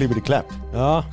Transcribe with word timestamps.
klibbity 0.00 0.20
clap. 0.20 0.46
Ja. 0.72 1.04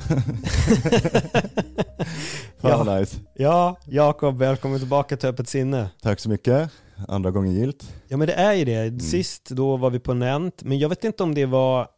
Fan 2.58 2.86
Ja. 2.86 2.98
nice. 2.98 3.16
ja, 3.34 3.76
Jakob, 3.86 4.38
välkommen 4.38 4.78
tillbaka 4.78 5.16
till 5.16 5.28
Öppet 5.28 5.48
sinne. 5.48 5.90
Tack 6.02 6.20
så 6.20 6.28
mycket. 6.28 6.70
Andra 7.08 7.30
gången 7.30 7.52
gilt. 7.52 7.94
Ja 8.08 8.16
men 8.16 8.26
det 8.26 8.32
är 8.34 8.52
ju 8.54 8.64
det. 8.64 9.02
Sist 9.02 9.44
då 9.50 9.76
var 9.76 9.90
vi 9.90 9.98
på 9.98 10.14
Nent, 10.14 10.62
men 10.62 10.78
jag 10.78 10.88
vet 10.88 11.04
inte 11.04 11.22
om 11.22 11.34
det 11.34 11.46
var 11.46 11.88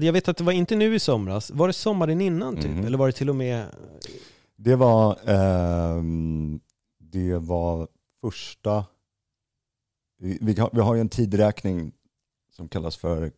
jag 0.00 0.12
vet 0.12 0.28
att 0.28 0.36
det 0.36 0.44
var 0.44 0.52
inte 0.52 0.76
nu 0.76 0.94
i 0.94 0.98
somras. 0.98 1.50
Var 1.50 1.66
det 1.66 1.72
sommaren 1.72 2.20
innan 2.20 2.56
typ? 2.56 2.70
Mhm. 2.70 2.86
Eller 2.86 2.98
var 2.98 3.06
det 3.06 3.12
till 3.12 3.28
och 3.30 3.36
med 3.36 3.66
Det 4.56 4.76
var, 4.76 5.18
ehm, 5.26 6.60
det 7.00 7.38
var 7.38 7.88
första, 8.20 8.84
vi, 10.18 10.38
vi, 10.40 10.60
har, 10.60 10.70
vi 10.72 10.80
har 10.80 10.94
ju 10.94 11.00
en 11.00 11.08
tidräkning 11.08 11.92
som 12.56 12.68
kallas 12.68 12.96
för 12.96 13.32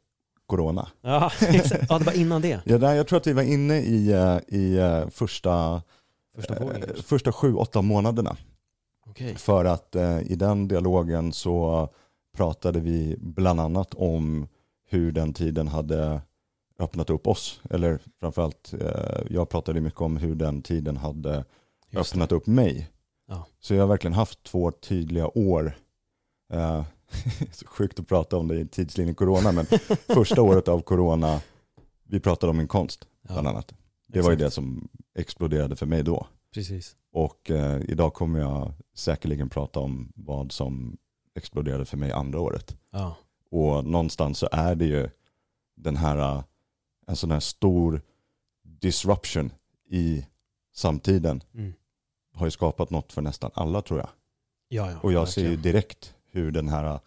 corona. 0.47 0.89
Ja, 1.03 1.31
exakt. 1.41 1.85
ja 1.89 1.99
det 1.99 2.05
var 2.05 2.13
innan 2.13 2.43
det. 2.43 2.61
Ja, 2.65 2.79
där, 2.79 2.95
jag 2.95 3.07
tror 3.07 3.17
att 3.17 3.27
vi 3.27 3.33
var 3.33 3.43
inne 3.43 3.79
i, 3.81 4.13
eh, 4.13 4.39
i 4.59 4.77
eh, 4.79 5.09
första, 5.09 5.83
Första 6.37 6.59
vågen 6.65 6.83
eh, 6.83 7.03
första 7.03 7.33
sju, 7.33 7.55
åtta 7.55 7.83
månaderna. 7.83 8.37
Okej. 9.07 9.35
För 9.37 9.65
att 9.65 9.95
eh, 9.97 10.19
i 10.23 10.35
den 10.35 10.69
dialogen 10.69 11.33
så 11.33 11.89
pratade 12.37 12.81
vi 12.81 13.17
bland 13.19 13.61
annat 13.61 13.95
om 13.95 14.47
hur 14.89 15.13
den 15.13 15.33
tiden 15.33 15.69
hade 15.69 16.21
öppnat 16.79 17.11
upp 17.11 17.27
oss. 17.27 17.61
Eller 17.71 17.99
framförallt, 18.21 18.75
eh, 18.81 19.21
jag 19.31 19.49
pratade 19.49 19.81
mycket 19.81 20.01
om 20.01 20.17
hur 20.17 20.35
den 20.35 20.63
tiden 20.63 20.97
hade 20.97 21.35
Just 21.37 21.45
det. 21.91 21.99
öppnat 22.01 22.33
upp 22.33 22.47
mig. 22.47 22.91
Ja. 23.29 23.47
Så 23.61 23.75
jag 23.75 23.83
har 23.83 23.89
verkligen 23.89 24.15
haft 24.15 24.43
två 24.43 24.71
tydliga 24.71 25.27
år. 25.39 25.77
Eh, 26.53 26.85
så 27.53 27.67
sjukt 27.67 27.99
att 28.01 28.09
prata 28.09 28.37
om 28.37 28.49
det 28.49 28.61
i 28.61 28.67
tidslinjen 28.67 29.15
corona, 29.15 29.53
men 29.53 29.67
första 30.07 30.43
året 30.43 30.69
av 30.69 30.81
corona, 30.81 31.41
vi 32.05 32.21
pratade 32.21 32.51
om 32.51 32.57
min 32.57 32.69
konst 32.69 33.07
bland 33.23 33.47
Ja, 33.47 33.51
annat. 33.51 33.75
Det 34.07 34.21
var 34.21 34.31
ju 34.31 34.35
exakt. 34.35 34.47
det 34.47 34.55
som 34.55 34.89
exploderade 35.19 35.77
för 35.77 35.87
mig 35.87 36.03
då. 36.03 36.27
Precis. 36.55 36.97
Och 37.13 37.51
eh, 37.51 37.81
idag 37.89 38.15
kommer 38.15 38.41
jag 38.41 38.73
säkerligen 38.95 39.49
prata 39.49 39.81
om 39.81 40.13
vad 40.17 40.53
som 40.53 40.97
exploderade 41.35 41.85
för 41.85 41.97
mig 41.97 42.13
andra 42.13 42.41
året. 42.41 42.77
Ja. 42.91 43.17
Och 43.51 43.85
någonstans 43.85 44.39
så 44.39 44.49
är 44.53 44.75
det 44.75 44.85
ju 44.87 45.11
den 45.77 45.97
här, 45.97 46.17
eh, 46.19 46.45
en 47.07 47.17
sån 47.17 47.31
här 47.31 47.41
stor 47.41 48.03
disruption 48.63 49.53
i 49.91 50.27
samtiden 50.75 51.43
Mm. 51.55 51.73
har 52.35 52.47
ju 52.47 52.51
skapat 52.51 52.91
något 52.91 53.13
för 53.13 53.23
nästan 53.23 53.51
alla 53.55 53.83
tror 53.83 53.99
jag. 54.01 54.09
Ja, 54.69 54.91
ja. 54.91 54.99
Och 55.03 55.13
jag 55.13 55.29
ser 55.29 55.41
ju 55.43 55.49
verkligen. 55.49 55.63
direkt 55.73 56.15
hur 56.35 56.51
den 56.51 56.69
här, 56.69 57.01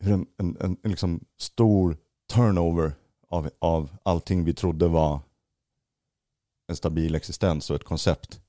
hur 0.00 0.12
en, 0.12 0.26
en, 0.36 0.56
en, 0.60 0.76
en 0.82 0.90
liksom 0.90 1.24
stor 1.36 1.96
turnover 2.32 2.92
av, 3.28 3.50
av 3.58 3.96
allting 4.02 4.44
vi 4.44 4.54
trodde 4.54 4.88
var 4.88 5.20
en 6.66 6.76
stabil 6.76 7.14
existens 7.14 7.70
och 7.70 7.76
ett 7.76 7.84
koncept 7.84 8.40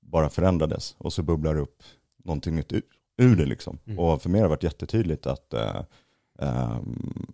bara 0.00 0.30
förändrades 0.30 0.96
och 0.98 1.12
så 1.12 1.22
bubblar 1.22 1.56
upp 1.56 1.82
någonting 2.24 2.54
nytt 2.54 2.72
ur, 2.72 2.82
ur 3.16 3.36
det 3.36 3.46
liksom. 3.46 3.78
Mm. 3.84 3.98
Och 3.98 4.22
för 4.22 4.30
mig 4.30 4.40
har 4.40 4.48
det 4.48 4.50
varit 4.50 4.62
jättetydligt 4.62 5.26
att 5.26 5.54
eh, 5.54 5.82
ehm, 6.38 7.32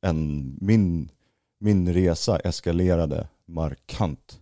en, 0.00 0.58
min, 0.60 1.10
min 1.58 1.92
resa 1.92 2.38
eskalerade 2.38 3.28
markant 3.46 4.40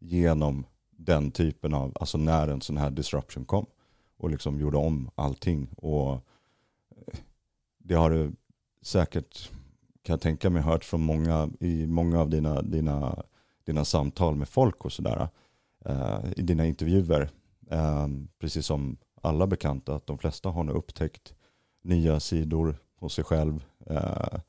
genom 0.00 0.66
den 0.90 1.30
typen 1.30 1.74
av, 1.74 1.92
alltså 2.00 2.18
när 2.18 2.48
en 2.48 2.60
sån 2.60 2.76
här 2.76 2.90
disruption 2.90 3.44
kom 3.44 3.66
och 4.20 4.30
liksom 4.30 4.60
gjorde 4.60 4.76
om 4.76 5.10
allting. 5.14 5.68
Och 5.76 6.12
eh, 6.12 7.18
det 7.78 7.94
har 7.94 8.10
du 8.10 8.32
säkert, 8.82 9.50
kan 10.02 10.12
jag 10.12 10.20
tänka 10.20 10.50
mig, 10.50 10.62
hört 10.62 10.84
från 10.84 11.02
många, 11.02 11.50
i 11.60 11.86
många 11.86 12.20
av 12.20 12.30
dina, 12.30 12.62
dina, 12.62 13.22
dina 13.64 13.84
samtal 13.84 14.36
med 14.36 14.48
folk 14.48 14.84
och 14.84 14.92
sådär, 14.92 15.28
eh, 15.84 16.20
i 16.36 16.42
dina 16.42 16.66
intervjuer. 16.66 17.30
Eh, 17.70 18.08
precis 18.38 18.66
som 18.66 18.96
alla 19.22 19.46
bekanta, 19.46 19.94
att 19.94 20.06
de 20.06 20.18
flesta 20.18 20.48
har 20.48 20.64
nu 20.64 20.72
upptäckt 20.72 21.34
nya 21.82 22.20
sidor 22.20 22.76
hos 22.96 23.14
sig 23.14 23.24
själv. 23.24 23.64
Eh, 23.86 24.40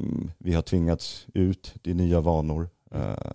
mm, 0.00 0.30
vi 0.38 0.54
har 0.54 0.62
tvingats 0.62 1.26
ut 1.34 1.74
i 1.84 1.94
nya 1.94 2.20
vanor. 2.20 2.68
Eh, 2.90 3.32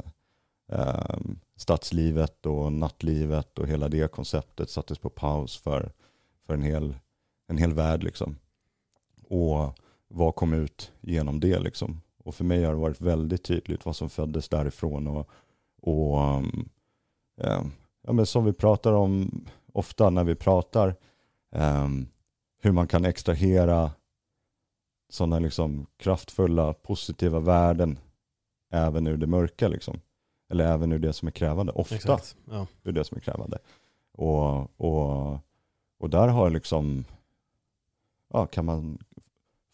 eh, 0.72 1.18
stadslivet 1.56 2.46
och 2.46 2.72
nattlivet 2.72 3.60
och 3.60 3.68
hela 3.68 3.90
det 3.90 4.12
konceptet 4.12 4.70
sattes 4.70 4.98
på 4.98 5.10
paus 5.10 5.58
för, 5.58 5.92
för 6.46 6.54
en, 6.54 6.64
hel, 6.64 6.96
en 7.48 7.58
hel 7.58 7.74
värld. 7.74 8.04
Liksom. 8.04 8.38
Och 9.24 9.80
vad 10.08 10.36
kom 10.36 10.54
ut 10.54 10.92
genom 11.02 11.40
det? 11.40 11.60
Liksom? 11.60 12.02
Och 12.18 12.36
för 12.36 12.44
mig 12.44 12.64
har 12.64 12.74
det 12.74 12.80
varit 12.80 13.02
väldigt 13.02 13.44
tydligt 13.44 13.86
vad 13.86 13.96
som 13.96 14.10
föddes 14.10 14.50
därifrån. 14.50 15.08
Och, 15.08 15.30
och 15.82 16.18
um, 16.18 16.70
um, 17.42 17.72
ja, 18.02 18.14
men 18.14 18.26
som 18.26 18.46
vi 18.46 18.54
pratar 18.54 18.94
om 18.94 19.46
ofta 19.74 20.10
när 20.10 20.24
vi 20.24 20.36
pratar, 20.36 20.96
um, 21.52 22.08
hur 22.62 22.72
man 22.72 22.88
kan 22.88 23.06
extrahera 23.06 23.92
sådana 25.10 25.40
liksom 25.40 25.88
kraftfulla, 25.98 26.74
positiva 26.74 27.40
värden 27.40 28.00
även 28.72 29.08
ur 29.08 29.18
det 29.18 29.28
mörka. 29.28 29.68
Liksom. 29.68 30.00
Eller 30.50 30.66
även 30.74 30.92
ur 30.92 31.00
det 31.00 31.14
som 31.14 31.28
är 31.28 31.32
krävande. 31.32 31.72
Ofta 31.72 31.96
Exakt. 31.96 32.36
Ja. 32.50 32.68
ur 32.84 32.92
det 32.92 33.04
som 33.04 33.18
är 33.18 33.22
krävande. 33.22 33.58
Och, 34.12 34.80
och, 34.80 35.40
och 35.98 36.10
där 36.10 36.28
har 36.28 36.50
liksom, 36.50 37.06
ja, 38.34 38.46
kan 38.46 38.66
man, 38.66 38.98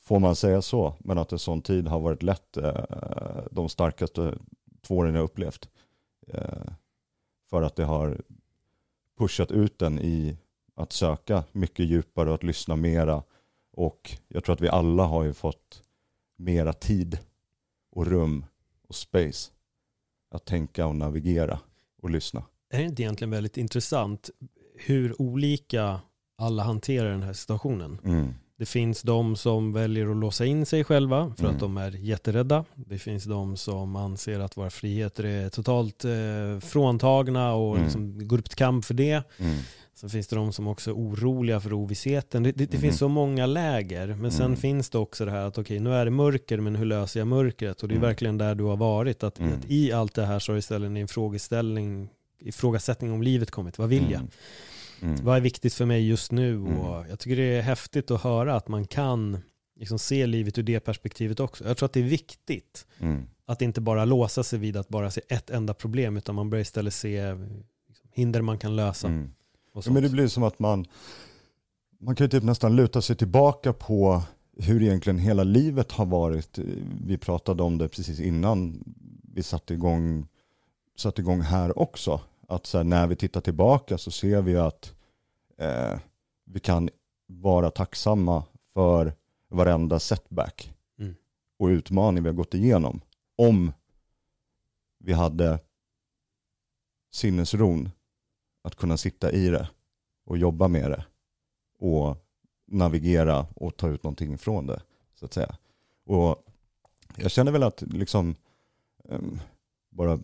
får 0.01 0.19
man 0.19 0.35
säga 0.35 0.61
så, 0.61 0.93
men 0.99 1.17
att 1.17 1.31
en 1.31 1.39
sån 1.39 1.61
tid 1.61 1.87
har 1.87 1.99
varit 1.99 2.23
lätt 2.23 2.57
eh, 2.57 3.43
de 3.51 3.69
starkaste 3.69 4.37
två 4.81 4.97
åren 4.97 5.15
jag 5.15 5.23
upplevt. 5.23 5.69
Eh, 6.27 6.73
för 7.49 7.61
att 7.61 7.75
det 7.75 7.85
har 7.85 8.21
pushat 9.17 9.51
ut 9.51 9.79
den 9.79 9.99
i 9.99 10.37
att 10.75 10.91
söka 10.91 11.43
mycket 11.51 11.85
djupare 11.85 12.29
och 12.29 12.35
att 12.35 12.43
lyssna 12.43 12.75
mera. 12.75 13.23
Och 13.71 14.17
jag 14.27 14.43
tror 14.43 14.53
att 14.53 14.61
vi 14.61 14.69
alla 14.69 15.03
har 15.03 15.23
ju 15.23 15.33
fått 15.33 15.83
mera 16.35 16.73
tid 16.73 17.19
och 17.91 18.07
rum 18.07 18.45
och 18.87 18.95
space 18.95 19.51
att 20.31 20.45
tänka 20.45 20.85
och 20.87 20.95
navigera 20.95 21.59
och 22.01 22.09
lyssna. 22.09 22.43
Är 22.73 22.77
det 22.77 22.83
inte 22.83 23.01
egentligen 23.03 23.31
väldigt 23.31 23.57
intressant 23.57 24.29
hur 24.75 25.21
olika 25.21 25.99
alla 26.37 26.63
hanterar 26.63 27.11
den 27.11 27.23
här 27.23 27.33
situationen? 27.33 27.97
Mm. 28.05 28.33
Det 28.57 28.65
finns 28.65 29.01
de 29.01 29.35
som 29.35 29.73
väljer 29.73 30.11
att 30.11 30.17
låsa 30.17 30.45
in 30.45 30.65
sig 30.65 30.83
själva 30.83 31.33
för 31.37 31.43
Mm. 31.43 31.55
att 31.55 31.59
de 31.59 31.77
är 31.77 31.91
jätterädda. 31.91 32.65
Det 32.75 32.97
finns 32.99 33.23
de 33.23 33.57
som 33.57 33.95
anser 33.95 34.39
att 34.39 34.57
våra 34.57 34.69
friheter 34.69 35.23
är 35.23 35.49
totalt 35.49 36.05
eh, 36.05 36.59
fråntagna 36.61 37.53
och 37.53 37.71
Mm. 37.75 37.83
liksom 37.83 38.27
går 38.27 38.37
upp 38.39 38.49
till 38.49 38.57
kamp 38.57 38.85
för 38.85 38.93
det. 38.93 39.23
Mm. 39.37 39.57
Sen 40.01 40.09
finns 40.09 40.27
det 40.27 40.35
de 40.35 40.53
som 40.53 40.67
också 40.67 40.89
är 40.89 40.95
oroliga 40.95 41.59
för 41.59 41.73
ovissheten. 41.73 42.43
Det, 42.43 42.51
det, 42.51 42.65
det 42.65 42.73
Mhm. 42.77 42.81
finns 42.81 42.97
så 42.97 43.07
många 43.07 43.45
läger. 43.45 44.07
Men 44.07 44.31
sen 44.31 44.45
Mm. 44.45 44.57
finns 44.57 44.89
det 44.89 44.97
också 44.97 45.25
det 45.25 45.31
här 45.31 45.45
att 45.45 45.57
okej, 45.57 45.79
nu 45.79 45.93
är 45.93 46.05
det 46.05 46.11
mörker, 46.11 46.57
men 46.59 46.75
hur 46.75 46.85
löser 46.85 47.19
jag 47.19 47.27
mörkret? 47.27 47.81
Och 47.81 47.87
det 47.87 47.93
är 47.93 47.97
Mm. 47.97 48.07
verkligen 48.07 48.37
där 48.37 48.55
du 48.55 48.63
har 48.63 48.77
varit. 48.77 49.23
Att, 49.23 49.39
Mm. 49.39 49.53
att 49.53 49.65
i 49.71 49.91
allt 49.91 50.13
det 50.13 50.25
här 50.25 50.39
så 50.39 50.51
har 50.51 50.57
istället 50.57 50.97
en 50.97 51.07
frågeställning, 51.07 52.09
ifrågasättning 52.39 53.11
om 53.11 53.21
livet 53.23 53.51
kommit. 53.51 53.77
Vad 53.77 53.89
vill 53.89 54.11
jag? 54.11 54.19
Mm. 54.21 54.29
Mm. 55.13 55.25
Vad 55.25 55.37
är 55.37 55.41
viktigt 55.41 55.73
för 55.73 55.85
mig 55.85 56.07
just 56.07 56.31
nu? 56.31 56.53
Mm. 56.55 56.77
Och 56.79 57.05
jag 57.09 57.19
tycker 57.19 57.35
det 57.35 57.43
är 57.57 57.61
häftigt 57.61 58.11
att 58.11 58.21
höra 58.21 58.55
att 58.55 58.67
man 58.67 58.87
kan 58.87 59.37
liksom 59.79 59.99
se 59.99 60.25
livet 60.27 60.57
ur 60.57 60.63
det 60.63 60.79
perspektivet 60.79 61.39
också. 61.39 61.67
Jag 61.67 61.77
tror 61.77 61.85
att 61.85 61.93
det 61.93 61.99
är 61.99 62.03
viktigt 62.03 62.87
Mm. 62.99 63.23
att 63.45 63.61
inte 63.61 63.81
bara 63.81 64.05
låsa 64.05 64.43
sig 64.43 64.59
vid 64.59 64.77
att 64.77 64.89
bara 64.89 65.11
se 65.11 65.21
ett 65.29 65.49
enda 65.49 65.73
problem, 65.73 66.17
utan 66.17 66.35
man 66.35 66.49
börjar 66.49 66.61
istället 66.61 66.93
se 66.93 67.33
liksom, 67.33 67.63
hinder 68.11 68.41
man 68.41 68.57
kan 68.57 68.75
lösa. 68.75 69.07
Ja, 69.73 69.81
men 69.91 70.03
det 70.03 70.09
blir 70.09 70.27
som 70.27 70.43
att 70.43 70.59
man, 70.59 70.85
man 71.99 72.15
kan 72.15 72.25
ju 72.25 72.29
typ 72.29 72.43
nästan 72.43 72.75
luta 72.75 73.01
sig 73.01 73.15
tillbaka 73.15 73.73
på 73.73 74.21
hur 74.57 74.83
egentligen 74.83 75.19
hela 75.19 75.43
livet 75.43 75.91
har 75.91 76.05
varit. 76.05 76.57
Vi 77.05 77.17
pratade 77.17 77.63
om 77.63 77.77
det 77.77 77.89
precis 77.89 78.19
innan 78.19 78.83
vi 79.33 79.43
satte 79.43 79.73
igång, 79.73 80.27
satte 80.97 81.21
igång 81.21 81.41
här 81.41 81.79
också. 81.79 82.21
Att 82.47 82.65
så 82.65 82.77
här, 82.77 82.83
när 82.83 83.07
vi 83.07 83.15
tittar 83.15 83.41
tillbaka 83.41 83.97
så 83.97 84.11
ser 84.11 84.41
vi 84.41 84.55
att 84.57 84.93
eh, 85.57 85.99
vi 86.45 86.59
kan 86.59 86.89
vara 87.27 87.71
tacksamma 87.71 88.43
för 88.73 89.13
varenda 89.49 89.99
setback 89.99 90.73
Mm. 90.99 91.15
och 91.59 91.67
utmaning 91.67 92.23
vi 92.23 92.29
har 92.29 92.35
gått 92.35 92.53
igenom. 92.53 93.01
Om 93.35 93.71
vi 94.99 95.13
hade 95.13 95.59
sinnesron 97.11 97.89
att 98.61 98.75
kunna 98.75 98.97
sitta 98.97 99.31
i 99.31 99.47
det 99.49 99.69
och 100.25 100.37
jobba 100.37 100.67
med 100.67 100.91
det 100.91 101.05
och 101.79 102.17
navigera 102.67 103.47
och 103.55 103.77
ta 103.77 103.89
ut 103.89 104.03
någonting 104.03 104.33
ifrån 104.33 104.67
det 104.67 104.81
så 105.15 105.25
att 105.25 105.33
säga. 105.33 105.55
Och 106.05 106.45
jag 107.15 107.31
känner 107.31 107.51
väl 107.51 107.63
att 107.63 107.81
liksom 107.81 108.35
em, 109.09 109.39
bara 109.89 110.19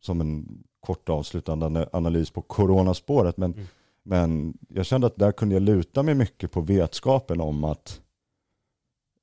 som 0.00 0.20
en 0.20 0.64
kort 0.80 1.08
avslutande 1.08 1.66
ana- 1.66 1.88
analys 1.92 2.30
på 2.30 2.42
coronaspåret 2.42 3.36
men, 3.36 3.52
Mm. 3.52 3.66
men 4.02 4.58
jag 4.68 4.86
kände 4.86 5.06
att 5.06 5.16
där 5.16 5.32
kunde 5.32 5.54
jag 5.54 5.62
luta 5.62 6.02
mig 6.02 6.14
mycket 6.14 6.52
på 6.52 6.60
vetskapen 6.60 7.40
om 7.40 7.64
att 7.64 8.00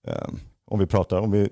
em, 0.07 0.39
om 0.65 0.79
vi 0.79 0.85
pratar, 0.85 1.19
om 1.21 1.31
vi, 1.31 1.49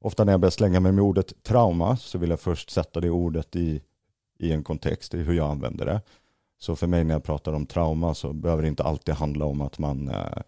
ofta 0.00 0.24
när 0.24 0.32
jag 0.32 0.40
börjar 0.40 0.50
slänga 0.50 0.80
mig 0.80 0.92
med 0.92 1.04
ordet 1.04 1.42
trauma 1.42 1.96
så 1.96 2.18
vill 2.18 2.30
jag 2.30 2.40
först 2.40 2.70
sätta 2.70 3.00
det 3.00 3.10
ordet 3.10 3.56
i, 3.56 3.82
i 4.38 4.52
en 4.52 4.64
kontext, 4.64 5.14
i 5.14 5.18
hur 5.22 5.34
jag 5.34 5.50
använder 5.50 5.86
det. 5.86 6.00
Så 6.60 6.76
för 6.76 6.86
mig 6.86 7.04
när 7.04 7.14
jag 7.14 7.24
pratar 7.24 7.52
om 7.52 7.66
trauma 7.66 8.14
så 8.14 8.32
behöver 8.32 8.62
det 8.62 8.68
inte 8.68 8.82
alltid 8.82 9.14
handla 9.14 9.44
om 9.44 9.60
att 9.60 9.78
man 9.78 10.08
eh, 10.08 10.42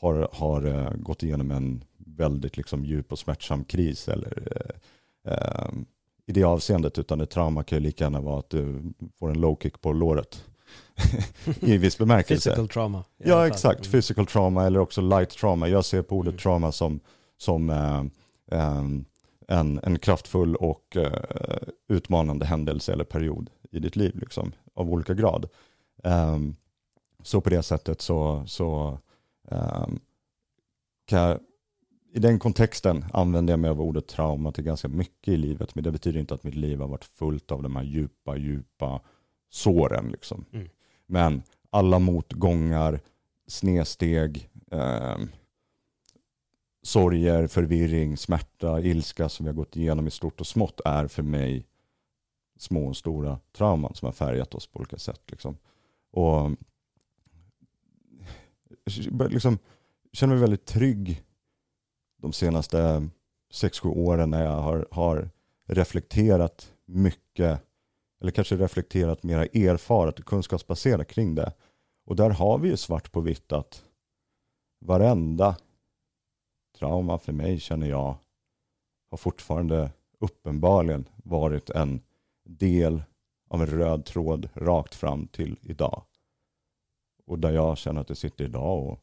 har, 0.00 0.28
har 0.32 0.66
eh, 0.66 0.90
gått 0.96 1.22
igenom 1.22 1.50
en 1.50 1.84
väldigt 1.96 2.56
liksom, 2.56 2.84
djup 2.84 3.12
och 3.12 3.18
smärtsam 3.18 3.64
kris 3.64 4.08
eller 4.08 4.42
eh, 5.24 5.32
eh 5.32 5.68
i 6.28 6.32
det 6.32 6.44
avseendet, 6.44 6.98
utan 6.98 7.20
ett 7.20 7.30
trauma 7.30 7.62
kan 7.62 7.78
ju 7.78 7.84
lika 7.84 8.04
gärna 8.04 8.20
vara 8.20 8.38
att 8.38 8.50
du 8.50 8.92
får 9.18 9.30
en 9.30 9.40
low 9.40 9.58
kick 9.62 9.80
på 9.80 9.92
låret. 9.92 10.44
I 11.60 11.78
viss 11.78 11.98
bemärkelse. 11.98 12.50
Physical 12.50 12.68
trauma. 12.68 13.04
Ja, 13.16 13.46
exakt. 13.46 13.80
Mm. 13.80 13.92
Physical 13.92 14.26
trauma 14.26 14.66
eller 14.66 14.80
också 14.80 15.00
light 15.00 15.30
trauma. 15.30 15.68
Jag 15.68 15.84
ser 15.84 16.02
på 16.02 16.16
ordet 16.16 16.32
mm. 16.32 16.38
trauma 16.38 16.72
som, 16.72 17.00
som 17.38 17.70
eh, 17.70 18.04
eh, 18.60 18.82
en, 19.46 19.80
en 19.82 19.98
kraftfull 19.98 20.56
och 20.56 20.96
eh, 20.96 21.68
utmanande 21.88 22.46
händelse 22.46 22.92
eller 22.92 23.04
period 23.04 23.50
i 23.70 23.78
ditt 23.78 23.96
liv, 23.96 24.18
liksom, 24.18 24.52
av 24.74 24.90
olika 24.90 25.14
grad. 25.14 25.48
Um, 26.02 26.56
så 27.22 27.40
på 27.40 27.50
det 27.50 27.62
sättet 27.62 28.00
så, 28.00 28.44
så 28.46 28.98
um, 29.50 30.00
kan 31.06 31.18
jag, 31.18 31.40
i 32.12 32.18
den 32.18 32.38
kontexten 32.38 33.04
använder 33.12 33.52
jag 33.52 33.60
mig 33.60 33.70
av 33.70 33.80
ordet 33.80 34.06
trauma 34.06 34.52
till 34.52 34.64
ganska 34.64 34.88
mycket 34.88 35.34
i 35.34 35.36
livet, 35.36 35.74
men 35.74 35.84
det 35.84 35.90
betyder 35.90 36.20
inte 36.20 36.34
att 36.34 36.44
mitt 36.44 36.54
liv 36.54 36.80
har 36.80 36.88
varit 36.88 37.04
fullt 37.04 37.52
av 37.52 37.62
de 37.62 37.76
här 37.76 37.84
djupa, 37.84 38.36
djupa 38.36 39.00
såren. 39.50 40.08
Liksom. 40.08 40.44
Mm. 40.52 40.68
Men 41.06 41.42
alla 41.70 41.98
motgångar, 41.98 43.00
snedsteg, 43.46 44.48
eh, 44.70 45.16
sorger, 46.86 47.46
förvirring, 47.46 48.16
smärta, 48.16 48.80
ilska 48.80 49.28
som 49.28 49.44
vi 49.44 49.50
har 49.50 49.56
gått 49.56 49.76
igenom 49.76 50.06
i 50.06 50.10
stort 50.10 50.40
och 50.40 50.46
smått 50.46 50.80
är 50.84 51.06
för 51.06 51.22
mig 51.22 51.66
små 52.58 52.86
och 52.86 52.96
stora 52.96 53.38
trauman 53.52 53.94
som 53.94 54.06
har 54.06 54.12
färgat 54.12 54.54
oss 54.54 54.66
på 54.66 54.78
olika 54.78 54.98
sätt. 54.98 55.20
Liksom. 55.26 55.56
Och 56.10 56.50
liksom, 59.30 59.58
känner 60.12 60.34
mig 60.34 60.40
väldigt 60.40 60.66
trygg 60.66 61.22
de 62.16 62.32
senaste 62.32 63.08
sex 63.50 63.80
sju 63.80 63.88
åren 63.88 64.30
när 64.30 64.44
jag 64.44 64.60
har, 64.60 64.88
har 64.90 65.30
reflekterat 65.68 66.72
mycket, 66.84 67.60
eller 68.20 68.30
kanske 68.30 68.56
reflekterat 68.56 69.22
mera 69.22 69.44
erfaret 69.44 70.18
och 70.18 70.24
kunskapsbaserat 70.24 71.08
kring 71.08 71.34
det. 71.34 71.52
Och 72.04 72.16
där 72.16 72.30
har 72.30 72.58
vi 72.58 72.68
ju 72.68 72.76
svart 72.76 73.12
på 73.12 73.20
vitt 73.20 73.52
att 73.52 73.84
varenda 74.80 75.56
trauma 76.78 77.18
för 77.18 77.32
mig 77.32 77.60
känner 77.60 77.86
jag 77.86 78.16
har 79.10 79.18
fortfarande 79.18 79.90
uppenbarligen 80.18 81.08
varit 81.16 81.70
en 81.70 82.00
del 82.44 83.02
av 83.48 83.60
en 83.60 83.66
röd 83.66 84.04
tråd 84.04 84.48
rakt 84.54 84.94
fram 84.94 85.26
till 85.26 85.58
idag. 85.62 86.02
Och 87.26 87.38
där 87.38 87.50
jag 87.50 87.78
känner 87.78 88.00
att 88.00 88.08
jag 88.08 88.18
sitter 88.18 88.44
idag 88.44 88.86
och 88.86 89.02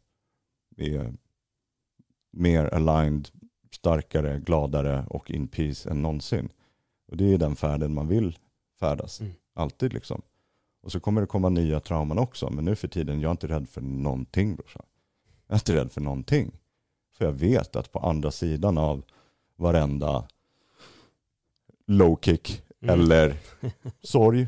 är 0.78 1.14
mer 2.32 2.66
aligned, 2.66 3.30
starkare, 3.72 4.40
gladare 4.40 5.06
och 5.10 5.32
in 5.32 5.48
peace 5.48 5.90
än 5.90 6.02
någonsin. 6.02 6.50
Och 7.08 7.18
det 7.18 7.34
är 7.34 7.38
den 7.38 7.56
färden 7.56 7.94
man 7.94 8.08
vill 8.08 8.38
färdas. 8.80 9.22
Mm. 9.22 9.34
Alltid 9.54 9.94
liksom. 9.94 10.22
Och 10.84 10.92
så 10.92 11.00
kommer 11.00 11.22
det 11.22 11.28
komma 11.28 11.50
nya 11.50 11.80
trauman 11.80 12.20
också. 12.20 12.50
Men 12.50 12.66
nu 12.66 12.76
för 12.76 12.88
tiden, 12.88 13.22
jag 13.22 13.30
är 13.30 13.32
inte 13.32 13.48
rädd 13.48 13.70
för 13.70 13.82
någonting 13.82 14.56
brorsan. 14.56 14.86
Jag 15.48 15.56
är 15.56 15.60
inte 15.60 15.76
rädd 15.76 15.92
för 15.92 16.02
någonting. 16.02 16.52
För 17.14 17.26
jag 17.26 17.34
vet 17.34 17.76
att 17.76 17.92
på 17.92 18.00
andra 18.00 18.32
sidan 18.32 18.78
av 18.78 19.04
varenda 19.56 20.28
low 21.88 22.20
kick 22.22 22.64
mm. 22.82 23.00
eller 23.00 23.38
sorg 24.04 24.48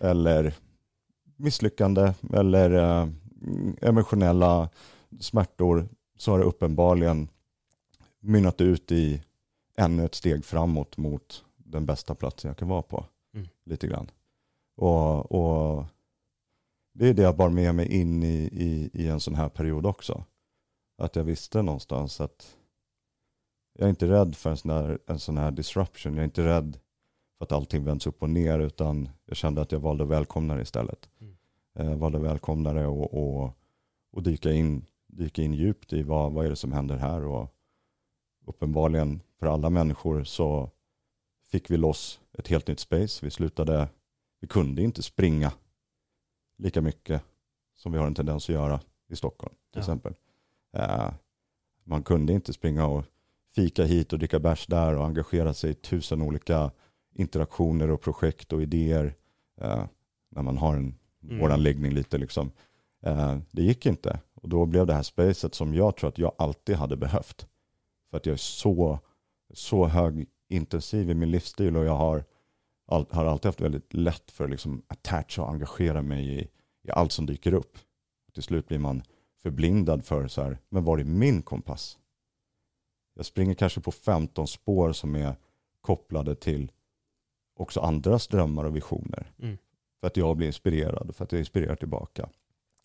eller 0.00 0.54
misslyckande 1.36 2.12
eller 2.32 2.70
äh, 2.70 3.08
emotionella 3.80 4.68
smärtor 5.20 5.88
så 6.16 6.30
har 6.30 6.38
det 6.38 6.44
uppenbarligen 6.44 7.28
mynnat 8.20 8.60
ut 8.60 8.92
i 8.92 9.22
ännu 9.76 10.04
ett 10.04 10.14
steg 10.14 10.44
framåt 10.44 10.96
mot 10.96 11.44
den 11.56 11.86
bästa 11.86 12.14
platsen 12.14 12.48
jag 12.48 12.56
kan 12.56 12.68
vara 12.68 12.82
på. 12.82 13.04
Mm. 13.34 13.48
Lite 13.64 13.86
grann. 13.86 14.10
Och, 14.76 15.32
och, 15.32 15.84
det 16.92 17.08
är 17.08 17.14
det 17.14 17.22
jag 17.22 17.36
bar 17.36 17.48
med 17.48 17.74
mig 17.74 17.92
in 17.92 18.22
i, 18.22 18.50
i, 18.52 18.90
i 18.92 19.08
en 19.08 19.20
sån 19.20 19.34
här 19.34 19.48
period 19.48 19.86
också. 19.86 20.24
Att 20.98 21.16
jag 21.16 21.24
visste 21.24 21.62
någonstans 21.62 22.20
att 22.20 22.56
jag 23.72 23.84
är 23.84 23.90
inte 23.90 24.08
rädd 24.08 24.36
för 24.36 24.50
en 24.50 24.56
sån, 24.56 24.70
här, 24.70 24.98
en 25.06 25.18
sån 25.18 25.38
här 25.38 25.50
disruption. 25.50 26.14
Jag 26.14 26.20
är 26.20 26.24
inte 26.24 26.46
rädd 26.46 26.78
för 27.38 27.44
att 27.44 27.52
allting 27.52 27.84
vänds 27.84 28.06
upp 28.06 28.22
och 28.22 28.30
ner 28.30 28.58
utan 28.58 29.08
jag 29.24 29.36
kände 29.36 29.62
att 29.62 29.72
jag 29.72 29.80
valde 29.80 30.04
att 30.04 30.10
välkomna 30.10 30.54
det 30.54 30.62
istället. 30.62 31.08
Mm. 31.20 31.36
Jag 31.72 31.86
eh, 31.86 31.98
valde 31.98 32.18
att 32.18 32.24
välkomna 32.24 32.72
det 32.72 32.86
och, 32.86 33.14
och, 33.14 33.52
och 34.12 34.22
dyka, 34.22 34.52
in, 34.52 34.84
dyka 35.06 35.42
in 35.42 35.54
djupt 35.54 35.92
i 35.92 36.02
vad, 36.02 36.32
vad 36.32 36.46
är 36.46 36.50
det 36.50 36.56
som 36.56 36.72
händer 36.72 36.96
här. 36.96 37.24
Och 37.24 37.54
uppenbarligen 38.46 39.20
för 39.38 39.46
alla 39.46 39.70
människor 39.70 40.24
så 40.24 40.70
fick 41.50 41.70
vi 41.70 41.76
loss 41.76 42.20
ett 42.32 42.48
helt 42.48 42.66
nytt 42.66 42.80
space. 42.80 43.26
Vi 43.26 43.30
slutade, 43.30 43.88
vi 44.40 44.48
kunde 44.48 44.82
inte 44.82 45.02
springa 45.02 45.52
lika 46.56 46.80
mycket 46.80 47.22
som 47.76 47.92
vi 47.92 47.98
har 47.98 48.06
en 48.06 48.14
tendens 48.14 48.44
att 48.44 48.54
göra 48.54 48.80
i 49.08 49.16
Stockholm 49.16 49.54
till 49.54 49.78
ja. 49.78 49.80
exempel. 49.80 50.14
Uh, 50.76 51.10
man 51.84 52.02
kunde 52.02 52.32
inte 52.32 52.52
springa 52.52 52.86
och 52.86 53.04
fika 53.54 53.84
hit 53.84 54.12
och 54.12 54.18
dricka 54.18 54.38
bärs 54.38 54.66
där 54.66 54.96
och 54.96 55.06
engagera 55.06 55.54
sig 55.54 55.70
i 55.70 55.74
tusen 55.74 56.22
olika 56.22 56.70
interaktioner 57.14 57.90
och 57.90 58.00
projekt 58.00 58.52
och 58.52 58.62
idéer 58.62 59.14
uh, 59.62 59.84
när 60.30 60.42
man 60.42 60.58
har 60.58 60.76
en 60.76 60.94
mm. 61.22 61.38
vår 61.40 61.50
anläggning 61.50 61.92
lite 61.92 62.18
liksom. 62.18 62.50
Uh, 63.06 63.38
det 63.50 63.62
gick 63.62 63.86
inte 63.86 64.20
och 64.34 64.48
då 64.48 64.66
blev 64.66 64.86
det 64.86 64.94
här 64.94 65.02
spacet 65.02 65.54
som 65.54 65.74
jag 65.74 65.96
tror 65.96 66.08
att 66.08 66.18
jag 66.18 66.32
alltid 66.38 66.76
hade 66.76 66.96
behövt. 66.96 67.46
För 68.10 68.16
att 68.16 68.26
jag 68.26 68.32
är 68.32 68.36
så, 68.36 68.98
så 69.54 69.86
hög 69.86 70.26
intensiv 70.48 71.10
i 71.10 71.14
min 71.14 71.30
livsstil 71.30 71.76
och 71.76 71.84
jag 71.84 71.96
har, 71.96 72.24
all, 72.86 73.06
har 73.10 73.24
alltid 73.24 73.48
haft 73.48 73.60
väldigt 73.60 73.94
lätt 73.94 74.30
för 74.30 74.44
att 74.44 74.50
liksom 74.50 74.82
attach 74.86 75.38
och 75.38 75.50
engagera 75.50 76.02
mig 76.02 76.40
i, 76.40 76.48
i 76.82 76.90
allt 76.90 77.12
som 77.12 77.26
dyker 77.26 77.54
upp. 77.54 77.78
Till 78.34 78.42
slut 78.42 78.68
blir 78.68 78.78
man 78.78 79.02
förblindad 79.48 80.04
för 80.04 80.28
så 80.28 80.42
här, 80.42 80.58
men 80.68 80.84
var 80.84 80.98
är 80.98 81.04
min 81.04 81.42
kompass? 81.42 81.98
Jag 83.14 83.26
springer 83.26 83.54
kanske 83.54 83.80
på 83.80 83.92
15 83.92 84.48
spår 84.48 84.92
som 84.92 85.14
är 85.14 85.36
kopplade 85.80 86.34
till 86.34 86.72
också 87.56 87.80
andras 87.80 88.28
drömmar 88.28 88.64
och 88.64 88.76
visioner. 88.76 89.32
Mm. 89.42 89.58
För 90.00 90.06
att 90.06 90.16
jag 90.16 90.36
blir 90.36 90.46
inspirerad, 90.46 91.14
för 91.16 91.24
att 91.24 91.32
jag 91.32 91.38
inspirerar 91.38 91.76
tillbaka. 91.76 92.28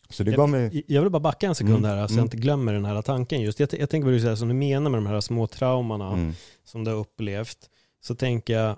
Så 0.10 0.24
det 0.24 0.32
gav 0.32 0.50
mig... 0.50 0.84
Jag 0.88 1.02
vill 1.02 1.12
bara 1.12 1.20
backa 1.20 1.48
en 1.48 1.56
sekund 1.56 1.78
mm. 1.78 1.90
här, 1.90 1.96
så 1.96 2.02
alltså 2.02 2.14
jag 2.14 2.20
mm. 2.20 2.26
inte 2.26 2.38
glömmer 2.38 2.74
den 2.74 2.86
här 2.86 3.02
tanken. 3.02 3.42
Just 3.42 3.60
jag, 3.60 3.70
jag 3.74 3.90
tänker 3.90 4.10
du 4.10 4.20
säger, 4.20 4.36
som 4.36 4.48
du 4.48 4.54
menar 4.54 4.90
med 4.90 4.98
de 4.98 5.06
här 5.06 5.22
små 5.22 5.48
traumorna 5.48 6.14
mm. 6.14 6.34
som 6.64 6.84
du 6.84 6.92
har 6.92 6.98
upplevt. 6.98 7.70
Så 8.02 8.16
tänker 8.16 8.54
jag, 8.54 8.78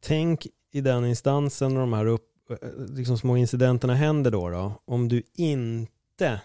tänk 0.00 0.46
i 0.72 0.80
den 0.80 1.06
instansen 1.06 1.74
när 1.74 1.80
de 1.80 1.92
här 1.92 2.06
upp, 2.06 2.50
eh, 2.50 2.56
liksom 2.96 3.18
små 3.18 3.36
incidenterna 3.36 3.94
händer 3.94 4.30
då, 4.30 4.48
då, 4.50 4.72
om 4.84 5.08
du 5.08 5.22
inte 5.34 6.40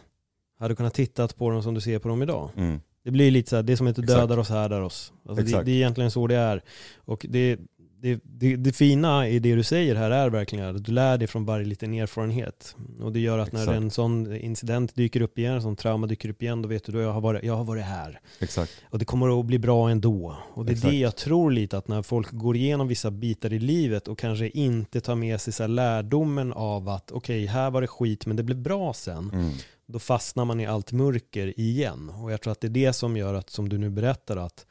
hade 0.60 0.76
kunnat 0.76 0.94
titta 0.94 1.28
på 1.28 1.50
dem 1.50 1.64
som 1.64 1.74
du 1.74 1.82
ser 1.82 2.00
på 2.00 2.08
dem 2.08 2.22
idag. 2.22 2.50
Mm. 2.58 2.82
Det 3.04 3.12
blir 3.12 3.32
lite 3.32 3.50
så 3.50 3.56
här, 3.56 3.64
det 3.64 3.78
som 3.78 3.88
heter 3.88 4.02
dödar 4.02 4.38
oss 4.38 4.50
härdar 4.50 4.82
oss. 4.82 5.14
Alltså 5.30 5.44
det, 5.44 5.64
det, 5.64 5.72
är 5.72 5.76
egentligen 5.76 6.12
så 6.12 6.28
det 6.28 6.36
är. 6.36 6.62
Och 6.98 7.26
det, 7.30 7.60
det, 8.02 8.20
det, 8.24 8.56
det, 8.56 8.74
fina 8.74 9.28
i 9.28 9.40
det 9.40 9.56
du 9.56 9.64
säger 9.64 9.96
här 9.96 10.12
är 10.12 10.30
verkligen 10.30 10.76
att 10.76 10.84
du 10.84 10.92
lär 10.92 11.18
dig 11.18 11.28
från 11.28 11.46
varje 11.46 11.66
liten 11.66 11.94
erfarenhet. 11.94 12.76
Och 13.02 13.12
det 13.12 13.20
gör 13.20 13.38
att 13.38 13.48
Exakt. 13.48 13.68
när 13.68 13.74
en 13.74 13.92
sån 13.92 14.36
incident 14.36 14.96
dyker 14.96 15.22
upp 15.22 15.40
igen, 15.40 15.54
en 15.54 15.62
sån 15.62 15.76
trauma 15.76 16.08
dyker 16.08 16.30
upp 16.30 16.42
igen, 16.42 16.62
då 16.62 16.70
vet 16.70 16.86
du 16.86 16.98
att 16.98 17.04
jag 17.04 17.14
har 17.14 17.22
varit, 17.22 17.44
jag 17.44 17.56
har 17.56 17.64
varit 17.64 17.84
här. 17.84 18.20
Exakt. 18.40 18.72
Och 18.90 19.00
det 19.00 19.06
kommer 19.06 19.40
att 19.40 19.46
bli 19.46 19.60
bra 19.60 19.90
ändå. 19.90 20.38
Och 20.54 20.66
det 20.66 20.72
är 20.72 20.74
Exakt. 20.74 20.92
det 20.92 20.98
jag 20.98 21.16
tror 21.16 21.52
lite 21.52 21.78
att 21.78 21.88
när 21.88 22.02
folk 22.02 22.32
går 22.32 22.56
igenom 22.56 22.88
vissa 22.88 23.12
bitar 23.12 23.54
i 23.54 23.60
livet 23.60 24.08
och 24.08 24.20
kanske 24.20 24.50
inte 24.50 25.02
tar 25.02 25.16
med 25.16 25.42
sig 25.42 25.54
så 25.54 25.68
lärdomen 25.68 26.54
av 26.54 26.90
att 26.90 27.12
okej, 27.12 27.44
okay, 27.44 27.54
här 27.54 27.72
var 27.72 27.82
det 27.82 27.88
skit 27.88 28.26
men 28.26 28.36
det 28.38 28.44
blev 28.44 28.58
bra 28.58 28.94
sen. 28.94 29.30
Mm. 29.34 29.52
Då 29.88 30.00
fastnar 30.00 30.46
man 30.46 30.60
i 30.60 30.66
allt 30.66 30.92
mörker 30.92 31.60
igen. 31.60 32.10
Och 32.10 32.32
jag 32.32 32.42
tror 32.42 32.52
att 32.52 32.62
det 32.62 32.68
är 32.68 32.70
det 32.70 32.94
som 32.94 33.18
gör 33.18 33.34
att, 33.34 33.50
som 33.50 33.70
du 33.70 33.78
nu 33.78 33.90
berättar, 33.90 34.38
att 34.38 34.66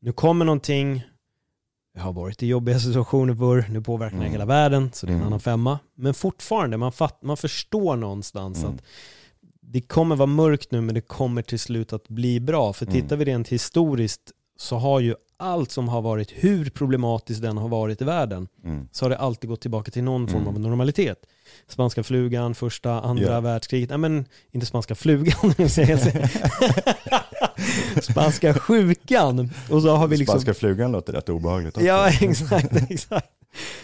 nu 0.00 0.12
kommer 0.12 0.44
någonting, 0.44 1.02
jag 1.94 2.02
har 2.02 2.12
varit 2.12 2.42
i 2.42 2.46
jobbiga 2.46 2.80
situationer 2.80 3.34
förr, 3.34 3.64
nu 3.70 3.80
påverkar 3.80 4.16
mm. 4.16 4.30
hela 4.30 4.44
världen, 4.44 4.90
så 4.92 5.06
det 5.06 5.10
är 5.10 5.14
en 5.14 5.20
mm. 5.20 5.26
annan 5.26 5.40
femma. 5.40 5.78
Men 5.94 6.14
fortfarande, 6.14 6.76
man, 6.76 6.92
fatt, 6.92 7.22
man 7.22 7.36
förstår 7.36 7.96
någonstans 7.96 8.62
mm. 8.62 8.74
att 8.74 8.82
det 9.60 9.80
kommer 9.80 10.16
vara 10.16 10.26
mörkt 10.26 10.70
nu, 10.70 10.80
men 10.80 10.94
det 10.94 11.00
kommer 11.00 11.42
till 11.42 11.58
slut 11.58 11.92
att 11.92 12.08
bli 12.08 12.40
bra. 12.40 12.72
För 12.72 12.86
mm. 12.86 13.00
tittar 13.00 13.16
vi 13.16 13.24
rent 13.24 13.48
historiskt 13.48 14.32
så 14.62 14.76
har 14.76 15.00
ju 15.00 15.14
allt 15.36 15.70
som 15.70 15.88
har 15.88 16.02
varit, 16.02 16.30
hur 16.30 16.70
problematiskt 16.70 17.42
den 17.42 17.58
har 17.58 17.68
varit 17.68 18.02
i 18.02 18.04
världen, 18.04 18.48
mm. 18.64 18.88
så 18.92 19.04
har 19.04 19.10
det 19.10 19.18
alltid 19.18 19.50
gått 19.50 19.60
tillbaka 19.60 19.90
till 19.90 20.04
någon 20.04 20.28
form 20.28 20.42
av 20.42 20.48
mm. 20.48 20.62
normalitet. 20.62 21.18
Spanska 21.68 22.02
flugan, 22.02 22.54
första, 22.54 23.00
andra 23.00 23.24
yeah. 23.24 23.42
världskriget, 23.42 23.88
nej 23.88 23.98
men 23.98 24.24
inte 24.50 24.66
spanska 24.66 24.94
flugan, 24.94 25.54
Spanska 28.02 28.54
sjukan. 28.54 29.50
Och 29.70 29.82
så 29.82 29.96
har 29.96 30.08
vi 30.08 30.16
liksom... 30.16 30.32
Spanska 30.40 30.54
flugan 30.54 30.92
låter 30.92 31.12
rätt 31.12 31.28
obehagligt 31.28 31.76
också. 31.76 31.86
Ja, 31.86 32.08
exakt, 32.20 32.90
exakt. 32.90 33.28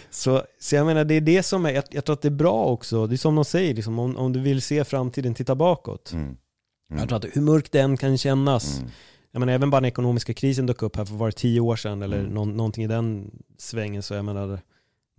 Så, 0.09 0.43
så 0.59 0.75
jag 0.75 0.85
menar, 0.85 1.03
det 1.03 1.13
är 1.13 1.21
det 1.21 1.43
som 1.43 1.65
är, 1.65 1.71
jag, 1.71 1.83
jag 1.89 2.05
tror 2.05 2.13
att 2.13 2.21
det 2.21 2.27
är 2.27 2.29
bra 2.29 2.65
också, 2.65 3.07
det 3.07 3.15
är 3.15 3.17
som 3.17 3.35
de 3.35 3.45
säger, 3.45 3.73
liksom, 3.73 3.99
om, 3.99 4.17
om 4.17 4.33
du 4.33 4.39
vill 4.39 4.61
se 4.61 4.83
framtiden, 4.83 5.33
titta 5.33 5.55
bakåt. 5.55 6.11
Mm. 6.13 6.23
Mm. 6.25 6.37
Jag 6.99 7.09
tror 7.09 7.17
att 7.17 7.25
hur 7.35 7.41
mörkt 7.41 7.71
den 7.71 7.97
kan 7.97 8.17
kännas, 8.17 8.77
mm. 8.77 8.91
Jag 9.31 9.39
menar 9.39 9.53
även 9.53 9.69
bara 9.69 9.81
den 9.81 9.87
ekonomiska 9.87 10.33
krisen 10.33 10.65
dök 10.65 10.81
upp 10.81 10.95
här 10.95 11.05
för 11.05 11.15
var 11.15 11.27
det 11.27 11.31
tio 11.31 11.59
år 11.59 11.75
sedan 11.75 12.01
eller 12.01 12.19
mm. 12.19 12.33
någon, 12.33 12.57
någonting 12.57 12.83
i 12.83 12.87
den 12.87 13.31
svängen, 13.57 14.03
så 14.03 14.13
jag 14.13 14.25
menar, 14.25 14.47
man 14.47 14.59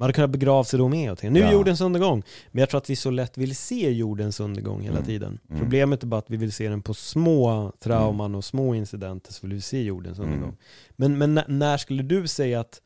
hade 0.04 0.12
kunnat 0.12 0.30
begrava 0.30 0.64
sig 0.64 0.78
då 0.78 0.88
med 0.88 1.12
och 1.12 1.24
nu 1.24 1.42
är 1.42 1.52
jordens 1.52 1.80
undergång. 1.80 2.22
Men 2.50 2.60
jag 2.60 2.70
tror 2.70 2.78
att 2.78 2.90
vi 2.90 2.96
så 2.96 3.10
lätt 3.10 3.38
vill 3.38 3.56
se 3.56 3.90
jordens 3.90 4.40
undergång 4.40 4.80
hela 4.80 4.96
mm. 4.96 5.06
tiden. 5.06 5.38
Mm. 5.48 5.60
Problemet 5.60 6.02
är 6.02 6.06
bara 6.06 6.18
att 6.18 6.30
vi 6.30 6.36
vill 6.36 6.52
se 6.52 6.68
den 6.68 6.82
på 6.82 6.94
små 6.94 7.72
trauman 7.78 8.26
mm. 8.26 8.34
och 8.34 8.44
små 8.44 8.74
incidenter 8.74 9.32
så 9.32 9.46
vill 9.46 9.54
vi 9.54 9.60
se 9.60 9.82
jordens 9.82 10.18
mm. 10.18 10.30
undergång. 10.30 10.56
Men, 10.90 11.18
men 11.18 11.40
när 11.48 11.76
skulle 11.76 12.02
du 12.02 12.28
säga 12.28 12.60
att 12.60 12.80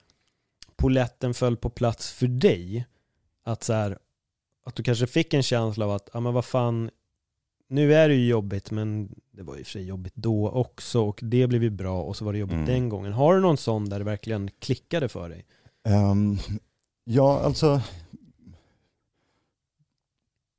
poletten 0.77 1.35
föll 1.35 1.57
på 1.57 1.71
plats 1.71 2.13
för 2.13 2.27
dig? 2.27 2.87
Att 3.45 3.63
så 3.63 3.73
här, 3.73 3.99
att 4.65 4.75
du 4.75 4.83
kanske 4.83 5.07
fick 5.07 5.35
en 5.35 5.43
känsla 5.43 5.85
av 5.85 5.91
att, 5.91 6.09
ja 6.13 6.21
men 6.21 6.35
vad 6.35 6.45
fan, 6.45 6.91
nu 7.75 7.95
är 7.95 8.09
det 8.09 8.15
ju 8.15 8.29
jobbigt 8.29 8.71
men 8.71 9.15
det 9.31 9.43
var 9.43 9.57
ju 9.57 9.65
för 9.65 9.71
sig 9.71 9.85
jobbigt 9.85 10.15
då 10.17 10.49
också 10.49 11.03
och 11.03 11.21
det 11.23 11.47
blev 11.47 11.63
ju 11.63 11.71
bra 11.71 12.03
och 12.03 12.17
så 12.17 12.25
var 12.25 12.33
det 12.33 12.39
jobbigt 12.39 12.55
mm. 12.55 12.67
den 12.67 12.89
gången. 12.89 13.13
Har 13.13 13.35
du 13.35 13.41
någon 13.41 13.57
sån 13.57 13.89
där 13.89 13.99
det 13.99 14.05
verkligen 14.05 14.51
klickade 14.59 15.09
för 15.09 15.29
dig? 15.29 15.45
Um, 15.89 16.39
ja, 17.05 17.41
alltså 17.41 17.81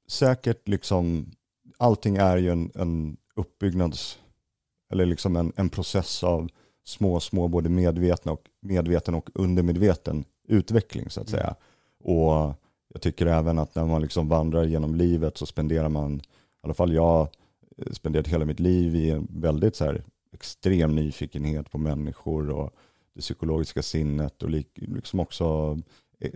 säkert 0.08 0.68
liksom, 0.68 1.32
allting 1.78 2.18
är 2.18 2.38
ju 2.38 2.50
en, 2.50 2.72
en 2.76 3.18
uppbyggnads, 3.36 4.20
eller 4.92 5.06
liksom 5.06 5.36
en, 5.36 5.54
en 5.56 5.70
process 5.70 6.24
av 6.24 6.50
små, 6.84 7.20
små 7.20 7.48
både 7.48 7.70
medvetna 7.70 8.32
och, 8.32 8.42
medveten 8.62 9.16
och 9.16 9.30
undermedveten 9.34 10.26
utveckling 10.48 11.10
så 11.10 11.22
att 11.22 11.30
säga. 11.30 11.44
Mm. 11.44 11.56
Och 12.18 12.56
jag 12.94 13.02
tycker 13.02 13.26
även 13.26 13.60
att 13.60 13.76
när 13.76 13.86
man 13.86 14.02
liksom 14.02 14.30
vandrar 14.30 14.64
genom 14.64 14.96
livet 14.96 15.38
så 15.38 15.46
spenderar 15.46 15.90
man, 15.90 16.22
alla 16.66 16.74
fall 16.74 16.94
jag, 16.94 17.28
eh, 17.78 17.92
spenderat 17.92 18.28
hela 18.28 18.46
mitt 18.46 18.60
liv 18.60 18.96
i 18.96 19.10
en 19.10 19.28
väldigt 19.30 19.76
så 19.76 19.86
här 19.86 20.04
extrem 20.34 20.96
nyfikenhet 20.96 21.72
på 21.72 21.78
människor 21.78 22.50
och 22.50 22.74
det 23.14 23.22
psykologiska 23.22 23.82
sinnet 23.82 24.44
och 24.44 24.50
liksom 24.76 25.20
också 25.20 25.78
eh, 26.20 26.32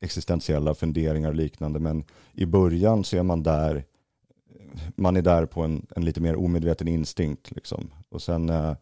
existentiella 0.00 0.74
funderingar 0.74 1.28
och 1.28 1.34
liknande. 1.34 1.80
Men 1.80 2.04
i 2.32 2.46
början 2.46 3.04
så 3.04 3.16
är 3.16 3.22
man 3.22 3.42
där, 3.42 3.84
man 4.96 5.16
är 5.16 5.22
där 5.22 5.46
på 5.46 5.62
en, 5.62 5.86
en 5.96 6.04
lite 6.04 6.20
mer 6.20 6.36
omedveten 6.36 6.88
instinkt. 6.88 7.50
Liksom. 7.50 7.90
Och 8.08 8.22
sen 8.22 8.48
eh, 8.48 8.74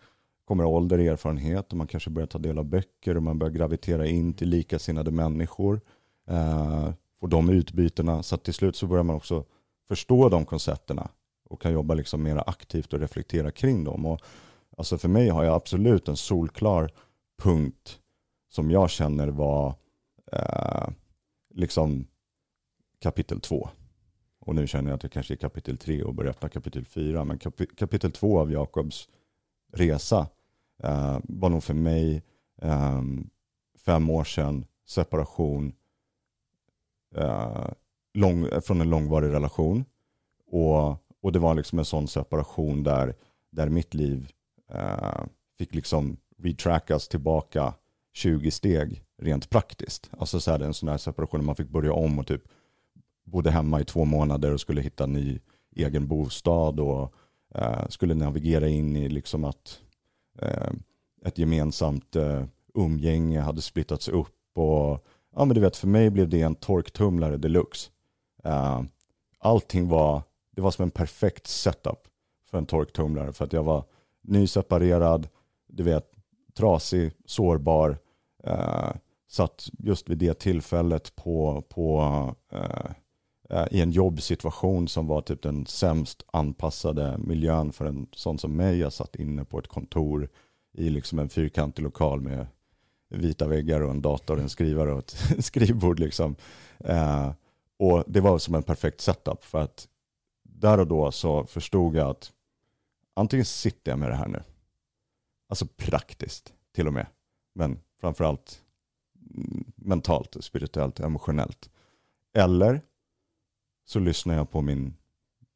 kommer 0.45 0.65
ålder, 0.65 0.99
erfarenhet 0.99 1.73
och 1.73 1.79
man 1.79 1.87
kanske 1.87 2.11
börjar 2.11 2.27
ta 2.27 2.39
del 2.39 2.59
av 2.59 2.65
böcker 2.65 3.17
och 3.17 3.23
man 3.23 3.39
börjar 3.39 3.53
gravitera 3.53 4.07
in 4.07 4.35
till 4.35 4.49
likasinnade 4.49 5.11
människor. 5.11 5.81
Eh, 6.29 6.91
får 7.21 7.29
de 7.29 7.51
utbytena. 7.51 8.23
Så 8.23 8.35
att 8.35 8.45
till 8.45 8.55
slut 8.55 8.77
så 8.77 8.87
börjar 8.87 9.05
man 9.05 9.17
också 9.17 9.45
förstå 9.89 10.29
de 10.29 10.45
koncepterna 10.45 11.11
och 11.49 11.63
kan 11.63 11.73
jobba 11.73 11.95
liksom 11.95 12.23
mer 12.23 12.43
aktivt 12.47 12.93
och 12.93 13.01
reflektera 13.01 13.51
kring 13.51 13.85
dem. 13.85 14.07
Och 14.07 14.21
alltså 14.77 14.99
för 14.99 15.09
mig 15.09 15.29
har 15.29 15.45
jag 15.45 15.55
absolut 15.55 16.09
en 16.09 16.17
solklar 16.17 16.91
punkt 17.43 17.99
som 18.49 18.71
jag 18.71 18.91
känner 18.91 19.29
var 19.29 19.75
eh, 20.33 20.89
liksom 21.55 22.07
kapitel 22.99 23.41
två. 23.41 23.69
Och 24.41 24.55
nu 24.55 24.67
känner 24.67 24.91
jag 24.91 24.97
att 24.97 25.03
jag 25.03 25.13
kanske 25.13 25.35
är 25.35 25.37
kapitel 25.37 25.79
tre 25.79 26.03
och 26.03 26.15
börjar 26.15 26.31
öppna 26.31 26.49
kapitel 26.49 26.85
fyra. 26.85 27.25
Men 27.25 27.39
kapitel 27.77 28.13
två 28.13 28.41
av 28.41 28.53
Jakobs 28.53 29.09
resa 29.73 30.27
eh, 30.83 31.19
var 31.25 31.49
nog 31.49 31.63
för 31.63 31.75
mig 31.75 32.23
eh, 32.63 33.03
fem 33.85 34.11
år 34.11 34.25
sedan, 34.25 34.65
separation 34.87 35.73
eh, 37.15 37.67
lång, 38.15 38.49
från 38.63 38.81
en 38.81 38.91
långvarig 38.91 39.33
relation. 39.33 39.85
Och, 40.51 40.91
och 41.23 41.33
det 41.33 41.39
var 41.39 41.55
liksom 41.55 41.79
en 41.79 41.85
sån 41.85 42.09
separation 42.09 42.83
där, 42.83 43.15
där 43.51 43.69
mitt 43.69 43.95
liv 43.95 44.33
eh, 44.73 45.25
fick 45.59 45.75
liksom 45.75 46.17
retrackas 46.39 47.09
tillbaka 47.09 47.75
20 48.13 48.51
steg 48.51 49.05
rent 49.23 49.51
praktiskt. 49.51 50.11
Alltså 50.19 50.41
så 50.41 50.51
här, 50.51 50.61
en 50.61 50.75
sån 50.75 50.89
här 50.89 50.99
separation 50.99 51.41
där 51.41 51.47
man 51.47 51.57
fick 51.57 51.69
börja 51.69 51.93
om 51.93 52.19
och 52.19 52.27
typ 52.27 52.43
bodde 53.25 53.51
hemma 53.51 53.81
i 53.81 53.85
två 53.85 54.05
månader 54.05 54.53
och 54.53 54.61
skulle 54.61 54.81
hitta 54.81 55.07
ny 55.07 55.41
egen 55.77 56.09
bostad 56.09 56.81
och 56.81 57.15
eh, 57.55 57.89
skulle 57.89 58.15
navigera 58.15 58.69
in 58.69 58.97
i 58.97 59.09
liksom 59.09 59.45
att 59.45 59.81
eh, 60.39 60.71
ett 61.25 61.39
gemensamt 61.39 62.17
eh, 62.17 62.45
umgänge 62.75 63.41
hade 63.41 63.63
splittats 63.63 64.09
upp 64.09 64.59
och 64.59 65.05
ja 65.35 65.45
men 65.45 65.55
du 65.55 65.61
vet 65.61 65.77
för 65.77 65.89
mig 65.89 66.11
blev 66.11 66.29
det 66.29 66.43
en 66.43 66.55
torktumlare 66.55 67.37
deluxe. 67.37 67.91
Uh, 68.49 68.83
allting 69.39 69.89
var, 69.89 70.23
det 70.51 70.63
var 70.63 70.71
som 70.71 70.83
en 70.83 70.91
perfekt 70.91 71.47
setup 71.47 72.09
för 72.51 72.59
en 72.59 72.67
torktumlare 72.67 73.33
för 73.33 73.45
att 73.45 73.53
jag 73.53 73.63
var 73.63 73.85
nyseparerad, 74.23 75.29
du 75.67 75.83
vet 75.83 76.11
trasig, 76.57 77.13
sårbar, 77.27 77.99
uh, 78.47 78.93
satt 79.29 79.69
just 79.79 80.09
vid 80.09 80.19
det 80.19 80.39
tillfället 80.39 81.17
på, 81.17 81.65
på 81.69 82.01
uh, 82.53 82.91
i 83.71 83.81
en 83.81 83.91
jobbsituation 83.91 84.89
som 84.89 85.07
var 85.07 85.21
typ 85.21 85.43
den 85.43 85.67
sämst 85.67 86.23
anpassade 86.33 87.19
miljön 87.19 87.73
för 87.73 87.85
en 87.87 88.07
sån 88.13 88.39
som 88.39 88.57
mig. 88.57 88.79
Jag 88.79 88.93
satt 88.93 89.17
inne 89.17 89.45
på 89.45 89.59
ett 89.59 89.69
kontor 89.69 90.29
i 90.75 90.91
liksom 90.91 91.19
en 91.19 91.29
fyrkantig 91.29 91.83
lokal 91.83 92.21
med 92.21 92.47
vita 93.11 93.47
väggar 93.47 93.81
och 93.81 93.91
en 93.91 94.03
dator, 94.03 94.41
en 94.41 94.49
skrivare 94.49 94.93
och 94.93 94.99
ett 94.99 95.17
skrivbord. 95.45 95.99
Liksom. 95.99 96.37
Och 97.79 98.05
det 98.07 98.21
var 98.21 98.39
som 98.39 98.55
en 98.55 98.63
perfekt 98.63 99.01
setup 99.01 99.45
för 99.45 99.61
att 99.61 99.89
där 100.43 100.81
och 100.81 100.87
då 100.87 101.13
så 101.13 101.47
förstod 101.47 101.97
jag 101.97 102.11
att 102.11 102.33
antingen 103.15 103.45
sitter 103.45 103.93
jag 103.93 103.99
med 103.99 104.11
det 104.11 104.15
här 104.15 104.29
nu, 104.29 104.43
alltså 105.49 105.67
praktiskt 105.67 106.55
till 106.73 106.87
och 106.87 106.93
med, 106.93 107.07
men 107.55 107.81
framförallt 108.01 108.63
mentalt, 109.77 110.37
spirituellt, 110.41 111.01
emotionellt. 111.01 111.71
Eller 112.35 112.81
så 113.85 113.99
lyssnar 113.99 114.35
jag 114.35 114.51
på 114.51 114.63
min, 114.63 114.95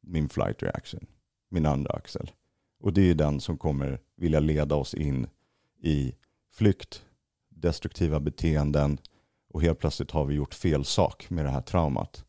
min 0.01 0.29
flight 0.29 0.63
reaction, 0.63 1.05
min 1.49 1.65
andra 1.65 1.93
axel. 1.93 2.31
Och 2.79 2.93
det 2.93 3.01
är 3.01 3.15
den 3.15 3.39
som 3.39 3.57
kommer 3.57 3.99
vilja 4.15 4.39
leda 4.39 4.75
oss 4.75 4.93
in 4.93 5.27
i 5.81 6.15
flykt, 6.51 7.05
destruktiva 7.49 8.19
beteenden 8.19 8.97
och 9.53 9.61
helt 9.61 9.79
plötsligt 9.79 10.11
har 10.11 10.25
vi 10.25 10.35
gjort 10.35 10.53
fel 10.53 10.85
sak 10.85 11.29
med 11.29 11.45
det 11.45 11.51
här 11.51 11.61
traumat. 11.61 12.25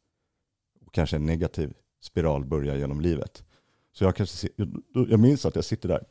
Och 0.87 0.95
kanske 0.95 1.17
en 1.17 1.27
negativ 1.27 1.75
spiral 2.01 2.45
börjar 2.45 2.77
genom 2.77 3.01
livet. 3.01 3.45
Så 3.93 4.05
jag, 4.05 4.17
kanske, 4.17 4.49
jag 4.93 5.21
minns 5.21 5.47
att 5.47 5.57
jag 5.57 5.65
sitter 5.65 5.89
där 5.89 6.05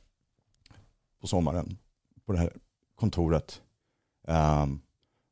på 1.22 1.28
sommaren 1.28 1.78
på 2.26 2.34
det 2.34 2.40
här 2.40 2.54
kontoret 2.96 3.62
um, 4.28 4.82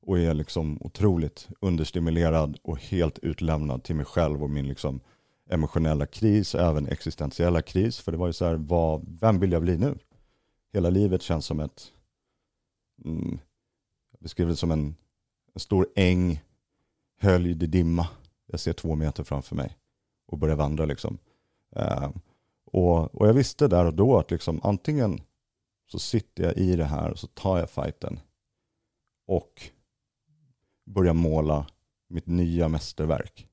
och 0.01 0.19
är 0.19 0.33
liksom 0.33 0.77
otroligt 0.81 1.49
understimulerad 1.61 2.57
och 2.61 2.79
helt 2.79 3.19
utlämnad 3.19 3.83
till 3.83 3.95
mig 3.95 4.05
själv 4.05 4.43
och 4.43 4.49
min 4.49 4.67
liksom 4.67 4.99
emotionella 5.49 6.05
kris 6.05 6.55
och 6.55 6.61
även 6.61 6.87
existentiella 6.87 7.61
kris. 7.61 7.99
För 7.99 8.11
det 8.11 8.17
var 8.17 8.27
ju 8.27 8.33
så 8.33 8.45
här, 8.45 8.55
vad, 8.55 9.17
vem 9.21 9.39
vill 9.39 9.51
jag 9.51 9.61
bli 9.61 9.77
nu? 9.77 9.97
Hela 10.73 10.89
livet 10.89 11.21
känns 11.21 11.45
som 11.45 11.59
ett, 11.59 11.91
mm, 13.05 13.39
jag 14.11 14.21
beskriver 14.21 14.51
det 14.51 14.57
som 14.57 14.71
en, 14.71 14.95
en 15.53 15.59
stor 15.59 15.87
äng, 15.95 16.41
höljd 17.17 17.63
i 17.63 17.67
dimma. 17.67 18.07
Jag 18.45 18.59
ser 18.59 18.73
två 18.73 18.95
meter 18.95 19.23
framför 19.23 19.55
mig 19.55 19.77
och 20.27 20.37
börjar 20.37 20.55
vandra 20.55 20.85
liksom. 20.85 21.17
Eh, 21.75 22.11
och, 22.65 23.15
och 23.15 23.27
jag 23.27 23.33
visste 23.33 23.67
där 23.67 23.85
och 23.85 23.93
då 23.93 24.17
att 24.17 24.31
liksom 24.31 24.59
antingen 24.63 25.21
så 25.91 25.99
sitter 25.99 26.43
jag 26.43 26.57
i 26.57 26.75
det 26.75 26.85
här 26.85 27.11
och 27.11 27.19
så 27.19 27.27
tar 27.27 27.59
jag 27.59 27.69
fighten 27.69 28.19
och 29.27 29.61
börjar 30.85 31.13
måla 31.13 31.67
mitt 32.07 32.27
nya 32.27 32.67
mästerverk 32.67 33.47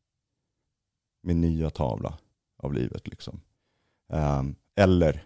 min 1.28 1.40
nya 1.40 1.70
tavla 1.70 2.18
av 2.56 2.74
livet. 2.74 3.08
Liksom. 3.08 3.40
Eh, 4.12 4.42
eller, 4.76 5.24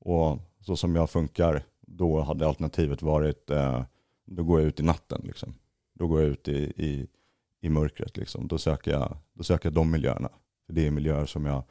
och 0.00 0.38
så 0.60 0.76
som 0.76 0.96
jag 0.96 1.10
funkar, 1.10 1.64
då 1.80 2.20
hade 2.20 2.46
alternativet 2.46 3.02
varit, 3.02 3.50
eh, 3.50 3.84
då 4.24 4.44
går 4.44 4.60
jag 4.60 4.68
ut 4.68 4.80
i 4.80 4.82
natten. 4.82 5.20
Liksom. 5.24 5.54
Då 6.00 6.06
går 6.06 6.20
jag 6.20 6.30
ut 6.30 6.48
i, 6.48 6.72
i, 6.76 7.06
i 7.60 7.68
mörkret. 7.68 8.16
Liksom. 8.16 8.48
Då, 8.48 8.58
söker 8.58 8.90
jag, 8.90 9.16
då 9.32 9.44
söker 9.44 9.66
jag 9.66 9.74
de 9.74 9.90
miljöerna. 9.90 10.28
det 10.68 10.86
är 10.86 10.90
miljöer 10.90 11.26
som 11.26 11.46
jag 11.46 11.62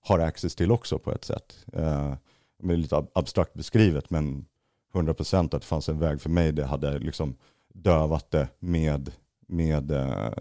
har 0.00 0.18
access 0.18 0.54
till 0.54 0.70
också 0.70 0.98
på 0.98 1.12
ett 1.12 1.24
sätt. 1.24 1.66
Eh, 1.72 2.14
det 2.58 2.72
är 2.72 2.76
lite 2.76 3.06
abstrakt 3.12 3.54
beskrivet, 3.54 4.10
men 4.10 4.46
100% 4.92 5.44
att 5.44 5.50
det 5.50 5.60
fanns 5.60 5.88
en 5.88 5.98
väg 5.98 6.20
för 6.20 6.30
mig, 6.30 6.52
det 6.52 6.64
hade 6.64 6.98
liksom 6.98 7.36
dövat 7.74 8.30
det 8.30 8.48
med, 8.58 9.12
med, 9.46 9.90
eh, 9.90 10.32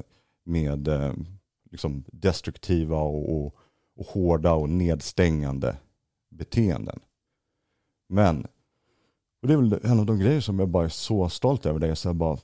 med, 0.43 0.87
eh, 0.87 1.13
liksom 1.71 2.03
destruktiva 2.07 2.97
och, 2.97 3.35
och, 3.35 3.55
och, 3.95 4.05
hårda 4.05 4.53
och 4.53 4.69
nedstängande 4.69 5.77
beteenden. 6.29 6.99
Men, 8.09 8.47
och 9.41 9.47
det 9.47 9.53
är 9.53 9.57
väl 9.57 9.79
en 9.83 9.99
av 9.99 10.05
de 10.05 10.19
grejer 10.19 10.41
som 10.41 10.59
jag 10.59 10.69
bara 10.69 10.85
är 10.85 10.89
så 10.89 11.29
stolt 11.29 11.65
över. 11.65 11.79
Det 11.79 11.87
är 11.87 11.95
så 11.95 12.13
bara, 12.13 12.37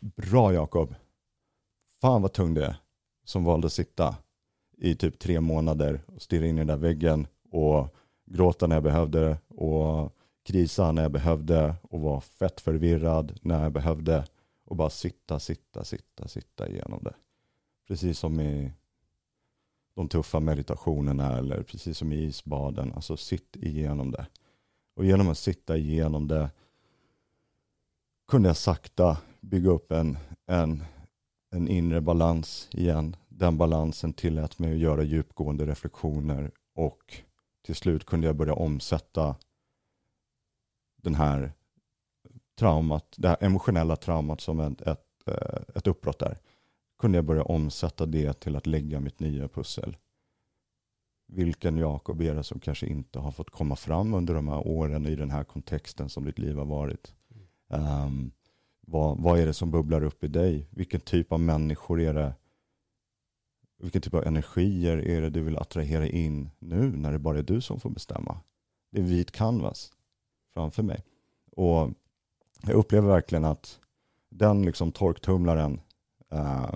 bra 0.00 0.54
Jakob. 0.54 0.94
Fan 2.00 2.22
vad 2.22 2.32
tung 2.32 2.54
det 2.54 2.66
är 2.66 2.76
som 3.24 3.44
valde 3.44 3.66
att 3.66 3.72
sitta 3.72 4.16
i 4.76 4.94
typ 4.94 5.18
tre 5.18 5.40
månader 5.40 6.00
och 6.06 6.22
stirra 6.22 6.46
in 6.46 6.54
i 6.54 6.58
den 6.58 6.66
där 6.66 6.76
väggen 6.76 7.26
och 7.50 7.94
gråta 8.26 8.66
när 8.66 8.76
jag 8.76 8.82
behövde 8.82 9.38
och 9.48 10.12
krisa 10.44 10.92
när 10.92 11.02
jag 11.02 11.12
behövde 11.12 11.74
och 11.82 12.00
vara 12.00 12.20
fett 12.20 12.60
förvirrad 12.60 13.38
när 13.42 13.62
jag 13.62 13.72
behövde 13.72 14.24
och 14.64 14.76
bara 14.76 14.90
sitta, 14.90 15.38
sitta, 15.38 15.84
sitta, 15.84 16.28
sitta 16.28 16.68
igenom 16.68 17.00
det. 17.02 17.14
Precis 17.88 18.18
som 18.18 18.40
i 18.40 18.72
de 19.94 20.08
tuffa 20.08 20.40
meditationerna 20.40 21.38
eller 21.38 21.62
precis 21.62 21.98
som 21.98 22.12
i 22.12 22.16
isbaden. 22.16 22.92
Alltså 22.94 23.16
sitt 23.16 23.56
igenom 23.56 24.10
det. 24.10 24.26
Och 24.94 25.04
genom 25.04 25.28
att 25.28 25.38
sitta 25.38 25.76
igenom 25.76 26.28
det 26.28 26.50
kunde 28.28 28.48
jag 28.48 28.56
sakta 28.56 29.16
bygga 29.48 29.70
upp 29.70 29.92
en, 29.92 30.18
en, 30.46 30.84
en 31.50 31.68
inre 31.68 32.00
balans 32.00 32.68
igen. 32.72 33.16
Den 33.28 33.58
balansen 33.58 34.12
tillät 34.12 34.58
mig 34.58 34.72
att 34.72 34.78
göra 34.78 35.02
djupgående 35.02 35.66
reflektioner 35.66 36.50
och 36.74 37.22
till 37.64 37.74
slut 37.74 38.04
kunde 38.04 38.26
jag 38.26 38.36
börja 38.36 38.54
omsätta 38.54 39.36
den 41.02 41.14
här 41.14 41.52
traumat, 42.58 43.14
det 43.16 43.28
här 43.28 43.36
emotionella 43.40 43.96
traumat 43.96 44.40
som 44.40 44.60
ett, 44.60 44.80
ett, 44.80 45.06
eh, 45.26 45.60
ett 45.74 45.86
uppbrott 45.86 46.22
är. 46.22 46.38
Kunde 46.98 47.18
jag 47.18 47.24
börja 47.24 47.42
omsätta 47.42 48.06
det 48.06 48.32
till 48.32 48.56
att 48.56 48.66
lägga 48.66 49.00
mitt 49.00 49.20
nya 49.20 49.48
pussel. 49.48 49.96
Vilken 51.26 51.76
Jakob 51.76 52.20
är 52.22 52.34
det 52.34 52.44
som 52.44 52.60
kanske 52.60 52.86
inte 52.86 53.18
har 53.18 53.32
fått 53.32 53.50
komma 53.50 53.76
fram 53.76 54.14
under 54.14 54.34
de 54.34 54.48
här 54.48 54.66
åren 54.66 55.06
i 55.06 55.16
den 55.16 55.30
här 55.30 55.44
kontexten 55.44 56.08
som 56.08 56.24
ditt 56.24 56.38
liv 56.38 56.56
har 56.56 56.64
varit. 56.64 57.14
Um, 57.68 58.32
vad, 58.90 59.18
vad 59.18 59.38
är 59.38 59.46
det 59.46 59.54
som 59.54 59.70
bubblar 59.70 60.02
upp 60.02 60.24
i 60.24 60.28
dig? 60.28 60.68
Vilken 60.70 61.00
typ 61.00 61.32
av 61.32 61.40
människor 61.40 62.00
är 62.00 62.14
det? 62.14 62.34
Vilken 63.78 64.02
typ 64.02 64.14
av 64.14 64.26
energier 64.26 64.98
är 64.98 65.20
det 65.20 65.30
du 65.30 65.42
vill 65.42 65.58
attrahera 65.58 66.06
in 66.06 66.50
nu 66.58 66.96
när 66.96 67.12
det 67.12 67.18
bara 67.18 67.38
är 67.38 67.42
du 67.42 67.60
som 67.60 67.80
får 67.80 67.90
bestämma? 67.90 68.40
Det 68.90 69.00
är 69.00 69.04
vit 69.04 69.30
canvas 69.30 69.92
framför 70.54 70.82
mig. 70.82 71.04
Och 71.50 71.90
jag 72.62 72.74
upplever 72.74 73.08
verkligen 73.08 73.44
att 73.44 73.80
den 74.28 74.62
liksom 74.62 74.92
torktumlaren 74.92 75.80
uh, 76.32 76.74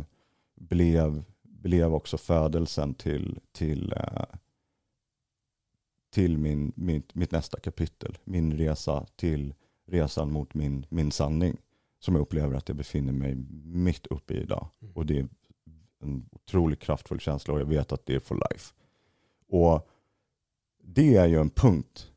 blev, 0.54 1.24
blev 1.42 1.94
också 1.94 2.18
födelsen 2.18 2.94
till, 2.94 3.40
till, 3.52 3.92
uh, 3.92 4.24
till 6.10 6.38
min, 6.38 6.72
mitt, 6.76 7.14
mitt 7.14 7.30
nästa 7.30 7.60
kapitel. 7.60 8.18
Min 8.24 8.58
resa 8.58 9.06
till 9.16 9.54
resan 9.86 10.32
mot 10.32 10.54
min, 10.54 10.86
min 10.88 11.12
sanning 11.12 11.56
som 12.02 12.14
jag 12.14 12.22
upplever 12.22 12.56
att 12.56 12.68
jag 12.68 12.76
befinner 12.76 13.12
mig 13.12 13.34
mitt 13.64 14.06
uppe 14.06 14.34
i 14.34 14.40
idag. 14.40 14.68
Mm. 14.82 14.92
Och 14.94 15.06
det 15.06 15.18
är 15.18 15.28
en 16.00 16.28
otroligt 16.32 16.80
kraftfull 16.80 17.20
känsla 17.20 17.54
och 17.54 17.60
jag 17.60 17.66
vet 17.66 17.92
att 17.92 18.06
det 18.06 18.14
är 18.14 18.20
for 18.20 18.34
life. 18.34 18.74
Och 19.48 19.88
det 20.82 21.16
är 21.16 21.26
ju 21.26 21.40
en 21.40 21.50
punkt 21.50 22.12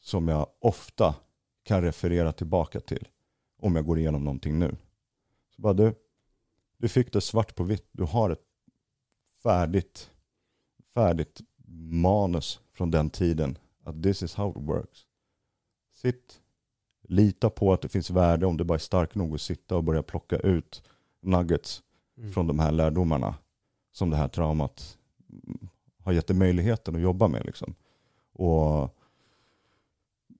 som 0.00 0.28
jag 0.28 0.46
ofta 0.58 1.14
kan 1.62 1.82
referera 1.82 2.32
tillbaka 2.32 2.80
till 2.80 3.08
om 3.58 3.76
jag 3.76 3.86
går 3.86 3.98
igenom 3.98 4.24
någonting 4.24 4.58
nu. 4.58 4.76
Så 5.56 5.62
bara 5.62 5.74
du, 5.74 5.94
du 6.76 6.88
fick 6.88 7.12
det 7.12 7.20
svart 7.20 7.54
på 7.54 7.64
vitt. 7.64 7.88
Du 7.92 8.04
har 8.04 8.30
ett 8.30 8.46
färdigt, 9.42 10.10
färdigt 10.94 11.40
manus 11.92 12.60
från 12.72 12.90
den 12.90 13.10
tiden. 13.10 13.58
Att 13.84 14.02
this 14.02 14.22
is 14.22 14.34
how 14.34 14.50
it 14.50 14.68
works. 14.68 15.06
Sitt, 15.94 16.42
lita 17.08 17.50
på 17.50 17.72
att 17.72 17.82
det 17.82 17.88
finns 17.88 18.10
värde 18.10 18.46
om 18.46 18.56
du 18.56 18.64
bara 18.64 18.74
är 18.74 18.78
stark 18.78 19.14
nog 19.14 19.34
att 19.34 19.40
sitta 19.40 19.76
och 19.76 19.84
börja 19.84 20.02
plocka 20.02 20.36
ut 20.36 20.82
nuggets 21.20 21.82
mm. 22.18 22.32
från 22.32 22.46
de 22.46 22.58
här 22.58 22.72
lärdomarna 22.72 23.34
som 23.92 24.10
det 24.10 24.16
här 24.16 24.28
traumat 24.28 24.98
har 26.02 26.12
gett 26.12 26.26
dig 26.26 26.36
möjligheten 26.36 26.94
att 26.94 27.00
jobba 27.00 27.28
med. 27.28 27.46
Liksom. 27.46 27.74
Och 28.32 28.96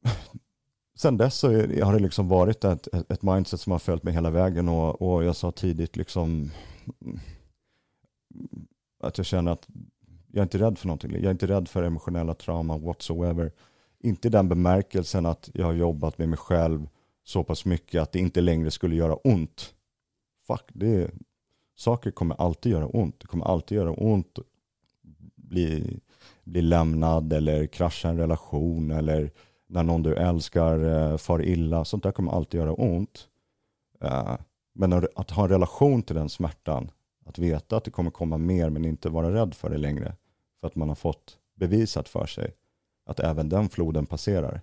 sen 0.94 1.16
dess 1.16 1.35
så 1.35 1.48
har 1.83 1.92
det 1.92 1.98
liksom 1.98 2.29
varit 2.29 2.64
ett, 2.64 2.88
ett 3.11 3.22
mindset 3.22 3.61
som 3.61 3.72
har 3.72 3.79
följt 3.79 4.02
mig 4.02 4.14
hela 4.14 4.31
vägen 4.31 4.68
och, 4.68 5.02
och 5.02 5.24
jag 5.24 5.37
sa 5.37 5.52
tidigt 5.52 5.96
liksom 5.96 6.50
att 9.00 9.18
jag 9.18 9.26
känner 9.26 9.52
att 9.52 9.68
jag 10.26 10.38
är 10.38 10.42
inte 10.42 10.59
rädd 10.59 10.79
för 10.79 10.87
någonting. 10.87 11.12
Jag 11.12 11.24
är 11.24 11.31
inte 11.31 11.46
rädd 11.46 11.68
för 11.68 11.83
emotionella 11.83 12.35
trauma 12.35 12.79
whatsoever. 12.79 13.52
Inte 14.00 14.28
i 14.28 14.30
den 14.30 14.48
bemärkelsen 14.48 15.26
att 15.26 15.50
jag 15.54 15.66
har 15.66 15.72
jobbat 15.72 16.18
med 16.18 16.28
mig 16.28 16.38
själv 16.38 16.88
så 17.24 17.44
pass 17.44 17.64
mycket 17.64 18.02
att 18.02 18.12
det 18.12 18.18
inte 18.18 18.40
längre 18.40 18.70
skulle 18.70 18.96
göra 18.96 19.14
ont. 19.14 19.74
Fuck, 20.46 20.64
det, 20.68 21.11
saker 21.76 22.11
kommer 22.11 22.35
alltid 22.40 22.72
göra 22.72 22.87
ont. 22.87 23.20
Det 23.20 23.26
kommer 23.26 23.44
alltid 23.44 23.76
göra 23.76 23.92
ont 23.92 24.38
bli, 25.48 26.00
bli 26.44 26.62
lämnad 26.62 27.32
eller 27.32 27.66
krascha 27.66 28.09
en 28.09 28.16
relation 28.16 28.90
eller 28.90 29.30
när 29.66 29.82
någon 29.82 30.02
du 30.02 30.14
älskar 30.14 30.78
eh, 30.85 31.16
far 31.16 31.42
illa. 31.42 31.85
Sånt 31.85 32.02
där 32.02 32.12
kommer 32.12 32.32
alltid 32.32 32.61
göra 32.61 32.72
ont. 32.72 33.28
Eh, 34.00 34.37
men 34.72 34.92
att 34.92 35.30
ha 35.30 35.42
en 35.42 35.48
relation 35.48 36.02
till 36.02 36.16
den 36.16 36.28
smärtan, 36.28 36.90
att 37.26 37.38
veta 37.38 37.76
att 37.76 37.85
det 37.85 37.90
kommer 37.90 38.11
komma 38.11 38.38
mer 38.38 38.70
men 38.70 38.85
inte 38.85 39.09
vara 39.09 39.35
rädd 39.35 39.54
för 39.54 39.70
det 39.70 39.78
längre. 39.78 40.16
För 40.61 40.66
att 40.66 40.76
man 40.76 40.88
har 40.88 40.96
fått 40.96 41.38
bevisat 41.54 42.09
för 42.09 42.26
sig 42.26 42.54
att 43.06 43.20
även 43.20 43.48
den 43.48 43.68
floden 43.68 44.06
passerar. 44.06 44.60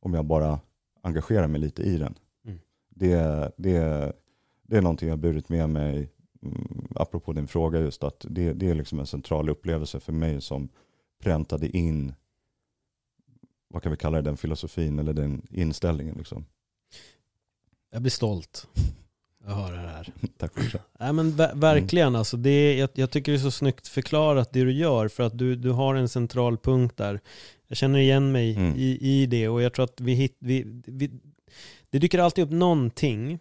Om 0.00 0.14
jag 0.14 0.24
bara 0.24 0.60
engagerar 1.02 1.48
mig 1.48 1.60
lite 1.60 1.82
i 1.82 1.96
den. 1.98 2.18
Mm. 2.44 2.58
Det, 2.88 3.52
det, 3.56 4.12
det 4.62 4.76
är 4.76 4.82
någonting 4.82 5.08
jag 5.08 5.16
har 5.16 5.22
burit 5.22 5.48
med 5.48 5.70
mig, 5.70 6.12
mm, 6.42 6.88
apropå 6.94 7.32
din 7.32 7.46
fråga 7.46 7.80
just, 7.80 8.04
att 8.04 8.26
det, 8.28 8.52
det 8.52 8.70
är 8.70 8.74
liksom 8.74 8.98
en 8.98 9.06
central 9.06 9.48
upplevelse 9.48 10.00
för 10.00 10.12
mig 10.12 10.40
som 10.40 10.68
präntade 11.18 11.76
in 11.76 12.14
vad 13.68 13.82
kan 13.82 13.92
vi 13.92 13.98
kalla 13.98 14.16
det, 14.16 14.22
den 14.22 14.36
filosofin 14.36 14.98
eller 14.98 15.12
den 15.12 15.46
inställningen. 15.50 16.14
Liksom. 16.14 16.44
Jag 17.90 18.02
blir 18.02 18.10
stolt 18.10 18.68
att 19.46 19.56
höra 19.56 19.82
det 19.82 19.88
här. 19.88 20.12
Tack 20.38 20.54
för 20.54 20.72
det. 20.72 20.82
Nej, 21.00 21.12
men 21.12 21.36
verkligen, 21.60 22.08
mm. 22.08 22.18
alltså, 22.18 22.36
det 22.36 22.76
jag, 22.76 22.90
jag, 22.94 23.10
tycker 23.10 23.32
det 23.32 23.38
är 23.38 23.40
så 23.40 23.50
snyggt 23.50 23.88
förklarat 23.88 24.52
det 24.52 24.64
du 24.64 24.72
gör, 24.72 25.08
för 25.08 25.22
att 25.22 25.38
du, 25.38 25.56
du 25.56 25.70
har 25.70 25.94
en 25.94 26.08
central 26.08 26.58
punkt 26.58 26.96
där. 26.96 27.20
Jag 27.68 27.78
känner 27.78 27.98
igen 27.98 28.32
mig 28.32 28.56
mm. 28.56 28.74
i, 28.76 28.98
i 29.00 29.26
det 29.26 29.48
och 29.48 29.62
jag 29.62 29.72
tror 29.72 29.84
att 29.84 30.00
vi, 30.00 30.14
hit, 30.14 30.36
vi, 30.38 30.82
vi 30.86 31.10
det 31.90 31.98
dyker 31.98 32.18
alltid 32.18 32.44
upp 32.44 32.50
någonting 32.50 33.38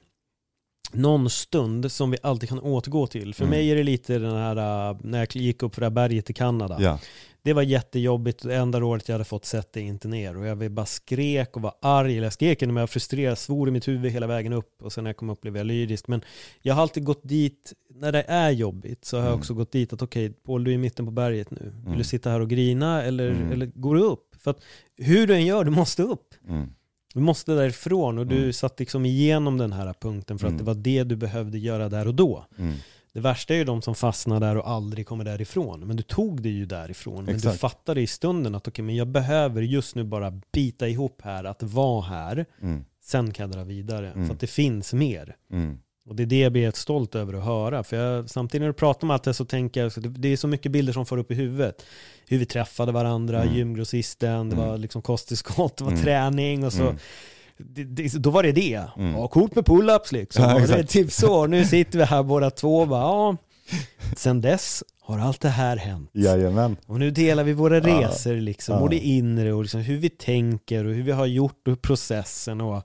någon 0.91 1.29
stund 1.29 1.91
som 1.91 2.11
vi 2.11 2.17
alltid 2.23 2.49
kan 2.49 2.59
återgå 2.59 3.07
till. 3.07 3.33
För 3.33 3.43
mm. 3.43 3.57
mig 3.57 3.71
är 3.71 3.75
det 3.75 3.83
lite 3.83 4.19
den 4.19 4.35
här, 4.35 4.89
äh, 4.89 4.97
när 5.01 5.19
jag 5.19 5.35
gick 5.35 5.63
upp 5.63 5.75
för 5.75 5.81
det 5.81 5.85
här 5.85 5.91
berget 5.91 6.29
i 6.29 6.33
Kanada. 6.33 6.77
Ja. 6.79 6.99
Det 7.47 7.53
var 7.53 7.63
jättejobbigt, 7.63 8.43
det 8.43 8.55
enda 8.55 8.83
året 8.83 9.07
jag 9.07 9.13
hade 9.13 9.25
fått 9.25 9.45
sätta 9.45 9.79
inte 9.79 10.07
ner. 10.07 10.37
Och 10.37 10.45
jag 10.45 10.71
bara 10.71 10.85
skrek 10.85 11.55
och 11.55 11.61
var 11.61 11.73
arg, 11.81 12.11
eller 12.11 12.25
jag 12.25 12.33
skrek 12.33 12.61
när 12.61 12.67
jag 12.67 12.73
var 12.73 12.87
frustrerad, 12.87 13.37
svor 13.37 13.67
i 13.67 13.71
mitt 13.71 13.87
huvud 13.87 14.11
hela 14.11 14.27
vägen 14.27 14.53
upp. 14.53 14.83
Och 14.83 14.93
sen 14.93 15.03
när 15.03 15.09
jag 15.09 15.17
kom 15.17 15.29
upp 15.29 15.41
blev 15.41 15.57
jag 15.57 15.65
lyrisk. 15.65 16.07
Men 16.07 16.21
jag 16.61 16.75
har 16.75 16.81
alltid 16.81 17.03
gått 17.03 17.21
dit, 17.23 17.73
när 17.89 18.11
det 18.11 18.21
är 18.27 18.51
jobbigt, 18.51 19.05
så 19.05 19.17
har 19.17 19.21
mm. 19.21 19.31
jag 19.31 19.37
också 19.37 19.53
gått 19.53 19.71
dit 19.71 19.93
att 19.93 20.01
okej, 20.01 20.25
okay, 20.25 20.39
Paul 20.45 20.63
du 20.63 20.71
är 20.71 20.75
i 20.75 20.77
mitten 20.77 21.05
på 21.05 21.11
berget 21.11 21.51
nu. 21.51 21.73
Vill 21.75 21.85
mm. 21.85 21.97
du 21.97 22.03
sitta 22.03 22.29
här 22.29 22.39
och 22.39 22.49
grina 22.49 23.03
eller, 23.03 23.29
mm. 23.29 23.51
eller 23.51 23.65
går 23.65 23.95
du 23.95 24.01
upp? 24.01 24.35
För 24.39 24.51
att 24.51 24.63
hur 24.97 25.27
du 25.27 25.35
än 25.35 25.45
gör, 25.45 25.63
du 25.63 25.71
måste 25.71 26.03
upp. 26.03 26.33
Mm. 26.47 26.69
Du 27.13 27.19
måste 27.19 27.51
därifrån 27.51 28.17
och 28.17 28.27
du 28.27 28.37
mm. 28.37 28.53
satt 28.53 28.79
liksom 28.79 29.05
igenom 29.05 29.57
den 29.57 29.73
här 29.73 29.93
punkten 29.93 30.39
för 30.39 30.47
att 30.47 30.51
mm. 30.51 30.57
det 30.57 30.63
var 30.63 30.75
det 30.75 31.03
du 31.03 31.15
behövde 31.15 31.57
göra 31.57 31.89
där 31.89 32.07
och 32.07 32.15
då. 32.15 32.45
Mm. 33.17 33.23
Det 33.23 33.29
värsta 33.29 33.53
är 33.53 33.57
ju 33.57 33.63
de 33.63 33.81
som 33.81 33.95
fastnar 33.95 34.39
där 34.39 34.57
och 34.57 34.69
aldrig 34.69 35.07
kommer 35.07 35.25
därifrån. 35.25 35.87
Men 35.87 35.97
du 35.97 36.03
tog 36.03 36.41
det 36.41 36.49
ju 36.49 36.65
därifrån. 36.65 37.25
Men 37.25 37.35
Exakt. 37.35 37.53
du 37.53 37.59
fattade 37.59 38.01
i 38.01 38.07
stunden 38.07 38.55
att 38.55 38.61
okej, 38.61 38.71
okay, 38.71 38.85
men 38.85 38.95
jag 38.95 39.07
behöver 39.07 39.61
just 39.61 39.95
nu 39.95 40.03
bara 40.03 40.41
bita 40.51 40.87
ihop 40.87 41.21
här, 41.23 41.43
att 41.43 41.63
vara 41.63 42.01
här. 42.01 42.45
Mm. 42.61 42.85
Sen 43.03 43.33
kan 43.33 43.43
jag 43.43 43.57
dra 43.57 43.63
vidare. 43.63 44.11
För 44.11 44.19
mm. 44.19 44.31
att 44.31 44.39
det 44.39 44.47
finns 44.47 44.93
mer. 44.93 45.35
Mm. 45.51 45.77
Och 46.07 46.15
det 46.15 46.23
är 46.23 46.27
det 46.27 46.39
jag 46.39 46.51
blir 46.51 46.71
stolt 46.71 47.15
över 47.15 47.33
att 47.33 47.43
höra. 47.43 47.83
För 47.83 47.97
jag, 47.97 48.29
samtidigt 48.29 48.61
när 48.61 48.67
du 48.67 48.73
pratar 48.73 49.07
om 49.07 49.11
allt 49.11 49.23
det 49.23 49.33
så 49.33 49.45
tänker 49.45 49.83
jag, 49.83 49.91
det 49.95 50.27
är 50.27 50.37
så 50.37 50.47
mycket 50.47 50.71
bilder 50.71 50.93
som 50.93 51.05
får 51.05 51.17
upp 51.17 51.31
i 51.31 51.35
huvudet. 51.35 51.85
Hur 52.27 52.37
vi 52.37 52.45
träffade 52.45 52.91
varandra, 52.91 53.41
mm. 53.41 53.55
gymgrossisten, 53.55 54.49
det 54.49 54.55
var 54.55 54.67
mm. 54.67 54.81
liksom 54.81 55.01
kosttillskott, 55.01 55.77
det 55.77 55.83
var 55.83 55.91
mm. 55.91 56.03
träning 56.03 56.65
och 56.65 56.73
så. 56.73 56.95
Det, 57.57 57.83
det, 57.83 58.13
då 58.13 58.29
var 58.29 58.43
det 58.43 58.51
det. 58.51 58.83
Mm. 58.97 59.13
Ja, 59.13 59.27
coolt 59.27 59.55
med 59.55 59.65
pull-ups 59.65 60.13
liksom. 60.13 60.43
Ja, 60.49 60.67
det 60.67 60.73
är 60.73 60.83
typ 60.83 61.11
så. 61.11 61.47
Nu 61.47 61.65
sitter 61.65 61.97
vi 61.97 62.05
här 62.05 62.23
båda 62.23 62.49
två 62.49 62.79
och 62.79 62.87
bara, 62.87 63.01
ja. 63.01 63.37
Sen 64.15 64.41
dess 64.41 64.83
har 65.01 65.19
allt 65.19 65.41
det 65.41 65.49
här 65.49 65.77
hänt. 65.77 66.09
Jajamän. 66.13 66.77
Och 66.85 66.99
nu 66.99 67.11
delar 67.11 67.43
vi 67.43 67.53
våra 67.53 67.79
resor 67.79 68.35
liksom, 68.35 68.81
ja. 68.81 68.87
det 68.87 68.99
inre 68.99 69.53
och 69.53 69.61
liksom 69.61 69.81
hur 69.81 69.97
vi 69.97 70.09
tänker 70.09 70.85
och 70.85 70.93
hur 70.93 71.03
vi 71.03 71.11
har 71.11 71.25
gjort 71.25 71.67
och 71.67 71.81
processen. 71.81 72.61
Och, 72.61 72.83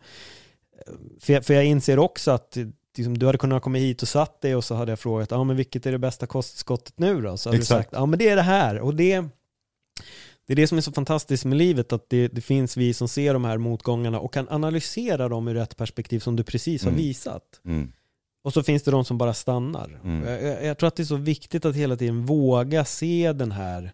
för, 1.20 1.32
jag, 1.32 1.44
för 1.44 1.54
jag 1.54 1.64
inser 1.64 1.98
också 1.98 2.30
att 2.30 2.56
liksom, 2.96 3.18
du 3.18 3.26
hade 3.26 3.38
kunnat 3.38 3.62
komma 3.62 3.78
hit 3.78 4.02
och 4.02 4.08
satt 4.08 4.40
dig 4.40 4.56
och 4.56 4.64
så 4.64 4.74
hade 4.74 4.92
jag 4.92 4.98
frågat, 4.98 5.30
ja 5.30 5.44
men 5.44 5.56
vilket 5.56 5.86
är 5.86 5.92
det 5.92 5.98
bästa 5.98 6.26
kostskottet 6.26 6.98
nu 6.98 7.20
då? 7.20 7.36
Så 7.36 7.48
hade 7.48 7.58
Exakt. 7.58 7.78
du 7.78 7.82
sagt, 7.82 7.92
ja 7.92 8.06
men 8.06 8.18
det 8.18 8.28
är 8.28 8.36
det 8.36 8.42
här. 8.42 8.80
Och 8.80 8.94
det, 8.94 9.24
det 10.46 10.52
är 10.52 10.56
det 10.56 10.66
som 10.66 10.78
är 10.78 10.82
så 10.82 10.92
fantastiskt 10.92 11.44
med 11.44 11.58
livet, 11.58 11.92
att 11.92 12.10
det, 12.10 12.28
det, 12.28 12.40
finns 12.40 12.76
vi 12.76 12.94
som 12.94 13.08
ser 13.08 13.32
de 13.32 13.44
här 13.44 13.58
motgångarna 13.58 14.20
och 14.20 14.32
kan 14.32 14.48
analysera 14.48 15.28
dem 15.28 15.48
ur 15.48 15.56
ett 15.56 15.76
perspektiv 15.76 16.20
som 16.20 16.36
du 16.36 16.44
precis 16.44 16.82
har 16.82 16.90
mm. 16.90 17.02
visat. 17.02 17.60
Mm. 17.64 17.92
Och 18.44 18.52
så 18.52 18.62
finns 18.62 18.82
det 18.82 18.90
de 18.90 19.04
som 19.04 19.18
bara 19.18 19.34
stannar. 19.34 20.00
Mm. 20.04 20.44
Jag, 20.44 20.64
jag, 20.64 20.78
tror 20.78 20.88
att 20.88 20.96
det 20.96 21.02
är 21.02 21.04
så 21.04 21.16
viktigt 21.16 21.64
att 21.64 21.76
hela 21.76 21.96
tiden 21.96 22.26
våga 22.26 22.84
se 22.84 23.32
den 23.32 23.52
här 23.52 23.92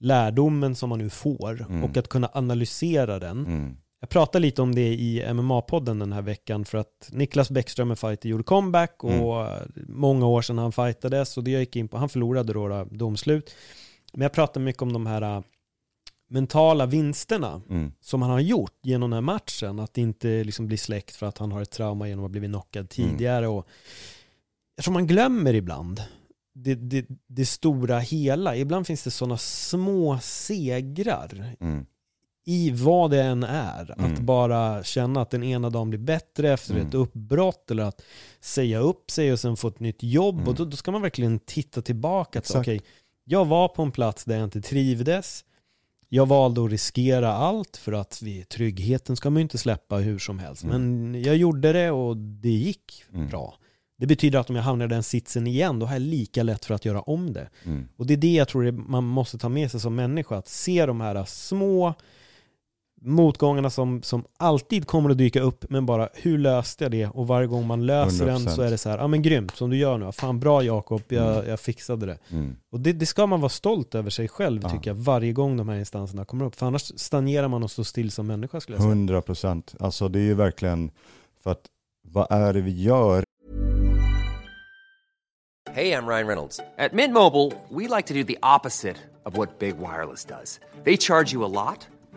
lärdomen 0.00 0.74
som 0.74 0.88
man 0.88 0.98
nu 0.98 1.10
får 1.10 1.60
mm. 1.60 1.84
och 1.84 1.96
att 1.96 2.08
kunna 2.08 2.30
analysera 2.32 3.18
den. 3.18 3.46
Mm. 3.46 3.76
Jag 4.00 4.10
pratade 4.10 4.42
lite 4.42 4.62
om 4.62 4.74
det 4.74 4.94
i 4.94 5.24
MMA-podden 5.24 5.98
den 5.98 6.12
här 6.12 6.22
veckan 6.22 6.64
för 6.64 6.78
att 6.78 7.08
Niklas 7.12 7.50
Bäckström, 7.50 7.90
en 7.90 7.96
fighter, 7.96 8.28
gjorde 8.28 8.44
comeback 8.44 9.04
och 9.04 9.46
mm. 9.46 9.72
många 9.88 10.26
år 10.26 10.42
sedan 10.42 10.58
han 10.58 10.72
fightades 10.72 11.36
och 11.36 11.44
det 11.44 11.50
jag 11.50 11.60
gick 11.60 11.76
in 11.76 11.88
på, 11.88 11.96
han 11.96 12.08
förlorade 12.08 12.52
då, 12.52 12.68
då 12.68 12.84
domslut. 12.84 13.54
Men 14.12 14.22
jag 14.22 14.32
pratade 14.32 14.64
mycket 14.64 14.82
om 14.82 14.92
de 14.92 15.06
här 15.06 15.42
mentala 16.28 16.86
vinsterna 16.86 17.62
mm. 17.70 17.92
som 18.00 18.22
han 18.22 18.30
har 18.30 18.40
gjort 18.40 18.78
genom 18.82 19.10
den 19.10 19.16
här 19.16 19.34
matchen. 19.34 19.80
Att 19.80 19.98
inte 19.98 20.44
liksom 20.44 20.66
bli 20.66 20.76
släckt 20.76 21.16
för 21.16 21.26
att 21.26 21.38
han 21.38 21.52
har 21.52 21.62
ett 21.62 21.70
trauma 21.70 22.08
genom 22.08 22.24
att 22.24 22.28
ha 22.28 22.32
blivit 22.32 22.50
knockad 22.50 22.80
mm. 22.80 22.88
tidigare. 22.88 23.44
Mm. 23.44 23.56
Och 23.56 23.68
jag 24.76 24.84
tror 24.84 24.94
man 24.94 25.06
glömmer 25.06 25.54
ibland 25.54 26.02
det, 26.64 26.74
det, 26.74 27.06
det, 27.26 27.46
stora 27.46 27.98
hela. 27.98 28.56
Ibland 28.56 28.86
finns 28.86 29.04
det 29.04 29.10
sådana 29.10 29.38
små 29.38 30.18
segrar 30.22 31.54
mm. 31.60 31.86
i 32.46 32.70
vad 32.70 33.10
det 33.10 33.22
än 33.22 33.44
är. 33.44 33.94
Mm. 33.98 34.12
Att 34.12 34.20
bara 34.20 34.84
känna 34.84 35.20
att 35.20 35.30
den 35.30 35.42
ena 35.42 35.70
dagen 35.70 35.90
blir 35.90 36.00
bättre 36.00 36.52
efter 36.52 36.74
mm. 36.74 36.86
ett 36.86 36.94
uppbrott 36.94 37.70
eller 37.70 37.82
att 37.82 38.02
säga 38.40 38.78
upp 38.78 39.10
sig 39.10 39.32
och 39.32 39.40
sen 39.40 39.56
få 39.56 39.68
ett 39.68 39.80
nytt 39.80 40.02
jobb. 40.02 40.48
Och 40.48 40.54
då, 40.54 40.64
då 40.64 40.76
ska 40.76 40.90
man 40.90 41.02
verkligen 41.02 41.38
titta 41.38 41.82
tillbaka. 41.82 42.38
Okej, 42.38 42.60
okay, 42.60 42.80
jag 43.24 43.44
var 43.44 43.68
på 43.68 43.82
en 43.82 43.92
plats 43.92 44.24
där 44.24 44.34
jag 44.34 44.44
inte 44.44 44.60
trivdes. 44.60 45.44
Jag 46.08 46.26
valde 46.26 46.64
att 46.64 46.70
riskera 46.70 47.32
allt 47.32 47.76
för 47.76 47.92
att 47.92 48.22
vi, 48.22 48.44
tryggheten 48.44 49.16
ska 49.16 49.30
man 49.30 49.40
ju 49.40 49.42
inte 49.42 49.58
släppa 49.58 49.96
hur 49.96 50.18
som 50.18 50.38
helst. 50.38 50.64
Men 50.64 51.14
jag 51.22 51.36
gjorde 51.36 51.72
det 51.72 51.90
och 51.90 52.16
det 52.16 52.50
gick 52.50 53.04
bra. 53.30 53.58
Det 53.98 54.06
betyder 54.06 54.38
att 54.38 54.50
om 54.50 54.56
jag 54.56 54.62
hamnar 54.62 54.84
i 54.84 54.88
den 54.88 55.02
sitsen 55.02 55.46
igen, 55.46 55.78
då 55.78 55.86
har 55.86 55.92
jag 55.92 56.02
lika 56.02 56.42
lätt 56.42 56.64
för 56.64 56.74
att 56.74 56.84
göra 56.84 57.00
om 57.00 57.32
det. 57.32 57.50
Mm. 57.64 57.88
Och 57.96 58.06
det 58.06 58.14
är 58.14 58.18
det 58.18 58.34
jag 58.34 58.48
tror 58.48 58.72
man 58.72 59.04
måste 59.04 59.38
ta 59.38 59.48
med 59.48 59.70
sig 59.70 59.80
som 59.80 59.94
människa, 59.94 60.36
att 60.36 60.48
se 60.48 60.86
de 60.86 61.00
här 61.00 61.24
små 61.24 61.94
motgångarna 63.00 63.70
som, 63.70 64.02
som 64.02 64.24
alltid 64.36 64.86
kommer 64.86 65.10
att 65.10 65.18
dyka 65.18 65.40
upp, 65.40 65.64
men 65.70 65.86
bara 65.86 66.08
hur 66.14 66.38
löste 66.38 66.84
jag 66.84 66.90
det? 66.90 67.06
Och 67.06 67.26
varje 67.26 67.46
gång 67.46 67.66
man 67.66 67.86
löser 67.86 68.24
100%. 68.24 68.28
den 68.28 68.40
så 68.40 68.62
är 68.62 68.70
det 68.70 68.78
så 68.78 68.88
här, 68.88 68.98
ja 68.98 69.06
men 69.06 69.22
grymt, 69.22 69.56
som 69.56 69.70
du 69.70 69.76
gör 69.76 69.98
nu, 69.98 70.12
fan 70.12 70.40
bra 70.40 70.62
Jakob, 70.62 71.02
jag, 71.08 71.36
mm. 71.36 71.48
jag 71.48 71.60
fixade 71.60 72.06
det. 72.06 72.18
Mm. 72.30 72.56
Och 72.72 72.80
det, 72.80 72.92
det, 72.92 73.06
ska 73.06 73.26
man 73.26 73.40
vara 73.40 73.48
stolt 73.48 73.94
över 73.94 74.10
sig 74.10 74.28
själv 74.28 74.60
ja. 74.62 74.70
tycker 74.70 74.90
jag, 74.90 74.96
varje 74.96 75.32
gång 75.32 75.56
de 75.56 75.68
här 75.68 75.78
instanserna 75.78 76.24
kommer 76.24 76.44
upp. 76.44 76.54
För 76.54 76.66
annars 76.66 76.92
stagnerar 77.00 77.48
man 77.48 77.62
och 77.62 77.70
står 77.70 77.82
still 77.82 78.10
som 78.10 78.26
människa 78.26 78.60
skulle 78.60 78.76
jag 78.76 78.82
säga. 78.82 78.94
100%, 78.94 79.76
alltså 79.80 80.08
det 80.08 80.18
är 80.18 80.24
ju 80.24 80.34
verkligen, 80.34 80.90
för 81.42 81.50
att 81.50 81.62
vad 82.02 82.26
är 82.30 82.52
det 82.52 82.60
vi 82.60 82.82
gör 82.82 83.24
Hej, 85.78 85.88
jag 85.88 86.08
Ryan 86.08 86.26
Reynolds. 86.26 86.60
At 86.78 86.92
Mint 86.92 87.14
Mobile, 87.14 87.52
we 87.68 87.86
like 87.86 88.06
to 88.06 88.14
do 88.14 88.24
the 88.24 88.38
opposite 88.42 88.96
of 89.24 89.36
what 89.36 89.58
Big 89.58 89.78
Wireless 89.78 90.24
does. 90.24 90.58
They 90.84 90.96
charge 90.96 91.32
you 91.32 91.44
a 91.44 91.46
lot, 91.46 91.86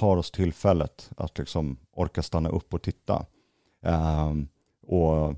tar 0.00 0.16
oss 0.16 0.30
tillfället 0.30 1.10
att 1.16 1.38
liksom 1.38 1.76
orka 1.92 2.22
stanna 2.22 2.48
upp 2.48 2.74
och 2.74 2.82
titta. 2.82 3.26
Um, 3.80 4.48
och 4.86 5.36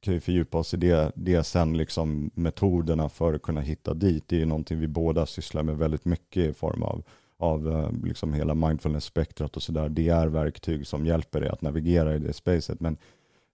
kan 0.00 0.14
ju 0.14 0.20
fördjupa 0.20 0.58
oss 0.58 0.74
i 0.74 0.76
det, 0.76 1.12
det 1.14 1.44
sen, 1.44 1.76
liksom 1.76 2.30
metoderna 2.34 3.08
för 3.08 3.34
att 3.34 3.42
kunna 3.42 3.60
hitta 3.60 3.94
dit. 3.94 4.24
Det 4.28 4.36
är 4.36 4.40
ju 4.40 4.46
någonting 4.46 4.80
vi 4.80 4.88
båda 4.88 5.26
sysslar 5.26 5.62
med 5.62 5.78
väldigt 5.78 6.04
mycket 6.04 6.50
i 6.50 6.52
form 6.52 6.82
av, 6.82 7.02
av 7.38 7.68
eh, 7.68 7.92
liksom 8.04 8.34
hela 8.34 8.54
mindfulness-spektrat 8.54 9.56
och 9.56 9.62
sådär. 9.62 9.88
Det 9.88 10.08
är 10.08 10.26
verktyg 10.26 10.86
som 10.86 11.06
hjälper 11.06 11.40
dig 11.40 11.48
att 11.48 11.62
navigera 11.62 12.14
i 12.14 12.18
det 12.18 12.32
spacet. 12.32 12.80
Men 12.80 12.96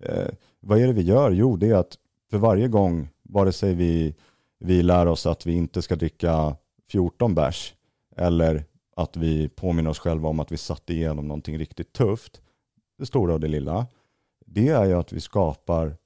eh, 0.02 0.28
vad 0.60 0.78
är 0.78 0.86
det 0.86 0.92
vi 0.92 1.02
gör? 1.02 1.30
Jo, 1.30 1.56
det 1.56 1.70
är 1.70 1.74
att 1.74 1.98
för 2.30 2.38
varje 2.38 2.68
gång, 2.68 3.08
vare 3.22 3.52
sig 3.52 3.74
vi, 3.74 4.14
vi 4.58 4.82
lär 4.82 5.06
oss 5.06 5.26
att 5.26 5.46
vi 5.46 5.52
inte 5.52 5.82
ska 5.82 5.96
dricka 5.96 6.56
14 6.90 7.34
bärs 7.34 7.74
eller 8.16 8.64
att 8.96 9.16
vi 9.16 9.48
påminner 9.48 9.90
oss 9.90 9.98
själva 9.98 10.28
om 10.28 10.40
att 10.40 10.52
vi 10.52 10.56
satt 10.56 10.90
igenom 10.90 11.28
någonting 11.28 11.58
riktigt 11.58 11.92
tufft, 11.92 12.40
det 12.98 13.06
stora 13.06 13.34
och 13.34 13.40
det 13.40 13.48
lilla, 13.48 13.86
det 14.46 14.68
är 14.68 14.84
ju 14.84 14.92
att 14.92 15.12
vi 15.12 15.20
skapar 15.20 15.96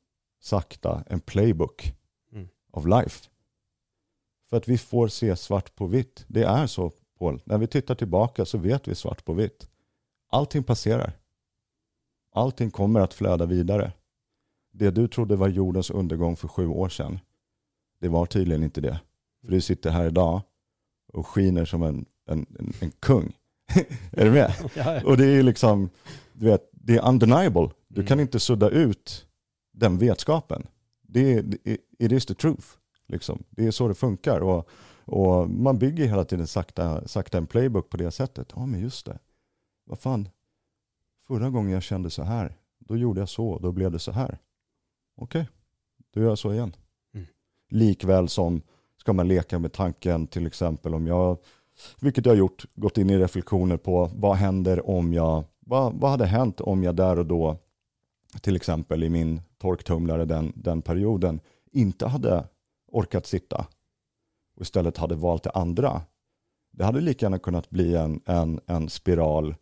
sakta 0.41 1.05
en 1.07 1.21
playbook 1.21 1.95
mm. 2.33 2.49
of 2.71 2.87
life. 2.87 3.29
För 4.49 4.57
att 4.57 4.69
vi 4.69 4.79
får 4.79 5.09
se 5.09 5.37
svart 5.37 5.75
på 5.75 5.87
vitt. 5.87 6.25
Det 6.29 6.43
är 6.43 6.67
så, 6.67 6.93
Paul. 7.19 7.43
När 7.45 7.59
vi 7.59 7.67
tittar 7.67 7.95
tillbaka 7.95 8.45
så 8.45 8.59
vet 8.59 8.89
vi 8.89 8.95
svart 8.95 9.25
på 9.25 9.33
vitt. 9.33 9.69
Allting 10.31 10.63
passerar. 10.63 11.13
Allting 12.33 12.71
kommer 12.71 13.01
att 13.01 13.15
flöda 13.15 13.47
vidare. 13.47 13.93
Det 14.73 14.91
du 14.91 15.09
trodde 15.09 15.37
var 15.37 15.49
jordens 15.49 15.91
undergång 15.91 16.37
för 16.37 16.49
sju 16.49 16.67
år 16.67 16.89
sedan, 16.89 17.19
det 18.01 18.09
var 18.09 18.27
tydligen 18.27 18.63
inte 18.63 18.81
det. 18.81 19.01
För 19.41 19.49
du 19.49 19.61
sitter 19.61 19.91
här 19.91 20.07
idag 20.07 20.43
och 21.13 21.27
skiner 21.27 21.65
som 21.65 21.83
en, 21.83 22.07
en, 22.31 22.47
en, 22.59 22.73
en 22.81 22.91
kung. 22.91 23.37
är 24.13 24.25
du 24.25 24.31
med? 24.31 24.53
Och 25.05 25.17
det 25.17 25.27
är 25.27 25.43
liksom, 25.43 25.91
du 26.33 26.47
vet, 26.47 26.71
det 26.73 26.97
är 26.97 27.09
undeniable. 27.09 27.71
Du 27.89 28.01
mm. 28.01 28.07
kan 28.07 28.21
inte 28.21 28.41
sudda 28.41 28.69
ut 28.69 29.27
den 29.73 29.99
vetskapen. 29.99 30.67
Det 31.03 31.33
är, 31.33 31.45
it 31.99 32.13
is 32.13 32.27
the 32.27 32.35
truth. 32.35 32.67
Liksom. 33.09 33.43
Det 33.51 33.67
är 33.67 33.71
så 33.71 33.89
det 33.89 33.95
funkar. 33.95 34.41
Och, 34.41 34.69
och 35.05 35.51
man 35.51 35.79
bygger 35.79 36.07
hela 36.07 36.25
tiden 36.25 36.47
sakta, 36.47 37.09
sakta 37.09 37.39
en 37.39 37.47
playbook 37.47 37.91
på 37.91 37.97
det 37.97 38.11
sättet. 38.11 38.53
Ja, 38.57 38.67
men 38.67 38.81
just 38.81 39.07
det. 39.07 39.19
Vad 39.85 39.99
fan, 39.99 40.29
förra 41.27 41.51
gången 41.51 41.73
jag 41.73 41.83
kände 41.83 42.11
så 42.11 42.23
här, 42.23 42.57
då 42.79 42.97
gjorde 42.97 43.21
jag 43.21 43.29
så, 43.29 43.59
då 43.59 43.73
blev 43.73 43.91
det 43.91 43.99
så 43.99 44.13
här. 44.13 44.39
Okej, 45.17 45.41
okay. 45.41 45.45
då 46.15 46.21
gör 46.21 46.29
jag 46.29 46.39
så 46.39 46.53
igen. 46.53 46.77
Mm. 47.15 47.27
Likväl 47.69 48.29
som 48.29 48.63
ska 48.97 49.13
man 49.13 49.29
leka 49.29 49.59
med 49.59 49.73
tanken 49.73 50.27
till 50.27 50.47
exempel 50.47 50.95
om 50.95 51.07
jag, 51.07 51.39
vilket 52.01 52.27
jag 52.27 52.33
har 52.33 52.39
gjort, 52.39 52.65
gått 52.75 52.99
in 52.99 53.11
i 53.11 53.19
reflektioner 53.19 53.77
på 53.77 54.11
vad 54.15 54.37
händer 54.37 54.91
om 54.91 55.13
jag, 55.13 55.45
vad, 55.61 55.95
vad 55.95 56.11
hade 56.11 56.27
hänt 56.27 56.61
om 56.61 56.83
jag 56.83 56.97
där 56.97 57.19
och 57.19 57.27
då, 57.27 57.57
till 58.41 58.57
exempel 58.57 59.03
i 59.03 59.09
min 59.09 59.43
torktumlare 59.59 60.25
den, 60.25 60.53
den 60.57 60.83
perioden, 60.83 61.41
inte 61.73 62.07
hade 62.07 62.49
orkat 62.93 63.27
sitta 63.27 63.67
och 64.57 64.63
istället 64.63 64.97
hade 64.97 65.15
valt 65.15 65.43
det 65.43 65.51
andra. 65.51 66.03
Det 66.71 66.85
hade 66.85 67.01
lika 67.01 67.27
gärna 67.27 67.39
kunnat 67.39 67.71
bli 67.71 67.97
en, 67.97 68.21
en, 68.27 68.61
en 68.67 68.89
spiral 68.89 69.55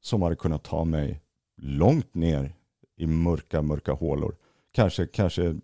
som 0.00 0.22
hade 0.22 0.36
kunnat 0.36 0.64
ta 0.64 0.84
mig 0.84 1.20
långt 1.56 2.14
ner 2.14 2.54
i 2.96 3.06
mörka, 3.06 3.62
mörka 3.62 3.92
hålor. 3.92 4.36
Kanske, 4.72 5.06
kanske 5.06 5.56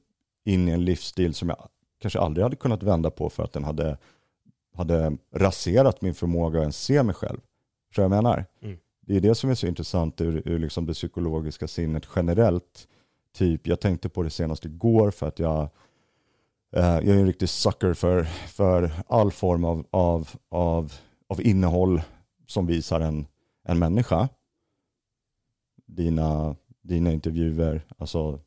in 0.44 0.68
i 0.68 0.70
en 0.70 0.85
livsstil 0.85 1.35
som 1.35 1.48
jag 1.48 1.68
kanske 2.00 2.18
aldrig 2.18 2.42
hade 2.42 2.57
kunnat 2.57 2.83
vända 2.83 3.11
på 3.11 3.31
för 3.31 3.44
att 3.44 3.53
den 3.53 3.64
hade, 3.64 3.98
hade 4.81 5.16
raserat 5.35 6.03
min 6.03 6.14
förmåga 6.14 6.59
att 6.59 6.62
ens 6.62 6.85
se 6.85 7.03
mig 7.03 7.14
själv. 7.14 7.40
Tror 7.95 8.05
jag 8.05 8.11
menar? 8.11 8.45
Mm. 8.62 8.79
Det 9.01 9.16
är 9.16 9.21
det 9.21 9.35
som 9.35 9.51
är 9.51 9.55
så 9.55 9.66
intressant 9.66 10.21
ur, 10.21 10.43
ur 10.49 10.59
liksom 10.59 10.87
det 10.87 10.93
psykologiska 10.93 11.69
sinnet 11.69 12.09
generellt. 12.16 12.88
Typ, 13.35 13.66
jag 13.66 13.81
tänkte 13.81 14.09
på 14.09 14.23
det 14.23 14.31
senast 14.31 14.64
igår 14.64 15.11
för 15.11 15.29
att 15.29 15.38
jag, 15.38 15.62
eh, 16.77 16.95
jag 16.95 17.09
är 17.09 17.19
en 17.19 17.27
riktig 17.27 17.49
sucker 17.49 17.95
för, 17.95 18.25
för 18.49 18.93
all 19.07 19.33
form 19.33 19.64
av, 19.64 19.87
av, 19.90 20.29
av, 20.49 20.93
av 21.29 21.40
innehåll 21.40 22.03
som 22.47 22.66
visar 22.66 23.01
en, 23.01 23.27
en 23.64 23.79
människa. 23.79 24.29
Dina, 25.87 26.57
dina 26.83 27.12
intervjuer, 27.12 27.87
alltså 27.99 28.40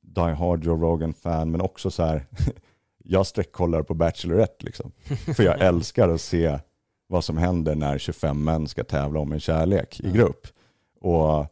Die 0.00 0.34
Hard 0.34 0.64
Joe 0.64 0.76
Rogan-fan, 0.76 1.50
men 1.50 1.60
också 1.60 1.90
så 1.90 2.02
här, 2.02 2.26
jag 3.04 3.26
sträckkollar 3.26 3.82
på 3.82 3.94
Bachelorette 3.94 4.64
liksom. 4.66 4.92
För 5.36 5.42
jag 5.42 5.60
älskar 5.60 6.08
att 6.08 6.20
se 6.20 6.58
vad 7.06 7.24
som 7.24 7.38
händer 7.38 7.74
när 7.74 7.98
25 7.98 8.44
män 8.44 8.68
ska 8.68 8.84
tävla 8.84 9.20
om 9.20 9.32
en 9.32 9.40
kärlek 9.40 10.00
i 10.00 10.10
grupp. 10.10 10.46
Och 11.00 11.46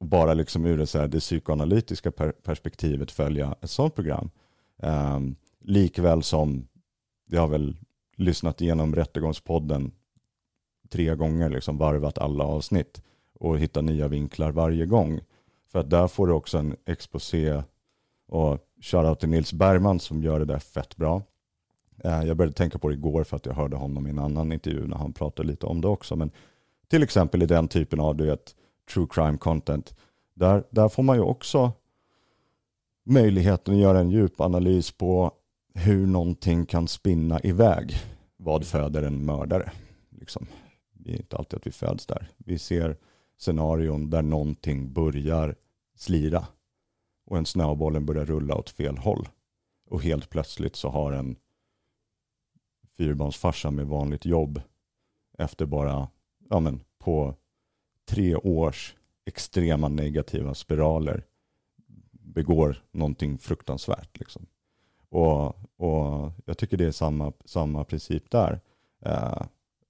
bara 0.00 0.34
liksom 0.34 0.66
ur 0.66 0.78
det, 0.78 0.86
så 0.86 0.98
här, 0.98 1.08
det 1.08 1.20
psykoanalytiska 1.20 2.10
per 2.12 2.32
perspektivet 2.32 3.10
följa 3.10 3.54
ett 3.60 3.70
sådant 3.70 3.94
program. 3.94 4.30
Um, 4.76 5.36
likväl 5.60 6.22
som 6.22 6.68
jag 7.26 7.40
har 7.40 7.48
väl 7.48 7.76
lyssnat 8.16 8.60
igenom 8.60 8.94
Rättegångspodden 8.94 9.92
tre 10.88 11.14
gånger, 11.14 11.48
liksom 11.48 11.78
varvat 11.78 12.18
alla 12.18 12.44
avsnitt 12.44 13.02
och 13.34 13.58
hitta 13.58 13.80
nya 13.80 14.08
vinklar 14.08 14.52
varje 14.52 14.86
gång. 14.86 15.20
För 15.66 15.78
att 15.78 15.90
där 15.90 16.08
får 16.08 16.26
du 16.26 16.32
också 16.32 16.58
en 16.58 16.76
exposé 16.86 17.62
och 18.28 18.58
shoutout 18.80 19.20
till 19.20 19.28
Nils 19.28 19.52
Bergman 19.52 20.00
som 20.00 20.22
gör 20.22 20.38
det 20.38 20.44
där 20.44 20.58
fett 20.58 20.96
bra. 20.96 21.22
Eh, 22.04 22.22
jag 22.22 22.36
började 22.36 22.56
tänka 22.56 22.78
på 22.78 22.88
det 22.88 22.94
igår 22.94 23.24
för 23.24 23.36
att 23.36 23.46
jag 23.46 23.54
hörde 23.54 23.76
honom 23.76 24.06
i 24.06 24.10
en 24.10 24.18
annan 24.18 24.52
intervju 24.52 24.86
när 24.86 24.96
han 24.96 25.12
pratade 25.12 25.48
lite 25.48 25.66
om 25.66 25.80
det 25.80 25.88
också. 25.88 26.16
Men 26.16 26.30
till 26.88 27.02
exempel 27.02 27.42
i 27.42 27.46
den 27.46 27.68
typen 27.68 28.00
av 28.00 28.16
du 28.16 28.26
vet, 28.26 28.54
true 28.94 29.06
crime 29.10 29.38
content, 29.38 29.94
där, 30.34 30.64
där 30.70 30.88
får 30.88 31.02
man 31.02 31.16
ju 31.16 31.22
också 31.22 31.72
möjligheten 33.04 33.74
att 33.74 33.80
göra 33.80 34.00
en 34.00 34.10
djup 34.10 34.40
analys 34.40 34.90
på 34.90 35.32
hur 35.74 36.06
någonting 36.06 36.66
kan 36.66 36.88
spinna 36.88 37.40
iväg. 37.40 37.96
Vad 38.36 38.66
föder 38.66 39.02
en 39.02 39.24
mördare? 39.24 39.72
Liksom. 40.10 40.46
Det 40.92 41.12
är 41.12 41.16
inte 41.16 41.36
alltid 41.36 41.56
att 41.56 41.66
vi 41.66 41.70
föds 41.70 42.06
där. 42.06 42.30
Vi 42.36 42.58
ser 42.58 42.96
scenarion 43.38 44.10
där 44.10 44.22
någonting 44.22 44.92
börjar 44.92 45.54
slira 45.96 46.46
och 47.30 47.38
en 47.38 47.46
snöbollen 47.46 48.06
börjar 48.06 48.24
rulla 48.24 48.54
åt 48.54 48.70
fel 48.70 48.98
håll. 48.98 49.28
Och 49.86 50.02
helt 50.02 50.30
plötsligt 50.30 50.76
så 50.76 50.88
har 50.88 51.12
en 51.12 51.36
fyrbarnsfarsa 52.96 53.70
med 53.70 53.86
vanligt 53.86 54.24
jobb 54.24 54.62
efter 55.38 55.66
bara, 55.66 56.08
ja 56.48 56.60
men 56.60 56.80
på 56.98 57.34
tre 58.08 58.36
års 58.36 58.96
extrema 59.24 59.88
negativa 59.88 60.54
spiraler 60.54 61.24
begår 62.10 62.82
någonting 62.90 63.38
fruktansvärt. 63.38 64.18
Liksom. 64.18 64.46
Och, 65.08 65.46
och 65.76 66.32
jag 66.44 66.58
tycker 66.58 66.76
det 66.76 66.86
är 66.86 66.92
samma, 66.92 67.32
samma 67.44 67.84
princip 67.84 68.30
där. 68.30 68.60
Eh, 69.00 69.42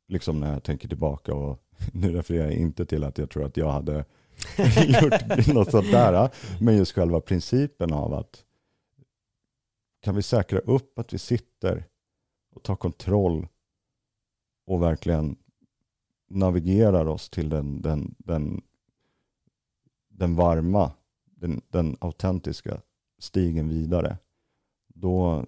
liksom 0.08 0.40
när 0.40 0.52
jag 0.52 0.62
tänker 0.62 0.88
tillbaka 0.88 1.34
och 1.34 1.62
nu 1.92 2.12
refererar 2.12 2.44
jag 2.44 2.54
inte 2.54 2.86
till 2.86 3.04
att 3.04 3.18
jag 3.18 3.30
tror 3.30 3.44
att 3.44 3.56
jag 3.56 3.70
hade 3.70 4.04
gjort 5.02 5.46
något 5.46 5.70
sånt 5.70 5.90
där. 5.90 6.30
Men 6.60 6.76
just 6.76 6.92
själva 6.92 7.20
principen 7.20 7.92
av 7.92 8.14
att 8.14 8.44
kan 10.00 10.14
vi 10.14 10.22
säkra 10.22 10.58
upp 10.58 10.98
att 10.98 11.12
vi 11.12 11.18
sitter 11.18 11.84
och 12.54 12.62
tar 12.62 12.76
kontroll 12.76 13.48
och 14.66 14.82
verkligen 14.82 15.36
navigerar 16.28 17.06
oss 17.06 17.30
till 17.30 17.48
den, 17.48 17.82
den, 17.82 18.14
den, 18.18 18.62
den 20.08 20.36
varma, 20.36 20.92
den, 21.24 21.62
den 21.68 21.96
autentiska 22.00 22.80
stigen 23.18 23.68
vidare. 23.68 24.18
Då, 24.88 25.44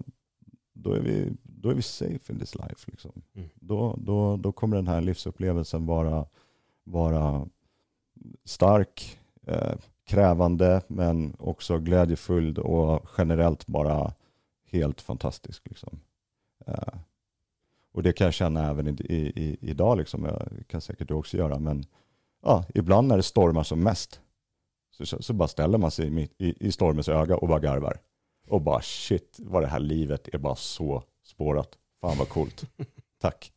då, 0.73 0.93
är 0.93 0.99
vi, 0.99 1.33
då 1.43 1.69
är 1.69 1.73
vi 1.73 1.81
safe 1.81 2.33
in 2.33 2.39
this 2.39 2.55
life. 2.55 2.91
Liksom. 2.91 3.11
Mm. 3.33 3.49
Då, 3.55 3.95
då, 4.01 4.37
då 4.37 4.51
kommer 4.51 4.75
den 4.75 4.87
här 4.87 5.01
livsupplevelsen 5.01 5.85
vara, 5.85 6.25
vara 6.83 7.47
stark, 8.45 9.19
eh, 9.47 9.75
krävande 10.05 10.81
men 10.87 11.35
också 11.39 11.77
glädjefull 11.77 12.57
och 12.57 13.09
generellt 13.17 13.67
bara 13.67 14.13
helt 14.65 15.01
fantastisk. 15.01 15.61
Liksom. 15.69 15.99
Eh, 16.65 16.93
och 17.91 18.03
det 18.03 18.13
kan 18.13 18.25
jag 18.25 18.33
känna 18.33 18.69
även 18.69 18.87
i, 18.87 19.15
i, 19.35 19.57
idag, 19.61 19.97
liksom. 19.97 20.25
jag 20.25 20.67
kan 20.67 20.81
säkert 20.81 21.07
du 21.07 21.13
också 21.13 21.37
göra, 21.37 21.59
men 21.59 21.85
ja, 22.41 22.65
ibland 22.73 23.07
när 23.07 23.17
det 23.17 23.23
stormar 23.23 23.63
som 23.63 23.79
mest 23.79 24.21
så, 24.91 25.21
så 25.21 25.33
bara 25.33 25.47
ställer 25.47 25.77
man 25.77 25.91
sig 25.91 26.21
i, 26.21 26.29
i, 26.37 26.67
i 26.67 26.71
stormens 26.71 27.09
öga 27.09 27.37
och 27.37 27.47
bara 27.47 27.59
garvar. 27.59 27.99
Och 28.47 28.61
bara 28.61 28.81
shit, 28.81 29.37
vad 29.39 29.63
det 29.63 29.67
här 29.67 29.79
livet 29.79 30.27
är 30.27 30.37
bara 30.37 30.55
så 30.55 31.03
spårat. 31.23 31.77
Fan 32.01 32.17
vad 32.17 32.29
coolt. 32.29 32.63
Tack. 33.21 33.53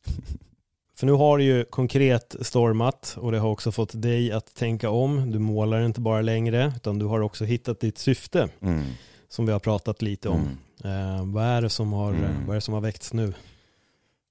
För 0.96 1.06
nu 1.06 1.12
har 1.12 1.38
du 1.38 1.44
ju 1.44 1.64
konkret 1.64 2.36
stormat 2.40 3.16
och 3.20 3.32
det 3.32 3.38
har 3.38 3.50
också 3.50 3.72
fått 3.72 4.02
dig 4.02 4.32
att 4.32 4.54
tänka 4.54 4.90
om. 4.90 5.32
Du 5.32 5.38
målar 5.38 5.80
inte 5.80 6.00
bara 6.00 6.20
längre 6.20 6.72
utan 6.76 6.98
du 6.98 7.04
har 7.04 7.20
också 7.20 7.44
hittat 7.44 7.80
ditt 7.80 7.98
syfte 7.98 8.48
mm. 8.60 8.84
som 9.28 9.46
vi 9.46 9.52
har 9.52 9.58
pratat 9.58 10.02
lite 10.02 10.28
om. 10.28 10.58
Mm. 10.84 11.16
Eh, 11.18 11.26
vad, 11.34 11.44
är 11.44 11.62
det 11.62 11.70
som 11.70 11.92
har, 11.92 12.12
mm. 12.12 12.46
vad 12.46 12.50
är 12.50 12.54
det 12.54 12.60
som 12.60 12.74
har 12.74 12.80
väckts 12.80 13.12
nu? 13.12 13.34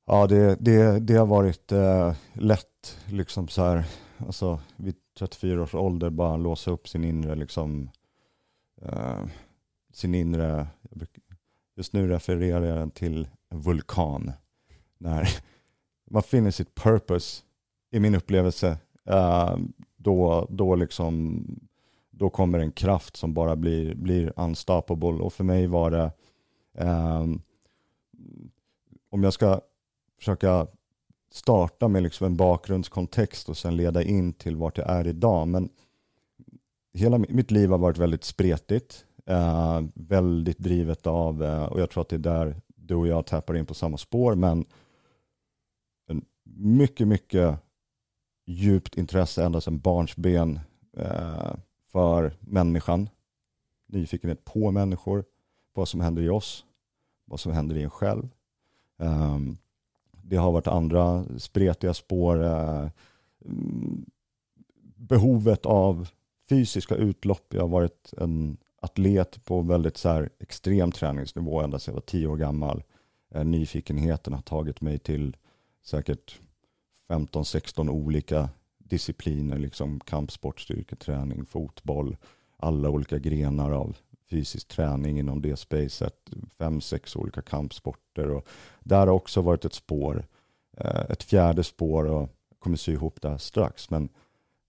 Ja, 0.08 0.28
det, 0.28 0.56
det, 0.60 1.00
det 1.00 1.16
har 1.16 1.26
varit 1.26 1.72
eh, 1.72 2.14
lätt 2.34 2.98
liksom 3.06 3.48
så 3.48 3.64
här, 3.64 3.84
alltså 4.18 4.60
vid 4.76 4.96
34 5.20 5.62
års 5.62 5.76
ålder 5.76 6.10
bara 6.10 6.38
låsa 6.38 6.72
upp 6.72 6.88
sin 6.88 7.04
inre 7.04 7.36
liksom, 7.36 7.90
eh, 8.82 9.20
sin 9.94 10.16
inre, 10.16 10.68
just 11.78 11.94
nu 11.94 12.08
refererar 12.08 12.80
jag 12.80 12.94
till 12.94 13.28
en 13.50 13.62
vulkan. 13.62 14.32
När 14.98 15.30
man 16.10 16.24
finner 16.24 16.52
sitt 16.52 16.76
purpose 16.76 17.44
i 17.92 18.00
min 18.00 18.16
upplevelse, 18.16 18.78
uh, 19.10 19.58
då, 19.98 20.48
då, 20.50 20.76
liksom, 20.76 21.46
då 22.12 22.30
kommer 22.30 22.60
en 22.60 22.72
kraft 22.72 23.16
som 23.16 23.34
bara 23.34 23.56
blir, 23.56 23.96
blir 23.96 24.34
unstoppable. 24.36 25.10
Och 25.24 25.34
för 25.34 25.44
mig 25.44 25.68
var 25.68 25.92
det, 25.92 26.12
um, 26.84 27.42
om 29.10 29.24
jag 29.24 29.34
ska 29.34 29.62
försöka 30.18 30.68
starta 31.32 31.88
med 31.88 32.04
liksom 32.04 32.26
en 32.26 32.38
bakgrundskontext 32.38 33.50
och 33.50 33.58
sen 33.58 33.76
leda 33.76 34.04
in 34.04 34.34
till 34.34 34.56
vart 34.56 34.78
jag 34.78 34.90
är 34.90 35.08
idag. 35.08 35.48
Men 35.48 35.70
hela 36.94 37.18
mitt 37.18 37.52
liv 37.52 37.70
har 37.70 37.78
varit 37.78 37.98
väldigt 37.98 38.24
spretigt, 38.24 39.06
uh, 39.30 39.82
väldigt 39.94 40.60
drivet 40.60 41.08
av, 41.08 41.44
uh, 41.44 41.64
och 41.64 41.82
jag 41.82 41.90
tror 41.90 42.02
att 42.02 42.10
det 42.10 42.16
är 42.16 42.20
där 42.20 42.56
du 42.76 42.96
och 42.96 43.08
jag 43.08 43.26
tappar 43.26 43.58
in 43.58 43.66
på 43.66 43.74
samma 43.74 43.98
spår, 43.98 44.36
men 44.36 44.66
mycket, 46.58 47.08
mycket 47.08 47.60
djupt 48.46 48.98
intresse 48.98 49.46
ända 49.46 49.62
sedan 49.62 49.80
barnsben 49.80 50.60
eh, 50.98 51.54
för 51.92 52.34
människan. 52.40 53.10
Nyfikenhet 53.88 54.46
på 54.46 54.72
människor, 54.72 55.26
vad 55.74 55.88
som 55.88 56.02
händer 56.02 56.22
i 56.22 56.30
oss, 56.30 56.66
vad 57.26 57.40
som 57.40 57.52
händer 57.52 57.78
i 57.78 57.84
en 57.84 57.90
själv. 57.90 58.30
Eh, 59.00 59.40
det 60.12 60.36
har 60.36 60.52
varit 60.52 60.68
andra 60.68 61.26
spretiga 61.38 61.94
spår. 61.94 62.44
Eh, 62.44 62.90
mm, 63.46 64.06
behovet 64.96 65.66
av 65.66 66.08
fysiska 66.50 66.96
utlopp. 66.96 67.54
Jag 67.54 67.62
har 67.62 67.68
varit 67.68 68.14
en 68.18 68.58
atlet 68.82 69.46
på 69.46 69.62
väldigt 69.62 69.98
så 69.98 70.10
här 70.10 70.30
extrem 70.40 70.92
träningsnivå 70.92 71.62
ända 71.62 71.80
sedan 71.80 71.92
jag 71.92 71.96
var 71.96 72.02
tio 72.02 72.28
år 72.28 72.38
gammal. 72.38 72.84
Eh, 73.34 73.46
nyfikenheten 73.46 74.34
har 74.34 74.42
tagit 74.42 74.82
mig 74.82 75.00
till 75.00 75.38
säkert 75.84 76.40
15-16 77.08 77.90
olika 77.90 78.50
discipliner, 78.78 79.58
liksom 79.58 80.00
kampsport, 80.00 80.60
styrketräning, 80.60 81.46
fotboll, 81.46 82.18
alla 82.58 82.90
olika 82.90 83.18
grenar 83.18 83.72
av 83.72 83.98
fysisk 84.30 84.68
träning 84.68 85.20
inom 85.20 85.42
det 85.42 85.56
spacet, 85.56 86.30
fem, 86.58 86.82
sex 86.82 87.16
olika 87.16 87.42
kampsporter. 87.42 88.30
Och 88.30 88.48
där 88.84 89.00
har 89.00 89.14
också 89.14 89.42
varit 89.42 89.66
ett 89.66 89.74
spår, 89.74 90.26
eh, 90.78 91.02
ett 91.10 91.24
fjärde 91.24 91.64
spår 91.64 92.06
och 92.06 92.22
jag 92.22 92.60
kommer 92.60 92.78
sy 92.78 92.92
ihop 92.92 93.22
det 93.22 93.30
här 93.30 93.38
strax, 93.38 93.90
men 93.90 94.10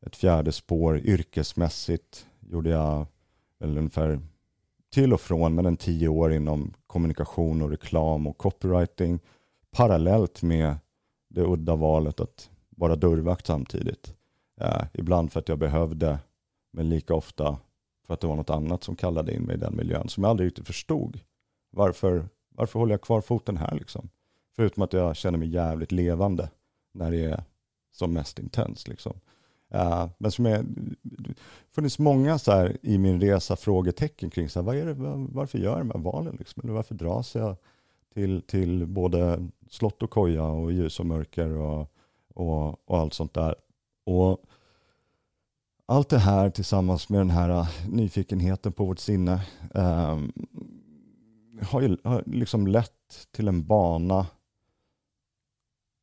ett 0.07 0.17
fjärde 0.17 0.53
spår 0.53 0.99
yrkesmässigt 0.99 2.27
gjorde 2.41 2.71
jag 2.71 3.07
väl 3.59 3.79
ungefär 3.79 4.21
till 4.93 5.13
och 5.13 5.21
från, 5.21 5.55
men 5.55 5.67
en 5.67 5.77
tio 5.77 6.09
år 6.09 6.33
inom 6.33 6.75
kommunikation 6.87 7.63
och 7.63 7.71
reklam 7.71 8.27
och 8.27 8.39
copywriting 8.39 9.19
parallellt 9.71 10.43
med 10.43 10.77
det 11.37 11.47
udda 11.47 11.77
valet 11.77 12.21
att 12.21 12.51
vara 12.69 12.97
dörrvakt 12.97 13.47
samtidigt. 13.47 14.15
Eh, 14.61 14.83
ibland 14.93 15.33
för 15.33 15.41
att 15.41 15.49
jag 15.49 15.59
behövde, 15.59 16.19
men 16.71 16.89
lika 16.89 17.15
ofta 17.15 17.59
för 18.07 18.15
att 18.15 18.21
det 18.21 18.27
var 18.27 18.37
något 18.37 18.51
annat 18.51 18.85
som 18.85 18.97
kallade 18.97 19.35
in 19.35 19.43
mig 19.43 19.57
i 19.57 19.59
den 19.59 19.77
miljön 19.77 20.09
som 20.09 20.23
jag 20.23 20.31
aldrig 20.31 20.47
riktigt 20.47 20.67
förstod. 20.67 21.21
Varför, 21.71 22.29
varför 22.49 22.79
håller 22.79 22.93
jag 22.93 23.01
kvar 23.01 23.21
foten 23.21 23.57
här 23.57 23.75
liksom? 23.75 24.09
Förutom 24.57 24.83
att 24.83 24.93
jag 24.93 25.17
känner 25.17 25.39
mig 25.39 25.49
jävligt 25.49 25.93
levande 25.93 26.51
när 26.93 27.11
det 27.11 27.25
är 27.25 27.45
som 27.93 28.13
mest 28.13 28.39
intens. 28.39 28.89
Liksom. 28.89 29.21
Uh, 29.75 30.07
men 30.19 30.31
som 30.31 30.47
är, 30.47 30.65
det 31.03 31.35
funnits 31.71 31.99
många 31.99 32.39
så 32.39 32.53
här, 32.53 32.77
i 32.83 32.99
min 32.99 33.21
resa 33.21 33.57
frågetecken 33.57 34.31
kring 34.31 34.49
så 34.49 34.59
här, 34.59 34.67
vad 34.67 34.77
är 34.77 34.87
det, 34.87 34.95
varför 35.35 35.59
gör 35.59 35.71
jag 35.77 35.81
de 35.81 35.91
här 35.91 35.99
valen? 35.99 36.37
Liksom? 36.39 36.63
Eller 36.63 36.73
varför 36.73 36.95
dras 36.95 37.35
jag 37.35 37.57
till, 38.17 38.43
till 38.43 38.87
både 38.87 39.49
slott 39.71 40.03
och 40.03 40.11
koja 40.11 40.45
och 40.45 40.73
ljus 40.73 41.01
och 41.01 41.07
mörker 41.07 41.51
och, 41.57 41.93
och, 42.35 42.89
och 42.91 42.99
allt 42.99 43.15
sånt 43.15 43.35
där. 43.35 43.55
Och 44.05 44.43
allt 45.87 46.09
det 46.09 46.19
här 46.19 46.51
tillsammans 46.51 47.09
med 47.09 47.21
den 47.21 47.31
här 47.31 47.49
äh, 47.49 47.69
nyfikenheten 47.89 48.73
på 48.73 48.85
vårt 48.85 48.99
sinne 48.99 49.47
eh, 49.75 50.19
har 51.63 51.81
ju 51.81 51.97
har 52.05 52.23
liksom 52.27 52.67
lett 52.67 53.29
till 53.31 53.49
en 53.49 53.67
bana 53.67 54.27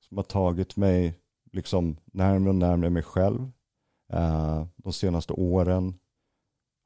som 0.07 0.17
har 0.17 0.23
tagit 0.23 0.75
mig 0.75 1.19
liksom 1.51 1.97
närmare 2.05 2.49
och 2.49 2.55
närmare 2.55 2.89
mig 2.89 3.03
själv. 3.03 3.51
Eh, 4.13 4.65
de 4.75 4.93
senaste 4.93 5.33
åren 5.33 5.99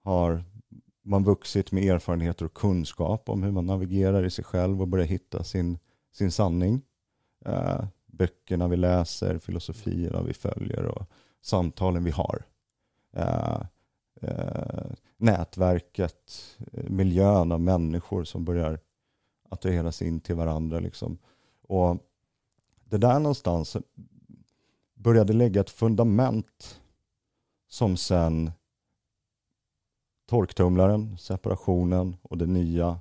har 0.03 0.43
man 1.07 1.23
vuxit 1.23 1.71
med 1.71 1.83
erfarenheter 1.83 2.45
och 2.45 2.53
kunskap 2.53 3.29
om 3.29 3.43
hur 3.43 3.51
man 3.51 3.65
navigerar 3.65 4.23
i 4.25 4.29
sig 4.29 4.43
själv 4.43 4.81
och 4.81 4.87
börjar 4.87 5.05
hitta 5.05 5.43
sin, 5.43 5.79
sin 6.11 6.31
sanning. 6.31 6.81
Eh, 7.45 7.85
böckerna 8.05 8.67
vi 8.67 8.77
läser, 8.77 9.37
filosofierna 9.37 10.21
vi 10.21 10.33
följer 10.33 10.85
och 10.85 11.05
samtalen 11.41 12.03
vi 12.03 12.11
har. 12.11 12.45
Eh, 13.13 13.61
eh, 14.21 14.91
nätverket, 15.17 16.55
eh, 16.71 16.89
miljön 16.89 17.51
av 17.51 17.61
människor 17.61 18.23
som 18.23 18.45
börjar 18.45 18.79
attraheras 19.49 20.01
in 20.01 20.19
till 20.19 20.35
varandra. 20.35 20.79
Liksom. 20.79 21.17
Och 21.61 21.97
det 22.83 22.97
där 22.97 23.19
någonstans 23.19 23.77
började 24.93 25.33
lägga 25.33 25.61
ett 25.61 25.69
fundament 25.69 26.81
som 27.67 27.97
sen 27.97 28.51
torktumlaren, 30.27 31.17
separationen 31.17 32.17
och 32.21 32.37
den 32.37 32.53
nya 32.53 32.99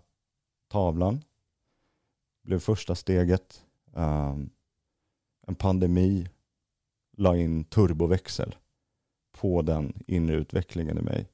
tavlan 0.69 1.23
blev 2.43 2.59
första 2.59 2.95
steget. 2.95 3.65
Um, 3.93 4.51
en 5.47 5.55
pandemi 5.55 6.29
la 7.17 7.37
in 7.37 7.65
turboväxel 7.65 8.55
på 9.33 9.62
den 9.62 10.03
inre 10.07 10.37
utvecklingen 10.37 10.99
i 10.99 11.03
mig. 11.03 11.29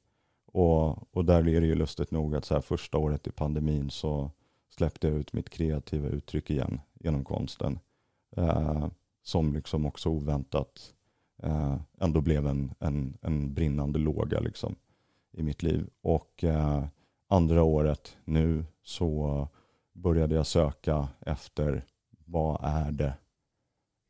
Och, 0.45 1.15
och 1.15 1.25
där 1.25 1.47
är 1.47 1.61
det 1.61 1.67
ju 1.67 1.75
lustigt 1.75 2.11
nog 2.11 2.35
att 2.35 2.45
så 2.45 2.53
här 2.53 2.61
första 2.61 2.97
året 2.97 3.27
i 3.27 3.31
pandemin 3.31 3.89
så 3.89 4.31
släppte 4.69 5.07
jag 5.07 5.17
ut 5.17 5.33
mitt 5.33 5.49
kreativa 5.49 6.07
uttryck 6.07 6.49
igen 6.49 6.81
genom 6.93 7.23
konsten. 7.23 7.79
Uh, 8.37 8.87
som 9.23 9.53
liksom 9.53 9.85
också 9.85 10.09
oväntat 10.09 10.93
eh, 11.43 11.77
ändå 11.99 12.21
blev 12.21 12.47
en, 12.47 12.73
en, 12.79 13.17
en 13.21 13.53
brinnande 13.53 13.99
låga 13.99 14.39
liksom 14.39 14.75
i 15.33 15.43
mitt 15.43 15.63
liv. 15.63 15.89
Och 16.01 16.43
eh, 16.43 16.85
andra 17.27 17.63
året 17.63 18.17
nu 18.25 18.65
så 18.83 19.47
började 19.93 20.35
jag 20.35 20.47
söka 20.47 21.07
efter 21.19 21.85
vad 22.25 22.59
är 22.63 22.91
det, 22.91 23.13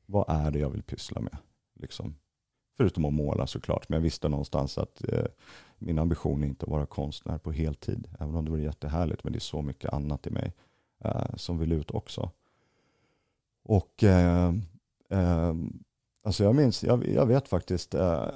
vad 0.06 0.26
är 0.30 0.52
det 0.52 0.60
jag 0.60 0.70
vill 0.70 0.84
pyssla 0.84 1.22
med. 1.22 1.38
Liksom. 1.80 2.16
Förutom 2.78 3.06
att 3.06 3.14
måla 3.14 3.48
såklart, 3.48 3.90
men 3.90 3.98
jag 3.98 4.02
visste 4.02 4.30
någonstans 4.30 4.78
att 4.78 5.04
eh, 5.10 5.26
min 5.78 6.00
ambition 6.00 6.44
är 6.44 6.48
inte 6.48 6.66
att 6.66 6.72
vara 6.72 6.86
konstnär 6.86 7.38
på 7.38 7.52
heltid. 7.52 8.08
Även 8.20 8.36
om 8.36 8.46
det 8.46 8.52
vore 8.52 8.62
jättehärligt, 8.62 9.24
men 9.24 9.34
det 9.34 9.38
är 9.38 9.42
så 9.42 9.62
mycket 9.62 9.94
annat 9.94 10.28
i 10.28 10.30
mig 10.30 10.54
eh, 11.04 11.36
som 11.36 11.58
vill 11.58 11.72
ut 11.72 11.92
också. 11.92 12.32
Och 13.64 14.04
eh, 14.04 14.54
eh 15.10 15.54
alltså 16.24 16.44
jag 16.44 16.56
minns, 16.56 16.84
jag, 16.84 17.08
jag 17.08 17.26
vet 17.26 17.48
faktiskt, 17.48 17.94
eh, 17.94 18.30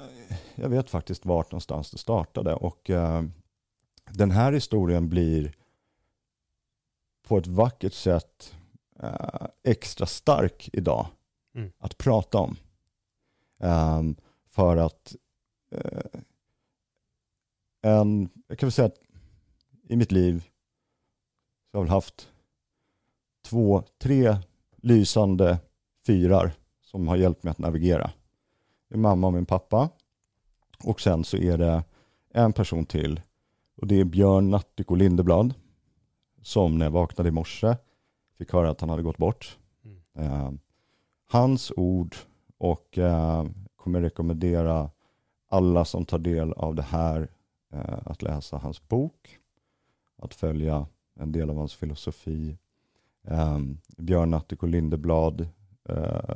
jag 0.54 0.68
vet 0.68 0.90
faktiskt 0.90 1.26
vart 1.26 1.52
någonstans 1.52 1.90
det 1.90 1.98
startade. 1.98 2.54
Och 2.54 2.90
eh, 2.90 3.22
den 4.10 4.30
här 4.30 4.52
historien 4.52 5.08
blir 5.08 5.54
på 7.22 7.38
ett 7.38 7.46
vackert 7.46 7.92
sätt 7.92 8.56
eh, 9.00 9.46
extra 9.62 10.06
stark 10.06 10.70
idag 10.72 11.06
mm. 11.54 11.72
att 11.78 11.98
prata 11.98 12.38
om. 12.38 12.56
Um, 13.60 14.16
för 14.48 14.76
att 14.76 15.16
uh, 15.74 16.20
en, 17.82 18.28
jag 18.46 18.58
kan 18.58 18.66
väl 18.66 18.72
säga 18.72 18.86
att 18.86 19.00
i 19.88 19.96
mitt 19.96 20.12
liv 20.12 20.48
så 21.70 21.78
har 21.78 21.80
jag 21.80 21.84
väl 21.84 21.90
haft 21.90 22.28
två, 23.44 23.82
tre 23.98 24.36
lysande 24.76 25.58
fyrar 26.06 26.52
som 26.90 27.08
har 27.08 27.16
hjälpt 27.16 27.42
mig 27.42 27.50
att 27.50 27.58
navigera. 27.58 28.10
Min 28.88 29.00
mamma 29.00 29.26
och 29.26 29.32
min 29.32 29.46
pappa. 29.46 29.88
Och 30.84 31.00
sen 31.00 31.24
så 31.24 31.36
är 31.36 31.58
det 31.58 31.84
en 32.30 32.52
person 32.52 32.86
till 32.86 33.20
och 33.76 33.86
det 33.86 34.00
är 34.00 34.04
Björn 34.04 34.50
Nattiko 34.50 34.94
Lindeblad 34.94 35.54
som 36.42 36.78
när 36.78 36.86
jag 36.86 36.90
vaknade 36.90 37.28
i 37.28 37.32
morse 37.32 37.76
fick 38.38 38.52
höra 38.52 38.70
att 38.70 38.80
han 38.80 38.90
hade 38.90 39.02
gått 39.02 39.16
bort. 39.16 39.58
Mm. 39.84 40.00
Eh, 40.14 40.52
hans 41.26 41.72
ord 41.76 42.16
och 42.58 42.98
eh, 42.98 43.46
kommer 43.76 44.00
rekommendera 44.00 44.90
alla 45.48 45.84
som 45.84 46.04
tar 46.04 46.18
del 46.18 46.52
av 46.52 46.74
det 46.74 46.82
här 46.82 47.28
eh, 47.72 47.98
att 48.04 48.22
läsa 48.22 48.56
hans 48.56 48.88
bok, 48.88 49.38
att 50.16 50.34
följa 50.34 50.86
en 51.14 51.32
del 51.32 51.50
av 51.50 51.56
hans 51.56 51.74
filosofi. 51.74 52.58
Eh, 53.24 53.58
Björn 53.96 54.30
Nattiko 54.30 54.66
Lindeblad 54.66 55.48
eh, 55.88 56.34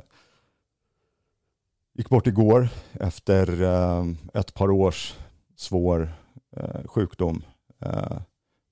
gick 1.93 2.09
bort 2.09 2.27
igår 2.27 2.69
efter 2.91 3.61
eh, 3.61 4.05
ett 4.33 4.53
par 4.53 4.71
års 4.71 5.15
svår 5.55 6.13
eh, 6.55 6.87
sjukdom. 6.87 7.43
Eh, 7.79 8.21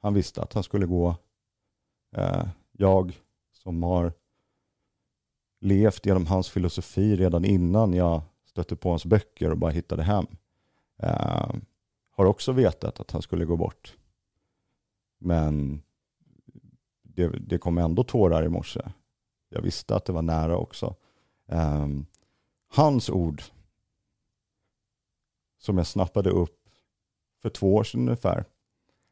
han 0.01 0.13
visste 0.13 0.41
att 0.41 0.53
han 0.53 0.63
skulle 0.63 0.85
gå. 0.85 1.15
Eh, 2.15 2.47
jag 2.71 3.19
som 3.51 3.83
har 3.83 4.13
levt 5.61 6.05
genom 6.05 6.25
hans 6.25 6.49
filosofi 6.49 7.15
redan 7.15 7.45
innan 7.45 7.93
jag 7.93 8.21
stötte 8.45 8.75
på 8.75 8.89
hans 8.89 9.05
böcker 9.05 9.51
och 9.51 9.57
bara 9.57 9.71
hittade 9.71 10.03
hem. 10.03 10.25
Eh, 10.99 11.49
har 12.11 12.25
också 12.25 12.51
vetat 12.51 12.99
att 12.99 13.11
han 13.11 13.21
skulle 13.21 13.45
gå 13.45 13.57
bort. 13.57 13.97
Men 15.19 15.81
det, 17.03 17.27
det 17.27 17.57
kom 17.57 17.77
ändå 17.77 18.03
tårar 18.03 18.43
i 18.43 18.49
morse. 18.49 18.81
Jag 19.49 19.61
visste 19.61 19.95
att 19.95 20.05
det 20.05 20.13
var 20.13 20.21
nära 20.21 20.57
också. 20.57 20.95
Eh, 21.47 21.87
hans 22.71 23.09
ord 23.09 23.43
som 25.57 25.77
jag 25.77 25.87
snappade 25.87 26.29
upp 26.29 26.69
för 27.41 27.49
två 27.49 27.75
år 27.75 27.83
sedan 27.83 28.01
ungefär 28.01 28.45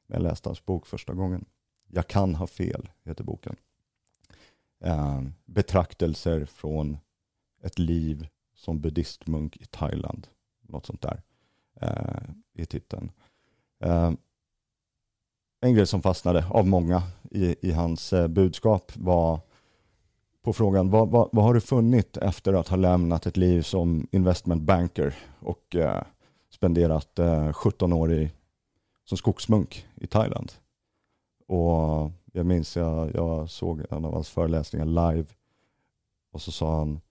när 0.07 0.15
jag 0.15 0.23
läste 0.23 0.49
hans 0.49 0.65
bok 0.65 0.87
första 0.87 1.13
gången. 1.13 1.45
Jag 1.87 2.07
kan 2.07 2.35
ha 2.35 2.47
fel, 2.47 2.89
heter 3.03 3.23
boken. 3.23 3.55
Eh, 4.79 5.21
betraktelser 5.45 6.45
från 6.45 6.97
ett 7.61 7.79
liv 7.79 8.27
som 8.55 8.81
buddhistmunk 8.81 9.57
i 9.57 9.65
Thailand. 9.65 10.27
Något 10.61 10.85
sånt 10.85 11.01
där 11.01 11.21
eh, 11.81 12.29
i 12.53 12.65
titeln. 12.65 13.11
Eh, 13.79 14.11
en 15.61 15.73
grej 15.73 15.87
som 15.87 16.01
fastnade 16.01 16.45
av 16.49 16.67
många 16.67 17.03
i, 17.31 17.67
i 17.69 17.71
hans 17.71 18.13
eh, 18.13 18.27
budskap 18.27 18.91
var 18.95 19.39
på 20.41 20.53
frågan 20.53 20.89
vad, 20.89 21.09
vad, 21.09 21.29
vad, 21.31 21.45
har 21.45 21.53
du 21.53 21.61
funnit 21.61 22.17
efter 22.17 22.53
att 22.53 22.67
ha 22.67 22.77
lämnat 22.77 23.25
ett 23.25 23.37
liv 23.37 23.61
som 23.61 24.07
investment 24.11 24.61
banker 24.61 25.15
och 25.39 25.75
eh, 25.75 26.03
spenderat 26.49 27.19
eh, 27.19 27.53
17 27.53 27.93
år 27.93 28.13
i, 28.13 28.31
som 29.05 29.17
skogsmunk 29.17 29.87
i 29.95 30.07
Thailand? 30.07 30.51
Och 31.47 32.11
jag 32.33 32.45
minns 32.45 32.75
jag, 32.75 33.15
jag 33.15 33.49
såg 33.49 33.81
en 33.89 34.05
av 34.05 34.13
hans 34.13 34.29
föreläsningar 34.29 34.85
live 34.85 35.25
och 36.31 36.41
så 36.41 36.51
sa 36.51 36.77
han 36.77 37.01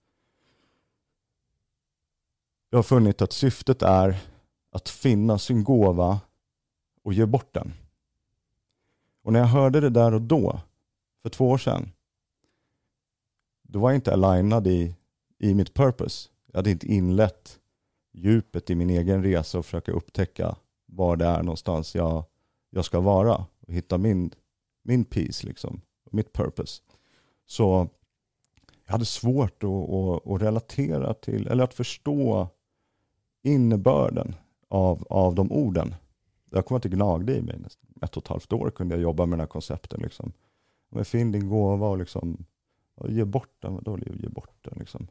Jag 2.69 2.77
har 2.77 2.83
funnit 2.83 3.21
att 3.21 3.33
syftet 3.33 3.81
är 3.81 4.17
att 4.71 4.89
finna 4.89 5.37
sin 5.37 5.63
gåva 5.63 6.19
och 7.03 7.13
ge 7.13 7.25
bort 7.25 7.53
den. 7.53 7.73
Och 9.23 9.33
när 9.33 9.39
jag 9.39 9.47
hörde 9.47 9.79
det 9.79 9.89
där 9.89 10.13
och 10.13 10.21
då, 10.21 10.59
för 11.21 11.29
två 11.29 11.49
år 11.49 11.57
sedan, 11.57 11.91
då 13.69 13.79
var 13.79 13.89
jag 13.89 13.97
inte 13.97 14.13
alignad 14.13 14.67
i, 14.67 14.95
i 15.37 15.53
mitt 15.53 15.73
purpose. 15.73 16.29
Jag 16.45 16.57
hade 16.57 16.71
inte 16.71 16.87
inlett 16.87 17.59
djupet 18.13 18.69
i 18.69 18.75
min 18.75 18.89
egen 18.89 19.23
resa 19.23 19.59
och 19.59 19.65
försöka 19.65 19.91
upptäcka 19.91 20.55
var 20.85 21.15
det 21.15 21.25
är 21.25 21.43
någonstans 21.43 21.95
jag, 21.95 22.23
jag 22.69 22.85
ska 22.85 22.99
vara 22.99 23.45
och 23.59 23.73
hitta 23.73 23.97
min 23.97 24.31
min 24.83 25.05
peace, 25.05 25.47
liksom, 25.47 25.81
mitt 26.11 26.33
purpose. 26.33 26.81
Så 27.45 27.87
jag 28.85 28.91
hade 28.91 29.05
svårt 29.05 29.63
att, 29.63 29.69
att, 29.69 30.27
att, 30.27 30.41
relatera 30.41 31.13
till, 31.13 31.47
eller 31.47 31.63
att 31.63 31.73
förstå 31.73 32.47
innebörden 33.43 34.35
av, 34.67 35.07
av 35.09 35.35
de 35.35 35.51
orden. 35.51 35.95
Jag 36.49 36.65
kommer 36.65 36.79
att 36.79 36.85
gnagde 36.85 37.35
i 37.35 37.41
mig. 37.41 37.59
Ett 38.01 38.17
och 38.17 38.23
ett 38.23 38.27
halvt 38.27 38.53
år 38.53 38.69
kunde 38.69 38.95
jag 38.95 39.01
jobba 39.01 39.25
med 39.25 39.33
den 39.33 39.39
här 39.39 39.47
koncepten. 39.47 40.01
Liksom. 40.01 40.31
Men 40.89 41.05
finn 41.05 41.31
din 41.31 41.49
gåva 41.49 41.87
och, 41.87 41.97
liksom, 41.97 42.45
och 42.99 43.11
ge 43.11 43.25
bort 43.25 43.55
den. 43.59 43.83
Då 43.83 43.97
ge 43.97 44.29
bort 44.29 44.57
den 44.61 44.79
liksom. 44.79 45.07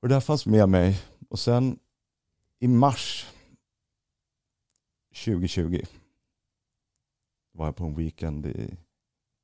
Och 0.00 0.08
det 0.08 0.14
här 0.14 0.20
fanns 0.20 0.46
med 0.46 0.68
mig. 0.68 1.00
Och 1.28 1.38
sen 1.38 1.78
i 2.58 2.68
mars 2.68 3.26
2020 5.24 5.82
var 7.52 7.66
jag 7.66 7.76
på 7.76 7.84
en 7.84 7.94
weekend 7.94 8.46
i, 8.46 8.76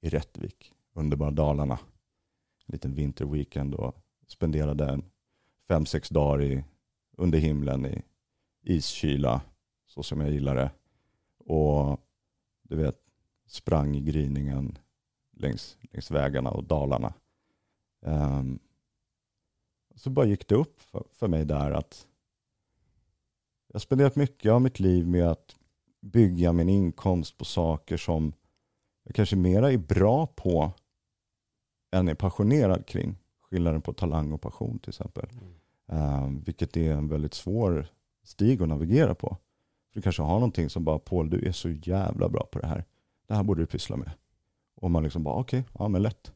i 0.01 0.09
Rättvik, 0.09 0.73
underbara 0.93 1.31
Dalarna. 1.31 1.79
En 2.67 2.73
liten 2.73 2.95
vinterweekend 2.95 3.75
och 3.75 3.97
spenderade 4.27 4.89
en 4.89 5.05
fem, 5.69 5.87
sex 5.87 6.09
dagar 6.09 6.43
i, 6.43 6.65
under 7.17 7.39
himlen 7.39 7.87
i 7.87 8.03
iskyla, 8.63 9.41
så 9.87 10.03
som 10.03 10.21
jag 10.21 10.31
gillar 10.31 10.55
det. 10.55 10.71
Och 11.39 12.01
du 12.63 12.77
vet, 12.77 13.01
sprang 13.47 13.97
i 13.97 14.01
gryningen 14.01 14.79
längs, 15.41 15.77
längs 15.93 16.11
vägarna 16.11 16.51
och 16.51 16.65
dalarna. 16.65 17.15
Um, 18.01 18.59
så 19.95 20.11
bara 20.11 20.27
gick 20.27 20.49
det 20.49 20.55
upp 20.55 20.81
för, 20.81 21.05
för 21.13 21.29
mig 21.29 21.45
där 21.45 21.71
att 21.71 22.07
jag 23.73 23.83
spenderat 23.83 24.17
mycket 24.17 24.53
av 24.53 24.63
mitt 24.63 24.81
liv 24.81 25.07
med 25.07 25.29
att 25.29 25.57
bygga 26.01 26.53
min 26.53 26.69
inkomst 26.69 27.39
på 27.39 27.45
saker 27.45 27.97
som 27.97 28.33
jag 29.05 29.15
kanske 29.15 29.37
mera 29.37 29.73
är 29.73 29.79
bra 29.79 30.27
på 30.27 30.73
än 31.91 32.09
är 32.09 32.15
passionerad 32.15 32.87
kring 32.87 33.17
skillnaden 33.41 33.83
på 33.83 33.93
talang 33.93 34.33
och 34.33 34.41
passion 34.41 34.79
till 34.79 34.91
exempel. 34.91 35.27
Mm. 35.33 35.55
Uh, 35.93 36.41
vilket 36.45 36.77
är 36.77 36.93
en 36.93 37.09
väldigt 37.09 37.35
svår 37.35 37.87
stig 38.23 38.63
att 38.63 38.69
navigera 38.69 39.15
på. 39.15 39.37
För 39.89 39.95
du 39.95 40.03
kanske 40.03 40.23
har 40.23 40.35
någonting 40.35 40.71
som 40.71 40.85
bara, 40.85 40.99
Paul 40.99 41.31
du 41.31 41.49
är 41.49 41.53
så 41.53 41.71
jävla 41.71 42.29
bra 42.29 42.47
på 42.53 42.59
det 42.59 42.67
här. 42.67 42.85
Det 43.27 43.35
här 43.35 43.43
borde 43.43 43.63
du 43.63 43.67
pyssla 43.67 43.97
med. 43.97 44.11
Och 44.81 44.91
man 44.91 45.03
liksom 45.03 45.23
bara, 45.23 45.35
okej, 45.35 45.61
okay, 45.61 45.73
ja 45.79 45.89
men 45.89 46.03
lätt. 46.03 46.33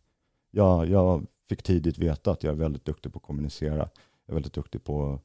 Jag, 0.50 0.88
jag 0.88 1.26
fick 1.48 1.62
tidigt 1.62 1.98
veta 1.98 2.30
att 2.30 2.42
jag 2.42 2.52
är 2.52 2.56
väldigt 2.56 2.84
duktig 2.84 3.12
på 3.12 3.18
att 3.18 3.22
kommunicera. 3.22 3.76
Jag 4.26 4.28
är 4.28 4.34
väldigt 4.34 4.52
duktig 4.52 4.84
på 4.84 5.12
att 5.12 5.20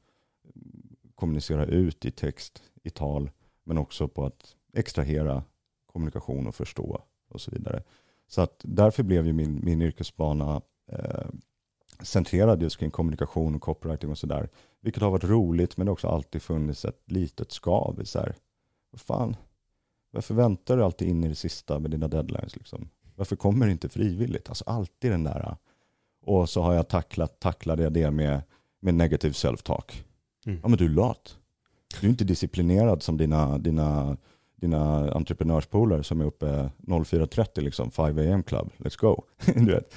kommunicera 1.16 1.66
ut 1.66 2.06
i 2.06 2.12
text, 2.12 2.64
i 2.84 2.90
tal, 2.90 3.32
men 3.64 3.78
också 3.78 4.08
på 4.08 4.26
att 4.26 4.56
extrahera 4.74 5.44
kommunikation 5.86 6.48
och 6.48 6.56
förstå 6.56 7.02
och 7.30 7.42
så 7.42 7.52
vidare. 7.52 7.84
Så 8.28 8.42
att 8.42 8.62
därför 8.64 9.04
blev 9.04 9.28
ju 9.28 9.34
min, 9.34 9.60
min 9.64 9.82
yrkesbana 9.82 10.62
eh, 10.92 11.28
centrerad 12.02 12.62
just 12.62 12.78
kring 12.78 12.92
kommunikation 12.92 13.56
och 13.56 13.62
copywriting 13.62 14.10
och 14.10 14.18
sådär. 14.18 14.50
Vilket 14.82 15.04
har 15.04 15.12
varit 15.12 15.24
roligt 15.24 15.78
men 15.78 15.86
det 15.86 15.90
har 15.90 15.94
också 15.94 16.08
alltid 16.08 16.42
funnits 16.42 16.86
ett 16.86 17.12
litet 17.12 17.52
skav. 17.52 18.04
Så 18.04 18.20
här, 18.20 18.36
vad 18.92 19.02
fan, 19.02 19.36
varför 20.12 20.34
väntar 20.34 20.78
du 20.78 20.84
alltid 20.84 21.08
in 21.08 21.24
i 21.24 21.28
det 21.28 21.36
sista 21.36 21.80
med 21.80 21.92
dina 21.92 22.08
deadlines? 22.08 22.56
Liksom? 22.56 22.90
Varför 23.18 23.36
kommer 23.36 23.66
det 23.66 23.72
inte 23.72 23.90
frivilligt? 23.90 24.50
Alltså 24.50 24.64
alltid 24.68 25.12
den 25.12 25.24
där. 25.24 25.56
Och 26.26 26.50
så 26.50 26.62
har 26.62 26.74
jag 26.74 26.88
tacklat, 26.88 27.40
tacklade 27.40 27.84
jag 27.84 27.94
det 27.94 28.12
med, 28.12 28.42
med 28.80 28.94
negativ 28.94 29.32
self-talk. 29.32 30.04
Mm. 30.46 30.60
Ja 30.64 30.68
men 30.68 30.78
du 30.78 30.86
är 30.86 30.90
lat. 30.90 31.38
Du 32.02 32.08
är 32.08 32.12
inte 32.12 32.24
disciplinerad 32.24 33.04
som 33.04 33.18
dina, 33.18 33.58
dina 33.58 34.18
dina 34.62 35.12
entreprenörspolare 35.12 36.04
som 36.04 36.22
är 36.22 36.26
uppe 36.26 36.70
04.30, 36.78 37.62
liksom 37.62 37.92
5 37.92 38.34
am 38.34 38.44
club, 38.44 38.72
let's 38.78 39.00
go. 39.00 39.24
du 39.46 39.66
vet. 39.66 39.94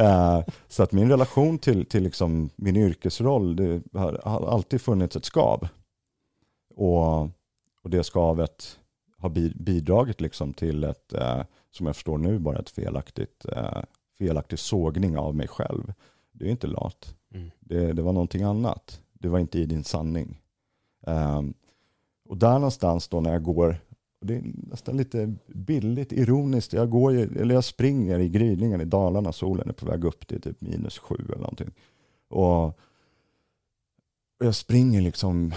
uh, 0.00 0.40
så 0.68 0.82
att 0.82 0.92
min 0.92 1.10
relation 1.10 1.58
till, 1.58 1.86
till 1.86 2.02
liksom 2.02 2.50
min 2.56 2.76
yrkesroll, 2.76 3.56
det 3.56 3.82
har, 3.92 4.46
alltid 4.48 4.80
funnits 4.80 5.16
ett 5.16 5.24
skav. 5.24 5.68
Och, 6.74 7.22
och 7.82 7.90
det 7.90 8.04
skavet 8.04 8.78
har 9.18 9.28
bidragit 9.64 10.20
liksom 10.20 10.52
till 10.52 10.84
ett, 10.84 11.14
uh, 11.14 11.42
som 11.70 11.86
jag 11.86 11.96
förstår 11.96 12.18
nu, 12.18 12.38
bara 12.38 12.58
ett 12.58 12.70
felaktigt, 12.70 13.46
uh, 13.56 13.82
felaktig 14.18 14.58
sågning 14.58 15.18
av 15.18 15.34
mig 15.34 15.48
själv. 15.48 15.92
Det 16.32 16.46
är 16.46 16.50
inte 16.50 16.66
lat. 16.66 17.14
Mm. 17.34 17.50
Det, 17.60 17.92
det 17.92 18.02
var 18.02 18.12
någonting 18.12 18.42
annat. 18.42 19.00
Det 19.12 19.28
var 19.28 19.38
inte 19.38 19.58
i 19.58 19.66
din 19.66 19.84
sanning. 19.84 20.40
Um, 21.06 21.54
och 22.28 22.36
där 22.36 22.52
någonstans 22.52 23.08
då 23.08 23.20
när 23.20 23.32
jag 23.32 23.42
går 23.42 23.80
det 24.20 24.36
är 24.36 24.42
nästan 24.54 24.96
lite 24.96 25.34
billigt, 25.46 26.12
ironiskt. 26.12 26.72
Jag, 26.72 26.90
går, 26.90 27.12
eller 27.12 27.54
jag 27.54 27.64
springer 27.64 28.18
i 28.18 28.28
gryningen 28.28 28.80
i 28.80 28.84
Dalarna, 28.84 29.32
solen 29.32 29.68
är 29.68 29.72
på 29.72 29.86
väg 29.86 30.04
upp 30.04 30.26
till 30.26 30.40
typ 30.40 30.60
minus 30.60 30.98
sju 30.98 31.16
eller 31.28 31.36
någonting. 31.36 31.70
Och, 32.28 32.66
och 32.66 34.46
jag 34.46 34.54
springer 34.54 35.00
liksom, 35.00 35.54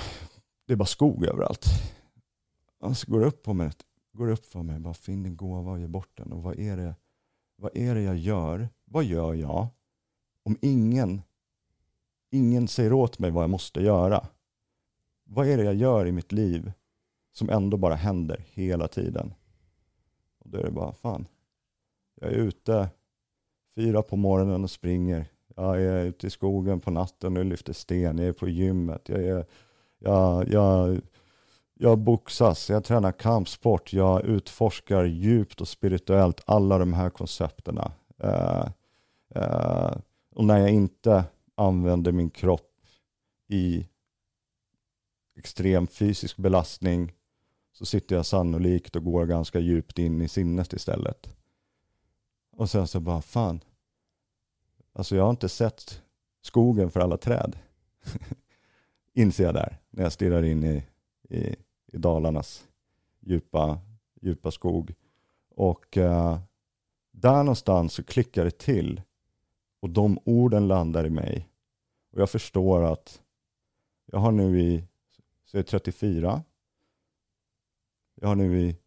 det 0.67 0.73
är 0.73 0.77
bara 0.77 0.85
skog 0.85 1.25
överallt. 1.25 1.65
Och 2.79 2.97
så 2.97 3.11
går 3.11 3.19
det 3.19 3.25
upp 3.25 3.43
på 3.43 3.53
mig, 3.53 3.71
går 4.13 4.29
upp 4.29 4.45
för 4.45 4.63
mig, 4.63 4.79
bara 4.79 4.93
finn 4.93 5.23
din 5.23 5.35
gåva 5.35 5.71
och 5.71 5.79
ge 5.79 5.87
bort 5.87 6.17
den. 6.17 6.31
Och 6.31 6.43
vad 6.43 6.59
är, 6.59 6.77
det, 6.77 6.95
vad 7.55 7.77
är 7.77 7.95
det 7.95 8.01
jag 8.01 8.17
gör? 8.17 8.69
Vad 8.85 9.03
gör 9.03 9.33
jag 9.33 9.67
om 10.43 10.57
ingen, 10.61 11.21
ingen 12.29 12.67
säger 12.67 12.93
åt 12.93 13.19
mig 13.19 13.31
vad 13.31 13.43
jag 13.43 13.49
måste 13.49 13.81
göra? 13.81 14.27
Vad 15.23 15.47
är 15.47 15.57
det 15.57 15.63
jag 15.63 15.75
gör 15.75 16.05
i 16.05 16.11
mitt 16.11 16.31
liv 16.31 16.71
som 17.33 17.49
ändå 17.49 17.77
bara 17.77 17.95
händer 17.95 18.45
hela 18.49 18.87
tiden. 18.87 19.33
Och 20.39 20.49
då 20.49 20.57
är 20.57 20.63
det 20.63 20.71
bara, 20.71 20.93
fan, 20.93 21.27
jag 22.15 22.31
är 22.31 22.35
ute 22.35 22.89
fyra 23.75 24.01
på 24.01 24.15
morgonen 24.15 24.63
och 24.63 24.71
springer. 24.71 25.25
Jag 25.55 25.81
är 25.81 26.05
ute 26.05 26.27
i 26.27 26.29
skogen 26.29 26.79
på 26.79 26.91
natten 26.91 27.37
och 27.37 27.45
lyfter 27.45 27.73
sten. 27.73 28.17
Jag 28.17 28.27
är 28.27 28.33
på 28.33 28.49
gymmet. 28.49 29.09
Jag, 29.09 29.23
är, 29.23 29.45
jag, 29.99 30.49
jag, 30.49 31.01
jag 31.73 31.99
boxas, 31.99 32.69
jag 32.69 32.83
tränar 32.83 33.11
kampsport. 33.11 33.93
Jag 33.93 34.25
utforskar 34.25 35.03
djupt 35.03 35.61
och 35.61 35.67
spirituellt 35.67 36.41
alla 36.45 36.77
de 36.77 36.93
här 36.93 37.09
koncepterna. 37.09 37.91
Uh, 38.23 38.67
uh, 39.35 39.97
och 40.35 40.43
när 40.43 40.57
jag 40.57 40.69
inte 40.69 41.23
använder 41.55 42.11
min 42.11 42.29
kropp 42.29 42.71
i 43.47 43.87
extrem 45.37 45.87
fysisk 45.87 46.37
belastning 46.37 47.13
så 47.73 47.85
sitter 47.85 48.15
jag 48.15 48.25
sannolikt 48.25 48.95
och 48.95 49.03
går 49.03 49.25
ganska 49.25 49.59
djupt 49.59 49.99
in 49.99 50.21
i 50.21 50.27
sinnet 50.27 50.73
istället. 50.73 51.29
Och 52.51 52.69
sen 52.69 52.87
så 52.87 52.99
bara, 52.99 53.21
fan. 53.21 53.63
Alltså 54.93 55.15
jag 55.15 55.23
har 55.23 55.29
inte 55.29 55.49
sett 55.49 56.01
skogen 56.41 56.91
för 56.91 56.99
alla 56.99 57.17
träd. 57.17 57.55
Inser 59.13 59.43
jag 59.43 59.53
där, 59.53 59.77
när 59.89 60.03
jag 60.03 60.11
stirrar 60.11 60.43
in 60.43 60.63
i, 60.63 60.83
i, 61.29 61.55
i 61.93 61.97
Dalarnas 61.97 62.67
djupa, 63.19 63.79
djupa 64.21 64.51
skog. 64.51 64.93
Och 65.49 65.97
uh, 65.97 66.39
där 67.11 67.43
någonstans 67.43 67.93
så 67.93 68.03
klickar 68.03 68.43
det 68.43 68.57
till. 68.57 69.01
Och 69.79 69.89
de 69.89 70.19
orden 70.23 70.67
landar 70.67 71.05
i 71.05 71.09
mig. 71.09 71.49
Och 72.11 72.21
jag 72.21 72.29
förstår 72.29 72.83
att 72.83 73.21
jag 74.05 74.19
har 74.19 74.31
nu 74.31 74.61
i, 74.61 74.83
så 75.45 75.57
är 75.57 75.63
34, 75.63 76.43
jag 78.15 78.27
har 78.27 78.35
nu 78.35 78.61
i, 78.61 78.77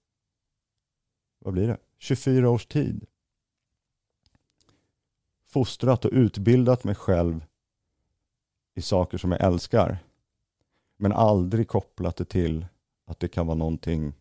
vad 1.38 1.54
blir 1.54 1.68
det, 1.68 1.78
24 1.98 2.50
års 2.50 2.66
tid 2.66 3.06
fostrat 5.56 6.04
och 6.04 6.10
utbildat 6.12 6.84
mig 6.84 6.94
själv 6.94 7.44
i 8.74 8.82
saker 8.82 9.18
som 9.18 9.32
jag 9.32 9.40
älskar. 9.40 9.98
Men 10.96 11.12
aldrig 11.12 11.68
kopplat 11.68 12.16
det 12.16 12.24
till 12.24 12.66
att 13.06 13.20
det 13.20 13.28
kan 13.28 13.46
vara 13.46 13.58
någonting 13.58 14.12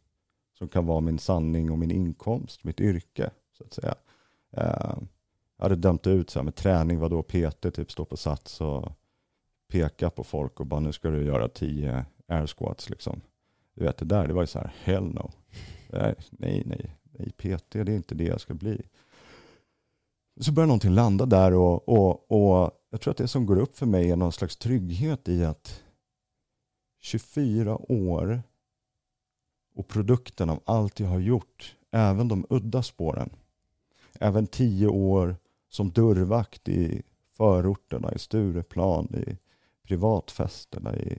som 0.57 0.67
kan 0.67 0.85
vara 0.85 1.01
min 1.01 1.19
sanning 1.19 1.71
och 1.71 1.79
min 1.79 1.91
inkomst, 1.91 2.63
mitt 2.63 2.81
yrke. 2.81 3.29
så 3.57 3.63
att 3.63 3.73
säga. 3.73 3.95
Eh, 4.51 4.97
jag 5.57 5.63
hade 5.63 5.75
dömt 5.75 6.07
ut 6.07 6.29
så 6.29 6.39
här 6.39 6.43
med 6.43 6.55
träning, 6.55 6.99
vadå 6.99 7.23
PT, 7.23 7.61
typ 7.73 7.91
stå 7.91 8.05
på 8.05 8.17
sats 8.17 8.61
och 8.61 8.91
peka 9.67 10.09
på 10.09 10.23
folk 10.23 10.59
och 10.59 10.65
bara 10.65 10.79
nu 10.79 10.93
ska 10.93 11.09
du 11.09 11.25
göra 11.25 11.47
tio 11.47 12.05
air 12.27 12.47
squats 12.47 12.89
liksom. 12.89 13.21
Du 13.73 13.83
vet 13.83 13.97
det 13.97 14.05
där, 14.05 14.27
det 14.27 14.33
var 14.33 14.43
ju 14.43 14.47
så 14.47 14.59
här, 14.59 14.73
hell 14.83 15.03
no. 15.03 15.31
Eh, 15.89 16.13
nej, 16.31 16.63
nej, 16.65 16.95
nej, 17.11 17.31
PT, 17.31 17.71
det 17.71 17.79
är 17.79 17.89
inte 17.89 18.15
det 18.15 18.23
jag 18.23 18.41
ska 18.41 18.53
bli. 18.53 18.81
Så 20.39 20.51
börjar 20.51 20.67
någonting 20.67 20.91
landa 20.91 21.25
där 21.25 21.53
och, 21.53 21.89
och, 21.89 22.31
och 22.31 22.71
jag 22.89 23.01
tror 23.01 23.11
att 23.11 23.17
det 23.17 23.27
som 23.27 23.45
går 23.45 23.59
upp 23.59 23.77
för 23.77 23.85
mig 23.85 24.11
är 24.11 24.15
någon 24.15 24.31
slags 24.31 24.57
trygghet 24.57 25.29
i 25.29 25.45
att 25.45 25.83
24 27.05 27.91
år 27.91 28.43
och 29.75 29.87
produkten 29.87 30.49
av 30.49 30.63
allt 30.65 30.99
jag 30.99 31.07
har 31.07 31.19
gjort, 31.19 31.75
även 31.91 32.27
de 32.27 32.45
udda 32.49 32.83
spåren, 32.83 33.29
även 34.19 34.47
10 34.47 34.87
år 34.87 35.35
som 35.69 35.91
dörrvakt 35.91 36.69
i 36.69 37.03
förorterna, 37.37 38.13
i 38.13 38.19
Stureplan, 38.19 39.15
i 39.15 39.37
privatfesterna, 39.83 40.95
i 40.95 41.17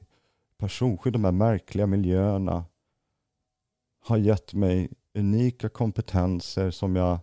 personskydd, 0.59 1.12
de 1.12 1.24
här 1.24 1.32
märkliga 1.32 1.87
miljöerna 1.87 2.64
har 4.01 4.16
gett 4.16 4.55
mig 4.55 4.91
unika 5.14 5.68
kompetenser 5.68 6.70
som 6.70 6.97
jag 6.97 7.18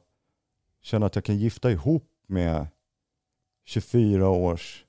känner 0.82 1.08
att 1.08 1.16
jag 1.16 1.26
kan 1.26 1.38
gifta 1.38 1.72
ihop 1.72 2.10
med 2.28 2.68
24 3.66 4.30
års 4.30 4.86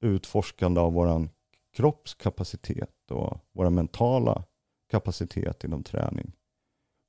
utforskande 0.00 0.80
av 0.80 0.92
våran 0.92 1.30
kroppskapacitet 1.74 3.10
och 3.10 3.38
våra 3.52 3.70
mentala 3.70 4.44
kapacitet 4.90 5.64
inom 5.64 5.82
träning. 5.82 6.32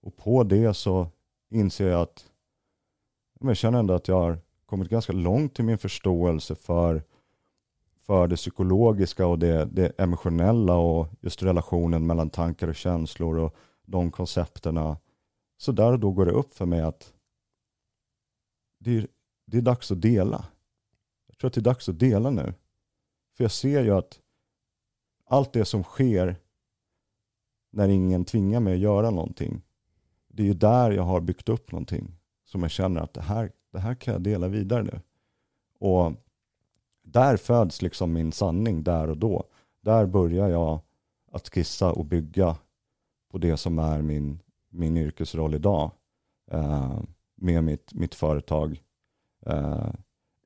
Och 0.02 0.18
på 0.18 0.44
det 0.44 0.74
så 0.74 1.08
inser 1.50 1.88
jag 1.88 2.02
att 2.02 2.32
jag 3.40 3.58
känner 3.58 3.80
ändå 3.80 3.94
att 3.94 4.08
jag 4.08 4.20
har 4.20 4.40
kommit 4.66 4.90
ganska 4.90 5.14
långt 5.14 5.60
i 5.60 5.64
min 5.64 5.78
förståelse 5.78 6.56
för 6.56 7.04
för 8.06 8.28
det 8.28 8.36
psykologiska 8.36 9.28
och 9.28 9.40
det, 9.40 9.66
det 9.66 10.00
emotionella 10.00 10.76
och 10.76 11.08
just 11.22 11.44
relationen 11.44 12.08
mellan 12.08 12.30
tankar 12.30 12.68
och 12.68 12.76
känslor 12.76 13.38
och 13.38 13.56
de 13.86 14.12
koncepterna. 14.12 14.98
Så 15.58 15.72
där 15.72 15.92
och 15.92 16.00
då 16.00 16.12
går 16.12 16.26
det 16.26 16.32
upp 16.32 16.54
för 16.54 16.66
mig 16.66 16.82
att 16.82 17.14
det 18.80 18.98
är, 18.98 19.08
det 19.46 19.58
är 19.58 19.62
dags 19.62 19.92
att 19.92 20.02
dela. 20.02 20.46
Jag 21.28 21.38
tror 21.38 21.48
att 21.48 21.54
det 21.54 21.62
är 21.62 21.64
dags 21.64 21.90
att 21.90 22.00
dela 22.00 22.30
nu. 22.30 22.54
För 23.38 23.44
jag 23.44 23.52
ser 23.52 23.84
ju 23.84 23.92
att 23.92 24.20
allt 25.26 25.54
det 25.54 25.66
som 25.66 25.84
sker 25.84 26.36
när 27.72 27.90
ingen 27.90 28.26
tvingar 28.26 28.60
mig 28.60 28.74
att 28.74 28.80
göra 28.80 29.10
någonting, 29.10 29.62
det 30.28 30.44
är 30.44 30.48
ju 30.48 30.54
där 30.54 30.92
jag 30.92 31.04
har 31.04 31.22
byggt 31.22 31.50
upp 31.50 31.72
någonting 31.72 32.16
som 32.46 32.62
jag 32.62 32.72
känner 32.72 33.02
att 33.02 33.14
det 33.14 33.22
här, 33.22 33.52
det 33.72 33.80
här 33.80 33.96
kan 33.96 34.14
jag 34.14 34.22
dela 34.22 34.48
vidare 34.48 34.84
nu. 34.84 35.00
Och 35.80 36.14
där 37.04 37.38
föds 37.38 37.82
liksom 37.82 38.14
min 38.14 38.32
sanning 38.32 38.84
där 38.84 39.10
och 39.10 39.18
då. 39.18 39.44
Där 39.82 40.06
börjar 40.06 40.50
jag 40.50 40.80
att 41.32 41.50
skissa 41.50 41.92
och 41.92 42.06
bygga 42.06 42.58
på 43.32 43.38
det 43.38 43.58
som 43.58 43.80
är 43.80 44.02
min, 44.02 44.40
min 44.70 44.98
yrkesroll 44.98 45.56
idag. 45.56 45.92
Eh, 46.52 47.00
med 47.36 47.64
mitt, 47.64 47.94
mitt 47.94 48.16
företag. 48.16 48.82
Eh, 49.46 49.90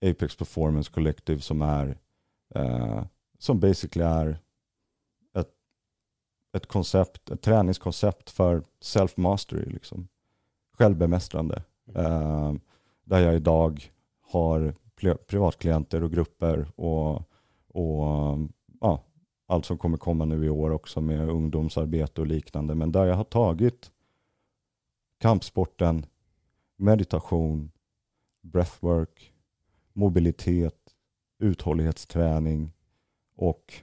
Apex 0.01 0.35
Performance 0.35 0.91
Collective 0.91 1.41
som 1.41 1.61
är 1.61 1.97
eh, 2.55 3.03
som 3.39 3.59
basically 3.59 4.05
är 4.05 4.39
ett 6.53 6.65
koncept, 6.65 7.29
ett 7.29 7.41
träningskoncept 7.41 8.29
för 8.29 8.63
self-mastery, 8.81 9.69
liksom. 9.69 10.07
självbemästrande. 10.77 11.63
Eh, 11.95 12.53
där 13.03 13.19
jag 13.19 13.35
idag 13.35 13.91
har 14.21 14.75
privatklienter 15.27 16.03
och 16.03 16.11
grupper 16.11 16.71
och, 16.75 17.15
och 17.67 18.37
ja, 18.81 19.03
allt 19.47 19.65
som 19.65 19.77
kommer 19.77 19.97
komma 19.97 20.25
nu 20.25 20.45
i 20.45 20.49
år 20.49 20.69
också 20.69 21.01
med 21.01 21.29
ungdomsarbete 21.29 22.21
och 22.21 22.27
liknande. 22.27 22.75
Men 22.75 22.91
där 22.91 23.05
jag 23.05 23.15
har 23.15 23.23
tagit 23.23 23.91
kampsporten, 25.19 26.05
meditation, 26.75 27.71
breathwork, 28.41 29.33
mobilitet, 29.93 30.95
uthållighetsträning 31.39 32.71
och 33.35 33.73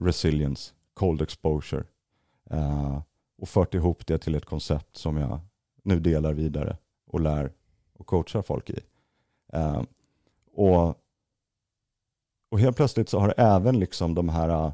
resilience, 0.00 0.74
cold 0.94 1.22
exposure. 1.22 1.84
Eh, 2.50 3.02
och 3.38 3.48
fört 3.48 3.74
ihop 3.74 4.06
det 4.06 4.18
till 4.18 4.34
ett 4.34 4.44
koncept 4.44 4.96
som 4.96 5.16
jag 5.16 5.40
nu 5.82 6.00
delar 6.00 6.32
vidare 6.32 6.76
och 7.06 7.20
lär 7.20 7.52
och 7.92 8.06
coachar 8.06 8.42
folk 8.42 8.70
i. 8.70 8.80
Eh, 9.52 9.82
och, 10.52 11.00
och 12.48 12.60
helt 12.60 12.76
plötsligt 12.76 13.08
så 13.08 13.18
har 13.18 13.34
även 13.36 13.78
liksom 13.78 14.14
de 14.14 14.28
här, 14.28 14.48
eh, 14.48 14.72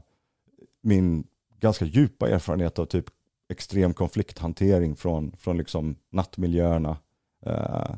min 0.80 1.26
ganska 1.58 1.84
djupa 1.84 2.28
erfarenhet 2.28 2.78
av 2.78 2.86
typ 2.86 3.04
extrem 3.48 3.94
konflikthantering 3.94 4.96
från, 4.96 5.32
från 5.36 5.56
liksom 5.56 5.96
nattmiljöerna, 6.10 6.96
eh, 7.46 7.94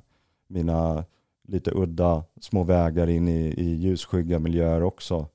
mina 0.47 1.05
lite 1.49 1.71
udda 1.75 2.25
små 2.41 2.65
vägar 2.65 3.09
in 3.09 3.29
i, 3.29 3.47
i 3.47 3.75
ljusskygga 3.75 4.39
miljöer 4.39 4.83
också. 4.83 5.29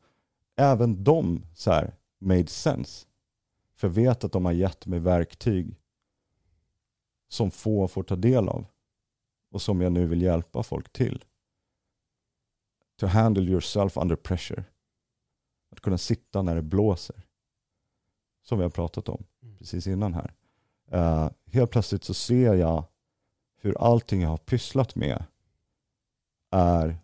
Även 0.55 1.03
de 1.03 1.43
så 1.53 1.71
här, 1.71 1.93
made 2.19 2.47
sense. 2.47 3.06
För 3.77 3.87
vet 3.87 4.23
att 4.23 4.31
de 4.31 4.45
har 4.45 4.51
gett 4.51 4.85
mig 4.85 4.99
verktyg 4.99 5.75
som 7.27 7.51
få 7.51 7.87
får 7.87 8.03
ta 8.03 8.15
del 8.15 8.49
av 8.49 8.65
och 9.51 9.61
som 9.61 9.81
jag 9.81 9.91
nu 9.91 10.05
vill 10.05 10.21
hjälpa 10.21 10.63
folk 10.63 10.93
till. 10.93 11.23
To 12.99 13.05
handle 13.05 13.43
yourself 13.43 13.97
under 13.97 14.15
pressure. 14.15 14.63
Att 15.71 15.79
kunna 15.79 15.97
sitta 15.97 16.41
när 16.41 16.55
det 16.55 16.61
blåser. 16.61 17.25
Som 18.43 18.57
vi 18.57 18.63
har 18.63 18.69
pratat 18.69 19.09
om 19.09 19.23
mm. 19.41 19.57
precis 19.57 19.87
innan 19.87 20.13
här. 20.13 20.33
Uh, 20.93 21.29
helt 21.45 21.71
plötsligt 21.71 22.03
så 22.03 22.13
ser 22.13 22.53
jag 22.53 22.85
hur 23.55 23.77
allting 23.77 24.21
jag 24.21 24.29
har 24.29 24.37
pysslat 24.37 24.95
med 24.95 25.25
är 26.51 26.97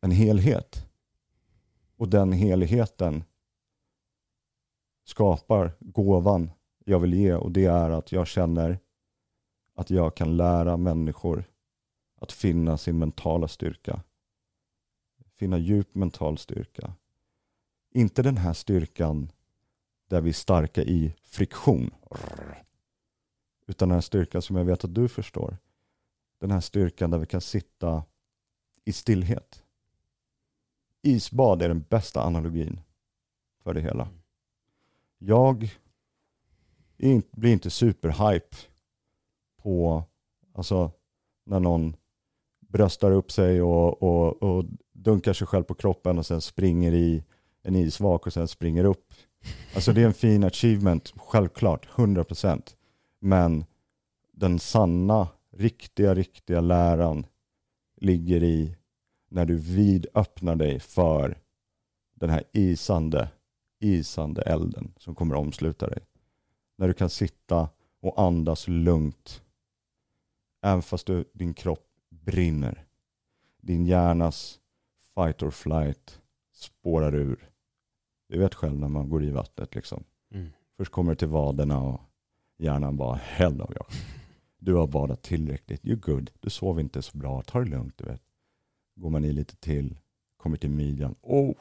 en 0.00 0.10
helhet. 0.10 0.86
Och 1.96 2.08
den 2.08 2.32
helheten 2.32 3.24
skapar 5.08 5.72
gåvan 5.80 6.50
jag 6.84 7.00
vill 7.00 7.14
ge 7.14 7.34
och 7.34 7.52
det 7.52 7.64
är 7.64 7.90
att 7.90 8.12
jag 8.12 8.26
känner 8.26 8.78
att 9.74 9.90
jag 9.90 10.14
kan 10.14 10.36
lära 10.36 10.76
människor 10.76 11.44
att 12.20 12.32
finna 12.32 12.78
sin 12.78 12.98
mentala 12.98 13.48
styrka. 13.48 14.02
Finna 15.36 15.58
djup 15.58 15.94
mental 15.94 16.38
styrka. 16.38 16.92
Inte 17.90 18.22
den 18.22 18.36
här 18.36 18.52
styrkan 18.52 19.32
där 20.08 20.20
vi 20.20 20.28
är 20.28 20.34
starka 20.34 20.82
i 20.82 21.14
friktion. 21.24 21.90
Utan 23.66 23.88
den 23.88 23.96
här 23.96 24.00
styrkan 24.00 24.42
som 24.42 24.56
jag 24.56 24.64
vet 24.64 24.84
att 24.84 24.94
du 24.94 25.08
förstår 25.08 25.56
den 26.40 26.50
här 26.50 26.60
styrkan 26.60 27.10
där 27.10 27.18
vi 27.18 27.26
kan 27.26 27.40
sitta 27.40 28.04
i 28.84 28.92
stillhet. 28.92 29.62
Isbad 31.02 31.62
är 31.62 31.68
den 31.68 31.84
bästa 31.88 32.22
analogin 32.22 32.80
för 33.62 33.74
det 33.74 33.80
hela. 33.80 34.08
Jag 35.18 35.70
blir 37.32 37.52
inte 37.52 37.70
superhype 37.70 38.56
på 39.62 40.04
alltså, 40.54 40.90
när 41.46 41.60
någon 41.60 41.96
bröstar 42.60 43.10
upp 43.10 43.32
sig 43.32 43.62
och, 43.62 44.02
och, 44.02 44.42
och 44.42 44.64
dunkar 44.92 45.32
sig 45.32 45.46
själv 45.46 45.64
på 45.64 45.74
kroppen 45.74 46.18
och 46.18 46.26
sen 46.26 46.40
springer 46.40 46.92
i 46.92 47.24
en 47.62 47.76
isvak 47.76 48.26
och 48.26 48.32
sen 48.32 48.48
springer 48.48 48.84
upp. 48.84 49.14
Alltså 49.74 49.92
det 49.92 50.02
är 50.02 50.06
en 50.06 50.14
fin 50.14 50.44
achievement, 50.44 51.12
självklart, 51.16 51.88
100%. 51.88 52.74
Men 53.20 53.64
den 54.32 54.58
sanna 54.58 55.28
riktiga, 55.52 56.14
riktiga 56.14 56.60
läran 56.60 57.26
ligger 57.96 58.42
i 58.42 58.76
när 59.30 59.44
du 59.44 59.56
vidöppnar 59.56 60.56
dig 60.56 60.80
för 60.80 61.38
den 62.14 62.30
här 62.30 62.44
isande, 62.52 63.28
isande 63.78 64.42
elden 64.42 64.94
som 64.96 65.14
kommer 65.14 65.34
att 65.34 65.40
omsluta 65.40 65.86
dig. 65.86 65.98
När 66.76 66.88
du 66.88 66.94
kan 66.94 67.10
sitta 67.10 67.68
och 68.00 68.20
andas 68.22 68.68
lugnt. 68.68 69.42
Även 70.62 70.82
fast 70.82 71.06
du, 71.06 71.24
din 71.32 71.54
kropp 71.54 71.86
brinner. 72.10 72.84
Din 73.60 73.86
hjärnas 73.86 74.60
fight 75.14 75.42
or 75.42 75.50
flight 75.50 76.20
spårar 76.52 77.14
ur. 77.14 77.50
Du 78.28 78.38
vet 78.38 78.54
själv 78.54 78.78
när 78.78 78.88
man 78.88 79.08
går 79.08 79.24
i 79.24 79.30
vattnet 79.30 79.74
liksom. 79.74 80.04
Mm. 80.30 80.50
Först 80.76 80.92
kommer 80.92 81.12
det 81.12 81.18
till 81.18 81.28
vaderna 81.28 81.82
och 81.82 82.00
hjärnan 82.56 82.96
bara 82.96 83.16
hell 83.16 83.56
no 83.56 83.66
jag. 83.74 83.86
Du 84.60 84.74
har 84.74 84.86
badat 84.86 85.22
tillräckligt. 85.22 85.82
You're 85.82 86.00
good. 86.00 86.30
Du 86.40 86.50
sov 86.50 86.80
inte 86.80 87.02
så 87.02 87.18
bra. 87.18 87.42
Ta 87.42 87.58
det 87.58 87.70
lugnt, 87.70 87.98
du 87.98 88.04
vet. 88.04 88.22
Går 88.94 89.10
man 89.10 89.24
i 89.24 89.32
lite 89.32 89.56
till, 89.56 89.98
kommer 90.36 90.56
till 90.56 90.70
midjan. 90.70 91.14
Oh, 91.20 91.54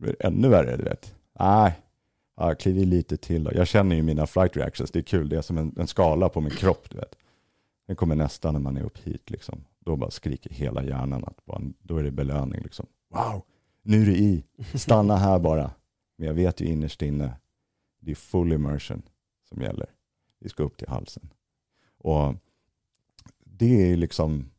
blir 0.00 0.16
ännu 0.20 0.48
värre, 0.48 0.76
du 0.76 0.84
vet. 0.84 1.14
Nej, 1.38 1.72
ja, 2.36 2.54
kliv 2.54 2.78
i 2.78 2.84
lite 2.84 3.16
till. 3.16 3.44
Då. 3.44 3.50
Jag 3.54 3.66
känner 3.66 3.96
ju 3.96 4.02
mina 4.02 4.26
flight 4.26 4.56
reactions. 4.56 4.90
Det 4.90 4.98
är 4.98 5.02
kul. 5.02 5.28
Det 5.28 5.36
är 5.36 5.42
som 5.42 5.58
en, 5.58 5.74
en 5.78 5.86
skala 5.86 6.28
på 6.28 6.40
min 6.40 6.50
kropp, 6.50 6.90
du 6.90 6.96
vet. 6.96 7.16
Den 7.86 7.96
kommer 7.96 8.14
nästan 8.14 8.54
när 8.54 8.60
man 8.60 8.76
är 8.76 8.82
upp 8.82 8.98
hit, 8.98 9.30
liksom. 9.30 9.64
Då 9.78 9.96
bara 9.96 10.10
skriker 10.10 10.50
hela 10.50 10.84
hjärnan 10.84 11.24
att 11.24 11.44
bara, 11.44 11.62
då 11.82 11.96
är 11.96 12.02
det 12.02 12.10
belöning, 12.10 12.62
liksom. 12.62 12.86
Wow, 13.10 13.42
nu 13.82 14.02
är 14.02 14.06
det 14.06 14.16
i. 14.16 14.44
Stanna 14.74 15.16
här 15.16 15.38
bara. 15.38 15.70
Men 16.16 16.26
jag 16.26 16.34
vet 16.34 16.60
ju 16.60 16.66
innerst 16.66 17.02
inne, 17.02 17.32
det 18.00 18.10
är 18.10 18.14
full 18.14 18.52
immersion 18.52 19.02
som 19.48 19.62
gäller. 19.62 19.86
Vi 20.40 20.48
ska 20.48 20.62
upp 20.62 20.76
till 20.76 20.88
halsen. 20.88 21.30
Och 21.98 22.34
det 23.44 23.92
är 23.92 23.96
liksom, 23.96 24.50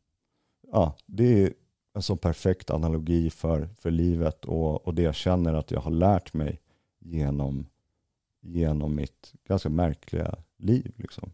ja, 0.72 0.96
det 1.06 1.42
är 1.42 1.52
en 1.94 2.02
så 2.02 2.16
perfekt 2.16 2.70
analogi 2.70 3.30
för, 3.30 3.68
för 3.76 3.90
livet 3.90 4.44
och, 4.44 4.86
och 4.86 4.94
det 4.94 5.02
jag 5.02 5.14
känner 5.14 5.54
att 5.54 5.70
jag 5.70 5.80
har 5.80 5.90
lärt 5.90 6.34
mig 6.34 6.60
genom, 6.98 7.66
genom 8.40 8.96
mitt 8.96 9.34
ganska 9.48 9.68
märkliga 9.68 10.34
liv. 10.56 10.92
Liksom. 10.96 11.32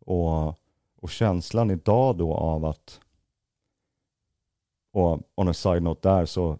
Och, 0.00 0.48
och 0.96 1.10
känslan 1.10 1.70
idag 1.70 2.16
då 2.16 2.34
av 2.34 2.64
att, 2.64 3.00
och 4.92 5.20
on 5.34 5.48
a 5.48 5.54
side 5.54 5.82
note 5.82 6.08
där 6.08 6.26
så 6.26 6.58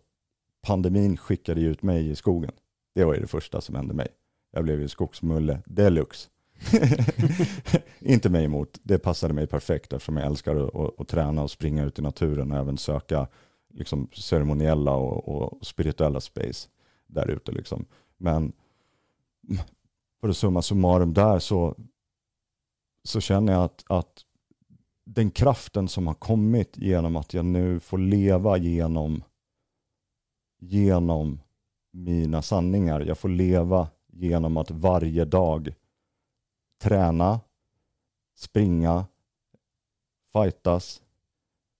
pandemin 0.61 1.16
skickade 1.16 1.61
ut 1.61 1.82
mig 1.82 2.11
i 2.11 2.16
skogen. 2.16 2.53
Det 2.95 3.05
var 3.05 3.14
ju 3.14 3.20
det 3.20 3.26
första 3.26 3.61
som 3.61 3.74
hände 3.74 3.95
mig. 3.95 4.09
Jag 4.51 4.64
blev 4.64 4.80
ju 4.80 4.89
skogsmulle 4.89 5.62
deluxe. 5.66 6.28
inte 8.00 8.30
mig 8.30 8.44
emot. 8.44 8.80
Det 8.82 8.98
passade 8.98 9.34
mig 9.34 9.46
perfekt 9.46 9.92
eftersom 9.92 10.16
jag 10.16 10.26
älskar 10.26 10.57
att, 10.57 10.74
att, 10.74 11.00
att 11.00 11.09
träna 11.09 11.42
och 11.42 11.50
springa 11.50 11.84
ut 11.84 11.98
i 11.98 12.02
naturen 12.02 12.52
och 12.52 12.59
även 12.59 12.78
söka 12.78 13.28
liksom, 13.74 14.09
ceremoniella 14.12 14.92
och, 14.92 15.28
och 15.28 15.66
spirituella 15.66 16.20
space 16.20 16.68
där 17.07 17.30
ute. 17.30 17.52
Liksom. 17.52 17.84
Men 18.16 18.52
för 20.20 20.28
att 20.28 20.36
summa 20.36 20.62
summarum 20.62 21.14
där 21.14 21.38
så, 21.38 21.76
så 23.04 23.20
känner 23.20 23.52
jag 23.52 23.64
att, 23.64 23.84
att 23.86 24.24
den 25.04 25.30
kraften 25.30 25.88
som 25.88 26.07
har 26.07 26.14
kommit 26.14 26.78
genom 26.78 27.16
att 27.16 27.34
jag 27.34 27.44
nu 27.44 27.80
får 27.80 27.98
leva 27.98 28.57
genom, 28.57 29.22
genom 30.61 31.40
mina 31.92 32.42
sanningar. 32.42 33.00
Jag 33.00 33.18
får 33.18 33.28
leva 33.28 33.88
genom 34.12 34.57
att 34.57 34.70
varje 34.70 35.24
dag 35.24 35.74
träna, 36.79 37.41
springa, 38.35 39.07
fightas, 40.33 41.03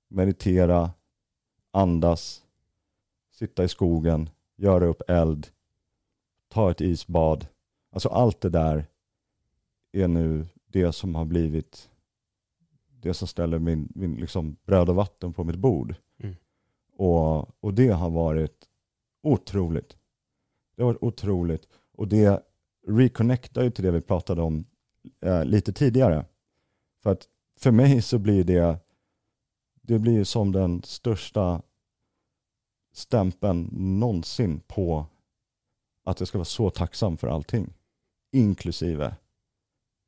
meditera, 0.09 0.91
andas, 1.71 2.45
sitta 3.31 3.65
i 3.65 3.69
skogen, 3.69 4.31
göra 4.57 4.87
upp 4.87 5.03
eld, 5.09 5.49
ta 6.49 6.71
ett 6.71 6.81
isbad. 6.81 7.47
Alltså 7.91 8.09
allt 8.09 8.41
det 8.41 8.51
där 8.51 8.87
är 9.93 10.09
nu 10.09 10.47
det 10.67 10.93
som 10.93 11.15
har 11.15 11.25
blivit 11.25 11.91
det 13.01 13.15
som 13.15 13.29
ställer 13.29 13.59
min, 13.59 13.89
min 13.95 14.15
liksom 14.15 14.57
bröd 14.65 14.89
och 14.89 14.95
vatten 14.95 15.33
på 15.33 15.45
mitt 15.45 15.57
bord. 15.57 15.95
Mm. 16.19 16.35
Och, 16.97 17.65
och 17.65 17.75
det 17.75 17.89
har 17.89 18.11
varit 18.11 18.69
otroligt. 19.23 19.97
Det 20.77 20.83
har 20.83 20.93
varit 20.93 21.03
otroligt. 21.03 21.69
Och 21.93 22.09
det 22.09 22.43
reconnectar 22.87 23.63
ju 23.63 23.71
till 23.71 23.85
det 23.85 23.91
vi 23.91 24.01
pratade 24.01 24.43
om 24.43 24.65
eh, 25.21 25.45
lite 25.45 25.73
tidigare. 25.73 26.25
För 27.03 27.13
att 27.13 27.29
för 27.59 27.71
mig 27.71 28.03
så 28.03 28.19
blir 28.19 28.45
det, 28.45 28.79
det 29.83 29.99
blir 29.99 30.25
som 30.25 30.53
den 30.53 30.83
största 30.83 31.63
stämpeln 32.93 33.69
någonsin 33.73 34.61
på 34.67 35.07
att 36.05 36.21
jag 36.21 36.29
ska 36.29 36.39
vara 36.39 36.45
så 36.45 36.71
tacksam 36.71 37.17
för 37.17 37.29
allting. 37.29 37.73
Inklusive 38.33 39.15